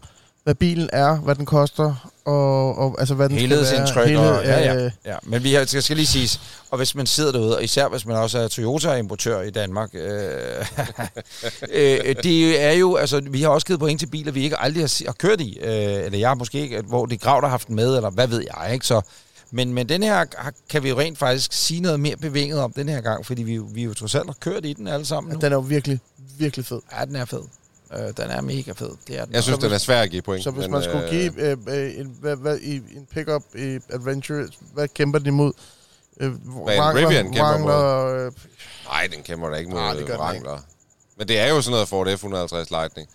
hvad 0.46 0.56
bilen 0.56 0.90
er, 0.94 1.16
hvad 1.16 1.36
den 1.36 1.46
koster, 1.46 2.12
og, 2.26 2.78
og 2.78 2.96
altså 3.00 3.16
hvad 3.16 3.30
den 3.30 3.38
skal 3.38 3.50
være. 3.50 4.20
og, 4.40 4.44
ja, 4.44 4.60
ja, 4.60 4.86
øh, 4.86 4.92
ja. 5.06 5.16
Men 5.24 5.44
vi 5.44 5.54
har, 5.54 5.66
skal, 5.66 5.84
skal 5.84 5.98
lige 5.98 6.06
siges, 6.06 6.42
og 6.72 6.78
hvis 6.78 6.96
man 6.96 7.06
sidder 7.06 7.32
derude, 7.32 7.56
og 7.56 7.64
især 7.64 7.88
hvis 7.88 8.06
man 8.06 8.18
også 8.18 8.40
er 8.40 8.48
Toyota-importør 8.48 9.42
i 9.42 9.50
Danmark, 9.50 9.90
øh, 9.94 10.02
øh, 11.72 12.16
det 12.24 12.62
er 12.62 12.72
jo, 12.72 12.96
altså 12.96 13.22
vi 13.30 13.42
har 13.42 13.50
også 13.50 13.68
givet 13.68 13.80
point 13.80 14.00
til 14.00 14.08
biler, 14.08 14.32
vi 14.32 14.44
ikke 14.44 14.60
aldrig 14.60 14.84
har, 14.84 15.06
har 15.06 15.14
kørt 15.14 15.42
i, 15.42 15.58
øh, 15.62 16.06
eller 16.06 16.18
jeg 16.18 16.30
har 16.30 16.36
måske 16.36 16.60
ikke, 16.60 16.82
hvor 16.82 17.06
det 17.06 17.22
Grav, 17.22 17.36
der 17.36 17.48
har 17.48 17.50
haft 17.50 17.68
den 17.68 17.76
med, 17.76 17.96
eller 17.96 18.10
hvad 18.10 18.28
ved 18.28 18.44
jeg, 18.58 18.74
ikke? 18.74 18.88
Så, 18.88 19.02
men, 19.52 19.74
men 19.74 19.90
den 19.90 20.04
her 20.04 20.26
kan 20.70 20.84
vi 20.84 20.90
jo 20.90 21.00
rent 21.00 21.18
faktisk 21.18 21.54
sige 21.54 21.82
noget 21.82 22.00
mere 22.00 22.16
bevinget 22.16 22.60
om 22.60 22.74
den 22.74 22.90
her 22.90 23.02
gang, 23.02 23.26
fordi 23.26 23.44
vi, 23.44 23.58
vi 23.58 23.84
jo 23.84 23.94
trods 23.94 24.16
alt 24.16 24.26
har 24.26 24.36
kørt 24.40 24.66
i 24.66 24.74
den 24.74 24.88
alle 24.88 25.06
sammen 25.06 25.34
nu. 25.34 25.40
Den 25.40 25.52
er 25.52 25.56
jo 25.56 25.62
virkelig, 25.62 26.00
virkelig 26.38 26.66
fed. 26.66 26.82
Ja, 27.00 27.06
den 27.06 27.16
er 27.16 27.26
fed. 27.26 27.42
Øh, 27.98 28.08
den 28.18 28.32
er 28.32 28.42
mega 28.42 28.72
fed. 28.72 28.90
Det 29.08 29.18
er 29.20 29.26
den. 29.26 29.34
Jeg 29.34 29.44
synes, 29.44 29.60
den 29.60 29.72
er 29.72 29.78
svær 29.78 30.02
at 30.02 30.10
give 30.10 30.22
point. 30.22 30.44
Så 30.44 30.52
hvis 30.52 30.62
men, 30.62 30.72
man 30.72 30.84
skulle 30.84 31.04
øh, 31.04 31.10
give 31.10 31.42
øh, 31.42 31.58
øh, 31.68 32.00
en, 32.00 32.18
hvad, 32.22 32.36
hvad, 32.36 32.58
i, 32.60 32.76
en 32.76 33.08
pickup 33.12 33.44
i 33.56 33.80
Adventure, 33.90 34.48
hvad 34.74 34.88
kæmper 34.88 35.20
den 35.20 35.28
imod? 35.28 35.54
Øh, 36.20 36.28
en 36.28 36.38
Rivian 36.48 37.26
kæmper 37.26 37.58
mod? 37.58 37.70
Wrangler, 37.72 38.26
øh, 38.26 38.32
Nej, 38.86 39.08
den 39.14 39.24
kæmper 39.24 39.50
da 39.50 39.56
ikke 39.56 39.70
mod 39.72 39.80
Nej, 39.80 39.94
det 39.94 40.06
gør 40.06 40.14
den 40.14 40.22
Wrangler. 40.22 40.60
Men 41.18 41.28
det 41.28 41.40
er 41.40 41.48
jo 41.50 41.62
sådan 41.62 41.72
noget 41.72 41.88
Ford 41.88 42.08
F-150 42.08 42.68
Lightning. 42.72 43.10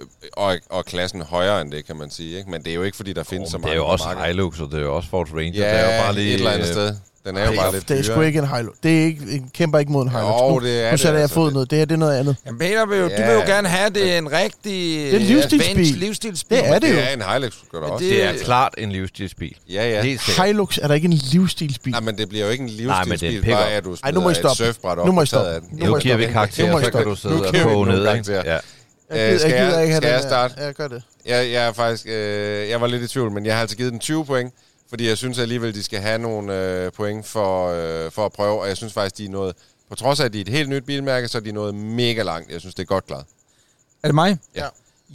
Øh, 0.00 0.06
Og, 0.32 0.58
og 0.70 0.84
klassen 0.84 1.22
højere 1.22 1.60
end 1.60 1.70
det, 1.72 1.86
kan 1.86 1.96
man 1.96 2.10
sige. 2.10 2.38
Ikke? 2.38 2.50
Men 2.50 2.62
det 2.64 2.70
er 2.70 2.74
jo 2.74 2.82
ikke, 2.82 2.96
fordi 2.96 3.12
der 3.12 3.22
findes 3.22 3.50
så 3.50 3.56
Oh, 3.56 3.60
mange 3.60 3.70
det 3.70 3.80
er 3.80 3.84
jo 3.84 3.86
også. 3.86 4.08
Hilux, 4.26 4.60
og 4.60 4.70
det 4.70 4.78
er 4.78 4.82
jo 4.82 4.96
også 4.96 5.08
Ford 5.08 5.28
Ranger. 5.34 5.66
Ja, 5.68 5.72
det 5.74 5.80
er 5.80 5.96
jo 5.96 6.02
bare 6.02 6.14
lige, 6.14 6.28
et 6.28 6.34
eller 6.34 6.50
andet 6.50 6.66
øh, 6.68 6.72
sted. 6.72 6.96
Den 7.26 7.36
er 7.36 7.44
jo 7.44 7.50
det, 7.50 7.58
bare 7.58 7.68
er, 7.68 7.72
lidt 7.72 7.88
det 7.88 7.98
er 7.98 8.02
sgu 8.02 8.20
ikke 8.20 8.38
en 8.38 8.48
Hilux. 8.56 8.74
Det 8.82 9.00
er 9.00 9.04
ikke, 9.04 9.20
en 9.30 9.50
kæmper 9.54 9.78
ikke 9.78 9.92
mod 9.92 10.02
en 10.02 10.08
Hilux. 10.08 10.24
Jo, 10.24 10.48
nu, 10.50 10.66
det 10.66 10.80
er 10.80 10.84
nu 10.86 10.90
det 10.90 11.00
sætter 11.00 11.12
jeg 11.14 11.22
altså. 11.22 11.34
foden 11.34 11.54
ned. 11.54 11.66
Det 11.66 11.78
her 11.78 11.84
det 11.84 11.94
er 11.94 11.98
noget 11.98 12.18
andet. 12.18 12.36
Jamen, 12.46 12.58
Peter 12.58 12.86
vil 12.86 12.98
jo, 12.98 13.08
ja. 13.08 13.16
du 13.16 13.22
vil 13.22 13.32
jo 13.34 13.40
gerne 13.46 13.68
have 13.68 13.90
det 13.90 14.12
er 14.14 14.18
en 14.18 14.32
rigtig... 14.32 14.62
Det 14.64 15.12
er 15.14 15.16
en 15.16 15.22
livsstilsbil. 15.22 15.86
livsstilsbil. 15.96 16.58
Det 16.58 16.68
er 16.68 16.72
det 16.72 16.82
Det 16.82 16.90
jo. 16.94 16.98
er 17.00 17.08
en 17.08 17.22
Hilux, 17.32 17.54
gør 17.72 17.80
Men 17.80 17.90
også. 17.90 18.04
det- 18.04 18.12
Det 18.14 18.24
er 18.24 18.44
klart 18.44 18.74
en 18.78 18.92
livsstilsbil. 18.92 19.56
Ja, 19.70 19.90
ja. 19.90 20.02
Helt 20.02 20.20
sikkert. 20.22 20.46
Hilux 20.46 20.78
er 20.82 20.88
der 20.88 20.94
ikke 20.94 21.04
en 21.06 21.12
livsstilsbil. 21.12 21.90
Nej, 21.92 22.00
men 22.00 22.18
det 22.18 22.28
bliver 22.28 22.44
jo 22.44 22.50
ikke 22.50 22.64
en 22.64 22.70
Nej, 22.70 22.76
det 22.76 22.84
er 22.86 23.04
livsstilsbil, 23.04 23.42
pickup. 23.42 23.58
bare 23.58 23.70
at 23.72 23.84
du 23.84 23.96
Ej, 24.04 24.10
nu 24.10 24.20
må 24.20 24.30
I 24.30 24.34
smider 24.34 24.48
et 24.50 24.56
stoppe. 24.74 25.00
op 25.00 25.06
Nu 25.06 25.12
må 25.12 25.22
I 25.22 25.26
stoppe. 25.26 25.50
Nu 25.72 25.84
må 25.86 25.90
Nu 25.90 25.96
I 25.96 26.00
giver 26.00 26.16
vi 26.16 26.22
stoppe. 26.22 26.26
Nu 26.26 26.32
karakterer, 26.32 26.72
må 26.72 26.78
I 26.78 26.84
så 26.84 26.90
kan 26.90 27.04
du 27.04 27.14
sidde 27.16 27.34
Nu 27.36 27.44
og 27.44 27.54
koge 27.62 27.86
ned. 27.86 28.04
Ja. 28.28 28.42
Jeg 28.44 28.60
Øh, 29.10 29.18
gider, 29.26 29.38
skal 29.38 29.50
jeg 29.50 29.66
gider 29.66 29.80
ikke 29.80 29.96
skal 29.96 30.08
jeg 30.10 30.20
starte? 30.22 30.54
Ja, 30.58 30.72
gør 30.72 30.88
det. 30.88 31.02
Jeg, 31.26 31.50
jeg 31.52 31.66
er 31.68 31.72
faktisk... 31.72 32.06
Øh, 32.08 32.68
jeg 32.70 32.80
var 32.80 32.86
lidt 32.86 33.02
i 33.02 33.08
tvivl, 33.08 33.30
men 33.32 33.46
jeg 33.46 33.54
har 33.54 33.60
altså 33.60 33.76
givet 33.76 33.92
den 33.92 34.00
20 34.00 34.24
point, 34.24 34.54
fordi 34.88 35.08
jeg 35.08 35.18
synes 35.18 35.38
alligevel, 35.38 35.74
de 35.74 35.82
skal 35.82 36.00
have 36.00 36.18
nogle 36.18 36.60
øh, 36.60 36.92
point 36.92 37.26
for, 37.26 37.68
øh, 37.68 38.10
for 38.10 38.26
at 38.26 38.32
prøve, 38.32 38.60
og 38.60 38.68
jeg 38.68 38.76
synes 38.76 38.92
faktisk, 38.92 39.18
de 39.18 39.24
er 39.24 39.30
nået... 39.30 39.56
På 39.88 39.94
trods 39.94 40.20
af, 40.20 40.24
at 40.24 40.32
de 40.32 40.38
er 40.38 40.42
et 40.42 40.48
helt 40.48 40.68
nyt 40.68 40.84
bilmærke, 40.84 41.28
så 41.28 41.38
er 41.38 41.42
de 41.42 41.52
nået 41.52 41.74
mega 41.74 42.22
langt. 42.22 42.50
Jeg 42.50 42.60
synes, 42.60 42.74
det 42.74 42.82
er 42.82 42.86
godt 42.86 43.06
klaret. 43.06 43.24
Er 44.02 44.08
det 44.08 44.14
mig? 44.14 44.38
Ja. 44.56 44.66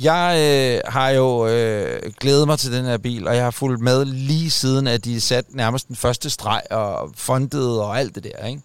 Jeg 0.03 0.35
øh, 0.37 0.91
har 0.91 1.09
jo 1.09 1.47
øh, 1.47 2.01
glædet 2.19 2.47
mig 2.47 2.59
til 2.59 2.73
den 2.73 2.85
her 2.85 2.97
bil, 2.97 3.27
og 3.27 3.35
jeg 3.35 3.43
har 3.43 3.51
fulgt 3.51 3.81
med 3.81 4.05
lige 4.05 4.51
siden, 4.51 4.87
at 4.87 5.05
de 5.05 5.21
satte 5.21 5.57
nærmest 5.57 5.87
den 5.87 5.95
første 5.95 6.29
streg 6.29 6.61
og 6.71 7.11
fundet 7.15 7.81
og 7.81 7.99
alt 7.99 8.15
det 8.15 8.23
der, 8.23 8.45
ikke? 8.45 8.61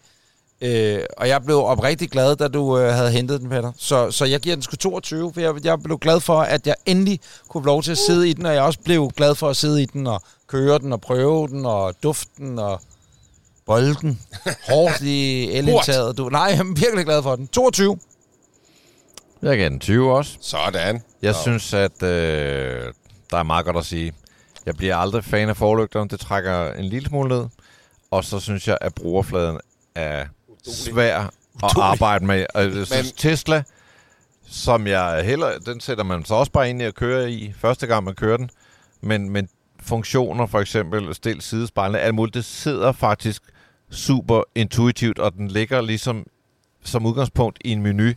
Øh, 0.61 1.05
og 1.17 1.29
jeg 1.29 1.45
blev 1.45 1.57
oprigtig 1.57 2.11
glad, 2.11 2.37
da 2.37 2.49
du 2.49 2.79
øh, 2.79 2.93
havde 2.93 3.11
hentet 3.11 3.41
den, 3.41 3.49
Peter. 3.49 3.73
Så, 3.77 4.11
så 4.11 4.25
jeg 4.25 4.41
giver 4.41 4.57
den 4.57 4.63
sgu 4.63 4.77
22, 4.77 5.33
for 5.33 5.41
jeg, 5.41 5.65
jeg 5.65 5.83
blev 5.83 5.99
glad 5.99 6.21
for, 6.21 6.41
at 6.41 6.67
jeg 6.67 6.75
endelig 6.87 7.21
kunne 7.49 7.63
få 7.63 7.67
lov 7.67 7.83
til 7.83 7.91
at 7.91 7.99
sidde 7.99 8.29
i 8.29 8.33
den, 8.33 8.47
og 8.47 8.55
jeg 8.55 8.63
også 8.63 8.79
blev 8.85 9.11
glad 9.17 9.35
for 9.35 9.49
at 9.49 9.57
sidde 9.57 9.83
i 9.83 9.87
den 9.87 10.07
og 10.07 10.23
køre 10.55 10.79
den 10.79 10.93
og 10.93 11.01
prøve 11.01 11.49
den 11.49 11.67
og 11.67 11.95
dufte 12.03 12.31
den 12.39 12.59
og 12.59 12.81
bolde 13.67 13.95
den 13.95 14.21
hårdt 14.69 15.01
i 15.01 15.45
elindtaget. 15.59 16.19
Du, 16.19 16.29
nej, 16.29 16.43
jeg 16.43 16.59
er 16.59 16.75
virkelig 16.75 17.05
glad 17.05 17.23
for 17.23 17.37
den. 17.37 17.49
22. 17.49 17.99
Jeg 19.43 19.59
gav 19.59 19.69
den 19.69 19.81
20 19.81 20.13
også. 20.13 20.39
Sådan. 20.41 21.03
Jeg 21.23 21.33
Nå. 21.33 21.39
synes, 21.43 21.75
at 21.75 22.03
øh, 22.03 22.93
der 23.31 23.39
er 23.39 23.43
meget 23.43 23.65
godt 23.65 23.77
at 23.77 23.87
sige. 23.87 24.13
Jeg 24.67 24.77
bliver 24.77 24.97
aldrig 24.97 25.25
fan 25.25 25.49
af 25.49 25.57
forlygterne. 25.57 26.09
Det 26.09 26.21
trækker 26.21 26.73
en 26.73 26.85
lille 26.85 27.09
smule 27.09 27.29
ned. 27.29 27.47
Og 28.11 28.25
så 28.25 28.41
synes 28.41 28.69
jeg, 28.69 28.79
at 28.81 28.95
brugerfladen 28.95 29.59
er 29.95 30.25
svær 30.67 31.19
at 31.65 31.73
arbejde 31.81 32.27
med. 32.27 32.47
Og 32.55 32.63
jeg 32.63 32.73
synes, 32.73 32.91
Men- 32.91 33.05
Tesla, 33.17 33.63
som 34.47 34.87
jeg 34.87 35.25
heller... 35.25 35.59
Den 35.59 35.81
sætter 35.81 36.05
man 36.05 36.25
så 36.25 36.35
også 36.35 36.53
bare 36.53 36.71
ind 36.71 36.83
i 36.83 36.85
at 36.85 36.95
køre 36.95 37.31
i, 37.31 37.55
første 37.59 37.87
gang 37.87 38.05
man 38.05 38.15
kører 38.15 38.37
den. 38.37 38.51
Men, 39.01 39.31
men 39.31 39.49
funktioner, 39.85 40.47
for 40.47 40.61
eksempel 40.61 41.14
stil 41.14 41.41
sidespejlene, 41.41 41.99
alt 41.99 42.14
muligt, 42.14 42.35
det 42.35 42.45
sidder 42.45 42.93
faktisk 42.93 43.43
super 43.91 44.43
intuitivt, 44.55 45.18
og 45.18 45.32
den 45.32 45.49
ligger 45.49 45.80
ligesom 45.80 46.26
som 46.85 47.07
udgangspunkt 47.07 47.59
i 47.64 47.72
en 47.72 47.82
menu, 47.82 48.12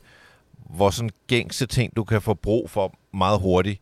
hvor 0.70 0.90
sådan 0.90 1.10
gængse 1.28 1.66
ting, 1.66 1.96
du 1.96 2.04
kan 2.04 2.22
få 2.22 2.34
brug 2.34 2.70
for 2.70 2.94
meget 3.14 3.40
hurtigt, 3.40 3.82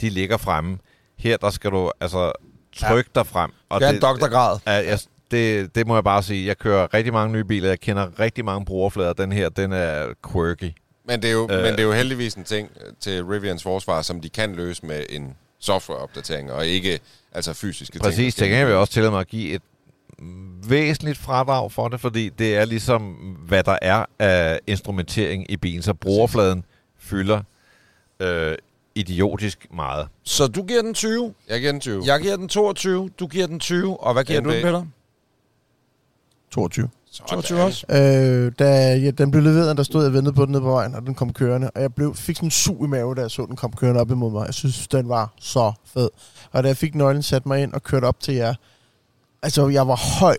de 0.00 0.08
ligger 0.08 0.36
fremme. 0.36 0.78
Her, 1.18 1.36
der 1.36 1.50
skal 1.50 1.70
du 1.70 1.90
altså 2.00 2.32
trykke 2.76 3.10
dig 3.14 3.26
frem. 3.26 3.50
Og 3.68 3.80
Det 3.80 3.88
er 3.88 3.92
en 3.92 4.00
doktorgrad. 4.00 4.58
Ja, 4.66 4.72
jeg, 4.72 4.98
det, 5.30 5.74
det 5.74 5.86
må 5.86 5.94
jeg 5.94 6.04
bare 6.04 6.22
sige. 6.22 6.46
Jeg 6.46 6.58
kører 6.58 6.94
rigtig 6.94 7.12
mange 7.12 7.32
nye 7.32 7.44
biler. 7.44 7.68
Jeg 7.68 7.80
kender 7.80 8.20
rigtig 8.20 8.44
mange 8.44 8.64
brugerflader. 8.64 9.12
Den 9.12 9.32
her, 9.32 9.48
den 9.48 9.72
er 9.72 10.06
quirky. 10.32 10.70
Men 11.04 11.22
det, 11.22 11.28
er 11.28 11.32
jo, 11.32 11.48
øh. 11.50 11.62
men 11.62 11.72
det 11.72 11.80
er 11.80 11.84
jo 11.84 11.92
heldigvis 11.92 12.34
en 12.34 12.44
ting 12.44 12.70
til 13.00 13.24
Rivians 13.24 13.62
forsvar, 13.62 14.02
som 14.02 14.20
de 14.20 14.28
kan 14.28 14.54
løse 14.54 14.86
med 14.86 15.04
en 15.10 15.36
softwareopdatering, 15.62 16.52
og 16.52 16.66
ikke 16.66 17.00
altså 17.32 17.52
fysiske 17.52 17.92
ting. 17.92 18.02
Præcis, 18.02 18.34
til 18.34 18.46
gengæld 18.46 18.64
vil 18.64 18.72
jeg 18.72 18.80
også 18.80 18.92
tillade 18.92 19.10
mig 19.10 19.20
at 19.20 19.28
give 19.28 19.54
et 19.54 19.62
væsentligt 20.68 21.18
fradrag 21.18 21.72
for 21.72 21.88
det, 21.88 22.00
fordi 22.00 22.28
det 22.28 22.56
er 22.56 22.64
ligesom, 22.64 23.02
hvad 23.46 23.62
der 23.62 23.78
er 23.82 24.04
af 24.18 24.60
instrumentering 24.66 25.50
i 25.50 25.56
bilen. 25.56 25.82
Så 25.82 25.94
brugerfladen 25.94 26.64
fylder 26.98 27.42
øh, 28.20 28.54
idiotisk 28.94 29.66
meget. 29.74 30.08
Så 30.22 30.46
du 30.46 30.62
giver 30.62 30.82
den 30.82 30.94
20. 30.94 31.34
Jeg 31.48 31.60
giver 31.60 31.72
den 31.72 31.80
20. 31.80 32.02
Jeg 32.06 32.20
giver 32.20 32.36
den 32.36 32.48
22, 32.48 33.10
du 33.20 33.26
giver 33.26 33.46
den 33.46 33.60
20, 33.60 34.00
og 34.00 34.12
hvad 34.12 34.24
giver 34.24 34.40
NB. 34.40 34.46
du 34.46 34.52
den, 34.52 34.62
Peter? 34.62 34.84
22. 36.50 36.88
Sådan. 37.12 37.28
22 37.28 37.62
også? 37.62 37.86
Øh, 37.88 38.52
da 38.58 38.96
ja, 38.96 39.10
den 39.10 39.30
blev 39.30 39.42
leveret, 39.42 39.76
der 39.76 39.82
stod 39.82 40.02
jeg 40.02 40.08
og 40.08 40.14
ventede 40.14 40.34
på 40.34 40.44
den 40.44 40.52
nede 40.52 40.62
på 40.62 40.70
vejen, 40.70 40.94
og 40.94 41.02
den 41.02 41.14
kom 41.14 41.32
kørende. 41.32 41.70
Og 41.74 41.82
jeg 41.82 41.94
blev, 41.94 42.14
fik 42.14 42.36
sådan 42.36 42.46
en 42.46 42.50
sug 42.50 42.84
i 42.84 42.88
maven, 42.88 43.16
da 43.16 43.20
jeg 43.22 43.30
så 43.30 43.46
den 43.46 43.56
kom 43.56 43.72
kørende 43.72 44.00
op 44.00 44.10
imod 44.10 44.32
mig. 44.32 44.46
Jeg 44.46 44.54
synes, 44.54 44.88
den 44.88 45.08
var 45.08 45.32
så 45.40 45.72
fed. 45.86 46.08
Og 46.52 46.62
da 46.62 46.68
jeg 46.68 46.76
fik 46.76 46.94
nøglen, 46.94 47.22
satte 47.22 47.48
mig 47.48 47.62
ind 47.62 47.72
og 47.72 47.82
kørte 47.82 48.04
op 48.04 48.20
til 48.20 48.34
jer. 48.34 48.54
Altså, 49.42 49.68
jeg 49.68 49.88
var 49.88 50.18
høj 50.20 50.36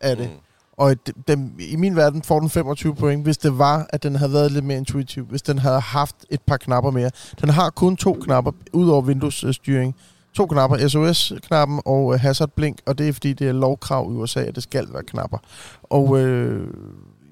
af 0.00 0.16
det. 0.16 0.26
Mm. 0.30 0.36
Og 0.76 0.90
d- 1.08 1.22
den, 1.28 1.54
i 1.58 1.76
min 1.76 1.96
verden 1.96 2.22
får 2.22 2.40
den 2.40 2.50
25 2.50 2.94
point, 2.94 3.22
hvis 3.22 3.38
det 3.38 3.58
var, 3.58 3.86
at 3.90 4.02
den 4.02 4.16
havde 4.16 4.32
været 4.32 4.52
lidt 4.52 4.64
mere 4.64 4.78
intuitiv. 4.78 5.24
Hvis 5.26 5.42
den 5.42 5.58
havde 5.58 5.80
haft 5.80 6.16
et 6.30 6.40
par 6.46 6.56
knapper 6.56 6.90
mere. 6.90 7.10
Den 7.40 7.48
har 7.48 7.70
kun 7.70 7.96
to 7.96 8.12
knapper, 8.12 8.52
ud 8.72 8.88
over 8.88 9.02
vinduesstyring. 9.02 9.94
To 10.36 10.46
knapper, 10.46 10.88
SOS-knappen 10.88 11.80
og 11.84 12.14
øh, 12.14 12.20
hazard 12.20 12.50
blink, 12.56 12.78
og 12.86 12.98
det 12.98 13.08
er 13.08 13.12
fordi, 13.12 13.32
det 13.32 13.48
er 13.48 13.52
lovkrav 13.52 14.10
i 14.12 14.14
USA, 14.14 14.40
at 14.40 14.54
det 14.54 14.62
skal 14.62 14.86
være 14.92 15.02
knapper. 15.02 15.38
Og 15.82 16.18
øh, 16.20 16.66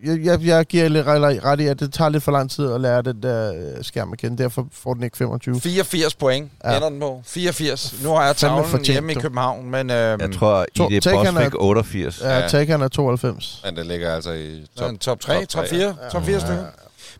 jeg, 0.04 0.20
jeg, 0.24 0.44
jeg 0.46 0.66
giver 0.66 0.88
lidt 0.88 1.06
ret 1.06 1.60
i, 1.60 1.66
at 1.66 1.80
det 1.80 1.92
tager 1.92 2.08
lidt 2.08 2.22
for 2.22 2.32
lang 2.32 2.50
tid 2.50 2.72
at 2.72 2.80
lære 2.80 3.02
den 3.02 3.22
der 3.22 3.54
øh, 3.54 3.84
skærm 3.84 4.12
kende, 4.18 4.42
derfor 4.42 4.66
får 4.72 4.94
den 4.94 5.02
ikke 5.02 5.16
25. 5.16 5.60
84 5.60 6.14
point 6.14 6.50
Ja. 6.64 6.76
ender 6.76 6.88
den 6.88 7.00
på. 7.00 7.22
84. 7.24 7.94
Nu 8.02 8.08
har 8.10 8.24
jeg 8.26 8.36
tavlen 8.36 8.64
fortjent, 8.64 8.86
hjemme 8.94 9.12
i. 9.12 9.14
København, 9.14 9.70
men 9.70 9.90
øhm, 9.90 10.20
Jeg 10.20 10.32
tror, 10.38 10.66
To- 10.76 10.88
Taken 10.88 11.12
Boss 11.16 11.30
er- 11.30 11.44
fik 11.44 11.54
88. 11.58 12.20
Ja, 12.24 12.38
Ja. 12.38 12.48
Taken 12.48 12.80
er 12.82 12.88
92. 12.88 13.62
Men 13.64 13.76
det 13.76 13.86
ligger 13.86 14.14
altså 14.14 14.32
i 14.32 14.66
top, 14.78 14.88
top, 14.90 15.00
top 15.00 15.20
3, 15.20 15.44
top 15.46 15.64
4, 15.70 15.80
Ja. 16.02 16.08
top 16.12 16.22
4 16.24 16.40
stykker. 16.40 16.64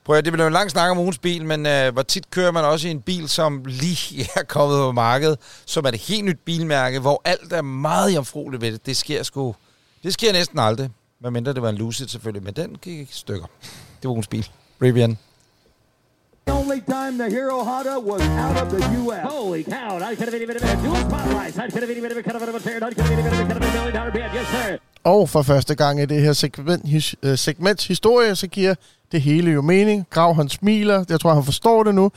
Prøv 0.04 0.16
at, 0.16 0.24
det 0.24 0.32
bliver 0.32 0.46
en 0.46 0.52
lang 0.52 0.70
snak 0.70 0.90
om 0.90 0.98
ugens 0.98 1.18
bil, 1.18 1.44
men 1.44 1.66
øh, 1.66 1.92
hvor 1.92 2.02
tit 2.02 2.30
kører 2.30 2.50
man 2.50 2.64
også 2.64 2.88
i 2.88 2.90
en 2.90 3.00
bil, 3.00 3.28
som 3.28 3.62
lige 3.66 4.28
er 4.36 4.42
kommet 4.42 4.78
på 4.78 4.92
markedet, 4.92 5.38
som 5.66 5.84
er 5.84 5.88
et 5.88 6.00
helt 6.00 6.24
nyt 6.24 6.38
bilmærke, 6.44 6.98
hvor 6.98 7.22
alt 7.24 7.52
er 7.52 7.62
meget 7.62 8.14
jomfrueligt 8.14 8.60
ved 8.60 8.72
det. 8.72 8.86
Det 8.86 8.96
sker 8.96 9.22
sgu... 9.22 9.54
Det 10.02 10.12
sker 10.12 10.32
næsten 10.32 10.58
aldrig. 10.58 10.90
Hvad 11.18 11.30
mindre 11.30 11.52
det 11.52 11.62
var 11.62 11.68
en 11.68 11.76
Lucid 11.76 12.08
selvfølgelig, 12.08 12.44
men 12.44 12.54
den 12.54 12.76
gik 12.82 12.98
i 13.00 13.08
stykker. 13.12 13.46
Det 14.02 14.08
var 14.08 14.10
ugens 14.10 14.28
bil. 14.28 14.48
Rivian. 14.82 15.18
The 16.46 16.58
only 16.58 16.80
time 16.80 17.18
the 17.18 17.30
Hero 17.36 17.58
Honda 17.64 17.98
was 17.98 18.22
out 18.44 18.56
of 18.62 18.68
the 18.74 18.82
U.S. 19.00 19.32
Holy 19.32 19.62
cow, 19.62 19.98
I 19.98 20.14
could 20.16 20.28
have 20.28 20.32
been 20.32 20.42
even 20.42 20.56
a 20.56 20.74
dual 20.84 20.96
spotlights. 20.96 21.56
I 21.56 21.70
could 21.70 21.82
have 21.82 21.88
been 21.88 21.98
even 21.98 22.18
a 22.18 22.22
kind 22.22 22.36
of 22.36 22.54
a 22.54 22.58
tear. 22.58 22.76
I 22.76 22.94
could 22.94 22.98
have 22.98 23.10
been 23.10 23.20
even 23.20 23.32
a 23.32 23.36
kind 23.36 23.52
of 23.52 23.56
a 23.56 23.76
million 23.76 23.94
dollar 23.94 24.10
bid. 24.10 24.22
Yes, 24.34 24.46
sir. 24.46 24.78
Og 25.04 25.28
for 25.28 25.42
første 25.42 25.74
gang 25.74 26.00
i 26.00 26.06
det 26.06 26.22
her 26.22 26.32
segment, 26.32 26.88
his, 26.88 27.14
øh, 27.22 27.38
segments 27.38 27.86
historie, 27.86 28.36
så 28.36 28.46
giver 28.46 28.74
det 29.12 29.20
hele 29.22 29.50
jo 29.50 29.62
mening. 29.62 30.06
Grav, 30.10 30.34
han 30.36 30.48
smiler. 30.48 31.04
Jeg 31.08 31.20
tror, 31.20 31.34
han 31.34 31.44
forstår 31.44 31.82
det 31.82 31.94
nu. 31.94 32.10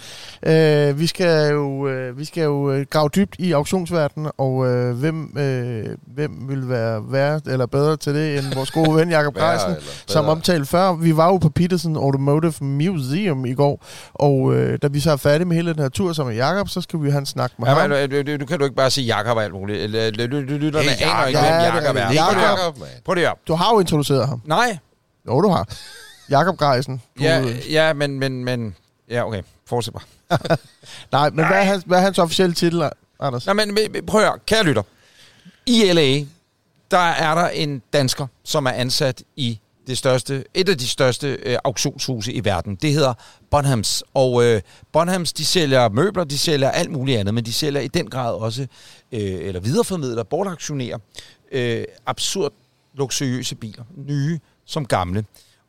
Øh, 0.46 1.00
vi 1.00 1.08
skal 1.08 1.52
jo, 1.52 1.88
øh, 1.88 2.18
vi 2.18 2.26
skal 2.26 2.44
jo 2.44 2.72
øh, 2.72 2.86
grave 2.90 3.10
dybt 3.16 3.36
i 3.40 3.52
auktionsverdenen, 3.52 4.32
og 4.38 4.68
øh, 4.68 4.96
hvem, 4.98 5.38
øh, 5.38 5.86
hvem 6.16 6.32
vil 6.50 6.70
være 6.70 7.02
værre 7.12 7.42
eller 7.48 7.66
bedre 7.66 7.98
til 7.98 8.16
det 8.16 8.38
end 8.40 8.56
vores 8.56 8.72
gode 8.72 8.96
ven 8.96 9.10
Jakob 9.10 9.34
Greisen, 9.42 9.76
som 10.08 10.24
bedre. 10.24 10.32
omtalt 10.32 10.68
før. 10.68 10.94
Vi 10.94 11.18
var 11.18 11.26
jo 11.28 11.38
på 11.38 11.50
Peterson 11.50 11.96
Automotive 11.96 12.54
Museum 12.62 13.46
i 13.46 13.54
går, 13.54 13.86
og 14.14 14.54
øh, 14.56 14.80
da 14.82 14.88
vi 14.88 15.00
så 15.00 15.12
er 15.12 15.16
færdige 15.16 15.48
med 15.48 15.56
hele 15.56 15.74
den 15.74 15.82
her 15.82 15.90
tur 15.90 16.14
sammen 16.14 16.36
med 16.36 16.44
Jakob, 16.44 16.70
så 16.70 16.82
skal 16.82 17.02
vi 17.04 17.10
have 17.10 17.20
en 17.20 17.26
snak 17.26 17.52
med 17.60 17.68
Ja, 17.68 17.74
ham. 17.74 17.90
men, 17.90 18.12
øh, 18.14 18.28
du, 18.28 18.38
du, 18.38 18.46
kan 18.46 18.58
du 18.60 18.64
ikke 18.66 18.76
bare 18.76 18.90
sige 18.92 19.06
Jakob 19.06 19.38
og 19.38 19.44
alt 19.44 19.54
muligt. 19.54 19.90
Lytterne 19.92 20.80
aner 21.02 21.26
ikke, 21.26 21.40
hvem 21.40 21.96
det 21.96 22.04
er 22.04 22.12
Jakob 22.14 22.76
er. 22.78 22.86
det. 22.86 23.04
Prøv 23.06 23.14
lige 23.16 23.32
op. 23.32 23.38
Du 23.48 23.54
har 23.54 23.74
jo 23.74 23.80
introduceret 23.80 24.28
ham. 24.28 24.42
Nej. 24.46 24.78
Jo, 25.28 25.42
du 25.42 25.50
har. 25.50 25.68
Jakob 26.30 26.58
Greisen. 26.58 27.02
Ja, 27.20 27.46
ja, 27.70 27.94
men, 27.94 28.20
men, 28.20 28.46
men... 28.46 28.76
Ja, 29.10 29.28
okay. 29.28 29.42
Fortsæt 29.66 29.94
bare. 29.94 30.58
Nej, 31.12 31.30
men 31.30 31.48
hvad 31.48 31.58
er, 31.58 31.64
hans, 31.64 31.84
hvad 31.88 31.98
er 31.98 32.02
hans 32.02 32.20
officielle 32.20 32.56
titel, 32.56 32.90
Anders? 33.20 33.46
Nej, 33.46 33.54
men 33.54 33.78
prøv 34.08 34.22
at 34.22 34.28
høre, 34.28 34.40
kære 34.46 34.64
lytter. 34.64 34.84
I 35.66 35.92
LA, 35.94 36.26
der 36.92 36.98
er 36.98 37.36
der 37.36 37.48
en 37.48 37.82
dansker, 37.94 38.28
som 38.44 38.66
er 38.66 38.72
ansat 38.72 39.24
i 39.36 39.60
det 39.88 39.98
største, 39.98 40.44
et 40.54 40.70
af 40.70 40.78
de 40.78 40.88
største 40.88 41.28
øh, 41.44 41.58
auktionshuse 41.64 42.34
i 42.34 42.46
verden. 42.46 42.76
Det 42.76 42.94
hedder 42.94 43.14
Bonhams. 43.52 44.04
Og 44.14 44.46
øh, 44.46 44.62
Bonhams, 44.92 45.34
de 45.34 45.46
sælger 45.46 45.90
møbler, 45.90 46.24
de 46.24 46.38
sælger 46.38 46.72
alt 46.72 46.92
muligt 46.92 47.20
andet, 47.20 47.34
men 47.34 47.46
de 47.46 47.54
sælger 47.54 47.82
i 47.82 47.88
den 47.88 48.10
grad 48.10 48.34
også, 48.34 48.62
øh, 49.12 49.20
eller 49.22 49.60
videreformidler, 49.60 50.24
bortaktionerer, 50.24 50.98
øh, 51.52 51.84
absurd 52.06 52.54
luksuriøse 52.94 53.56
biler. 53.56 53.84
Nye 53.96 54.40
som 54.66 54.86
gamle. 54.86 55.26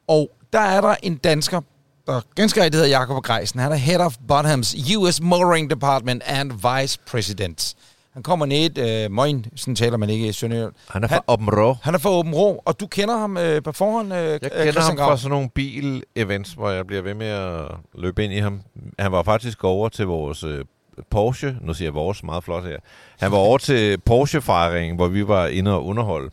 Og 0.08 0.30
der 0.52 0.60
er 0.60 0.80
der 0.80 0.94
en 1.02 1.16
dansker, 1.16 1.60
der 2.06 2.20
ganske 2.34 2.60
rigtigt 2.62 2.74
hedder 2.74 2.98
Jakob 2.98 3.22
Greisen. 3.22 3.60
Han 3.60 3.72
er 3.72 3.76
Head 3.76 4.00
of 4.00 4.16
Bonhams 4.28 4.76
US 4.96 5.20
Motoring 5.20 5.70
Department 5.70 6.22
and 6.26 6.52
Vice 6.52 6.98
President. 7.06 7.74
Han 8.14 8.22
kommer 8.22 8.46
ned, 8.46 8.78
øh, 8.78 9.10
Moin, 9.10 9.46
sådan 9.56 9.74
taler 9.74 9.96
man 9.96 10.10
ikke 10.10 10.28
i 10.28 10.32
Sønderjylland. 10.32 10.72
Han 10.88 11.04
er 11.04 11.08
fra 11.08 11.24
Åben 11.28 11.50
Rå. 11.50 11.76
Han 11.82 11.94
er 11.94 11.98
fra 11.98 12.10
Åben 12.10 12.34
Rå, 12.34 12.62
og 12.64 12.80
du 12.80 12.86
kender 12.86 13.18
ham 13.18 13.36
øh, 13.36 13.62
på 13.62 13.72
forhånd, 13.72 14.12
øh, 14.12 14.18
Jeg 14.18 14.40
kender 14.40 14.80
ham 14.80 14.96
fra 14.96 15.16
sådan 15.16 15.30
nogle 15.30 15.48
bil-events, 15.54 16.54
hvor 16.54 16.70
jeg 16.70 16.86
bliver 16.86 17.02
ved 17.02 17.14
med 17.14 17.26
at 17.26 17.64
løbe 17.94 18.24
ind 18.24 18.32
i 18.32 18.38
ham. 18.38 18.60
Han 18.98 19.12
var 19.12 19.22
faktisk 19.22 19.64
over 19.64 19.88
til 19.88 20.06
vores 20.06 20.44
øh, 20.44 20.64
Porsche, 21.10 21.56
nu 21.60 21.74
siger 21.74 21.86
jeg 21.86 21.94
vores, 21.94 22.22
meget 22.22 22.44
flot 22.44 22.64
her. 22.64 22.76
Han 23.18 23.32
var 23.32 23.38
over 23.38 23.58
til 23.58 23.98
Porsche-fejringen, 24.00 24.96
hvor 24.96 25.08
vi 25.08 25.28
var 25.28 25.46
inde 25.46 25.74
og 25.74 25.84
underholde. 25.86 26.30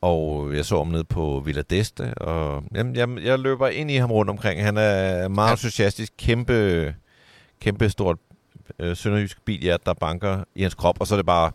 Og 0.00 0.56
jeg 0.56 0.64
så 0.64 0.76
ham 0.76 0.86
nede 0.86 1.04
på 1.04 1.42
Villa 1.44 1.62
d'Este, 1.72 2.14
og 2.14 2.64
jamen, 2.74 2.96
jeg, 2.96 3.08
jeg 3.22 3.38
løber 3.38 3.68
ind 3.68 3.90
i 3.90 3.96
ham 3.96 4.10
rundt 4.12 4.30
omkring. 4.30 4.62
Han 4.62 4.76
er 4.76 5.28
meget 5.28 5.50
entusiastisk, 5.50 6.12
kæmpe, 6.18 6.94
kæmpe 7.60 7.88
stort 7.88 8.18
øh, 8.78 8.96
sønderjysk 8.96 9.44
bilhjert, 9.44 9.86
der 9.86 9.94
banker 9.94 10.44
i 10.54 10.62
hans 10.62 10.74
krop, 10.74 11.00
og 11.00 11.06
så 11.06 11.14
er 11.14 11.16
det 11.16 11.26
bare, 11.26 11.52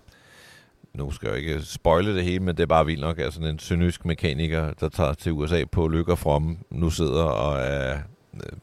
nu 0.93 1.11
skal 1.11 1.29
jeg 1.29 1.37
ikke 1.37 1.61
spoile 1.61 2.15
det 2.15 2.23
hele, 2.23 2.39
men 2.39 2.57
det 2.57 2.63
er 2.63 2.67
bare 2.67 2.85
vildt 2.85 3.01
nok, 3.01 3.19
sådan 3.29 3.49
en 3.49 3.59
sønderjysk 3.59 4.05
mekaniker, 4.05 4.73
der 4.73 4.89
tager 4.89 5.13
til 5.13 5.31
USA 5.31 5.63
på 5.71 5.87
lykke 5.87 6.11
og 6.11 6.19
fromme, 6.19 6.57
nu 6.69 6.89
sidder 6.89 7.23
og 7.23 7.59
er 7.59 7.99
øh, 8.33 8.61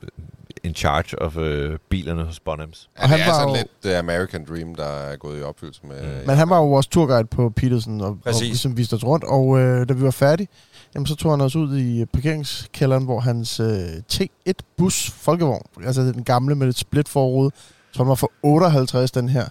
in 0.64 0.74
charge 0.74 1.22
of 1.22 1.36
øh, 1.36 1.78
bilerne 1.88 2.24
hos 2.24 2.40
Bonhams. 2.40 2.88
Ja, 2.98 3.02
Og 3.02 3.08
han 3.08 3.18
det 3.18 3.24
er 3.26 3.30
var 3.30 3.34
sådan 3.38 3.48
jo- 3.48 3.54
lidt 3.54 3.68
The 3.82 3.96
American 3.96 4.44
Dream, 4.48 4.74
der 4.74 4.84
er 4.86 5.16
gået 5.16 5.40
i 5.40 5.42
opfyldelse 5.42 5.80
med... 5.86 6.02
Mm. 6.02 6.26
Men 6.26 6.36
han 6.36 6.50
var 6.50 6.56
jo 6.58 6.68
vores 6.68 6.86
turguide 6.86 7.24
på 7.26 7.50
Peterson, 7.50 8.00
og, 8.00 8.08
og 8.08 8.18
Præcis. 8.24 8.42
ligesom 8.42 8.76
viste 8.76 8.94
os 8.94 9.04
rundt. 9.04 9.24
Og 9.24 9.58
øh, 9.60 9.88
da 9.88 9.92
vi 9.94 10.02
var 10.02 10.10
færdige, 10.10 10.48
jamen, 10.94 11.06
så 11.06 11.16
tog 11.16 11.32
han 11.32 11.40
os 11.40 11.56
ud 11.56 11.78
i 11.78 12.04
parkeringskælderen, 12.04 13.04
hvor 13.04 13.20
hans 13.20 13.60
øh, 13.60 13.88
T1-bus, 14.12 15.10
folkevogn, 15.10 15.62
altså 15.86 16.02
den 16.02 16.24
gamle 16.24 16.54
med 16.54 16.68
et 16.68 16.78
split 16.78 17.08
forrude, 17.08 17.50
som 17.92 18.08
var 18.08 18.14
for 18.14 18.30
58, 18.42 19.10
den 19.10 19.28
her, 19.28 19.46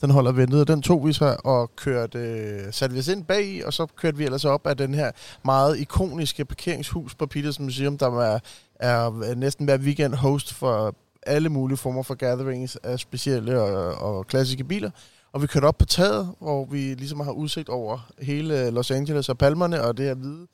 den 0.00 0.10
holder 0.10 0.32
ventet, 0.32 0.60
og 0.60 0.68
den 0.68 0.82
tog 0.82 1.06
vi 1.06 1.12
så 1.12 1.36
og 1.44 1.70
kørte, 1.76 2.18
øh, 2.18 2.60
satte 2.72 2.92
vi 2.94 2.98
os 3.00 3.08
ind 3.08 3.24
bag 3.24 3.44
i, 3.46 3.62
og 3.66 3.72
så 3.72 3.86
kørte 3.96 4.16
vi 4.16 4.24
ellers 4.24 4.44
op 4.44 4.66
af 4.66 4.76
den 4.76 4.94
her 4.94 5.10
meget 5.44 5.78
ikoniske 5.78 6.44
parkeringshus 6.44 7.14
på 7.14 7.26
Peterson 7.26 7.64
Museum, 7.64 7.98
der 7.98 8.20
er, 8.20 8.38
er 8.82 9.34
næsten 9.34 9.64
hver 9.64 9.78
weekend 9.78 10.14
host 10.14 10.54
for 10.54 10.94
alle 11.26 11.48
mulige 11.48 11.76
former 11.76 12.02
for 12.02 12.14
gatherings 12.14 12.76
af 12.76 12.98
specielle 12.98 13.60
og, 13.60 13.94
og 13.94 14.26
klassiske 14.26 14.64
biler. 14.64 14.90
Og 15.32 15.42
vi 15.42 15.46
kørte 15.46 15.64
op 15.64 15.78
på 15.78 15.84
taget, 15.84 16.34
hvor 16.40 16.64
vi 16.64 16.78
ligesom 16.78 17.20
har 17.20 17.32
udsigt 17.32 17.68
over 17.68 18.10
hele 18.22 18.70
Los 18.70 18.90
Angeles 18.90 19.28
og 19.28 19.38
palmerne 19.38 19.82
og 19.82 19.96
det 19.96 20.06
her 20.06 20.14
hvide, 20.14 20.46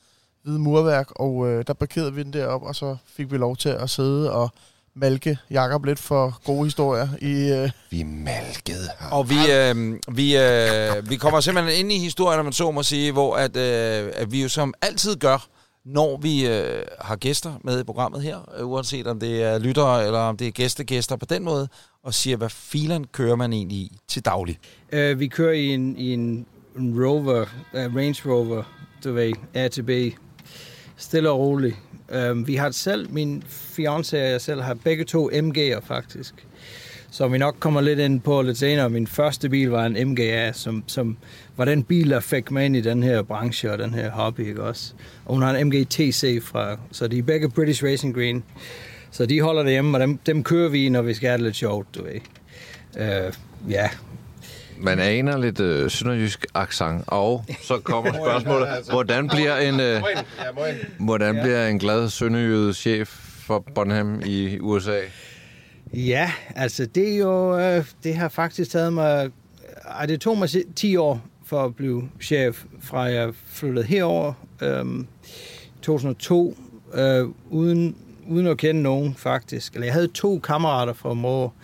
hvide 0.43 0.59
murværk. 0.59 1.11
Og 1.11 1.49
øh, 1.49 1.65
der 1.67 1.73
parkerede 1.73 2.15
vi 2.15 2.23
den 2.23 2.33
derop, 2.33 2.63
og 2.63 2.75
så 2.75 2.97
fik 3.07 3.33
vi 3.33 3.37
lov 3.37 3.57
til 3.57 3.69
at 3.69 3.91
sidde 3.91 4.33
og 4.33 4.51
malke 4.95 5.39
Jakob 5.51 5.85
lidt 5.85 5.99
for 5.99 6.41
gode 6.45 6.65
historier 6.65 7.09
i... 7.21 7.53
Øh, 7.53 7.71
Vi 7.91 8.03
malkede 8.03 8.89
ham. 8.99 9.13
Og 9.13 9.31
vi, 9.31 9.37
øh, 9.53 9.99
vi, 10.17 10.37
øh, 10.37 11.11
vi 11.11 11.17
kommer 11.17 11.41
simpelthen 11.41 11.81
ind 11.81 11.93
i 11.93 11.99
historien, 11.99 12.39
om 12.39 12.47
man 12.47 12.53
så 12.53 12.71
må 12.71 12.83
sige, 12.83 13.13
hvor 13.13 13.37
at, 13.37 13.57
øh, 13.57 14.13
at 14.15 14.33
vi 14.33 14.43
jo 14.43 14.49
som 14.49 14.75
altid 14.83 15.17
gør, 15.17 15.49
når 15.89 16.17
vi 16.17 16.47
øh, 16.47 16.83
har 17.01 17.17
gæster 17.17 17.61
med 17.65 17.81
i 17.81 17.85
programmet 17.85 18.23
her, 18.23 18.55
øh, 18.59 18.69
uanset 18.69 19.07
om 19.07 19.21
det 19.21 19.43
er 19.43 19.59
lyttere 19.59 20.07
eller 20.07 20.19
om 20.19 20.37
det 20.37 20.47
er 20.47 20.51
gæstegæster 20.51 21.17
på 21.17 21.27
den 21.27 21.45
måde, 21.45 21.69
og 22.03 22.15
siger, 22.15 22.37
hvad 22.37 22.49
filen 22.49 23.07
kører 23.13 23.37
man 23.37 23.53
egentlig 23.53 23.79
i 23.79 23.99
til 24.09 24.25
daglig? 24.25 24.59
Uh, 24.93 25.21
vi 25.21 25.27
kører 25.27 25.53
i 25.53 25.67
en, 25.67 25.97
i 25.97 26.13
en, 26.13 26.47
Rover, 26.77 27.43
uh, 27.75 27.97
Range 27.97 28.31
Rover, 28.31 28.63
du 29.05 29.13
ved, 29.13 29.33
A 29.55 29.69
til 29.69 29.83
B. 29.83 29.91
Stille 30.97 31.31
og 31.31 31.39
roligt. 31.39 31.77
Uh, 32.09 32.47
vi 32.47 32.55
har 32.55 32.71
selv, 32.71 33.11
min 33.11 33.43
fiance 33.49 34.23
og 34.23 34.31
jeg 34.31 34.41
selv 34.41 34.61
har 34.61 34.75
begge 34.75 35.05
to 35.05 35.31
MG'er 35.31 35.81
faktisk. 35.81 36.47
Så 37.11 37.29
vi 37.29 37.39
nok 37.39 37.57
kommer 37.61 37.81
lidt 37.81 37.99
ind 37.99 38.21
på 38.21 38.43
lidt 38.43 38.59
senere. 38.59 38.91
Min 38.91 39.07
første 39.07 39.49
bil 39.49 39.69
var 39.71 39.87
en 39.87 40.09
MGA, 40.09 40.53
som, 40.53 40.85
som 40.87 41.17
var 41.59 41.65
den 41.65 41.83
bil, 41.83 42.11
der 42.11 42.21
fik 42.21 42.51
mig 42.51 42.65
ind 42.65 42.77
i 42.77 42.81
den 42.81 43.03
her 43.03 43.23
branche 43.23 43.73
og 43.73 43.79
den 43.79 43.95
her 43.95 44.11
hobby, 44.11 44.41
ikke 44.41 44.63
også? 44.63 44.93
Og 45.25 45.35
hun 45.35 45.43
har 45.43 45.55
en 45.57 45.67
MG 45.69 45.89
TC 45.91 46.43
fra, 46.43 46.77
så 46.93 47.09
de 47.09 47.19
er 47.19 47.23
begge 47.23 47.49
British 47.51 47.85
Racing 47.85 48.15
Green. 48.15 48.45
Så 49.11 49.27
de 49.27 49.41
holder 49.41 49.63
det 49.63 49.73
hjemme, 49.73 49.97
og 49.97 50.01
dem, 50.01 50.19
dem 50.19 50.45
kører 50.45 50.69
vi 50.69 50.89
når 50.89 51.03
vi 51.03 51.15
skal 51.15 51.29
have 51.29 51.37
det 51.39 51.45
lidt 51.45 51.57
sjovt, 51.57 51.95
du 51.95 52.03
ved. 52.05 52.21
Uh, 52.97 53.33
ja, 53.73 53.89
Man 54.81 54.99
aner 54.99 55.39
lidt 55.39 55.61
øh, 55.61 55.91
sønderjysk 55.91 56.47
accent, 56.55 57.05
og 57.07 57.45
så 57.63 57.79
kommer 57.79 58.13
spørgsmålet, 58.25 58.69
hvordan 58.91 59.29
bliver 59.29 59.57
en, 59.57 59.81
øh, 59.81 60.03
hvordan 60.99 61.35
bliver 61.43 61.67
en 61.69 61.79
glad 61.79 62.09
sønderjyde 62.09 62.75
chef 62.75 63.09
for 63.47 63.65
Bonham 63.75 64.23
i 64.27 64.59
USA? 64.61 65.01
Ja, 65.95 66.33
altså 66.57 66.87
det 66.87 67.13
er 67.13 67.17
jo, 67.19 67.59
øh, 67.59 67.85
det 68.05 68.15
har 68.15 68.29
faktisk 68.29 68.71
taget 68.71 68.93
mig, 68.93 69.31
ej, 69.89 70.07
det 70.07 70.21
tog 70.21 70.39
mig 70.39 70.49
si- 70.51 70.65
10 70.77 70.97
år 70.97 71.21
for 71.49 71.65
at 71.65 71.77
blive 71.77 72.09
chef, 72.21 72.65
fra 72.81 73.01
jeg 73.01 73.35
flyttede 73.47 73.87
herover 73.87 74.33
øhm, 74.63 75.07
2002, 75.83 76.57
øh, 76.95 77.29
uden, 77.51 77.97
uden 78.29 78.47
at 78.47 78.59
kende 78.59 78.83
nogen 78.83 79.15
faktisk. 79.15 79.75
Eller 79.75 79.87
jeg 79.87 79.95
havde 79.95 80.09
to 80.09 80.39
kammerater 80.39 80.93
fra 80.93 81.15
mor, 81.15 81.55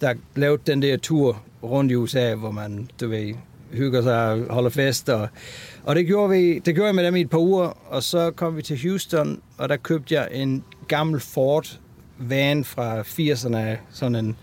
der 0.00 0.14
lavede 0.34 0.62
den 0.66 0.82
der 0.82 0.96
tur 0.96 1.42
rundt 1.62 1.92
i 1.92 1.94
USA, 1.94 2.34
hvor 2.34 2.50
man, 2.50 2.88
du 3.00 3.08
ved, 3.08 3.34
hygger 3.70 4.02
sig 4.02 4.32
og 4.32 4.54
holder 4.54 4.70
fest. 4.70 5.08
Og, 5.08 5.28
og 5.84 5.94
det, 5.94 6.06
gjorde 6.06 6.30
vi, 6.30 6.58
det 6.58 6.74
gjorde 6.74 6.86
jeg 6.86 6.94
med 6.94 7.04
dem 7.04 7.16
i 7.16 7.20
et 7.20 7.30
par 7.30 7.38
uger, 7.38 7.78
og 7.88 8.02
så 8.02 8.30
kom 8.30 8.56
vi 8.56 8.62
til 8.62 8.82
Houston, 8.82 9.40
og 9.58 9.68
der 9.68 9.76
købte 9.76 10.14
jeg 10.14 10.28
en 10.32 10.64
gammel 10.88 11.20
Ford 11.20 11.78
van 12.18 12.64
fra 12.64 13.00
80'erne, 13.00 13.78
sådan 13.90 14.16
en 14.16 14.36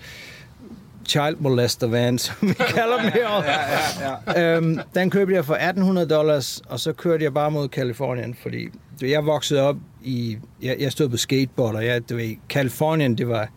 child 1.10 1.36
molester 1.39 1.88
van, 1.88 2.18
som 2.26 2.36
vi 2.41 2.53
kalder 2.53 3.01
dem 3.01 3.12
her. 3.12 3.43
Ja, 3.43 3.60
ja, 4.01 4.41
ja. 4.41 4.55
Øhm, 4.57 4.80
den 4.95 5.10
købte 5.10 5.36
jeg 5.36 5.45
for 5.45 5.53
1800 5.53 6.07
dollars, 6.07 6.62
og 6.70 6.80
så 6.80 6.93
kørte 6.93 7.24
jeg 7.24 7.34
bare 7.34 7.51
mod 7.51 7.68
Kalifornien, 7.68 8.38
fordi 8.41 8.70
jeg 9.01 9.26
voksede 9.26 9.62
op 9.62 9.76
i... 10.03 10.38
Jeg, 10.62 10.76
jeg 10.80 10.91
stod 10.91 11.10
på 11.10 11.18
skateboard, 11.18 11.76
og 11.76 11.86
jeg, 11.86 12.10
du 12.10 12.16
ved, 12.16 12.36
Kalifornien, 12.49 13.18
det 13.18 13.28
var 13.28 13.49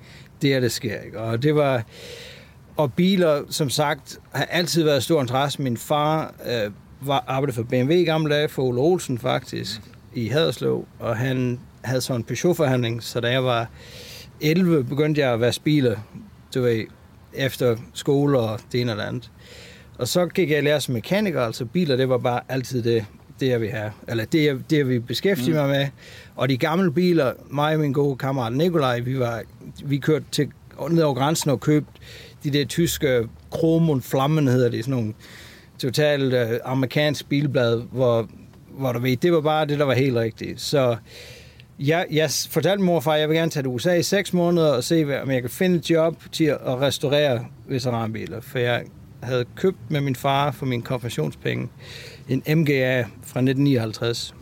der, 0.42 0.60
det 0.60 0.72
sker. 0.72 1.00
Ikke? 1.00 1.20
Og 1.20 1.42
det 1.42 1.54
var... 1.54 1.82
Og 2.76 2.92
biler, 2.92 3.42
som 3.50 3.70
sagt, 3.70 4.18
har 4.34 4.44
altid 4.44 4.82
været 4.82 5.02
stor 5.02 5.20
interesse. 5.20 5.62
Min 5.62 5.76
far 5.76 6.34
øh, 6.46 6.70
var, 7.00 7.24
arbejdede 7.26 7.56
for 7.56 7.62
BMW 7.62 7.92
i 7.92 8.04
gamle 8.04 8.34
dage, 8.34 8.48
for 8.48 8.62
Ole 8.62 8.80
Olsen 8.80 9.18
faktisk, 9.18 9.80
i 10.14 10.28
Haderslev, 10.28 10.86
og 10.98 11.16
han 11.16 11.60
havde 11.82 12.00
sådan 12.00 12.20
en 12.20 12.24
Peugeot-forhandling, 12.24 13.02
så 13.02 13.20
da 13.20 13.30
jeg 13.30 13.44
var 13.44 13.66
11, 14.40 14.84
begyndte 14.84 15.20
jeg 15.20 15.32
at 15.32 15.40
være 15.40 15.52
biler, 15.64 15.96
du 16.54 16.62
ved, 16.62 16.84
efter 17.34 17.76
skole 17.94 18.38
og 18.38 18.60
det 18.72 18.80
ene 18.80 18.92
og 18.92 18.98
det 18.98 19.04
andet. 19.04 19.30
Og 19.98 20.08
så 20.08 20.26
gik 20.26 20.50
jeg 20.50 20.58
i 20.58 20.62
lære 20.62 20.80
som 20.80 20.94
mekaniker, 20.94 21.40
altså 21.40 21.64
biler, 21.64 21.96
det 21.96 22.08
var 22.08 22.18
bare 22.18 22.40
altid 22.48 22.82
det, 22.82 23.04
det 23.40 23.48
jeg 23.48 23.60
vil 23.60 23.70
have. 23.70 23.92
Eller 24.08 24.24
det, 24.24 24.44
jeg, 24.44 24.56
det 24.70 24.78
jeg 24.78 24.88
vil 24.88 25.00
beskæftige 25.00 25.50
mm. 25.50 25.56
mig 25.56 25.68
med. 25.68 25.86
Og 26.36 26.48
de 26.48 26.56
gamle 26.56 26.92
biler, 26.92 27.32
mig 27.50 27.74
og 27.74 27.80
min 27.80 27.92
gode 27.92 28.16
kammerat 28.16 28.52
Nikolaj, 28.52 29.00
vi, 29.00 29.18
var, 29.18 29.42
vi 29.84 29.98
kørte 29.98 30.24
til, 30.32 30.48
ned 30.90 31.02
over 31.02 31.14
grænsen 31.14 31.50
og 31.50 31.60
købte 31.60 31.92
de 32.44 32.50
der 32.50 32.64
tyske 32.64 33.28
Kromon 33.50 34.02
Flammen, 34.02 34.48
hedder 34.48 34.70
det, 34.70 34.84
sådan 34.84 34.98
nogle 34.98 35.14
totalt 35.78 36.34
øh, 36.34 36.58
amerikansk 36.64 37.28
bilblad, 37.28 37.82
hvor, 37.92 38.28
hvor 38.70 38.92
du 38.92 38.98
ved, 38.98 39.16
det 39.16 39.32
var 39.32 39.40
bare 39.40 39.66
det, 39.66 39.78
der 39.78 39.84
var 39.84 39.94
helt 39.94 40.16
rigtigt. 40.16 40.60
Så 40.60 40.96
jeg, 41.88 42.06
jeg 42.10 42.30
fortalte 42.50 42.84
mor 42.84 42.96
og 42.96 43.04
far, 43.04 43.12
at 43.12 43.20
jeg 43.20 43.28
vil 43.28 43.36
gerne 43.36 43.50
tage 43.50 43.62
til 43.62 43.68
USA 43.68 43.94
i 43.94 44.02
seks 44.02 44.32
måneder 44.32 44.72
og 44.72 44.84
se, 44.84 45.22
om 45.22 45.30
jeg 45.30 45.40
kan 45.40 45.50
finde 45.50 45.76
et 45.76 45.90
job 45.90 46.16
til 46.32 46.44
at 46.44 46.80
restaurere 46.80 47.44
veteranbiler. 47.66 48.40
For 48.40 48.58
jeg 48.58 48.84
havde 49.22 49.44
købt 49.56 49.90
med 49.90 50.00
min 50.00 50.16
far 50.16 50.50
for 50.50 50.66
min 50.66 50.82
konfirmationspenge 50.82 51.68
en 52.28 52.42
MGA 52.58 53.00
fra 53.02 53.40
1959, 53.40 54.34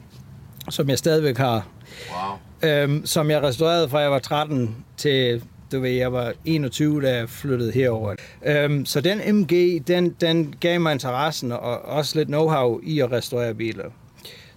som 0.70 0.88
jeg 0.88 0.98
stadigvæk 0.98 1.38
har. 1.38 1.68
Wow. 2.10 2.70
Øhm, 2.70 3.06
som 3.06 3.30
jeg 3.30 3.42
restaurerede 3.42 3.88
fra 3.88 3.98
jeg 3.98 4.10
var 4.10 4.18
13 4.18 4.76
til 4.96 5.42
du 5.72 5.80
ved, 5.80 5.90
jeg 5.90 6.12
var 6.12 6.32
21, 6.44 7.02
da 7.02 7.16
jeg 7.16 7.28
flyttede 7.28 7.72
herover. 7.72 8.14
Øhm, 8.46 8.86
så 8.86 9.00
den 9.00 9.34
MG, 9.34 9.82
den, 9.86 10.10
den 10.20 10.54
gav 10.60 10.80
mig 10.80 10.92
interessen 10.92 11.52
og 11.52 11.82
også 11.82 12.18
lidt 12.18 12.28
know-how 12.28 12.80
i 12.82 13.00
at 13.00 13.12
restaurere 13.12 13.54
biler. 13.54 13.84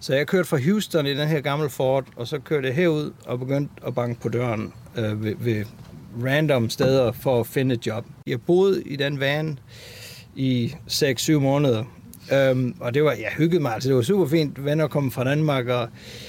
Så 0.03 0.15
jeg 0.15 0.27
kørte 0.27 0.49
fra 0.49 0.57
Houston 0.57 1.05
i 1.05 1.13
den 1.13 1.27
her 1.27 1.41
gamle 1.41 1.69
Ford, 1.69 2.05
og 2.15 2.27
så 2.27 2.39
kørte 2.39 2.67
jeg 2.67 2.75
herud 2.75 3.11
og 3.25 3.39
begyndte 3.39 3.73
at 3.87 3.95
banke 3.95 4.21
på 4.21 4.29
døren 4.29 4.73
øh, 4.97 5.23
ved, 5.23 5.35
ved 5.39 5.65
random 6.23 6.69
steder 6.69 7.11
for 7.11 7.39
at 7.39 7.47
finde 7.47 7.75
et 7.75 7.87
job. 7.87 8.05
Jeg 8.27 8.41
boede 8.41 8.83
i 8.85 8.95
den 8.95 9.19
van 9.19 9.59
i 10.35 10.73
6-7 10.87 11.31
måneder, 11.31 11.83
øhm, 12.33 12.75
og 12.79 12.93
det 12.93 13.03
var, 13.03 13.11
jeg 13.11 13.31
hyggede 13.37 13.61
mig, 13.61 13.73
altså 13.73 13.89
det 13.89 13.95
var 13.95 14.01
super 14.01 14.27
fint, 14.27 14.65
venner 14.65 14.87
kom 14.87 15.11
fra 15.11 15.23
Danmark, 15.23 15.67
og 15.67 15.87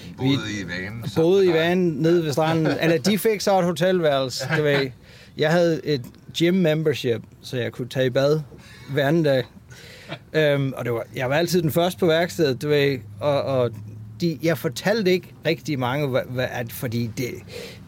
vi 0.08 0.14
Boede 0.16 0.36
i 0.60 0.68
vanen. 0.68 1.04
boede 1.16 1.46
i 1.46 1.52
vanen 1.52 1.92
nede 1.92 2.24
ved 2.24 2.32
stranden. 2.32 2.66
Eller 2.82 2.98
de 2.98 3.18
fik 3.18 3.40
så 3.40 3.58
et 3.58 3.64
hotelværelse, 3.64 4.44
du 4.56 4.62
ved. 4.62 4.90
Jeg 5.36 5.50
havde 5.50 5.86
et 5.86 6.02
gym 6.38 6.54
membership, 6.54 7.22
så 7.42 7.56
jeg 7.56 7.72
kunne 7.72 7.88
tage 7.88 8.06
i 8.06 8.10
bad 8.10 8.40
hver 8.90 9.08
anden 9.08 9.22
dag. 9.22 9.44
Øhm, 10.32 10.72
og 10.76 10.84
det 10.84 10.92
var, 10.92 11.02
jeg 11.16 11.30
var 11.30 11.36
altid 11.36 11.62
den 11.62 11.70
første 11.70 12.00
på 12.00 12.06
værkstedet, 12.06 12.62
du 12.62 12.68
ved, 12.68 12.98
og, 13.20 13.42
og 13.42 13.70
de, 14.20 14.38
jeg 14.42 14.58
fortalte 14.58 15.12
ikke 15.12 15.28
rigtig 15.46 15.78
mange, 15.78 16.08
hvad, 16.08 16.22
hvad, 16.30 16.46
at, 16.50 16.72
fordi 16.72 17.10
det, 17.16 17.26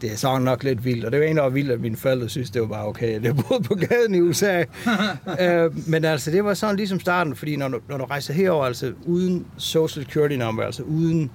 det 0.01 0.11
er 0.11 0.15
så 0.15 0.37
nok 0.37 0.63
lidt 0.63 0.85
vildt, 0.85 1.05
og 1.05 1.11
det 1.11 1.19
var 1.19 1.25
egentlig 1.25 1.43
også 1.43 1.53
vildt, 1.53 1.71
at 1.71 1.81
mine 1.81 1.97
forældre 1.97 2.29
synes, 2.29 2.49
det 2.49 2.61
var 2.61 2.67
bare 2.67 2.85
okay, 2.85 3.07
at 3.07 3.23
jeg 3.23 3.35
boede 3.35 3.63
på 3.63 3.75
gaden 3.75 4.15
i 4.15 4.21
USA. 4.21 4.63
øh, 5.41 5.89
men 5.89 6.05
altså, 6.05 6.31
det 6.31 6.43
var 6.43 6.53
sådan 6.53 6.75
ligesom 6.75 6.99
starten, 6.99 7.35
fordi 7.35 7.55
når 7.55 7.67
du, 7.67 7.79
når 7.89 7.97
du 7.97 8.03
rejser 8.03 8.33
herover, 8.33 8.65
altså 8.65 8.93
uden 9.05 9.45
social 9.57 10.05
security 10.05 10.35
number, 10.35 10.63
altså 10.63 10.83
uden 10.83 11.31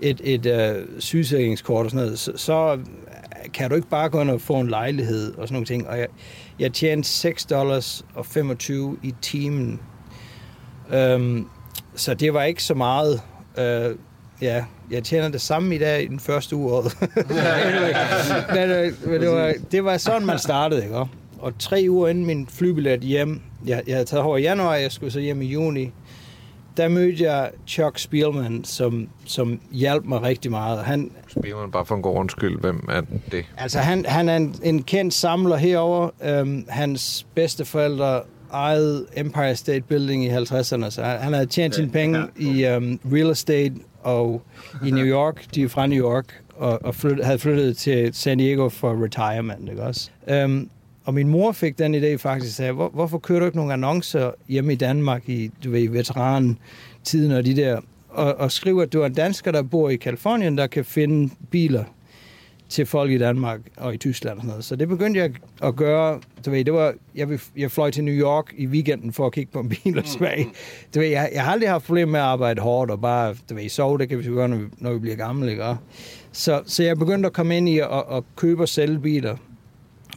et, 0.00 0.20
et 0.24 0.46
uh, 0.46 0.98
sygesikringskort 0.98 1.84
og 1.84 1.90
sådan 1.90 2.04
noget, 2.04 2.18
så, 2.18 2.32
så 2.36 2.78
kan 3.54 3.70
du 3.70 3.76
ikke 3.76 3.88
bare 3.88 4.08
gå 4.08 4.20
ind 4.20 4.30
og 4.30 4.40
få 4.40 4.60
en 4.60 4.68
lejlighed 4.68 5.34
og 5.34 5.48
sådan 5.48 5.52
nogle 5.52 5.66
ting. 5.66 5.88
Og 5.88 5.98
jeg, 5.98 6.06
jeg 6.58 6.72
tjente 6.72 7.08
6 7.08 7.44
dollars 7.44 8.04
og 8.14 8.26
25 8.26 8.96
i 9.02 9.14
timen. 9.22 9.80
Um, 11.14 11.48
så 11.94 12.14
det 12.14 12.34
var 12.34 12.42
ikke 12.42 12.62
så 12.62 12.74
meget. 12.74 13.20
Uh, 13.58 13.96
ja, 14.42 14.64
jeg 14.90 15.04
tjener 15.04 15.28
det 15.28 15.40
samme 15.40 15.74
i 15.74 15.78
dag 15.78 16.02
i 16.02 16.06
den 16.06 16.20
første 16.20 16.56
uge. 16.56 16.72
året. 16.72 16.96
men, 18.56 18.70
uh, 18.70 19.10
men 19.10 19.20
det, 19.20 19.30
var, 19.30 19.54
det 19.72 19.84
var 19.84 19.96
sådan, 19.96 20.26
man 20.26 20.38
startede, 20.38 20.82
ikke? 20.82 20.96
Og 21.38 21.58
tre 21.58 21.86
uger 21.88 22.08
inden 22.08 22.26
min 22.26 22.46
flybillet 22.46 23.00
hjem, 23.00 23.40
jeg, 23.66 23.82
jeg 23.86 23.94
havde 23.94 24.04
taget 24.04 24.24
over 24.24 24.36
i 24.36 24.42
januar, 24.42 24.74
jeg 24.74 24.92
skulle 24.92 25.12
så 25.12 25.20
hjem 25.20 25.42
i 25.42 25.46
juni, 25.46 25.92
der 26.76 26.88
mødte 26.88 27.24
jeg 27.24 27.50
Chuck 27.66 27.98
Spielman, 27.98 28.64
som, 28.64 29.08
som 29.24 29.60
hjalp 29.72 30.04
mig 30.04 30.22
rigtig 30.22 30.50
meget. 30.50 30.78
Han, 30.78 31.12
Spiller 31.28 31.60
man 31.60 31.70
bare 31.70 31.86
for 31.86 31.94
en 31.94 32.02
god 32.02 32.16
undskyld, 32.16 32.60
hvem 32.60 32.88
er 32.90 33.00
det? 33.32 33.44
altså, 33.56 33.78
han, 33.78 34.04
han 34.06 34.28
er 34.28 34.36
en, 34.36 34.54
en 34.62 34.82
kendt 34.82 35.14
samler 35.14 35.56
herover. 35.56 36.10
Øhm, 36.24 36.64
hans 36.68 37.26
bedsteforældre 37.34 38.20
ejede 38.52 39.06
Empire 39.16 39.56
State 39.56 39.80
Building 39.88 40.24
i 40.24 40.28
50'erne, 40.28 40.90
så 40.90 41.02
han 41.02 41.32
havde 41.32 41.46
tjent 41.46 41.74
sine 41.74 41.90
penge 41.90 42.26
i 42.38 42.66
um, 42.66 43.00
real 43.12 43.30
estate 43.30 43.74
og 44.02 44.42
i 44.86 44.90
New 44.90 45.04
York. 45.04 45.44
De 45.54 45.62
er 45.62 45.68
fra 45.68 45.86
New 45.86 46.04
York 46.04 46.42
og, 46.56 46.84
og 46.84 46.94
flyt, 46.94 47.24
havde 47.24 47.38
flyttet 47.38 47.76
til 47.76 48.14
San 48.14 48.38
Diego 48.38 48.68
for 48.68 49.04
retirement, 49.04 49.68
ikke 49.70 49.82
også? 49.82 50.10
Um, 50.44 50.70
og 51.04 51.14
min 51.14 51.28
mor 51.28 51.52
fik 51.52 51.78
den 51.78 51.94
idé 51.94 52.16
faktisk, 52.16 52.56
sagde, 52.56 52.72
Hvor, 52.72 52.88
hvorfor 52.88 53.18
kører 53.18 53.38
du 53.38 53.44
ikke 53.44 53.56
nogle 53.56 53.72
annoncer 53.72 54.30
hjemme 54.48 54.72
i 54.72 54.76
Danmark 54.76 55.28
i, 55.28 55.50
du 55.64 55.70
ved, 55.70 55.88
veteran-tiden 55.88 57.32
og 57.32 57.44
de 57.44 57.56
der, 57.56 57.80
og, 58.08 58.34
og 58.34 58.52
skriver, 58.52 58.82
at 58.82 58.92
du 58.92 59.00
er 59.00 59.06
en 59.06 59.14
dansker, 59.14 59.52
der 59.52 59.62
bor 59.62 59.90
i 59.90 59.96
Kalifornien, 59.96 60.58
der 60.58 60.66
kan 60.66 60.84
finde 60.84 61.34
biler 61.50 61.84
til 62.72 62.86
folk 62.86 63.10
i 63.10 63.18
Danmark 63.18 63.60
og 63.76 63.94
i 63.94 63.96
Tyskland 63.96 64.36
og 64.36 64.42
sådan 64.42 64.48
noget. 64.48 64.64
Så 64.64 64.76
det 64.76 64.88
begyndte 64.88 65.20
jeg 65.20 65.30
at 65.62 65.76
gøre. 65.76 66.20
Du 66.46 66.50
ved, 66.50 66.64
det 66.64 66.72
var, 66.72 66.94
jeg, 67.14 67.28
jeg 67.56 67.70
fløj 67.70 67.90
til 67.90 68.04
New 68.04 68.14
York 68.14 68.54
i 68.58 68.66
weekenden 68.66 69.12
for 69.12 69.26
at 69.26 69.32
kigge 69.32 69.52
på 69.52 69.60
en 69.60 69.68
bil 69.68 69.98
og 69.98 70.06
smage. 70.06 70.46
Du 70.94 71.00
ved, 71.00 71.08
jeg, 71.08 71.30
jeg 71.34 71.44
har 71.44 71.52
aldrig 71.52 71.70
haft 71.70 71.84
problemer 71.84 72.12
med 72.12 72.20
at 72.20 72.26
arbejde 72.26 72.60
hårdt 72.60 72.90
og 72.90 73.00
bare, 73.00 73.34
du 73.50 73.54
ved, 73.54 73.68
sove, 73.68 73.98
det 73.98 74.08
kan 74.08 74.18
vi 74.18 74.24
gøre, 74.24 74.48
når 74.48 74.56
vi, 74.56 74.64
når 74.78 74.92
vi 74.92 74.98
bliver 74.98 75.16
gamle, 75.16 75.50
ikke? 75.50 75.76
Så, 76.32 76.62
så 76.66 76.82
jeg 76.82 76.98
begyndte 76.98 77.26
at 77.26 77.32
komme 77.32 77.56
ind 77.56 77.68
i 77.68 77.78
at, 77.78 77.88
at 78.12 78.22
købe 78.36 78.62
og 78.62 78.68
sælge 78.68 78.98
biler 78.98 79.36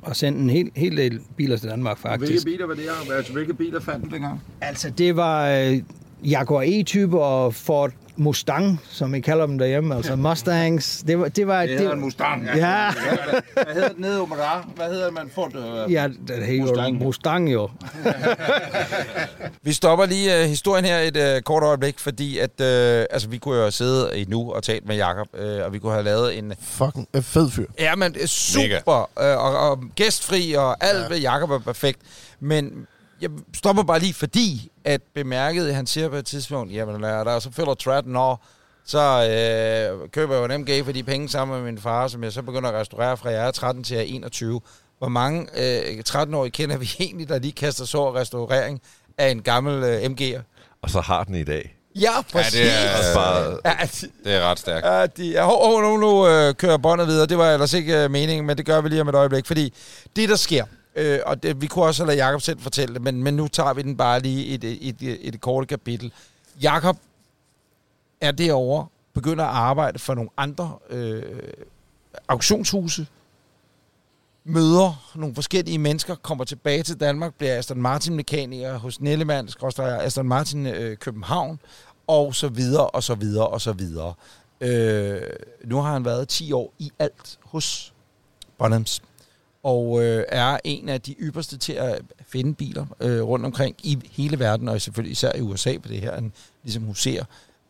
og 0.01 0.15
sende 0.15 0.39
en 0.39 0.49
hel, 0.49 0.71
hel 0.75 0.97
del 0.97 1.19
biler 1.35 1.57
til 1.57 1.69
Danmark, 1.69 1.97
faktisk. 1.97 2.31
Hvilke 2.31 2.45
biler 2.45 2.67
var 2.67 2.73
det 2.73 2.83
her? 2.83 3.15
Altså, 3.15 3.33
hvilke 3.33 3.53
biler 3.53 3.79
fandt 3.79 4.05
du 4.05 4.09
dengang? 4.09 4.41
Altså, 4.61 4.89
det 4.89 5.15
var 5.15 5.49
øh, 5.49 5.81
Jaguar 6.23 6.63
E-type 6.67 7.19
og 7.19 7.53
Ford 7.53 7.91
Mustang, 8.17 8.81
som 8.89 9.13
vi 9.13 9.19
kalder 9.19 9.45
dem 9.45 9.57
derhjemme, 9.57 9.95
altså 9.95 10.15
Mustangs. 10.15 11.03
Det 11.07 11.19
var, 11.19 11.27
det 11.27 11.47
var, 11.47 11.61
Det 11.61 11.77
hedder 11.77 11.93
en 11.93 11.99
Mustang. 11.99 12.45
Ja, 12.55 12.91
Hvad 13.53 13.73
hedder 13.73 13.89
den 13.89 14.01
nede, 14.01 14.21
Omar? 14.21 14.69
Hvad 14.75 14.89
hedder 14.89 15.11
man 15.11 15.29
får 15.35 15.47
det? 15.47 15.91
ja 15.91 16.07
det 16.27 16.45
hedder 16.45 16.61
Mustang. 16.65 17.03
Mustang. 17.03 17.53
Jo. 17.53 17.69
Vi 19.61 19.73
stopper 19.73 20.05
lige 20.05 20.41
uh, 20.43 20.49
historien 20.49 20.85
her 20.85 20.97
et 20.99 21.35
uh, 21.35 21.41
kort 21.41 21.63
øjeblik, 21.63 21.99
fordi 21.99 22.37
at, 22.37 22.49
uh, 22.59 22.65
altså, 23.11 23.27
vi 23.29 23.37
kunne 23.37 23.57
jo 23.57 23.71
sidde 23.71 24.19
i 24.19 24.25
nu 24.29 24.51
og 24.51 24.63
talt 24.63 24.87
med 24.87 24.95
Jakob, 24.95 25.27
uh, 25.33 25.65
og 25.65 25.73
vi 25.73 25.79
kunne 25.79 25.91
have 25.91 26.03
lavet 26.03 26.37
en 26.37 26.53
Fucking 26.61 27.07
øh, 27.13 27.21
fed 27.21 27.51
fyr. 27.51 27.65
Ja, 27.79 27.95
men 27.95 28.15
øh, 28.21 28.27
super, 28.27 29.09
øh, 29.19 29.37
og, 29.37 29.69
og 29.69 29.83
gæstfri, 29.95 30.53
og 30.53 30.83
alt 30.83 31.01
ja. 31.03 31.07
ved 31.07 31.17
Jacob 31.17 31.51
er 31.51 31.59
perfekt. 31.59 31.99
Men 32.39 32.87
jeg 33.21 33.29
stopper 33.55 33.83
bare 33.83 33.99
lige, 33.99 34.13
fordi 34.13 34.71
at 34.83 35.01
bemærkede, 35.15 35.73
han 35.73 35.87
siger 35.87 36.09
på 36.09 36.15
et 36.15 36.25
tidspunkt, 36.25 36.73
jamen 36.73 37.01
når 37.01 37.23
der 37.23 37.39
så 37.39 37.51
fylder 37.51 37.73
13 37.73 38.15
år, 38.15 38.45
så 38.85 38.99
øh, 38.99 40.09
køber 40.09 40.35
jeg 40.35 40.49
jo 40.49 40.55
en 40.55 40.61
MG 40.61 40.85
for 40.85 40.91
de 40.91 41.03
penge 41.03 41.29
sammen 41.29 41.57
med 41.63 41.71
min 41.71 41.81
far, 41.81 42.07
som 42.07 42.23
jeg 42.23 42.31
så 42.31 42.41
begynder 42.41 42.69
at 42.69 42.75
restaurere 42.81 43.17
fra 43.17 43.29
jeg 43.29 43.47
er 43.47 43.51
13 43.51 43.83
til 43.83 43.95
jeg 43.97 44.03
er 44.03 44.07
21. 44.15 44.61
Hvor 44.97 45.07
mange 45.09 45.47
øh, 45.57 46.03
13-årige 46.09 46.51
kender 46.51 46.77
vi 46.77 46.91
egentlig, 46.99 47.29
der 47.29 47.39
lige 47.39 47.51
kaster 47.51 47.85
så 47.85 48.15
restaurering 48.15 48.81
af 49.17 49.29
en 49.29 49.41
gammel 49.41 49.83
øh, 49.83 50.01
MG'er? 50.03 50.41
Og 50.81 50.89
så 50.89 51.01
har 51.01 51.23
den 51.23 51.35
i 51.35 51.43
dag. 51.43 51.75
Ja, 52.01 52.21
præcis. 52.31 52.51
det 52.53 52.71
er- 52.71 52.97
Også 52.97 53.13
bare, 53.13 53.57
Ja, 53.65 53.85
de, 54.01 54.07
Det 54.29 54.35
er 54.35 54.41
ret 54.41 54.59
stærkt. 54.59 54.85
Ja, 54.85 55.05
de, 55.05 55.27
ja, 55.31 55.45
hov, 55.45 55.65
hov, 55.65 55.81
nu, 55.81 55.97
nu 55.97 56.27
øh, 56.27 56.53
kører 56.55 56.77
båndet 56.77 57.07
videre. 57.07 57.25
Det 57.25 57.37
var 57.37 57.51
ellers 57.53 57.73
ikke 57.73 58.03
øh, 58.03 58.11
meningen, 58.11 58.45
men 58.45 58.57
det 58.57 58.65
gør 58.65 58.81
vi 58.81 58.89
lige 58.89 59.01
om 59.01 59.09
et 59.09 59.15
øjeblik. 59.15 59.45
Fordi 59.45 59.73
det, 60.15 60.29
der 60.29 60.35
sker, 60.35 60.65
øh, 60.95 61.19
og 61.25 61.43
det, 61.43 61.61
vi 61.61 61.67
kunne 61.67 61.85
også 61.85 62.05
lade 62.05 62.17
Jakob 62.17 62.41
selv 62.41 62.59
fortælle 62.59 62.93
det, 62.93 63.01
men, 63.01 63.23
men 63.23 63.33
nu 63.33 63.47
tager 63.47 63.73
vi 63.73 63.81
den 63.81 63.97
bare 63.97 64.19
lige 64.19 64.45
i 64.45 64.53
et, 64.53 64.63
et, 64.63 64.95
et, 65.01 65.27
et, 65.27 65.41
kort 65.41 65.67
kapitel. 65.67 66.13
Jakob 66.61 66.97
er 68.21 68.31
derovre, 68.31 68.87
begynder 69.13 69.43
at 69.43 69.55
arbejde 69.55 69.99
for 69.99 70.13
nogle 70.13 70.29
andre 70.37 70.77
øh, 70.89 71.23
auktionshuse, 72.27 73.07
møder 74.43 75.11
nogle 75.15 75.35
forskellige 75.35 75.77
mennesker, 75.77 76.15
kommer 76.15 76.43
tilbage 76.43 76.83
til 76.83 76.99
Danmark, 76.99 77.35
bliver 77.35 77.57
Aston 77.57 77.81
Martin-mekaniker 77.81 78.77
hos 78.77 79.01
Nellemann, 79.01 79.47
skråstreg 79.47 80.03
Aston 80.03 80.27
Martin 80.27 80.65
øh, 80.65 80.97
København, 80.97 81.59
og 82.07 82.35
så 82.35 82.47
videre, 82.47 82.87
og 82.87 83.03
så 83.03 83.15
videre, 83.15 83.47
og 83.47 83.61
så 83.61 83.73
videre. 83.73 84.13
Øh, 84.61 85.21
nu 85.65 85.81
har 85.81 85.93
han 85.93 86.05
været 86.05 86.27
10 86.27 86.51
år 86.51 86.73
i 86.79 86.91
alt 86.99 87.39
hos 87.43 87.93
Bonhams 88.57 89.01
og 89.65 90.03
øh, 90.03 90.23
er 90.27 90.57
en 90.63 90.89
af 90.89 91.01
de 91.01 91.15
ypperste 91.19 91.57
til 91.57 91.73
at 91.73 92.01
finde 92.27 92.53
biler 92.53 92.85
øh, 92.99 93.21
rundt 93.21 93.45
omkring 93.45 93.75
i 93.83 93.97
hele 94.11 94.39
verden, 94.39 94.69
og 94.69 94.81
selvfølgelig 94.81 95.11
især 95.11 95.31
i 95.35 95.41
USA 95.41 95.77
på 95.77 95.87
det 95.87 96.01
her, 96.01 96.15
han 96.15 96.33
ligesom 96.63 96.83
huserer. 96.83 97.23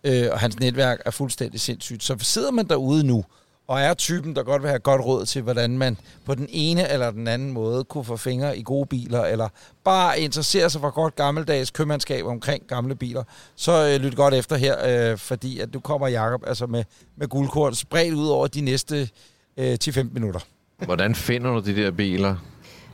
Øh, 0.04 0.28
og 0.32 0.40
hans 0.40 0.60
netværk 0.60 1.02
er 1.06 1.12
fuldstændig 1.12 1.60
sindssygt. 1.60 2.04
Så 2.04 2.16
sidder 2.20 2.52
man 2.52 2.68
derude 2.68 3.04
nu, 3.08 3.26
og 3.68 3.82
er 3.82 3.94
typen, 3.94 4.36
der 4.36 4.44
godt 4.44 4.62
vil 4.62 4.70
have 4.70 4.80
godt 4.80 5.06
råd 5.06 5.26
til, 5.26 5.42
hvordan 5.42 5.78
man 5.78 5.98
på 6.26 6.36
den 6.36 6.48
ene 6.50 6.92
eller 6.92 7.12
den 7.12 7.28
anden 7.28 7.52
måde 7.52 7.84
kunne 7.84 8.06
få 8.06 8.18
fingre 8.18 8.58
i 8.58 8.64
gode 8.64 8.86
biler, 8.86 9.22
eller 9.22 9.50
bare 9.84 10.20
interessere 10.20 10.70
sig 10.70 10.82
for 10.82 10.90
godt 10.90 11.16
gammeldags 11.16 11.72
købmandskab 11.72 12.26
omkring 12.26 12.68
gamle 12.68 12.96
biler, 12.96 13.24
så 13.56 13.72
øh, 13.72 14.02
lyt 14.02 14.16
godt 14.16 14.34
efter 14.34 14.56
her, 14.56 15.12
øh, 15.12 15.18
fordi 15.18 15.60
at 15.60 15.74
du 15.74 15.80
kommer, 15.80 16.08
Jacob, 16.08 16.44
altså 16.48 16.66
med, 16.66 16.84
med 17.16 17.28
guldkorn 17.28 17.76
spredt 17.76 18.14
ud 18.14 18.28
over 18.28 18.48
de 18.48 18.62
næste 18.62 19.10
øh, 19.58 19.78
10-15 19.84 20.04
minutter. 20.14 20.40
Hvordan 20.78 21.16
finder 21.16 21.52
du 21.52 21.60
de 21.60 21.76
der 21.76 21.92
biler? 21.92 22.36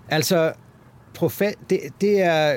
Altså, 0.09 0.51
profe- 1.17 1.53
det, 1.69 1.79
det, 2.01 2.21
er, 2.21 2.55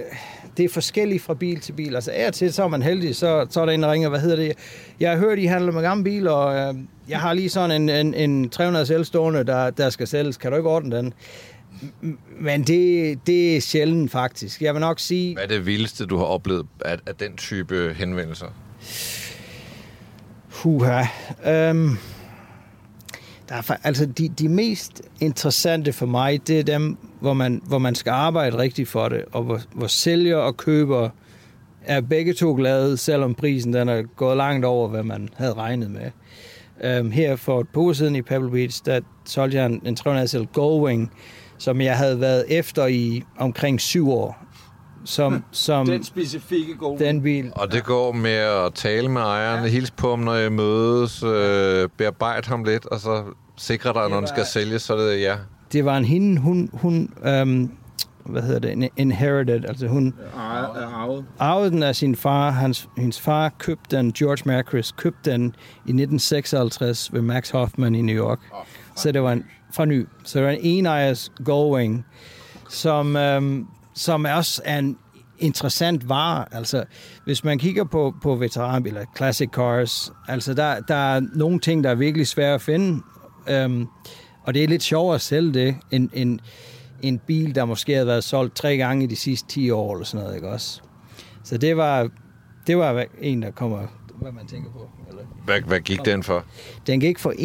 det 0.56 0.64
er 0.64 0.68
forskelligt 0.68 1.22
fra 1.22 1.34
bil 1.34 1.60
til 1.60 1.72
bil. 1.72 1.94
Altså, 1.94 2.10
af 2.14 2.26
og 2.26 2.34
til, 2.34 2.52
så 2.52 2.64
er 2.64 2.68
man 2.68 2.82
heldig, 2.82 3.16
så, 3.16 3.46
så 3.50 3.60
er 3.60 3.64
der 3.66 3.72
en, 3.72 3.82
der 3.82 3.92
ringer, 3.92 4.08
hvad 4.08 4.20
hedder 4.20 4.36
det? 4.36 4.52
Jeg 5.00 5.10
har 5.10 5.18
hørt, 5.18 5.38
I 5.38 5.44
handler 5.44 5.72
med 5.72 5.82
gamle 5.82 6.04
biler, 6.04 6.30
og 6.30 6.74
øh, 6.74 6.80
jeg 7.08 7.20
har 7.20 7.32
lige 7.32 7.48
sådan 7.50 7.70
en, 7.82 7.88
en, 7.88 8.14
en 8.14 8.48
300 8.50 8.86
selv 8.86 9.04
stående, 9.04 9.44
der, 9.44 9.70
der 9.70 9.90
skal 9.90 10.06
sælges. 10.06 10.36
Kan 10.36 10.50
du 10.50 10.56
ikke 10.56 10.68
ordne 10.68 10.96
den? 10.96 11.12
Men 12.40 12.62
det, 12.62 13.18
det 13.26 13.56
er 13.56 13.60
sjældent, 13.60 14.10
faktisk. 14.10 14.62
Jeg 14.62 14.74
vil 14.74 14.80
nok 14.80 15.00
sige... 15.00 15.34
Hvad 15.34 15.44
er 15.44 15.48
det 15.48 15.66
vildeste, 15.66 16.06
du 16.06 16.16
har 16.16 16.24
oplevet 16.24 16.66
af, 16.84 16.98
af 17.06 17.14
den 17.14 17.36
type 17.36 17.94
henvendelser? 17.96 18.46
Huha. 20.50 21.02
Øhm, 21.46 21.96
der 23.48 23.54
er, 23.54 23.76
altså 23.82 24.06
de, 24.06 24.28
de 24.28 24.48
mest 24.48 25.02
interessante 25.20 25.92
for 25.92 26.06
mig, 26.06 26.48
det 26.48 26.58
er 26.58 26.62
dem, 26.62 26.96
hvor 27.20 27.32
man, 27.32 27.62
hvor 27.66 27.78
man 27.78 27.94
skal 27.94 28.10
arbejde 28.10 28.58
rigtigt 28.58 28.88
for 28.88 29.08
det, 29.08 29.24
og 29.32 29.42
hvor, 29.42 29.60
hvor 29.72 29.86
sælger 29.86 30.36
og 30.36 30.56
køber 30.56 31.08
er 31.82 32.00
begge 32.00 32.34
to 32.34 32.54
glade, 32.54 32.96
selvom 32.96 33.34
prisen 33.34 33.72
den 33.72 33.88
er 33.88 34.02
gået 34.02 34.36
langt 34.36 34.64
over, 34.64 34.88
hvad 34.88 35.02
man 35.02 35.28
havde 35.36 35.52
regnet 35.54 35.90
med. 35.90 36.10
Øhm, 36.84 37.10
her 37.10 37.36
for 37.36 37.60
et 37.60 37.68
par 37.68 37.80
uger 37.80 37.92
siden 37.92 38.16
i 38.16 38.22
Pebble 38.22 38.50
Beach, 38.50 38.82
der 38.86 39.00
solgte 39.24 39.58
jeg 39.58 39.66
en, 39.66 39.82
en 39.84 39.96
300 39.96 40.28
SL 40.28 40.42
Goldwing, 40.52 41.10
som 41.58 41.80
jeg 41.80 41.96
havde 41.96 42.20
været 42.20 42.44
efter 42.48 42.86
i 42.86 43.22
omkring 43.38 43.80
syv 43.80 44.10
år. 44.10 44.43
Som, 45.04 45.44
som 45.50 45.86
Den 45.86 46.04
specifikke 46.04 46.74
gode. 46.74 47.04
den 47.04 47.22
bil. 47.22 47.52
Og 47.56 47.72
det 47.72 47.84
går 47.84 48.12
med 48.12 48.30
at 48.66 48.74
tale 48.74 49.08
med 49.08 49.20
ejeren, 49.22 49.68
hilse 49.70 49.92
på 49.92 50.10
ham, 50.10 50.18
når 50.18 50.34
jeg 50.34 50.52
mødes, 50.52 51.22
øh, 51.22 51.88
bearbejde 51.96 52.48
ham 52.48 52.64
lidt, 52.64 52.86
og 52.86 53.00
så 53.00 53.22
sikre 53.56 53.92
dig, 53.92 54.08
når 54.10 54.16
den 54.18 54.26
skal 54.28 54.44
sælges, 54.46 54.82
så 54.82 54.94
er 54.96 54.98
det 55.10 55.20
ja. 55.20 55.34
det 55.72 55.84
var 55.84 55.96
en 55.96 56.04
hende, 56.04 56.40
hun, 56.40 56.70
hun 56.72 57.10
øhm, 57.26 57.70
hvad 58.24 58.42
hedder 58.42 58.58
det, 58.60 58.72
en- 58.72 58.88
inherited, 58.96 59.64
altså 59.64 59.86
hun 59.86 60.14
er 60.36 60.86
arvet. 60.94 61.24
arvede 61.38 61.70
den 61.70 61.82
af 61.82 61.96
sin 61.96 62.16
far. 62.16 62.50
Hans, 62.50 62.88
hendes 62.96 63.20
far 63.20 63.48
købte 63.58 63.96
den, 63.96 64.12
George 64.12 64.42
Macris 64.46 64.92
købte 64.92 65.30
den 65.30 65.44
i 65.86 65.92
1956 65.92 67.12
ved 67.12 67.22
Max 67.22 67.50
Hoffman 67.50 67.94
i 67.94 68.02
New 68.02 68.16
York. 68.24 68.38
Så 68.96 69.12
det 69.12 69.22
var 69.22 69.32
en, 69.32 69.44
fra 69.74 69.84
ny. 69.84 70.06
Så 70.24 70.38
det 70.38 70.46
var 70.46 70.52
en 70.52 70.60
enejers 70.62 71.32
Goldwing, 71.44 72.04
som, 72.68 73.16
øhm, 73.16 73.66
som 73.94 74.24
også 74.24 74.62
er 74.64 74.78
en 74.78 74.98
interessant 75.38 76.08
vare. 76.08 76.54
Altså, 76.54 76.84
hvis 77.24 77.44
man 77.44 77.58
kigger 77.58 77.84
på, 77.84 78.14
på 78.22 78.34
veteranbiler, 78.34 79.04
classic 79.16 79.50
cars, 79.50 80.12
altså 80.28 80.54
der, 80.54 80.80
der 80.80 80.94
er 80.94 81.20
nogle 81.34 81.58
ting, 81.58 81.84
der 81.84 81.90
er 81.90 81.94
virkelig 81.94 82.26
svære 82.26 82.54
at 82.54 82.62
finde. 82.62 83.02
Øhm, 83.48 83.86
og 84.42 84.54
det 84.54 84.64
er 84.64 84.68
lidt 84.68 84.82
sjovere 84.82 85.14
at 85.14 85.20
sælge 85.20 85.54
det, 85.54 85.76
end, 85.90 86.10
end 86.12 86.38
en 87.02 87.18
bil, 87.18 87.54
der 87.54 87.64
måske 87.64 87.92
havde 87.92 88.06
været 88.06 88.24
solgt 88.24 88.56
tre 88.56 88.76
gange 88.76 89.04
i 89.04 89.06
de 89.06 89.16
sidste 89.16 89.48
10 89.48 89.70
år, 89.70 89.94
eller 89.94 90.04
sådan 90.04 90.24
noget, 90.24 90.36
ikke 90.36 90.48
også? 90.48 90.80
Så 91.44 91.58
det 91.58 91.76
var, 91.76 92.08
det 92.66 92.78
var 92.78 93.04
en, 93.20 93.42
der 93.42 93.50
kommer, 93.50 93.78
hvad 94.20 94.32
man 94.32 94.46
tænker 94.46 94.70
på. 94.70 94.90
Eller? 95.08 95.22
Hvad, 95.44 95.60
hvad 95.60 95.80
gik 95.80 96.04
den 96.04 96.22
for? 96.22 96.44
Den 96.86 97.00
gik 97.00 97.18
for 97.18 97.30
1.750.000 97.30 97.36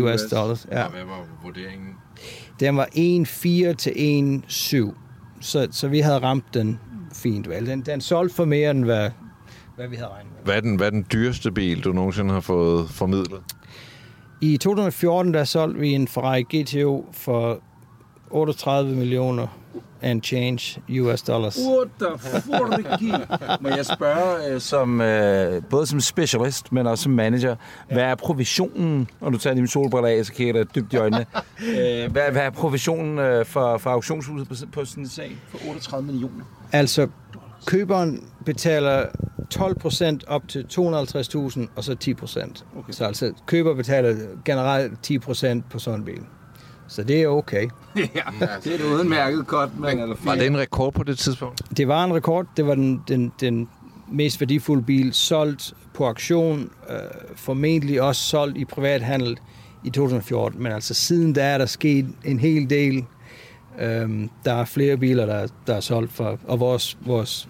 US 0.00 0.20
dollars. 0.30 0.66
Ja. 0.72 0.88
hvad 0.88 1.04
var 1.04 1.26
vurderingen? 1.42 1.88
Den 2.60 2.76
var 2.76 2.88
1,4 2.96 3.74
til 3.74 3.90
1,7. 4.48 4.94
Så, 5.40 5.68
så 5.70 5.88
vi 5.88 6.00
havde 6.00 6.18
ramt 6.18 6.54
den 6.54 6.80
fint, 7.14 7.48
vel? 7.48 7.66
Den, 7.66 7.80
den 7.80 8.00
solgte 8.00 8.34
for 8.34 8.44
mere, 8.44 8.70
end 8.70 8.84
hvad, 8.84 9.10
hvad 9.76 9.88
vi 9.88 9.96
havde 9.96 10.08
regnet 10.08 10.32
med. 10.32 10.44
Hvad 10.44 10.56
er, 10.56 10.60
den, 10.60 10.76
hvad 10.76 10.86
er 10.86 10.90
den 10.90 11.06
dyreste 11.12 11.52
bil, 11.52 11.84
du 11.84 11.92
nogensinde 11.92 12.32
har 12.32 12.40
fået 12.40 12.90
formidlet? 12.90 13.40
I 14.40 14.56
2014, 14.56 15.34
der 15.34 15.44
solgte 15.44 15.80
vi 15.80 15.92
en 15.92 16.08
Ferrari 16.08 16.42
GTO 16.42 17.06
for 17.12 17.60
38 18.30 18.96
millioner 18.96 19.59
and 20.02 20.22
change 20.22 20.80
US 21.02 21.22
dollars. 21.22 21.58
What 21.58 21.88
the 22.00 22.18
fuck? 22.18 23.60
Må 23.62 23.68
jeg 23.68 23.86
spørge, 23.86 24.54
øh, 24.54 24.60
som, 24.60 25.00
øh, 25.00 25.62
både 25.70 25.86
som 25.86 26.00
specialist, 26.00 26.72
men 26.72 26.86
også 26.86 27.02
som 27.02 27.12
manager, 27.12 27.56
hvad 27.92 28.02
er 28.02 28.14
provisionen, 28.14 29.08
når 29.20 29.30
du 29.30 29.38
tager 29.38 29.54
dine 29.54 29.68
solbriller 29.68 30.08
af, 30.08 30.26
så 30.26 30.32
kigger 30.32 30.54
jeg 30.54 30.66
dig 30.66 30.74
dybt 30.74 30.92
i 30.92 30.96
øjnene, 30.96 31.26
øh, 31.68 32.12
hvad, 32.12 32.32
hvad 32.32 32.42
er 32.42 32.50
provisionen 32.50 33.18
øh, 33.18 33.46
for, 33.46 33.78
for 33.78 33.90
auktionshuset 33.90 34.48
på, 34.48 34.54
på 34.72 34.84
sådan 34.84 35.04
en 35.04 35.08
sag 35.08 35.36
for 35.48 35.58
38 35.70 36.06
millioner? 36.06 36.44
Altså, 36.72 37.08
køberen 37.66 38.24
betaler 38.44 39.06
12 39.50 39.78
procent 39.78 40.24
op 40.26 40.48
til 40.48 40.66
250.000, 40.72 41.66
og 41.76 41.84
så 41.84 41.94
10 41.94 42.14
procent. 42.14 42.64
Okay. 42.76 42.92
Så 42.92 43.04
altså, 43.04 43.32
køber 43.46 43.74
betaler 43.74 44.16
generelt 44.44 45.02
10 45.02 45.18
procent 45.18 45.70
på 45.70 45.78
sådan 45.78 46.00
en 46.00 46.04
bil. 46.06 46.22
Så 46.90 47.02
det 47.02 47.22
er 47.22 47.26
okay. 47.28 47.62
ja, 47.96 48.46
det 48.64 48.72
er 48.72 48.74
et 48.74 48.82
udmærket 48.82 49.46
godt, 49.46 49.78
men 49.78 49.98
eller 49.98 50.16
Var 50.24 50.34
det 50.34 50.46
en 50.46 50.58
rekord 50.58 50.92
på 50.92 51.02
det 51.02 51.18
tidspunkt? 51.18 51.62
Det 51.76 51.88
var 51.88 52.04
en 52.04 52.14
rekord. 52.14 52.46
Det 52.56 52.66
var 52.66 52.74
den, 52.74 53.02
den, 53.08 53.32
den 53.40 53.68
mest 54.12 54.40
værdifulde 54.40 54.82
bil 54.82 55.14
solgt 55.14 55.74
på 55.94 56.06
auktion, 56.06 56.70
øh, 56.90 56.96
formentlig 57.36 58.02
også 58.02 58.22
solgt 58.22 58.58
i 58.58 58.64
privathandel 58.64 59.38
i 59.84 59.90
2014. 59.90 60.62
Men 60.62 60.72
altså 60.72 60.94
siden 60.94 61.32
da 61.32 61.44
er 61.44 61.58
der 61.58 61.66
sket 61.66 62.06
en 62.24 62.40
hel 62.40 62.70
del. 62.70 63.04
Øhm, 63.80 64.30
der 64.44 64.52
er 64.52 64.64
flere 64.64 64.96
biler, 64.96 65.26
der, 65.26 65.46
der 65.66 65.74
er 65.74 65.80
solgt 65.80 66.12
for, 66.12 66.38
og 66.46 66.60
vores, 66.60 66.98
vores, 67.00 67.48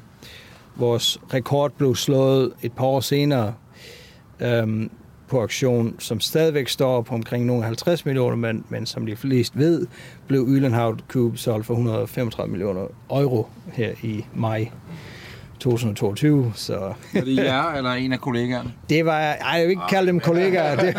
vores 0.77 1.21
rekord 1.35 1.73
blev 1.73 1.97
slået 1.97 2.53
et 2.63 2.73
par 2.73 2.85
år 2.85 3.01
senere 3.01 3.55
øhm, 4.41 4.91
på 5.31 5.41
auktion, 5.41 5.97
som 5.99 6.21
stadigvæk 6.21 6.69
står 6.69 7.03
på 7.03 7.15
omkring 7.15 7.47
nogle 7.47 7.65
50 7.65 8.05
millioner, 8.05 8.37
men, 8.37 8.65
men 8.69 8.87
som 8.87 9.07
de 9.07 9.17
fleste 9.17 9.59
ved, 9.59 9.87
blev 10.27 10.47
Ylenhavn 10.49 11.01
Cube 11.09 11.39
solgt 11.39 11.67
for 11.67 11.75
135 11.75 12.51
millioner 12.51 12.87
euro 13.11 13.49
her 13.73 13.93
i 14.03 14.25
maj 14.35 14.69
2022. 15.59 16.53
Så 16.55 16.93
Er 17.15 17.21
det 17.21 17.37
jer 17.37 17.73
eller 17.73 17.91
en 17.91 18.13
af 18.13 18.21
kollegaerne? 18.21 18.73
det 18.91 19.07
var, 19.07 19.19
ej, 19.21 19.59
jeg 19.59 19.63
vil 19.63 19.71
ikke 19.71 19.83
kalde 19.91 20.07
dem 20.07 20.21
kollegaer, 20.21 20.77
det, 20.77 20.97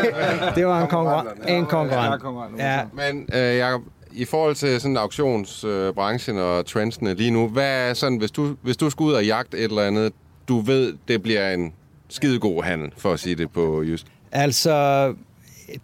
det 0.54 0.66
var 0.66 0.82
en, 0.82 0.88
konkurrent, 0.88 1.28
en 1.48 1.66
konkurrent. 1.66 2.58
Ja, 2.58 2.80
Men 2.92 3.28
øh, 3.34 3.56
Jacob, 3.56 3.82
i 4.12 4.24
forhold 4.24 4.54
til 4.54 4.80
sådan 4.80 4.96
auktionsbranchen 4.96 6.38
og 6.38 6.66
trendsene 6.66 7.14
lige 7.14 7.30
nu, 7.30 7.48
hvad 7.48 7.88
er 7.90 7.94
sådan, 7.94 8.18
hvis 8.18 8.30
du, 8.30 8.56
hvis 8.62 8.76
du 8.76 8.90
skal 8.90 9.04
ud 9.04 9.12
og 9.12 9.26
jagte 9.26 9.58
et 9.58 9.64
eller 9.64 9.82
andet, 9.82 10.12
du 10.48 10.60
ved, 10.60 10.94
det 11.08 11.22
bliver 11.22 11.54
en 11.54 11.72
skidegod 12.08 12.62
handel, 12.62 12.92
for 12.96 13.12
at 13.12 13.20
sige 13.20 13.34
det 13.34 13.50
på 13.50 13.82
just. 13.82 14.06
Altså, 14.32 15.06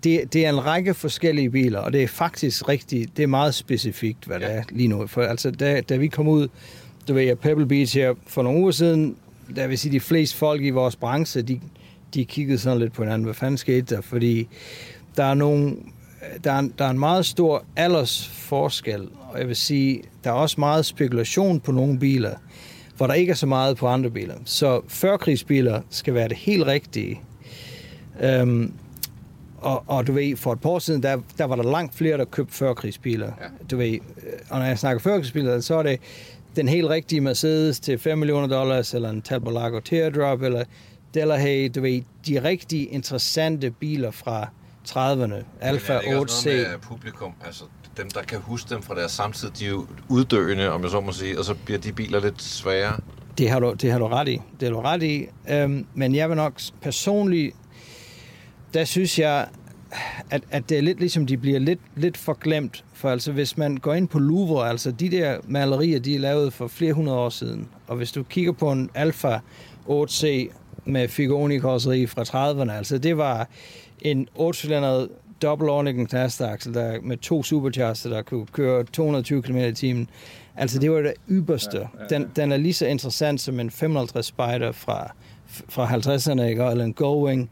det, 0.05 0.33
det 0.33 0.47
er 0.47 0.49
en 0.49 0.67
række 0.67 0.95
forskellige 0.95 1.51
biler, 1.51 1.79
og 1.79 1.93
det 1.93 2.03
er 2.03 2.09
faktisk 2.09 2.69
rigtig, 2.69 3.17
det 3.17 3.23
er 3.23 3.27
meget 3.27 3.55
specifikt, 3.55 4.25
hvad 4.25 4.41
det 4.41 4.55
er 4.55 4.63
lige 4.71 4.89
nu. 4.89 5.07
For 5.07 5.23
altså, 5.23 5.51
da, 5.51 5.81
da 5.81 5.97
vi 5.97 6.07
kom 6.07 6.29
ud, 6.29 6.49
du 7.09 7.15
ved, 7.15 7.23
jeg 7.23 7.39
Pebble 7.39 7.67
Beach 7.67 7.97
her 7.97 8.15
for 8.27 8.43
nogle 8.43 8.61
uger 8.61 8.71
siden, 8.71 9.17
der 9.57 9.67
vil 9.67 9.79
sige, 9.79 9.93
de 9.93 10.01
fleste 10.01 10.37
folk 10.37 10.63
i 10.63 10.71
vores 10.71 10.97
branche, 10.97 11.43
de, 11.43 11.61
de 12.15 12.25
kiggede 12.25 12.59
sådan 12.59 12.79
lidt 12.79 12.93
på 12.93 13.03
hinanden, 13.03 13.25
hvad 13.25 13.35
fanden 13.35 13.59
skete 13.59 13.95
der? 13.95 14.01
Fordi 14.01 14.49
der 15.17 15.25
er 15.25 15.35
nogle, 15.35 15.77
der 16.45 16.53
er, 16.53 16.69
der 16.79 16.85
er 16.85 16.91
en 16.91 16.99
meget 16.99 17.27
stor 17.27 17.65
aldersforskel, 17.77 19.09
og 19.33 19.39
jeg 19.39 19.49
vil 19.49 19.57
sige, 19.57 20.03
der 20.25 20.31
er 20.31 20.35
også 20.35 20.57
meget 20.59 20.87
spekulation 20.87 21.61
på 21.61 21.73
nogle 21.73 21.99
biler, 21.99 22.35
hvor 22.97 23.07
der 23.07 23.15
ikke 23.15 23.31
er 23.31 23.37
så 23.37 23.47
meget 23.47 23.77
på 23.77 23.87
andre 23.87 24.11
biler. 24.11 24.35
Så 24.45 24.81
førkrigsbiler 24.89 25.81
skal 25.91 26.15
være 26.15 26.29
det 26.29 26.37
helt 26.37 26.67
rigtige. 26.67 27.21
Øhm, 28.21 28.73
og, 29.59 29.85
og 29.87 30.07
du 30.07 30.13
ved, 30.13 30.37
for 30.37 30.53
et 30.53 30.61
par 30.61 30.71
år 30.71 30.79
siden, 30.79 31.03
der, 31.03 31.19
der 31.39 31.45
var 31.45 31.57
der 31.57 31.63
langt 31.63 31.95
flere, 31.95 32.19
der 32.19 32.25
købte 32.25 32.55
førkrigsbiler. 32.55 33.27
Ja. 33.27 33.67
Du 33.71 33.77
ved, 33.77 33.93
øh, 33.93 33.99
og 34.51 34.59
når 34.59 34.67
jeg 34.67 34.79
snakker 34.79 35.01
førkrigsbiler, 35.01 35.61
så 35.61 35.75
er 35.75 35.83
det 35.83 36.01
den 36.57 36.69
helt 36.69 36.89
rigtige 36.89 37.21
Mercedes 37.21 37.81
til 37.81 37.99
5 37.99 38.19
millioner 38.19 38.47
dollars, 38.47 38.95
eller 38.95 39.11
en 39.11 39.23
Talbot 39.23 39.55
Lago 39.55 39.81
Teardrop, 39.81 40.43
eller 40.43 40.65
Delahaye, 41.15 41.69
du 41.69 41.81
ved, 41.81 42.03
de 42.27 42.43
rigtig 42.43 42.93
interessante 42.93 43.71
biler 43.71 44.11
fra 44.11 44.49
30'erne, 44.89 45.45
Alfa 45.61 45.99
8C. 45.99 46.79
publikum, 46.83 47.33
altså 47.47 47.65
dem, 47.97 48.11
der 48.11 48.23
kan 48.23 48.39
huske 48.41 48.75
dem 48.75 48.83
fra 48.83 48.95
deres 48.95 49.13
samtid, 49.13 49.51
de 49.51 49.65
er 49.65 49.69
jo 49.69 49.87
uddøende, 50.09 50.71
om 50.71 50.83
jeg 50.83 50.91
så 50.91 51.01
må 51.01 51.13
sige, 51.13 51.39
og 51.39 51.45
så 51.45 51.55
bliver 51.65 51.79
de 51.81 51.93
biler 51.93 52.21
lidt 52.21 52.43
sværere. 52.43 52.97
Det 53.39 53.51
har 53.51 53.61
du, 53.61 53.73
det 53.73 53.93
har 53.93 53.99
du 53.99 54.07
ret 54.07 54.29
i. 54.29 54.41
Det 54.61 54.69
har 54.69 54.75
du 54.75 54.81
ret 54.81 55.03
i. 55.03 55.27
Øhm, 55.51 55.87
men 55.95 56.15
jeg 56.15 56.29
vil 56.29 56.37
nok 56.37 56.61
personligt, 56.81 57.57
der 58.75 58.85
synes 58.85 59.19
jeg, 59.19 59.47
at, 60.31 60.43
at 60.51 60.69
det 60.69 60.79
er 60.79 60.83
lidt 60.83 61.01
ligesom, 61.01 61.27
de 61.27 61.37
bliver 61.37 61.59
lidt, 61.59 61.81
lidt 61.97 62.17
forglemt. 62.17 62.85
For 62.93 63.11
altså, 63.11 63.33
hvis 63.33 63.57
man 63.57 63.77
går 63.77 63.95
ind 63.95 64.09
på 64.09 64.19
Louvre, 64.19 64.69
altså 64.69 64.91
de 64.91 65.11
der 65.11 65.39
malerier, 65.49 65.99
de 65.99 66.15
er 66.15 66.19
lavet 66.19 66.53
for 66.53 66.69
flere 66.69 66.93
hundrede 66.93 67.19
år 67.19 67.29
siden. 67.29 67.69
Og 67.87 67.97
hvis 67.97 68.13
du 68.13 68.23
kigger 68.23 68.53
på 68.53 68.73
en 68.73 68.91
Alfa 68.95 69.39
8C 69.89 70.27
med 70.85 71.09
figuroni 71.09 71.61
fra 71.61 72.23
30'erne, 72.23 72.73
altså 72.73 72.99
det 72.99 73.17
var 73.17 73.49
en 74.01 74.29
8-cylindret 74.39 75.09
dobbelt 75.43 75.71
overliggende 75.71 76.09
knastaksel, 76.09 76.75
der 76.75 77.01
med 77.03 77.17
to 77.17 77.43
supercharger, 77.43 78.11
der 78.11 78.23
kunne 78.23 78.47
køre 78.47 78.85
220 78.85 79.43
km 79.43 79.57
i 79.57 79.73
timen. 79.73 80.09
Altså, 80.57 80.79
det 80.79 80.91
var 80.91 81.01
det 81.01 81.15
ypperste. 81.31 81.89
Den, 82.11 82.31
den 82.37 82.53
er 82.53 82.57
lige 82.57 82.75
så 82.75 82.87
interessant 82.87 83.41
som 83.41 83.61
en 83.61 83.71
550 83.71 84.27
Spider 84.27 84.73
fra, 84.73 85.13
fra 85.47 85.87
50'erne, 85.87 86.43
ikke? 86.43 86.65
eller 86.65 86.85
en 86.85 86.93
Gullwing, 86.93 87.51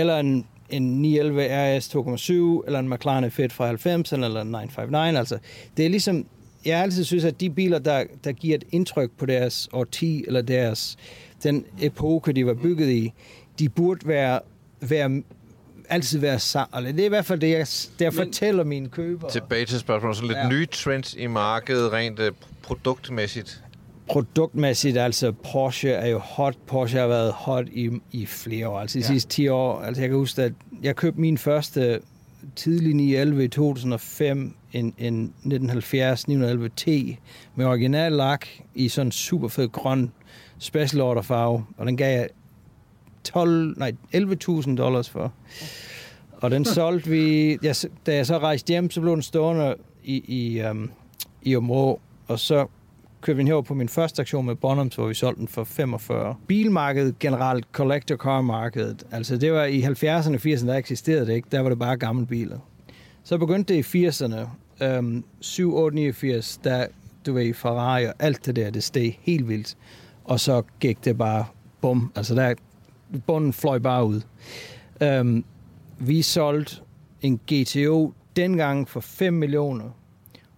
eller 0.00 0.18
en, 0.18 0.46
en 0.70 1.02
911 1.02 1.78
RS 1.78 1.88
2.7, 1.94 2.66
eller 2.66 2.78
en 2.78 2.88
McLaren 2.88 3.30
Fit 3.30 3.52
fra 3.52 3.72
90'erne, 3.72 4.24
eller 4.24 4.40
en 4.40 4.46
959. 4.46 5.18
Altså, 5.18 5.38
det 5.76 5.84
er 5.84 5.90
ligesom, 5.90 6.26
jeg 6.64 6.78
altid 6.80 7.04
synes, 7.04 7.24
at 7.24 7.40
de 7.40 7.50
biler, 7.50 7.78
der, 7.78 8.04
der 8.24 8.32
giver 8.32 8.54
et 8.56 8.64
indtryk 8.70 9.10
på 9.18 9.26
deres 9.26 9.68
årti, 9.72 10.24
eller 10.26 10.42
deres, 10.42 10.96
den 11.42 11.64
epoke, 11.80 12.32
de 12.32 12.46
var 12.46 12.54
bygget 12.54 12.90
i, 12.90 13.12
de 13.58 13.68
burde 13.68 14.08
være, 14.08 14.40
være 14.80 15.22
altid 15.88 16.18
være 16.18 16.38
sammen. 16.38 16.84
Det 16.96 17.00
er 17.00 17.04
i 17.06 17.08
hvert 17.08 17.24
fald 17.24 17.40
det, 17.40 17.50
jeg, 17.50 17.58
det, 17.58 18.04
jeg 18.04 18.14
fortæller 18.14 18.64
mine 18.64 18.88
købere. 18.88 19.30
Tilbage 19.30 19.66
til 19.66 19.78
spørgsmålet. 19.78 20.16
Så 20.16 20.22
lidt 20.24 20.38
Ja. 20.38 20.48
nye 20.48 20.66
trends 20.66 21.14
i 21.18 21.26
markedet, 21.26 21.92
rent 21.92 22.20
uh, 22.20 22.26
produktmæssigt. 22.62 23.63
Produktmæssigt, 24.06 24.98
altså 24.98 25.32
Porsche 25.32 25.90
er 25.90 26.06
jo 26.06 26.18
hot. 26.18 26.56
Porsche 26.66 26.98
har 26.98 27.06
været 27.06 27.32
hot 27.32 27.68
i, 27.68 27.90
i 28.12 28.26
flere 28.26 28.68
år, 28.68 28.80
altså 28.80 28.98
de 28.98 29.04
ja. 29.04 29.08
sidste 29.08 29.30
10 29.30 29.48
år. 29.48 29.80
Altså 29.80 30.02
jeg 30.02 30.08
kan 30.08 30.18
huske, 30.18 30.42
at 30.42 30.52
jeg 30.82 30.96
købte 30.96 31.20
min 31.20 31.38
første 31.38 32.00
tidlig 32.56 32.94
911 32.94 33.44
i 33.44 33.48
2005, 33.48 34.56
en, 34.72 34.94
en 34.98 35.22
1970 35.24 36.28
911 36.28 36.68
T 36.68 36.86
med 37.54 37.66
original 37.66 38.12
lak 38.12 38.46
i 38.74 38.88
sådan 38.88 39.06
en 39.06 39.12
super 39.12 39.48
fed 39.48 39.68
grøn 39.68 40.12
special 40.58 41.02
order 41.02 41.22
farve, 41.22 41.64
og 41.76 41.86
den 41.86 41.96
gav 41.96 42.18
jeg 42.18 42.28
12, 43.24 43.78
nej, 43.78 43.92
11.000 44.14 44.76
dollars 44.76 45.10
for. 45.10 45.32
Og 46.32 46.50
den 46.50 46.64
solgte 46.74 47.10
vi, 47.10 47.58
jeg, 47.62 47.76
da 48.06 48.14
jeg 48.14 48.26
så 48.26 48.38
rejste 48.38 48.68
hjem, 48.68 48.90
så 48.90 49.00
blev 49.00 49.12
den 49.12 49.22
stående 49.22 49.74
i, 50.04 50.16
i, 50.16 50.62
um, 50.62 50.90
i 51.42 51.56
Områ, 51.56 52.00
og 52.26 52.38
så 52.38 52.66
købte 53.24 53.44
vi 53.44 53.50
den 53.50 53.64
på 53.64 53.74
min 53.74 53.88
første 53.88 54.22
aktion 54.22 54.46
med 54.46 54.54
Bonhams, 54.54 54.94
hvor 54.94 55.06
vi 55.06 55.14
solgte 55.14 55.40
den 55.40 55.48
for 55.48 55.64
45. 55.64 56.36
Bilmarkedet 56.46 57.18
generelt, 57.18 57.66
collector 57.72 58.16
car 58.16 58.40
markedet, 58.40 59.04
altså 59.10 59.36
det 59.36 59.52
var 59.52 59.64
i 59.64 59.82
70'erne 59.82 60.34
og 60.34 60.40
80'erne, 60.46 60.66
der 60.66 60.74
eksisterede 60.74 61.26
det 61.26 61.34
ikke, 61.34 61.48
der 61.52 61.60
var 61.60 61.68
det 61.68 61.78
bare 61.78 61.96
gamle 61.96 62.26
biler. 62.26 62.58
Så 63.22 63.38
begyndte 63.38 63.74
det 63.74 63.94
i 63.94 64.06
80'erne, 64.06 64.48
øhm, 64.84 65.24
7, 65.40 65.76
8, 65.76 65.94
89, 65.94 66.60
der, 66.64 66.86
du 67.26 67.32
ved, 67.32 67.54
Ferrari 67.54 68.06
og 68.06 68.14
alt 68.18 68.46
det 68.46 68.56
der, 68.56 68.70
det 68.70 68.82
steg 68.82 69.18
helt 69.22 69.48
vildt. 69.48 69.76
Og 70.24 70.40
så 70.40 70.62
gik 70.80 71.04
det 71.04 71.18
bare 71.18 71.44
bum, 71.80 72.12
altså 72.16 72.34
der, 72.34 72.54
bunden 73.26 73.52
fløj 73.52 73.78
bare 73.78 74.04
ud. 74.04 74.20
Øhm, 75.00 75.44
vi 75.98 76.22
solgte 76.22 76.76
en 77.22 77.40
GTO 77.52 78.12
dengang 78.36 78.88
for 78.88 79.00
5 79.00 79.34
millioner, 79.34 79.90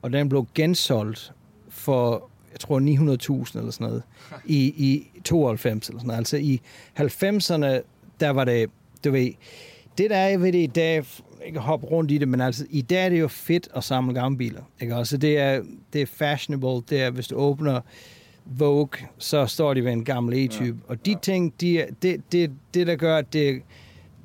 og 0.02 0.12
den 0.12 0.28
blev 0.28 0.46
gensolgt 0.54 1.32
for, 1.68 2.30
jeg 2.56 2.60
tror, 2.60 2.80
900.000 2.80 3.58
eller 3.58 3.70
sådan 3.70 3.86
noget, 3.86 4.02
i, 4.44 4.58
i 4.66 5.10
92 5.24 5.88
eller 5.88 5.98
sådan 5.98 6.06
noget. 6.06 6.18
Altså 6.18 6.36
i 6.36 6.60
90'erne, 6.98 7.82
der 8.20 8.30
var 8.30 8.44
det, 8.44 8.70
du 9.04 9.10
ved, 9.10 9.30
det 9.98 10.10
der 10.10 10.16
er 10.16 10.38
ved 10.38 10.52
det 10.52 10.58
i 10.58 10.66
dag, 10.66 11.04
ikke 11.46 11.58
hoppe 11.58 11.86
rundt 11.86 12.10
i 12.10 12.18
det, 12.18 12.28
men 12.28 12.40
altså 12.40 12.66
i 12.70 12.82
dag 12.82 13.04
er 13.04 13.08
det 13.08 13.20
jo 13.20 13.28
fedt 13.28 13.68
at 13.74 13.84
samle 13.84 14.14
gamle 14.14 14.38
biler. 14.38 14.62
Ikke? 14.80 14.94
Altså 14.94 15.16
det 15.16 15.38
er, 15.38 15.62
det 15.92 16.02
er 16.02 16.06
fashionable, 16.06 16.82
det 16.90 17.02
er, 17.02 17.10
hvis 17.10 17.28
du 17.28 17.36
åbner 17.36 17.80
Vogue, 18.44 18.88
så 19.18 19.46
står 19.46 19.74
de 19.74 19.84
ved 19.84 19.92
en 19.92 20.04
gammel 20.04 20.44
E-type. 20.44 20.64
Ja. 20.64 20.92
Og 20.92 21.06
de 21.06 21.16
ting, 21.22 21.60
de, 21.60 21.86
det, 22.02 22.32
det, 22.32 22.52
det 22.74 22.86
der 22.86 22.96
gør, 22.96 23.16
at 23.16 23.32
det, 23.32 23.62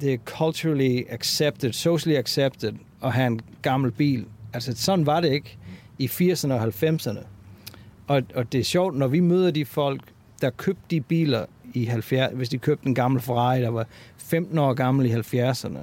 det 0.01 0.13
er 0.13 0.17
culturally 0.17 1.03
accepted, 1.09 1.73
socially 1.73 2.17
accepted 2.17 2.73
at 3.03 3.13
have 3.13 3.27
en 3.27 3.41
gammel 3.61 3.91
bil. 3.91 4.25
Altså 4.53 4.73
sådan 4.75 5.05
var 5.05 5.21
det 5.21 5.31
ikke 5.31 5.57
i 5.99 6.05
80'erne 6.05 6.53
og 6.53 6.63
90'erne. 6.63 7.19
Og, 8.11 8.23
og 8.35 8.51
det 8.51 8.59
er 8.59 8.63
sjovt, 8.63 8.95
når 8.95 9.07
vi 9.07 9.19
møder 9.19 9.51
de 9.51 9.65
folk, 9.65 10.01
der 10.41 10.49
købte 10.49 10.83
de 10.89 11.01
biler 11.01 11.45
i 11.73 11.85
70, 11.85 12.33
hvis 12.33 12.49
de 12.49 12.57
købte 12.57 12.87
en 12.87 12.95
gammel 12.95 13.21
Ferrari, 13.21 13.61
der 13.61 13.69
var 13.69 13.87
15 14.17 14.57
år 14.57 14.73
gammel 14.73 15.05
i 15.05 15.13
70'erne. 15.13 15.79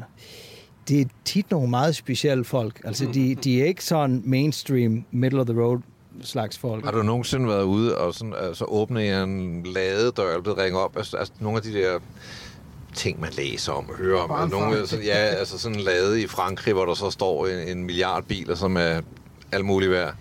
Det 0.88 1.00
er 1.00 1.05
tit 1.24 1.50
nogle 1.50 1.70
meget 1.70 1.96
specielle 1.96 2.44
folk. 2.44 2.80
Altså, 2.84 3.06
de, 3.14 3.34
de 3.34 3.62
er 3.62 3.66
ikke 3.66 3.84
sådan 3.84 4.22
mainstream, 4.24 5.05
middle 5.10 5.40
of 5.40 5.46
the 5.46 5.60
road 5.60 5.78
slags 6.22 6.59
folk. 6.59 6.84
Har 6.84 6.92
du 6.92 7.02
nogensinde 7.02 7.48
været 7.48 7.62
ude 7.62 7.98
og 7.98 8.14
sådan, 8.14 8.34
altså, 8.40 8.64
åbne 8.64 9.22
en 9.22 9.62
ladedør, 9.62 10.28
eller 10.28 10.42
blevet 10.42 10.59
ringet 10.59 10.82
op? 10.82 10.96
Altså, 10.96 11.16
altså 11.16 11.34
nogle 11.40 11.56
af 11.56 11.62
de 11.62 11.72
der 11.72 11.98
ting, 12.94 13.20
man 13.20 13.30
læser 13.36 13.72
om 13.72 13.88
og 13.88 13.94
hører 13.96 14.20
om. 14.20 14.42
Altså, 14.42 14.59
nogle, 14.59 14.86
sådan, 14.86 15.05
ja, 15.05 15.12
altså 15.14 15.59
sådan 15.59 15.78
en 15.78 15.84
lade 15.84 16.22
i 16.22 16.26
Frankrig, 16.26 16.74
hvor 16.74 16.84
der 16.84 16.94
så 16.94 17.10
står 17.10 17.46
en, 17.46 17.68
en 17.68 17.84
milliard 17.84 18.24
biler, 18.24 18.55
som 18.55 18.76
er 18.76 19.00
alt 19.52 19.64
muligt 19.64 19.90
værd. 19.90 20.14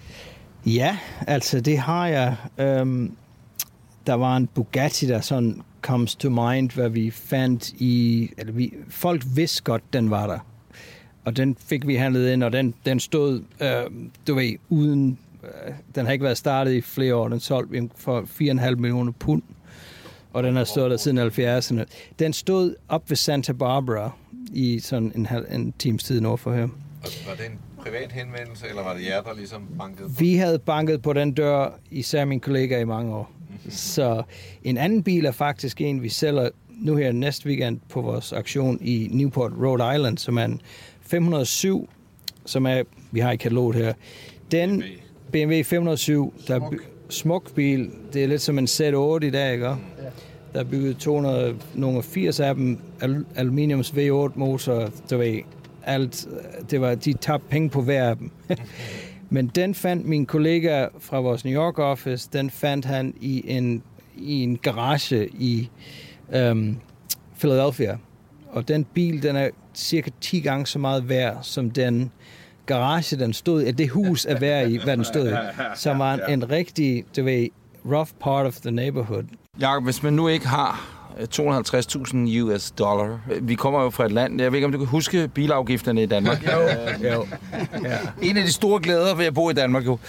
Ja, 0.67 0.97
altså 1.27 1.61
det 1.61 1.77
har 1.77 2.07
jeg. 2.07 2.35
Øhm, 2.57 3.15
der 4.07 4.13
var 4.13 4.37
en 4.37 4.47
Bugatti, 4.47 5.07
der 5.07 5.21
sådan 5.21 5.61
comes 5.81 6.15
to 6.15 6.29
mind, 6.29 6.71
hvad 6.71 6.89
vi 6.89 7.11
fandt 7.11 7.69
i... 7.69 8.29
Eller 8.37 8.53
vi, 8.53 8.73
folk 8.89 9.23
vidste 9.35 9.63
godt, 9.63 9.93
den 9.93 10.09
var 10.09 10.27
der. 10.27 10.39
Og 11.25 11.37
den 11.37 11.57
fik 11.59 11.87
vi 11.87 11.95
handlet 11.95 12.33
ind, 12.33 12.43
og 12.43 12.51
den, 12.53 12.73
den 12.85 12.99
stod, 12.99 13.43
øh, 13.61 14.09
du 14.27 14.35
ved, 14.35 14.55
uden... 14.69 15.19
Øh, 15.43 15.73
den 15.95 16.05
har 16.05 16.13
ikke 16.13 16.23
været 16.23 16.37
startet 16.37 16.73
i 16.73 16.81
flere 16.81 17.15
år. 17.15 17.27
Den 17.27 17.39
solgte 17.39 17.71
vi 17.71 17.89
for 17.95 18.21
4,5 18.21 18.75
millioner 18.75 19.11
pund. 19.11 19.43
Og 20.33 20.43
den 20.43 20.55
har 20.55 20.63
stået 20.63 20.91
der 20.91 20.97
siden 20.97 21.17
70'erne. 21.17 21.85
Den 22.19 22.33
stod 22.33 22.75
op 22.87 23.09
ved 23.09 23.17
Santa 23.17 23.53
Barbara 23.53 24.11
i 24.53 24.79
sådan 24.79 25.11
en, 25.15 25.27
en 25.51 25.73
times 25.79 26.03
tid 26.03 26.21
nord 26.21 26.37
for 26.37 26.53
her. 26.53 26.67
Var 27.27 27.35
den 27.35 27.66
privat 27.87 28.11
henvendelse, 28.11 28.65
eller 28.69 28.83
var 28.83 28.93
det 28.93 29.05
jer, 29.05 29.21
der 29.21 29.33
ligesom 29.35 29.67
bankede 29.79 30.09
Vi 30.19 30.35
havde 30.35 30.59
banket 30.59 31.01
på 31.01 31.13
den 31.13 31.31
dør, 31.31 31.79
især 31.91 32.25
min 32.25 32.39
kollega 32.39 32.79
i 32.79 32.85
mange 32.85 33.15
år. 33.15 33.31
Så 33.69 34.23
en 34.63 34.77
anden 34.77 35.03
bil 35.03 35.25
er 35.25 35.31
faktisk 35.31 35.81
en, 35.81 36.03
vi 36.03 36.09
sælger 36.09 36.49
nu 36.69 36.95
her 36.95 37.11
næste 37.11 37.47
weekend 37.47 37.79
på 37.89 38.01
vores 38.01 38.33
aktion 38.33 38.77
i 38.81 39.07
Newport, 39.11 39.51
Rhode 39.51 39.95
Island, 39.95 40.17
som 40.17 40.37
er 40.37 40.45
en 40.45 40.61
507, 41.01 41.89
som 42.45 42.65
er, 42.65 42.83
vi 43.11 43.19
har 43.19 43.31
i 43.31 43.35
kataloget 43.35 43.75
her. 43.75 43.93
Den 44.51 44.83
BMW 45.31 45.63
507, 45.63 46.33
der 46.47 46.55
er 46.55 46.69
smuk 47.09 47.53
bil, 47.55 47.89
det 48.13 48.23
er 48.23 48.27
lidt 48.27 48.41
som 48.41 48.57
en 48.59 48.65
Z8 48.65 49.25
i 49.25 49.29
dag, 49.29 49.53
ikke? 49.53 49.65
Der 50.53 50.59
er 50.59 50.63
bygget 50.63 50.97
200, 50.97 51.55
nogle 51.75 52.03
80 52.03 52.39
af 52.39 52.55
dem, 52.55 52.79
al- 53.01 53.25
aluminiums 53.35 53.89
V8 53.91 54.31
motor, 54.35 54.89
du 55.09 55.17
ved, 55.17 55.39
alt, 55.87 56.27
det 56.71 56.81
var, 56.81 56.95
de 56.95 57.13
tabte 57.13 57.47
penge 57.49 57.69
på 57.69 57.81
hver 57.81 58.09
af 58.09 58.17
dem. 58.17 58.31
Men 59.29 59.47
den 59.47 59.75
fandt 59.75 60.05
min 60.05 60.25
kollega 60.25 60.87
fra 60.99 61.19
vores 61.19 61.45
New 61.45 61.53
York 61.53 61.79
office, 61.79 62.29
den 62.33 62.49
fandt 62.49 62.85
han 62.85 63.13
i 63.21 63.43
en, 63.51 63.83
i 64.15 64.43
en 64.43 64.57
garage 64.57 65.27
i 65.27 65.69
øhm, 66.33 66.77
Philadelphia. 67.39 67.97
Og 68.49 68.67
den 68.67 68.83
bil, 68.83 69.23
den 69.23 69.35
er 69.35 69.49
cirka 69.75 70.09
10 70.21 70.39
gange 70.39 70.67
så 70.67 70.79
meget 70.79 71.09
værd, 71.09 71.37
som 71.41 71.71
den 71.71 72.11
garage, 72.65 73.15
den 73.15 73.33
stod 73.33 73.61
i, 73.61 73.71
det 73.71 73.89
hus 73.89 74.25
er 74.25 74.39
værd 74.39 74.69
i, 74.69 74.77
hvad 74.83 74.97
den 74.97 75.05
stod 75.05 75.29
i, 75.29 75.33
som 75.75 75.99
var 75.99 76.13
en, 76.13 76.21
en 76.29 76.49
rigtig, 76.49 77.05
du 77.15 77.23
ved, 77.23 77.47
rough 77.85 78.09
part 78.19 78.45
of 78.45 78.55
the 78.55 78.71
neighborhood. 78.71 79.23
Jakob, 79.59 79.83
hvis 79.83 80.03
man 80.03 80.13
nu 80.13 80.27
ikke 80.27 80.47
har 80.47 80.96
250.000 81.17 82.41
US 82.41 82.71
dollar. 82.71 83.19
Vi 83.41 83.55
kommer 83.55 83.83
jo 83.83 83.89
fra 83.89 84.05
et 84.05 84.11
land, 84.11 84.41
jeg 84.41 84.51
ved 84.51 84.57
ikke, 84.57 84.65
om 84.65 84.71
du 84.71 84.77
kan 84.77 84.87
huske 84.87 85.27
bilafgifterne 85.27 86.03
i 86.03 86.05
Danmark. 86.05 86.45
Jo, 86.45 86.59
jo. 87.09 87.27
Ja. 87.89 87.97
En 88.21 88.37
af 88.37 88.43
de 88.43 88.51
store 88.51 88.81
glæder 88.81 89.15
ved 89.15 89.25
at 89.25 89.33
bo 89.33 89.49
i 89.49 89.53
Danmark 89.53 89.85
jo, 89.85 89.99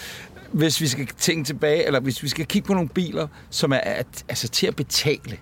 hvis 0.52 0.80
vi 0.80 0.86
skal 0.86 1.06
tænke 1.18 1.44
tilbage, 1.44 1.86
eller 1.86 2.00
hvis 2.00 2.22
vi 2.22 2.28
skal 2.28 2.46
kigge 2.46 2.66
på 2.66 2.74
nogle 2.74 2.88
biler, 2.88 3.26
som 3.50 3.72
er 3.72 3.76
at, 3.76 4.06
altså, 4.28 4.48
til 4.48 4.66
at 4.66 4.76
betale. 4.76 5.36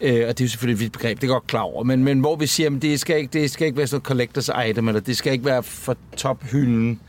Øh, 0.00 0.28
og 0.28 0.38
det 0.38 0.40
er 0.40 0.44
jo 0.44 0.48
selvfølgelig 0.48 0.74
et 0.74 0.80
vidt 0.80 0.92
begreb, 0.92 1.20
det 1.20 1.26
er 1.26 1.32
godt 1.32 1.46
klar 1.46 1.60
over, 1.60 1.84
men, 1.84 2.04
men 2.04 2.20
hvor 2.20 2.36
vi 2.36 2.46
siger, 2.46 2.70
at 2.76 2.82
det 2.82 3.00
skal, 3.00 3.16
ikke, 3.16 3.40
det 3.40 3.50
skal 3.50 3.66
ikke 3.66 3.78
være 3.78 3.86
sådan 3.86 3.96
noget 3.96 4.06
collectors 4.06 4.50
item, 4.70 4.88
eller 4.88 5.00
det 5.00 5.16
skal 5.16 5.32
ikke 5.32 5.44
være 5.44 5.62
for 5.62 5.96
tophylden. 6.16 7.00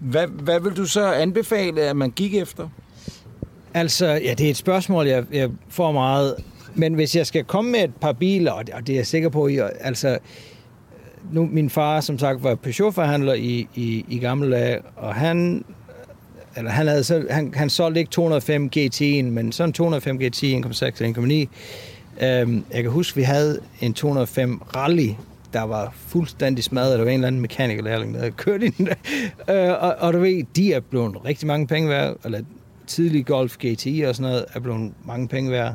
Hvad, 0.00 0.26
hvad 0.26 0.60
vil 0.60 0.76
du 0.76 0.86
så 0.86 1.12
anbefale, 1.12 1.82
at 1.82 1.96
man 1.96 2.10
gik 2.10 2.34
efter? 2.34 2.68
Altså, 3.74 4.06
ja, 4.06 4.34
det 4.34 4.46
er 4.46 4.50
et 4.50 4.56
spørgsmål, 4.56 5.06
jeg, 5.06 5.24
jeg 5.32 5.50
får 5.68 5.92
meget. 5.92 6.36
Men 6.76 6.94
hvis 6.94 7.16
jeg 7.16 7.26
skal 7.26 7.44
komme 7.44 7.70
med 7.70 7.84
et 7.84 7.94
par 8.00 8.12
biler, 8.12 8.52
og 8.52 8.66
det, 8.66 8.74
og 8.74 8.86
det 8.86 8.92
er 8.92 8.96
jeg 8.96 9.06
sikker 9.06 9.28
på, 9.28 9.48
I, 9.48 9.58
altså, 9.80 10.18
nu 11.32 11.48
min 11.52 11.70
far, 11.70 12.00
som 12.00 12.18
sagt, 12.18 12.42
var 12.42 12.54
Peugeot-forhandler 12.54 13.34
i, 13.34 13.68
i, 13.74 14.04
i 14.08 14.18
gamle 14.18 14.56
dage, 14.56 14.80
og 14.96 15.14
han, 15.14 15.64
eller 16.56 16.70
han, 16.70 16.86
havde 16.86 17.04
så, 17.04 17.26
han, 17.30 17.54
han 17.54 17.70
solgte 17.70 18.00
ikke 18.00 18.10
205 18.10 18.70
GT'en, 18.76 19.22
men 19.22 19.52
sådan 19.52 19.72
205 19.72 20.18
GT 20.18 20.42
1.6 20.42 20.48
1.9. 22.20 22.24
Øhm, 22.24 22.64
jeg 22.70 22.82
kan 22.82 22.90
huske, 22.90 23.16
vi 23.16 23.22
havde 23.22 23.60
en 23.80 23.94
205 23.94 24.62
Rally 24.76 25.10
der 25.56 25.62
var 25.62 25.94
fuldstændig 25.96 26.64
smadret. 26.64 26.98
Der 26.98 27.04
var 27.04 27.10
en 27.10 27.14
eller 27.14 27.26
anden 27.26 27.40
mekanikerlærling, 27.40 28.14
der 28.14 28.18
havde 28.18 28.32
kørt 28.32 28.62
i 28.62 28.68
den 28.68 28.86
der. 28.86 28.94
Øh, 29.50 29.82
og, 29.82 29.94
og 29.98 30.12
du 30.12 30.18
ved, 30.18 30.44
de 30.56 30.72
er 30.72 30.80
blevet 30.80 31.24
rigtig 31.24 31.46
mange 31.46 31.66
penge 31.66 31.88
værd, 31.88 32.16
eller 32.24 32.40
tidlig 32.86 33.26
Golf 33.26 33.56
GTI 33.56 34.00
og 34.00 34.14
sådan 34.14 34.30
noget, 34.30 34.44
er 34.54 34.60
blevet 34.60 34.92
mange 35.06 35.28
penge 35.28 35.50
værd. 35.50 35.74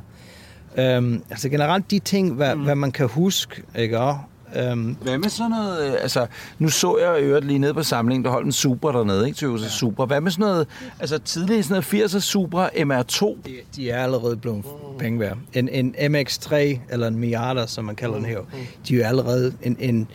Øhm, 0.77 1.23
altså 1.29 1.49
generelt 1.49 1.91
de 1.91 1.99
ting, 1.99 2.33
hvad, 2.33 2.55
mm. 2.55 2.63
hvad 2.63 2.75
man 2.75 2.91
kan 2.91 3.07
huske, 3.07 3.63
ikke? 3.77 3.99
Og, 3.99 4.19
øhm, 4.55 4.97
Hvad 5.01 5.17
med 5.17 5.29
sådan 5.29 5.51
noget, 5.51 5.87
øh, 5.87 5.93
altså, 6.01 6.27
nu 6.59 6.69
så 6.69 6.97
jeg 6.97 7.23
øvrigt 7.23 7.45
lige 7.45 7.59
nede 7.59 7.73
på 7.73 7.83
samlingen, 7.83 8.25
der 8.25 8.31
holdt 8.31 8.45
en 8.45 8.51
Supra 8.51 8.91
dernede, 8.91 9.25
ikke? 9.25 9.37
Toyota 9.37 9.63
ja. 9.63 9.69
Supra. 9.69 10.05
Hvad 10.05 10.21
med 10.21 10.31
sådan 10.31 10.43
noget, 10.43 10.67
altså 10.99 11.17
tidligere 11.17 11.63
sådan 11.63 11.83
noget 11.91 12.13
80'er 12.13 12.19
Supra 12.19 12.67
MR2? 12.67 13.25
de, 13.45 13.51
de 13.75 13.89
er 13.89 14.03
allerede 14.03 14.37
blevet 14.37 14.65
penge 14.99 15.19
værd. 15.19 15.37
En, 15.53 15.69
en 15.69 16.15
MX-3, 16.15 16.55
eller 16.89 17.07
en 17.07 17.19
Miata, 17.19 17.67
som 17.67 17.85
man 17.85 17.95
kalder 17.95 18.15
den 18.15 18.25
her, 18.25 18.39
de 18.87 18.93
er 18.93 18.97
jo 18.97 19.03
allerede 19.03 19.53
en, 19.63 19.77
en... 19.79 20.07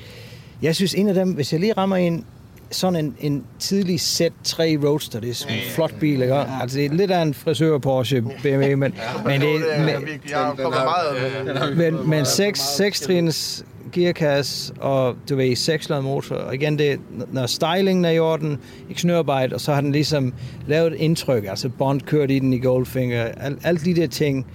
Jeg 0.62 0.76
synes, 0.76 0.94
en 0.94 1.08
af 1.08 1.14
dem, 1.14 1.32
hvis 1.32 1.52
jeg 1.52 1.60
lige 1.60 1.72
rammer 1.72 1.96
en, 1.96 2.24
sådan 2.70 3.04
en, 3.04 3.16
en 3.20 3.44
tidlig 3.58 4.00
Z3 4.00 4.86
Roadster, 4.86 5.20
det 5.20 5.30
er 5.30 5.34
sådan 5.34 5.56
en 5.56 5.62
flot 5.74 5.94
bil, 6.00 6.22
ikke? 6.22 6.34
Altså, 6.34 6.78
det 6.78 6.86
er 6.86 6.90
lidt 6.90 7.10
af 7.10 7.22
en 7.22 7.34
frisør 7.34 7.78
Porsche 7.78 8.22
BMW, 8.22 8.76
men, 8.76 8.78
men 8.78 9.40
det 9.40 9.54
er... 9.70 10.34
er 10.34 10.84
meget 10.84 11.76
Men, 11.76 12.10
men 12.10 12.24
6, 12.24 12.60
6 12.60 13.00
trins 13.00 13.64
gearkasse 13.92 14.74
og 14.80 15.16
du 15.28 15.36
ved, 15.36 15.56
6 15.56 15.88
motor. 15.88 16.36
Og 16.36 16.54
igen, 16.54 16.78
det, 16.78 17.00
når 17.32 17.46
stylingen 17.46 18.04
er 18.04 18.10
i 18.10 18.18
orden, 18.18 18.58
ikke 18.88 19.00
snørarbejde, 19.00 19.54
og 19.54 19.60
så 19.60 19.74
har 19.74 19.80
den 19.80 19.92
ligesom 19.92 20.34
lavet 20.66 20.92
et 20.92 20.98
indtryk, 20.98 21.44
altså 21.44 21.68
Bond 21.68 22.00
kørt 22.00 22.30
i 22.30 22.38
den 22.38 22.52
i 22.52 22.58
Goldfinger, 22.58 23.24
al, 23.24 23.58
alle 23.64 23.80
de 23.80 23.96
der 23.96 24.06
ting. 24.06 24.46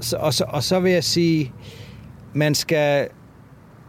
Så, 0.00 0.16
og, 0.16 0.34
så, 0.34 0.44
og 0.48 0.62
så 0.62 0.80
vil 0.80 0.92
jeg 0.92 1.04
sige, 1.04 1.52
man 2.34 2.54
skal, 2.54 3.08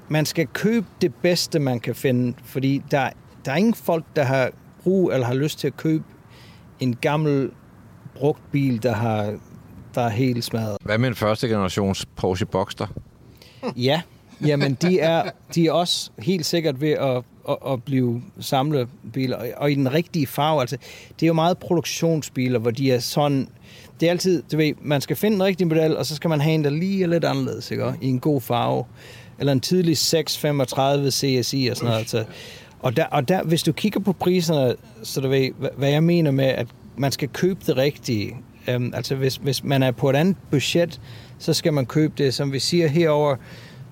man 0.09 0.25
skal 0.25 0.47
købe 0.47 0.85
det 1.01 1.13
bedste, 1.15 1.59
man 1.59 1.79
kan 1.79 1.95
finde, 1.95 2.33
fordi 2.45 2.81
der, 2.91 3.09
der 3.45 3.51
er 3.51 3.55
ingen 3.55 3.73
folk, 3.73 4.05
der 4.15 4.23
har 4.23 4.49
brug 4.83 5.11
eller 5.11 5.27
har 5.27 5.33
lyst 5.33 5.59
til 5.59 5.67
at 5.67 5.77
købe 5.77 6.03
en 6.79 6.95
gammel 6.95 7.51
brugt 8.15 8.41
bil, 8.51 8.83
der 8.83 8.93
har 8.93 9.33
der 9.95 10.01
er 10.01 10.09
helt 10.09 10.43
smadret. 10.43 10.77
Hvad 10.81 10.97
med 10.97 11.09
en 11.09 11.15
første 11.15 11.47
generations 11.47 12.05
Porsche 12.15 12.45
Boxster? 12.45 12.87
Ja, 13.77 14.01
jamen 14.45 14.73
de 14.73 14.99
er, 14.99 15.23
de 15.55 15.67
er 15.67 15.71
også 15.71 16.11
helt 16.19 16.45
sikkert 16.45 16.81
ved 16.81 16.89
at, 16.91 17.23
at, 17.49 17.57
at 17.67 17.83
blive 17.83 18.21
samlebiler, 18.39 19.37
og- 19.37 19.47
og 19.57 19.71
i 19.71 19.75
den 19.75 19.93
rigtige 19.93 20.27
farve. 20.27 20.61
Altså, 20.61 20.77
det 21.19 21.23
er 21.25 21.27
jo 21.27 21.33
meget 21.33 21.57
produktionsbiler, 21.57 22.59
hvor 22.59 22.71
de 22.71 22.91
er 22.91 22.99
sådan... 22.99 23.47
Det 23.99 24.05
er 24.07 24.11
altid, 24.11 24.43
du 24.51 24.57
ved, 24.57 24.73
man 24.81 25.01
skal 25.01 25.15
finde 25.15 25.35
en 25.35 25.43
rigtig 25.43 25.67
model, 25.67 25.97
og 25.97 26.05
så 26.05 26.15
skal 26.15 26.29
man 26.29 26.41
have 26.41 26.53
en, 26.55 26.63
der 26.63 26.69
lige 26.69 27.03
er 27.03 27.07
lidt 27.07 27.25
anderledes, 27.25 27.71
ikke? 27.71 27.93
I 28.01 28.07
en 28.07 28.19
god 28.19 28.41
farve. 28.41 28.85
Eller 29.39 29.51
en 29.53 29.59
tidlig 29.59 29.97
635 29.97 31.11
CSI 31.11 31.67
og 31.71 31.77
sådan 31.77 31.87
noget. 31.87 31.99
Altså. 31.99 32.25
Og, 32.81 32.97
der, 32.97 33.05
og 33.05 33.27
der, 33.27 33.43
hvis 33.43 33.63
du 33.63 33.71
kigger 33.71 33.99
på 33.99 34.13
priserne, 34.13 34.75
så 35.03 35.21
du 35.21 35.27
ved, 35.27 35.49
hvad, 35.77 35.89
jeg 35.89 36.03
mener 36.03 36.31
med, 36.31 36.45
at 36.45 36.67
man 36.97 37.11
skal 37.11 37.29
købe 37.29 37.59
det 37.67 37.77
rigtige. 37.77 38.35
Um, 38.75 38.93
altså 38.95 39.15
hvis, 39.15 39.35
hvis 39.35 39.63
man 39.63 39.83
er 39.83 39.91
på 39.91 40.09
et 40.09 40.15
andet 40.15 40.35
budget, 40.51 41.01
så 41.39 41.53
skal 41.53 41.73
man 41.73 41.85
købe 41.85 42.13
det, 42.17 42.33
som 42.33 42.53
vi 42.53 42.59
siger 42.59 42.87
herover 42.87 43.35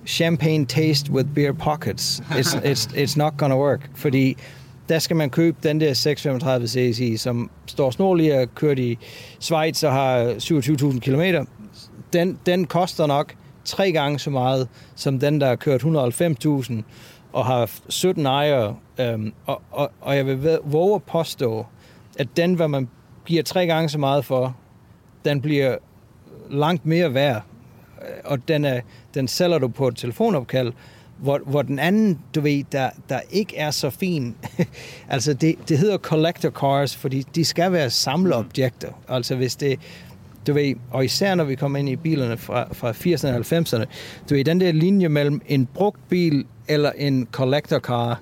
champagne 0.06 0.66
taste 0.66 1.12
with 1.12 1.28
beer 1.34 1.52
pockets. 1.52 2.22
It's, 2.30 2.56
it's, 2.70 2.96
it's 2.96 3.18
not 3.18 3.32
gonna 3.38 3.56
work, 3.58 3.90
fordi 3.94 4.36
der 4.88 4.98
skal 4.98 5.16
man 5.16 5.30
købe 5.30 5.56
den 5.62 5.80
der 5.80 5.94
635 5.94 6.66
CSI, 6.66 7.16
som 7.16 7.50
står 7.66 7.90
snorlig 7.90 8.40
og 8.40 8.54
kørt 8.54 8.78
i 8.78 8.98
Schweiz 9.40 9.82
og 9.82 9.92
har 9.92 10.34
27.000 10.38 10.98
km. 10.98 11.46
Den, 12.12 12.38
den 12.46 12.66
koster 12.66 13.06
nok 13.06 13.34
tre 13.64 13.92
gange 13.92 14.18
så 14.18 14.30
meget, 14.30 14.68
som 14.94 15.18
den, 15.18 15.40
der 15.40 15.46
har 15.46 15.56
kørt 15.56 15.82
190.000 15.82 16.72
og 17.32 17.46
har 17.46 17.70
17 17.88 18.26
ejere. 18.26 18.76
Øhm, 19.00 19.32
og, 19.46 19.62
og, 19.70 19.90
og 20.00 20.16
jeg 20.16 20.26
vil 20.26 20.42
ved- 20.42 20.58
våge 20.64 20.94
at 20.94 21.02
påstå, 21.02 21.66
at 22.18 22.28
den, 22.36 22.54
hvad 22.54 22.68
man 22.68 22.88
giver 23.26 23.42
tre 23.42 23.66
gange 23.66 23.88
så 23.88 23.98
meget 23.98 24.24
for, 24.24 24.56
den 25.24 25.40
bliver 25.40 25.76
langt 26.50 26.86
mere 26.86 27.14
værd. 27.14 27.42
Og 28.24 28.48
den, 28.48 28.64
er, 28.64 28.80
den 29.14 29.28
sælger 29.28 29.58
du 29.58 29.68
på 29.68 29.88
et 29.88 29.96
telefonopkald, 29.96 30.72
hvor, 31.18 31.40
hvor 31.46 31.62
den 31.62 31.78
anden, 31.78 32.18
du 32.34 32.40
ved, 32.40 32.64
der, 32.72 32.90
der 33.08 33.20
ikke 33.30 33.56
er 33.56 33.70
så 33.70 33.90
fin. 33.90 34.36
altså, 35.08 35.34
det, 35.34 35.54
det 35.68 35.78
hedder 35.78 35.98
collector 35.98 36.50
cars, 36.50 36.96
fordi 36.96 37.22
de 37.22 37.44
skal 37.44 37.72
være 37.72 37.90
samleobjekter. 37.90 38.88
Altså, 39.08 39.36
hvis 39.36 39.56
det, 39.56 39.80
du 40.46 40.52
ved, 40.52 40.74
og 40.90 41.04
især 41.04 41.34
når 41.34 41.44
vi 41.44 41.54
kommer 41.54 41.78
ind 41.78 41.88
i 41.88 41.96
bilerne 41.96 42.36
fra, 42.36 42.68
fra 42.72 42.90
80'erne 42.92 43.28
og 43.28 43.58
90'erne, 43.58 43.84
du 44.30 44.34
ved, 44.34 44.44
den 44.44 44.60
der 44.60 44.72
linje 44.72 45.08
mellem 45.08 45.40
en 45.46 45.66
brugt 45.66 46.00
bil 46.08 46.44
eller 46.68 46.92
en 46.96 47.28
collector 47.32 47.78
car, 47.78 48.20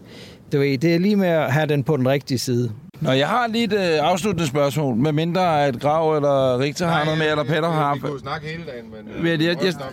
du 0.52 0.58
ved, 0.58 0.78
det 0.78 0.94
er 0.94 0.98
lige 0.98 1.16
med 1.16 1.28
at 1.28 1.52
have 1.52 1.66
den 1.66 1.84
på 1.84 1.96
den 1.96 2.08
rigtige 2.08 2.38
side. 2.38 2.72
Nå, 3.00 3.10
jeg 3.12 3.28
har 3.28 3.46
lige 3.46 3.64
et 3.64 3.72
øh, 3.72 3.80
afsluttende 4.10 4.46
spørgsmål, 4.48 4.96
med 4.96 5.12
mindre 5.12 5.64
at 5.66 5.80
Grav 5.80 6.16
eller 6.16 6.58
Richter 6.58 6.86
har 6.86 7.04
noget 7.04 7.18
med, 7.18 7.30
eller 7.30 7.44
Peter 7.44 7.70
har. 7.70 7.94
Vi 7.94 8.00
kunne 8.00 8.12
jo 8.12 8.18
snakke 8.18 8.46
hele 8.46 8.62
dagen, 8.66 8.84
men... 8.90 9.14
øh, 9.16 9.22
Men 9.22 9.40
jeg- 9.40 9.64
jeg- 9.64 9.72
sted. 9.72 9.84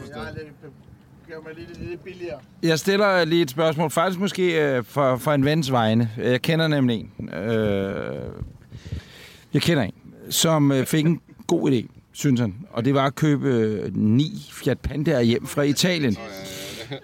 Gør 1.30 1.35
mig 1.43 1.52
lidt, 1.57 1.89
lidt 1.89 2.03
billigere. 2.03 2.38
Jeg 2.64 2.80
stiller 2.80 3.26
lige 3.26 3.41
et 3.41 3.49
spørgsmål, 3.49 3.89
faktisk 3.91 4.19
måske 4.19 4.61
øh, 4.77 4.84
for, 4.84 5.18
for 5.18 5.31
en 5.31 5.45
vens 5.45 5.72
vegne. 5.72 6.10
Jeg 6.18 6.41
kender 6.41 6.68
nemlig 6.68 6.99
en. 7.19 7.30
Øh, 7.30 8.15
jeg 9.53 9.61
kender 9.61 9.84
en, 9.84 9.93
som 10.30 10.72
øh, 10.72 10.85
fik 10.85 11.06
en 11.06 11.19
god 11.47 11.72
idé, 11.72 11.95
synes 12.16 12.40
han. 12.40 12.56
Og 12.72 12.86
det 12.86 12.94
var 12.94 13.06
at 13.06 13.16
købe 13.16 13.50
øh, 13.50 13.96
ni 13.96 14.48
Fiat 14.52 14.80
Pandaer 14.80 15.22
hjem 15.22 15.46
fra 15.46 15.62
Italien. 15.62 16.18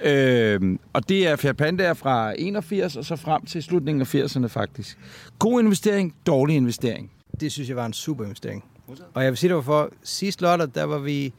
Øh, 0.03 0.77
og 0.93 1.09
det 1.09 1.27
er 1.27 1.35
Fiat 1.35 1.57
Pandaer 1.57 1.93
fra 1.93 2.33
81 2.37 2.95
og 2.95 3.05
så 3.05 3.15
frem 3.15 3.45
til 3.45 3.63
slutningen 3.63 4.01
af 4.01 4.15
80'erne 4.15 4.47
faktisk. 4.47 4.97
God 5.39 5.61
investering, 5.61 6.15
dårlig 6.27 6.55
investering. 6.55 7.11
det 7.39 7.51
synes 7.51 7.69
jeg 7.69 7.77
var 7.77 7.85
en 7.85 7.93
super 7.93 8.23
investering. 8.23 8.63
Og 9.13 9.23
jeg 9.23 9.31
vil 9.31 9.37
sige 9.37 9.47
det 9.47 9.55
hvorfor. 9.55 9.89
Sidste 10.03 10.41
lørdag, 10.41 10.67
der 10.75 10.83
var 10.83 10.99
vi 10.99 11.33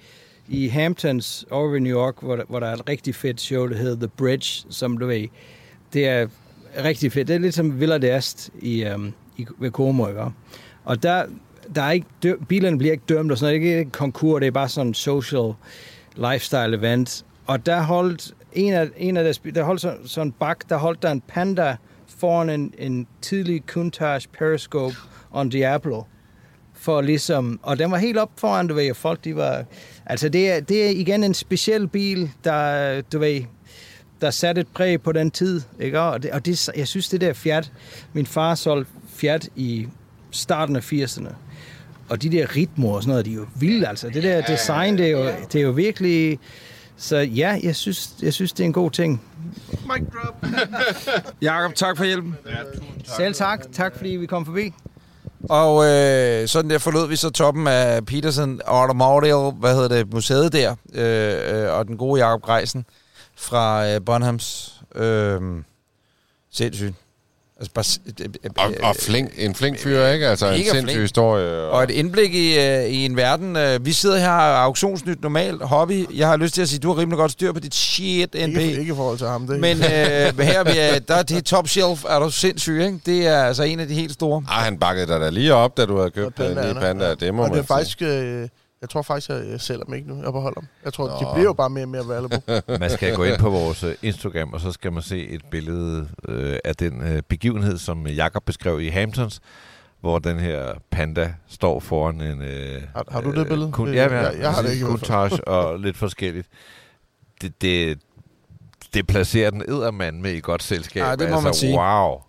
i 0.49 0.69
Hamptons 0.69 1.47
over 1.51 1.77
i 1.77 1.81
New 1.81 1.97
York, 1.99 2.15
hvor 2.23 2.37
der, 2.37 2.45
hvor 2.49 2.61
der 2.61 2.67
er 2.67 2.75
et 2.75 2.89
rigtig 2.89 3.15
fedt 3.15 3.41
show, 3.41 3.69
der 3.69 3.77
hedder 3.77 3.97
The 3.97 4.09
Bridge, 4.09 4.67
som 4.71 4.99
du 4.99 5.07
ved, 5.07 5.29
det 5.93 6.07
er 6.07 6.27
rigtig 6.85 7.13
fedt. 7.13 7.29
Det 7.29 7.35
er 7.35 7.41
lidt 7.41 7.55
som 7.55 7.81
Villa 7.81 8.19
d'Est 8.19 8.49
i, 8.61 8.85
øhm, 8.85 9.13
i, 9.37 9.47
ved 9.59 9.71
Como, 9.71 10.09
ikke? 10.09 10.21
Og 10.85 11.03
der, 11.03 11.27
der 11.75 11.83
er 11.83 11.91
ikke 11.91 12.07
dø- 12.23 12.37
bilerne 12.49 12.79
bliver 12.79 12.93
ikke 12.93 13.05
dømt 13.09 13.33
og 13.33 13.39
sådan 13.39 13.55
noget. 13.55 13.67
Det 13.67 13.75
er 13.75 13.79
ikke 13.79 13.91
konkurs, 13.91 14.41
det 14.41 14.47
er 14.47 14.51
bare 14.51 14.69
sådan 14.69 14.87
en 14.89 14.95
social 14.95 15.53
lifestyle 16.17 16.77
event. 16.77 17.25
Og 17.47 17.67
der 17.67 17.83
holdt 17.83 18.35
en 18.53 18.73
af, 18.73 18.89
en 18.97 19.17
af 19.17 19.25
deres, 19.25 19.43
der 19.55 19.63
holdt 19.63 19.81
sådan, 19.81 19.99
sådan 20.07 20.29
en 20.29 20.33
bak, 20.33 20.69
der 20.69 20.77
holdt 20.77 21.03
der 21.03 21.11
en 21.11 21.21
panda 21.21 21.77
foran 22.19 22.51
en, 22.51 22.75
en 22.79 23.07
tidlig 23.23 23.63
Countach 23.67 24.29
Periscope 24.39 24.97
on 25.33 25.49
Diablo 25.49 26.03
for 26.75 27.01
ligesom, 27.01 27.61
og 27.63 27.79
den 27.79 27.91
var 27.91 27.99
helt 27.99 28.19
op 28.19 28.31
foran, 28.37 28.67
du 28.67 28.75
ved, 28.75 28.91
og 28.91 28.97
folk, 28.97 29.25
de 29.25 29.37
var, 29.37 29.65
altså 30.07 30.29
det 30.29 30.51
er, 30.51 30.61
det 30.61 30.87
er 30.87 30.91
igen 30.91 31.25
en 31.25 31.35
speciel 31.35 31.89
bil, 31.89 32.31
der, 32.45 33.01
du 33.01 33.19
ved, 33.19 33.43
der 34.21 34.31
satte 34.31 34.61
et 34.61 34.69
præg 34.75 35.03
på 35.03 35.13
den 35.13 35.31
tid, 35.31 35.63
ikke? 35.81 36.01
Og, 36.01 36.23
det, 36.23 36.31
og 36.31 36.47
det, 36.47 36.69
jeg 36.77 36.89
synes, 36.89 37.09
det 37.09 37.21
der 37.21 37.33
Fiat, 37.33 37.73
min 38.13 38.27
far 38.27 38.55
solgte 38.55 38.93
Fiat 39.09 39.49
i 39.57 39.87
starten 40.31 40.77
af 40.77 40.93
80'erne, 40.93 41.29
og 42.13 42.23
de 42.23 42.33
der 42.33 42.57
ritmer 42.57 42.95
og 42.95 43.03
sådan 43.03 43.11
noget, 43.11 43.27
de 43.27 43.31
er 43.31 43.35
jo 43.35 43.47
vilde, 43.55 43.89
altså. 43.89 44.09
Det 44.09 44.23
der 44.23 44.41
design, 44.41 44.99
det 44.99 45.07
er 45.07 45.11
jo, 45.11 45.25
det 45.53 45.59
er 45.59 45.63
jo 45.63 45.71
virkelig, 45.71 46.39
så 46.97 47.17
ja, 47.17 47.59
jeg 47.63 47.77
synes, 47.77 48.11
jeg 48.23 48.33
synes, 48.33 48.53
det 48.53 48.61
er 48.61 48.65
en 48.65 48.73
god 48.73 48.91
ting. 48.91 49.23
Mic 49.71 50.03
drop. 50.13 50.47
Jakob, 51.43 51.75
tak 51.75 51.97
for 51.97 52.05
hjælpen. 52.05 52.37
Selv 53.17 53.35
tak. 53.35 53.73
Tak, 53.73 53.97
fordi 53.97 54.11
vi 54.11 54.27
kom 54.27 54.47
forbi. 54.47 54.73
Og 55.49 55.85
øh, 55.85 56.49
sådan 56.49 56.71
der 56.71 56.79
forlod 56.79 57.09
vi 57.09 57.17
så 57.17 57.31
toppen 57.31 57.67
af 57.67 58.07
Peterson 58.07 58.61
Automotive, 58.65 59.53
hvad 59.53 59.75
hedder 59.75 59.89
det, 59.89 60.13
museet 60.13 60.53
der, 60.53 60.75
øh, 60.95 61.65
øh, 61.65 61.73
og 61.73 61.87
den 61.87 61.97
gode 61.97 62.25
Jakob 62.25 62.43
Greisen 62.43 62.85
fra 63.37 63.89
øh, 63.89 64.01
Bonhams. 64.07 64.81
Øh, 64.95 65.41
sindssygt. 66.51 66.95
Altså 67.63 67.73
bare, 67.75 67.85
øh, 68.21 68.29
øh, 68.45 68.51
Og, 68.83 68.89
og 68.89 68.97
flink, 68.97 69.31
en 69.39 69.55
flink 69.55 69.79
fyr, 69.79 70.07
ikke? 70.07 70.29
Altså 70.29 70.47
en 70.51 70.57
sindssyg 70.57 70.83
flink. 70.83 71.01
historie. 71.01 71.63
Og 71.63 71.83
et 71.83 71.91
indblik 71.91 72.35
i, 72.35 72.59
øh, 72.59 72.85
i 72.85 73.05
en 73.05 73.17
verden. 73.17 73.57
Øh, 73.57 73.87
vi 73.87 73.93
sidder 73.93 74.19
her 74.19 74.29
og 74.31 74.63
auktionsnyt 74.63 75.23
normalt 75.23 75.63
hobby. 75.63 76.07
Jeg 76.19 76.29
har 76.29 76.37
lyst 76.37 76.55
til 76.55 76.63
at 76.63 76.69
sige, 76.69 76.79
du 76.79 76.93
har 76.93 77.01
rimelig 77.01 77.17
godt 77.19 77.33
styr 77.33 77.53
på 77.53 77.61
dit 77.61 77.75
shit, 77.75 78.35
NP. 78.35 78.37
Ikke, 78.57 78.63
ikke 78.81 78.93
i 78.93 78.97
forhold 78.97 79.19
til 79.19 79.27
ham. 79.27 79.47
Det 79.47 79.61
Men 79.61 79.77
øh, 79.77 79.85
her 79.85 80.61
er 80.61 80.65
vi, 80.65 80.71
øh, 80.71 81.01
der 81.09 81.15
er 81.15 81.23
det 81.23 81.45
top 81.45 81.69
shelf, 81.69 82.05
er 82.09 82.19
du 82.19 82.31
sindssyg, 82.31 82.83
ikke? 82.85 82.99
Det 83.07 83.27
er 83.27 83.43
altså 83.45 83.63
en 83.63 83.81
af 83.81 83.89
de 83.89 83.95
helt 83.95 84.13
store. 84.13 84.45
Ah, 84.49 84.65
han 84.65 84.79
bakkede 84.79 85.07
dig 85.07 85.21
da 85.21 85.31
lige 85.31 85.55
op, 85.55 85.77
da 85.77 85.85
du 85.87 85.97
havde 85.97 86.11
købt 86.11 86.39
den 86.39 86.47
Pandaerne, 86.47 86.75
nye 86.75 86.81
panda. 86.81 87.09
ja. 87.09 87.15
Det 87.15 87.35
må 87.35 87.43
og 87.43 87.49
man 87.49 87.57
det 87.59 87.63
er 87.63 87.67
faktisk... 87.67 88.03
Øh, 88.03 88.49
jeg 88.83 88.91
tror 88.91 89.03
faktisk, 89.03 89.31
at 89.31 89.49
jeg 89.51 89.61
sælger 89.61 89.85
dem 89.85 89.95
ikke 89.95 90.09
nu. 90.09 90.23
Jeg 90.23 90.33
beholder 90.33 90.61
dem. 90.61 90.69
Jeg 90.85 90.93
tror, 90.93 91.07
Nå. 91.09 91.13
de 91.15 91.35
bliver 91.35 91.47
jo 91.49 91.53
bare 91.53 91.71
mere 91.71 91.85
og 91.85 91.89
mere 91.89 92.09
valuable. 92.09 92.43
Man 92.81 92.91
skal 92.91 93.15
gå 93.15 93.25
ind 93.25 93.39
på 93.39 93.51
vores 93.51 93.83
øh, 93.85 93.95
Instagram, 94.03 94.53
og 94.53 94.61
så 94.61 94.73
skal 94.73 94.93
man 94.93 95.03
se 95.03 95.29
et 95.29 95.43
billede 95.51 96.09
øh, 96.29 96.57
af 96.65 96.77
den 96.77 97.03
øh, 97.03 97.23
begivenhed, 97.29 97.79
som 97.79 98.07
Jakob 98.07 98.45
beskrev 98.45 98.81
i 98.81 98.89
Hamptons, 98.89 99.41
hvor 100.01 100.19
den 100.19 100.39
her 100.39 100.73
panda 100.91 101.35
står 101.49 101.81
foran 101.81 102.21
en... 102.21 102.43
Øh, 102.43 102.83
Har- 102.97 103.05
har 103.11 103.21
du 103.21 103.33
det 103.33 103.47
billede? 103.49 103.73
Kun, 103.73 103.89
Det- 103.89 103.95
ja, 103.95 104.15
ja, 104.15 104.21
jeg- 104.21 104.39
jeg 104.41 104.53
har 104.53 104.63
det 104.63 104.73
ikke. 104.73 104.87
Countach 104.87 105.41
og 105.47 105.79
lidt 105.79 105.97
forskelligt. 105.97 106.49
Det, 107.43 107.63
det, 107.63 107.99
det 108.95 109.07
placerer 109.07 109.51
den 109.51 109.63
eddermand 109.69 110.21
med 110.21 110.31
i 110.33 110.41
godt 110.41 110.63
selskab. 110.63 111.03
Ja, 111.03 111.11
det 111.11 111.19
må 111.19 111.25
altså, 111.25 111.41
man 111.41 111.55
sige. 111.55 111.79
Wow. 111.79 112.21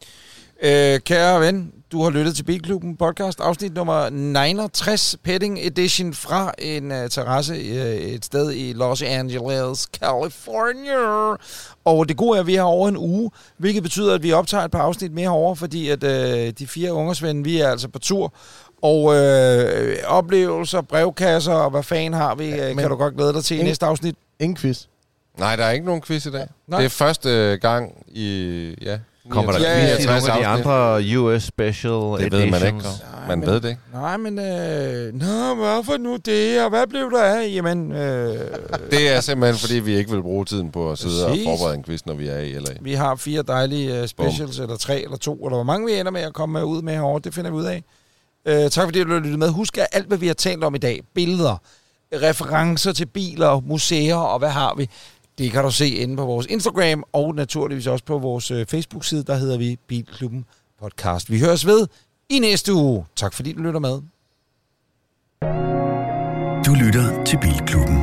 Øh, 0.61 0.99
kære 0.99 1.41
ven, 1.41 1.73
du 1.91 2.03
har 2.03 2.09
lyttet 2.09 2.35
til 2.35 2.43
Bilklubben 2.43 2.97
podcast, 2.97 3.39
afsnit 3.39 3.73
nummer 3.73 4.09
69, 4.09 5.15
Petting 5.23 5.59
Edition 5.61 6.13
fra 6.13 6.51
en 6.57 6.91
uh, 6.91 6.97
terrasse 7.09 7.53
uh, 7.53 7.59
et 7.59 8.25
sted 8.25 8.51
i 8.51 8.73
Los 8.73 9.01
Angeles, 9.01 9.79
California. 9.79 11.35
Og 11.85 12.09
det 12.09 12.17
gode 12.17 12.37
er, 12.37 12.41
at 12.41 12.47
vi 12.47 12.55
har 12.55 12.63
over 12.63 12.89
en 12.89 12.97
uge, 12.97 13.31
hvilket 13.57 13.83
betyder, 13.83 14.15
at 14.15 14.23
vi 14.23 14.31
optager 14.31 14.63
et 14.63 14.71
par 14.71 14.81
afsnit 14.81 15.13
mere 15.13 15.29
over, 15.29 15.55
fordi 15.55 15.89
at 15.89 16.03
uh, 16.03 16.09
de 16.59 16.67
fire 16.67 16.93
ungersvende, 16.93 17.43
vi 17.43 17.59
er 17.59 17.67
altså 17.67 17.87
på 17.87 17.99
tur. 17.99 18.33
Og 18.81 19.15
øh, 19.15 19.97
oplevelser, 20.07 20.81
brevkasser 20.81 21.53
og 21.53 21.69
hvad 21.71 21.83
fanden 21.83 22.13
har 22.13 22.35
vi, 22.35 22.45
ja, 22.45 22.73
kan 22.73 22.89
du 22.89 22.95
godt 22.95 23.15
glæde 23.15 23.33
dig 23.33 23.43
til 23.43 23.59
i 23.59 23.63
næste 23.63 23.85
afsnit. 23.85 24.15
Ingen 24.39 24.55
quiz. 24.55 24.85
Nej, 25.37 25.55
der 25.55 25.63
er 25.63 25.71
ikke 25.71 25.85
nogen 25.85 26.01
quiz 26.01 26.25
i 26.25 26.31
dag. 26.31 26.47
Nej. 26.67 26.79
Det 26.79 26.85
er 26.85 26.89
første 26.89 27.57
gang 27.61 28.05
i... 28.07 28.75
Ja, 28.81 28.99
Kommer 29.29 29.51
der 29.51 29.59
69 29.59 29.67
Ja, 29.87 29.95
quiz 29.95 30.03
i 30.03 30.05
nogle 30.05 30.31
af 30.33 30.39
de 30.39 30.47
andre 30.47 31.19
US 31.19 31.43
Special 31.43 31.91
Det 31.93 32.31
ved 32.31 32.39
man 32.39 32.43
ikke. 32.45 32.57
editions? 32.67 32.85
Man 33.27 33.39
men- 33.39 33.47
ved 33.47 33.61
det 33.61 33.69
ikke. 33.69 33.81
Nej, 33.93 34.17
men... 34.17 34.39
Øh, 34.39 35.13
nå, 35.13 35.55
hvorfor 35.55 35.97
nu 35.97 36.15
det, 36.25 36.63
og 36.63 36.69
hvad 36.69 36.87
blev 36.87 37.11
der 37.11 37.23
af? 37.23 37.51
Jamen, 37.53 37.91
øh, 37.91 38.39
Det 38.91 39.09
er 39.15 39.19
simpelthen, 39.21 39.57
fordi 39.59 39.79
vi 39.79 39.95
ikke 39.97 40.11
vil 40.11 40.21
bruge 40.21 40.45
tiden 40.45 40.71
på 40.71 40.91
at 40.91 40.97
sidde 40.97 41.25
Præcis. 41.27 41.47
og 41.47 41.51
forberede 41.57 41.77
en 41.77 41.83
quiz, 41.83 42.05
når 42.05 42.13
vi 42.13 42.27
er 42.27 42.37
i 42.39 42.53
LA. 42.53 42.73
Vi 42.81 42.93
har 42.93 43.15
fire 43.15 43.41
dejlige 43.41 44.01
uh, 44.01 44.07
specials, 44.07 44.59
eller 44.59 44.77
tre, 44.77 45.01
eller 45.03 45.17
to, 45.17 45.33
eller 45.33 45.55
hvor 45.57 45.63
mange 45.63 45.85
vi 45.87 45.99
ender 45.99 46.11
med 46.11 46.21
at 46.21 46.33
komme 46.33 46.65
ud 46.65 46.81
med 46.81 46.93
herovre, 46.93 47.21
det 47.23 47.33
finder 47.33 47.51
vi 47.51 47.57
ud 47.57 47.65
af. 47.65 47.83
Uh, 48.49 48.69
tak 48.71 48.83
fordi 48.87 49.03
du 49.03 49.13
har 49.13 49.19
lyttet 49.19 49.39
med. 49.39 49.49
Husk, 49.49 49.77
at 49.77 49.87
alt, 49.91 50.07
hvad 50.07 50.17
vi 50.17 50.27
har 50.27 50.33
talt 50.33 50.63
om 50.63 50.75
i 50.75 50.77
dag, 50.77 50.99
billeder, 51.15 51.57
referencer 52.13 52.91
til 52.93 53.05
biler, 53.05 53.59
museer 53.65 54.15
og 54.15 54.39
hvad 54.39 54.49
har 54.49 54.73
vi, 54.77 54.89
det 55.37 55.51
kan 55.51 55.63
du 55.63 55.71
se 55.71 55.89
inde 55.89 56.17
på 56.17 56.25
vores 56.25 56.47
Instagram, 56.49 57.03
og 57.13 57.35
naturligvis 57.35 57.87
også 57.87 58.05
på 58.05 58.17
vores 58.17 58.51
uh, 58.51 58.65
Facebook-side, 58.65 59.23
der 59.23 59.35
hedder 59.35 59.57
vi 59.57 59.77
Bilklubben 59.87 60.45
Podcast. 60.81 61.31
Vi 61.31 61.39
høres 61.39 61.65
ved 61.65 61.87
i 62.29 62.39
næste 62.39 62.73
uge. 62.73 63.05
Tak 63.15 63.33
fordi 63.33 63.53
du 63.53 63.61
lytter 63.61 63.79
med. 63.79 64.01
Du 66.65 66.73
lytter 66.73 67.23
til 67.23 67.37
Bilklubben. 67.41 67.97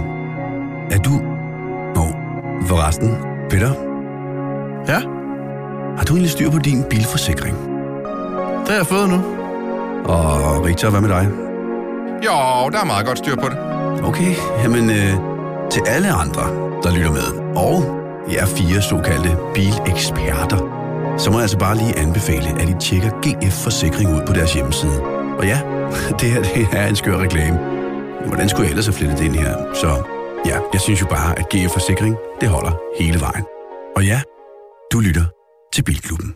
Er 0.90 0.98
du... 1.04 1.10
Nå, 1.94 2.06
forresten, 2.66 3.10
Peter? 3.50 3.72
Ja? 4.88 5.00
Har 5.96 6.04
du 6.04 6.12
egentlig 6.12 6.30
styr 6.30 6.50
på 6.50 6.58
din 6.58 6.84
bilforsikring? 6.90 7.56
Det 8.60 8.68
har 8.68 8.76
jeg 8.76 8.86
fået 8.86 9.08
nu. 9.08 9.16
Og 10.04 10.64
Richard, 10.64 10.92
hvad 10.92 11.00
med 11.00 11.08
dig? 11.08 11.28
Jo, 12.24 12.70
der 12.70 12.80
er 12.80 12.84
meget 12.84 13.06
godt 13.06 13.18
styr 13.18 13.36
på 13.36 13.48
det. 13.48 13.58
Okay, 14.04 14.34
jamen 14.62 14.90
øh, 14.90 15.12
til 15.70 15.82
alle 15.86 16.10
andre, 16.12 16.69
der 16.82 16.94
lytter 16.96 17.12
med, 17.12 17.56
og 17.56 17.74
jer 18.32 18.46
fire 18.46 18.82
såkaldte 18.82 19.36
bileksperter, 19.54 20.60
så 21.18 21.30
må 21.30 21.36
jeg 21.36 21.42
altså 21.42 21.58
bare 21.58 21.76
lige 21.76 21.98
anbefale, 21.98 22.48
at 22.60 22.68
I 22.68 22.74
tjekker 22.80 23.10
GF 23.24 23.54
Forsikring 23.64 24.14
ud 24.14 24.20
på 24.26 24.32
deres 24.32 24.54
hjemmeside. 24.54 25.02
Og 25.38 25.44
ja, 25.46 25.60
det 26.20 26.28
her 26.32 26.42
det 26.42 26.68
er 26.72 26.86
en 26.86 26.96
skør 26.96 27.18
reklame. 27.18 27.58
Men 28.20 28.28
hvordan 28.28 28.48
skulle 28.48 28.64
jeg 28.64 28.70
ellers 28.70 28.86
have 28.86 28.94
flettet 28.94 29.18
det 29.18 29.24
ind 29.24 29.34
her? 29.34 29.74
Så 29.74 29.88
ja, 30.46 30.56
jeg 30.72 30.80
synes 30.80 31.00
jo 31.00 31.06
bare, 31.06 31.38
at 31.38 31.48
GF 31.48 31.72
Forsikring, 31.72 32.16
det 32.40 32.48
holder 32.48 32.72
hele 33.00 33.20
vejen. 33.20 33.44
Og 33.96 34.04
ja, 34.04 34.20
du 34.92 35.00
lytter 35.00 35.24
til 35.72 35.82
Bilklubben. 35.82 36.34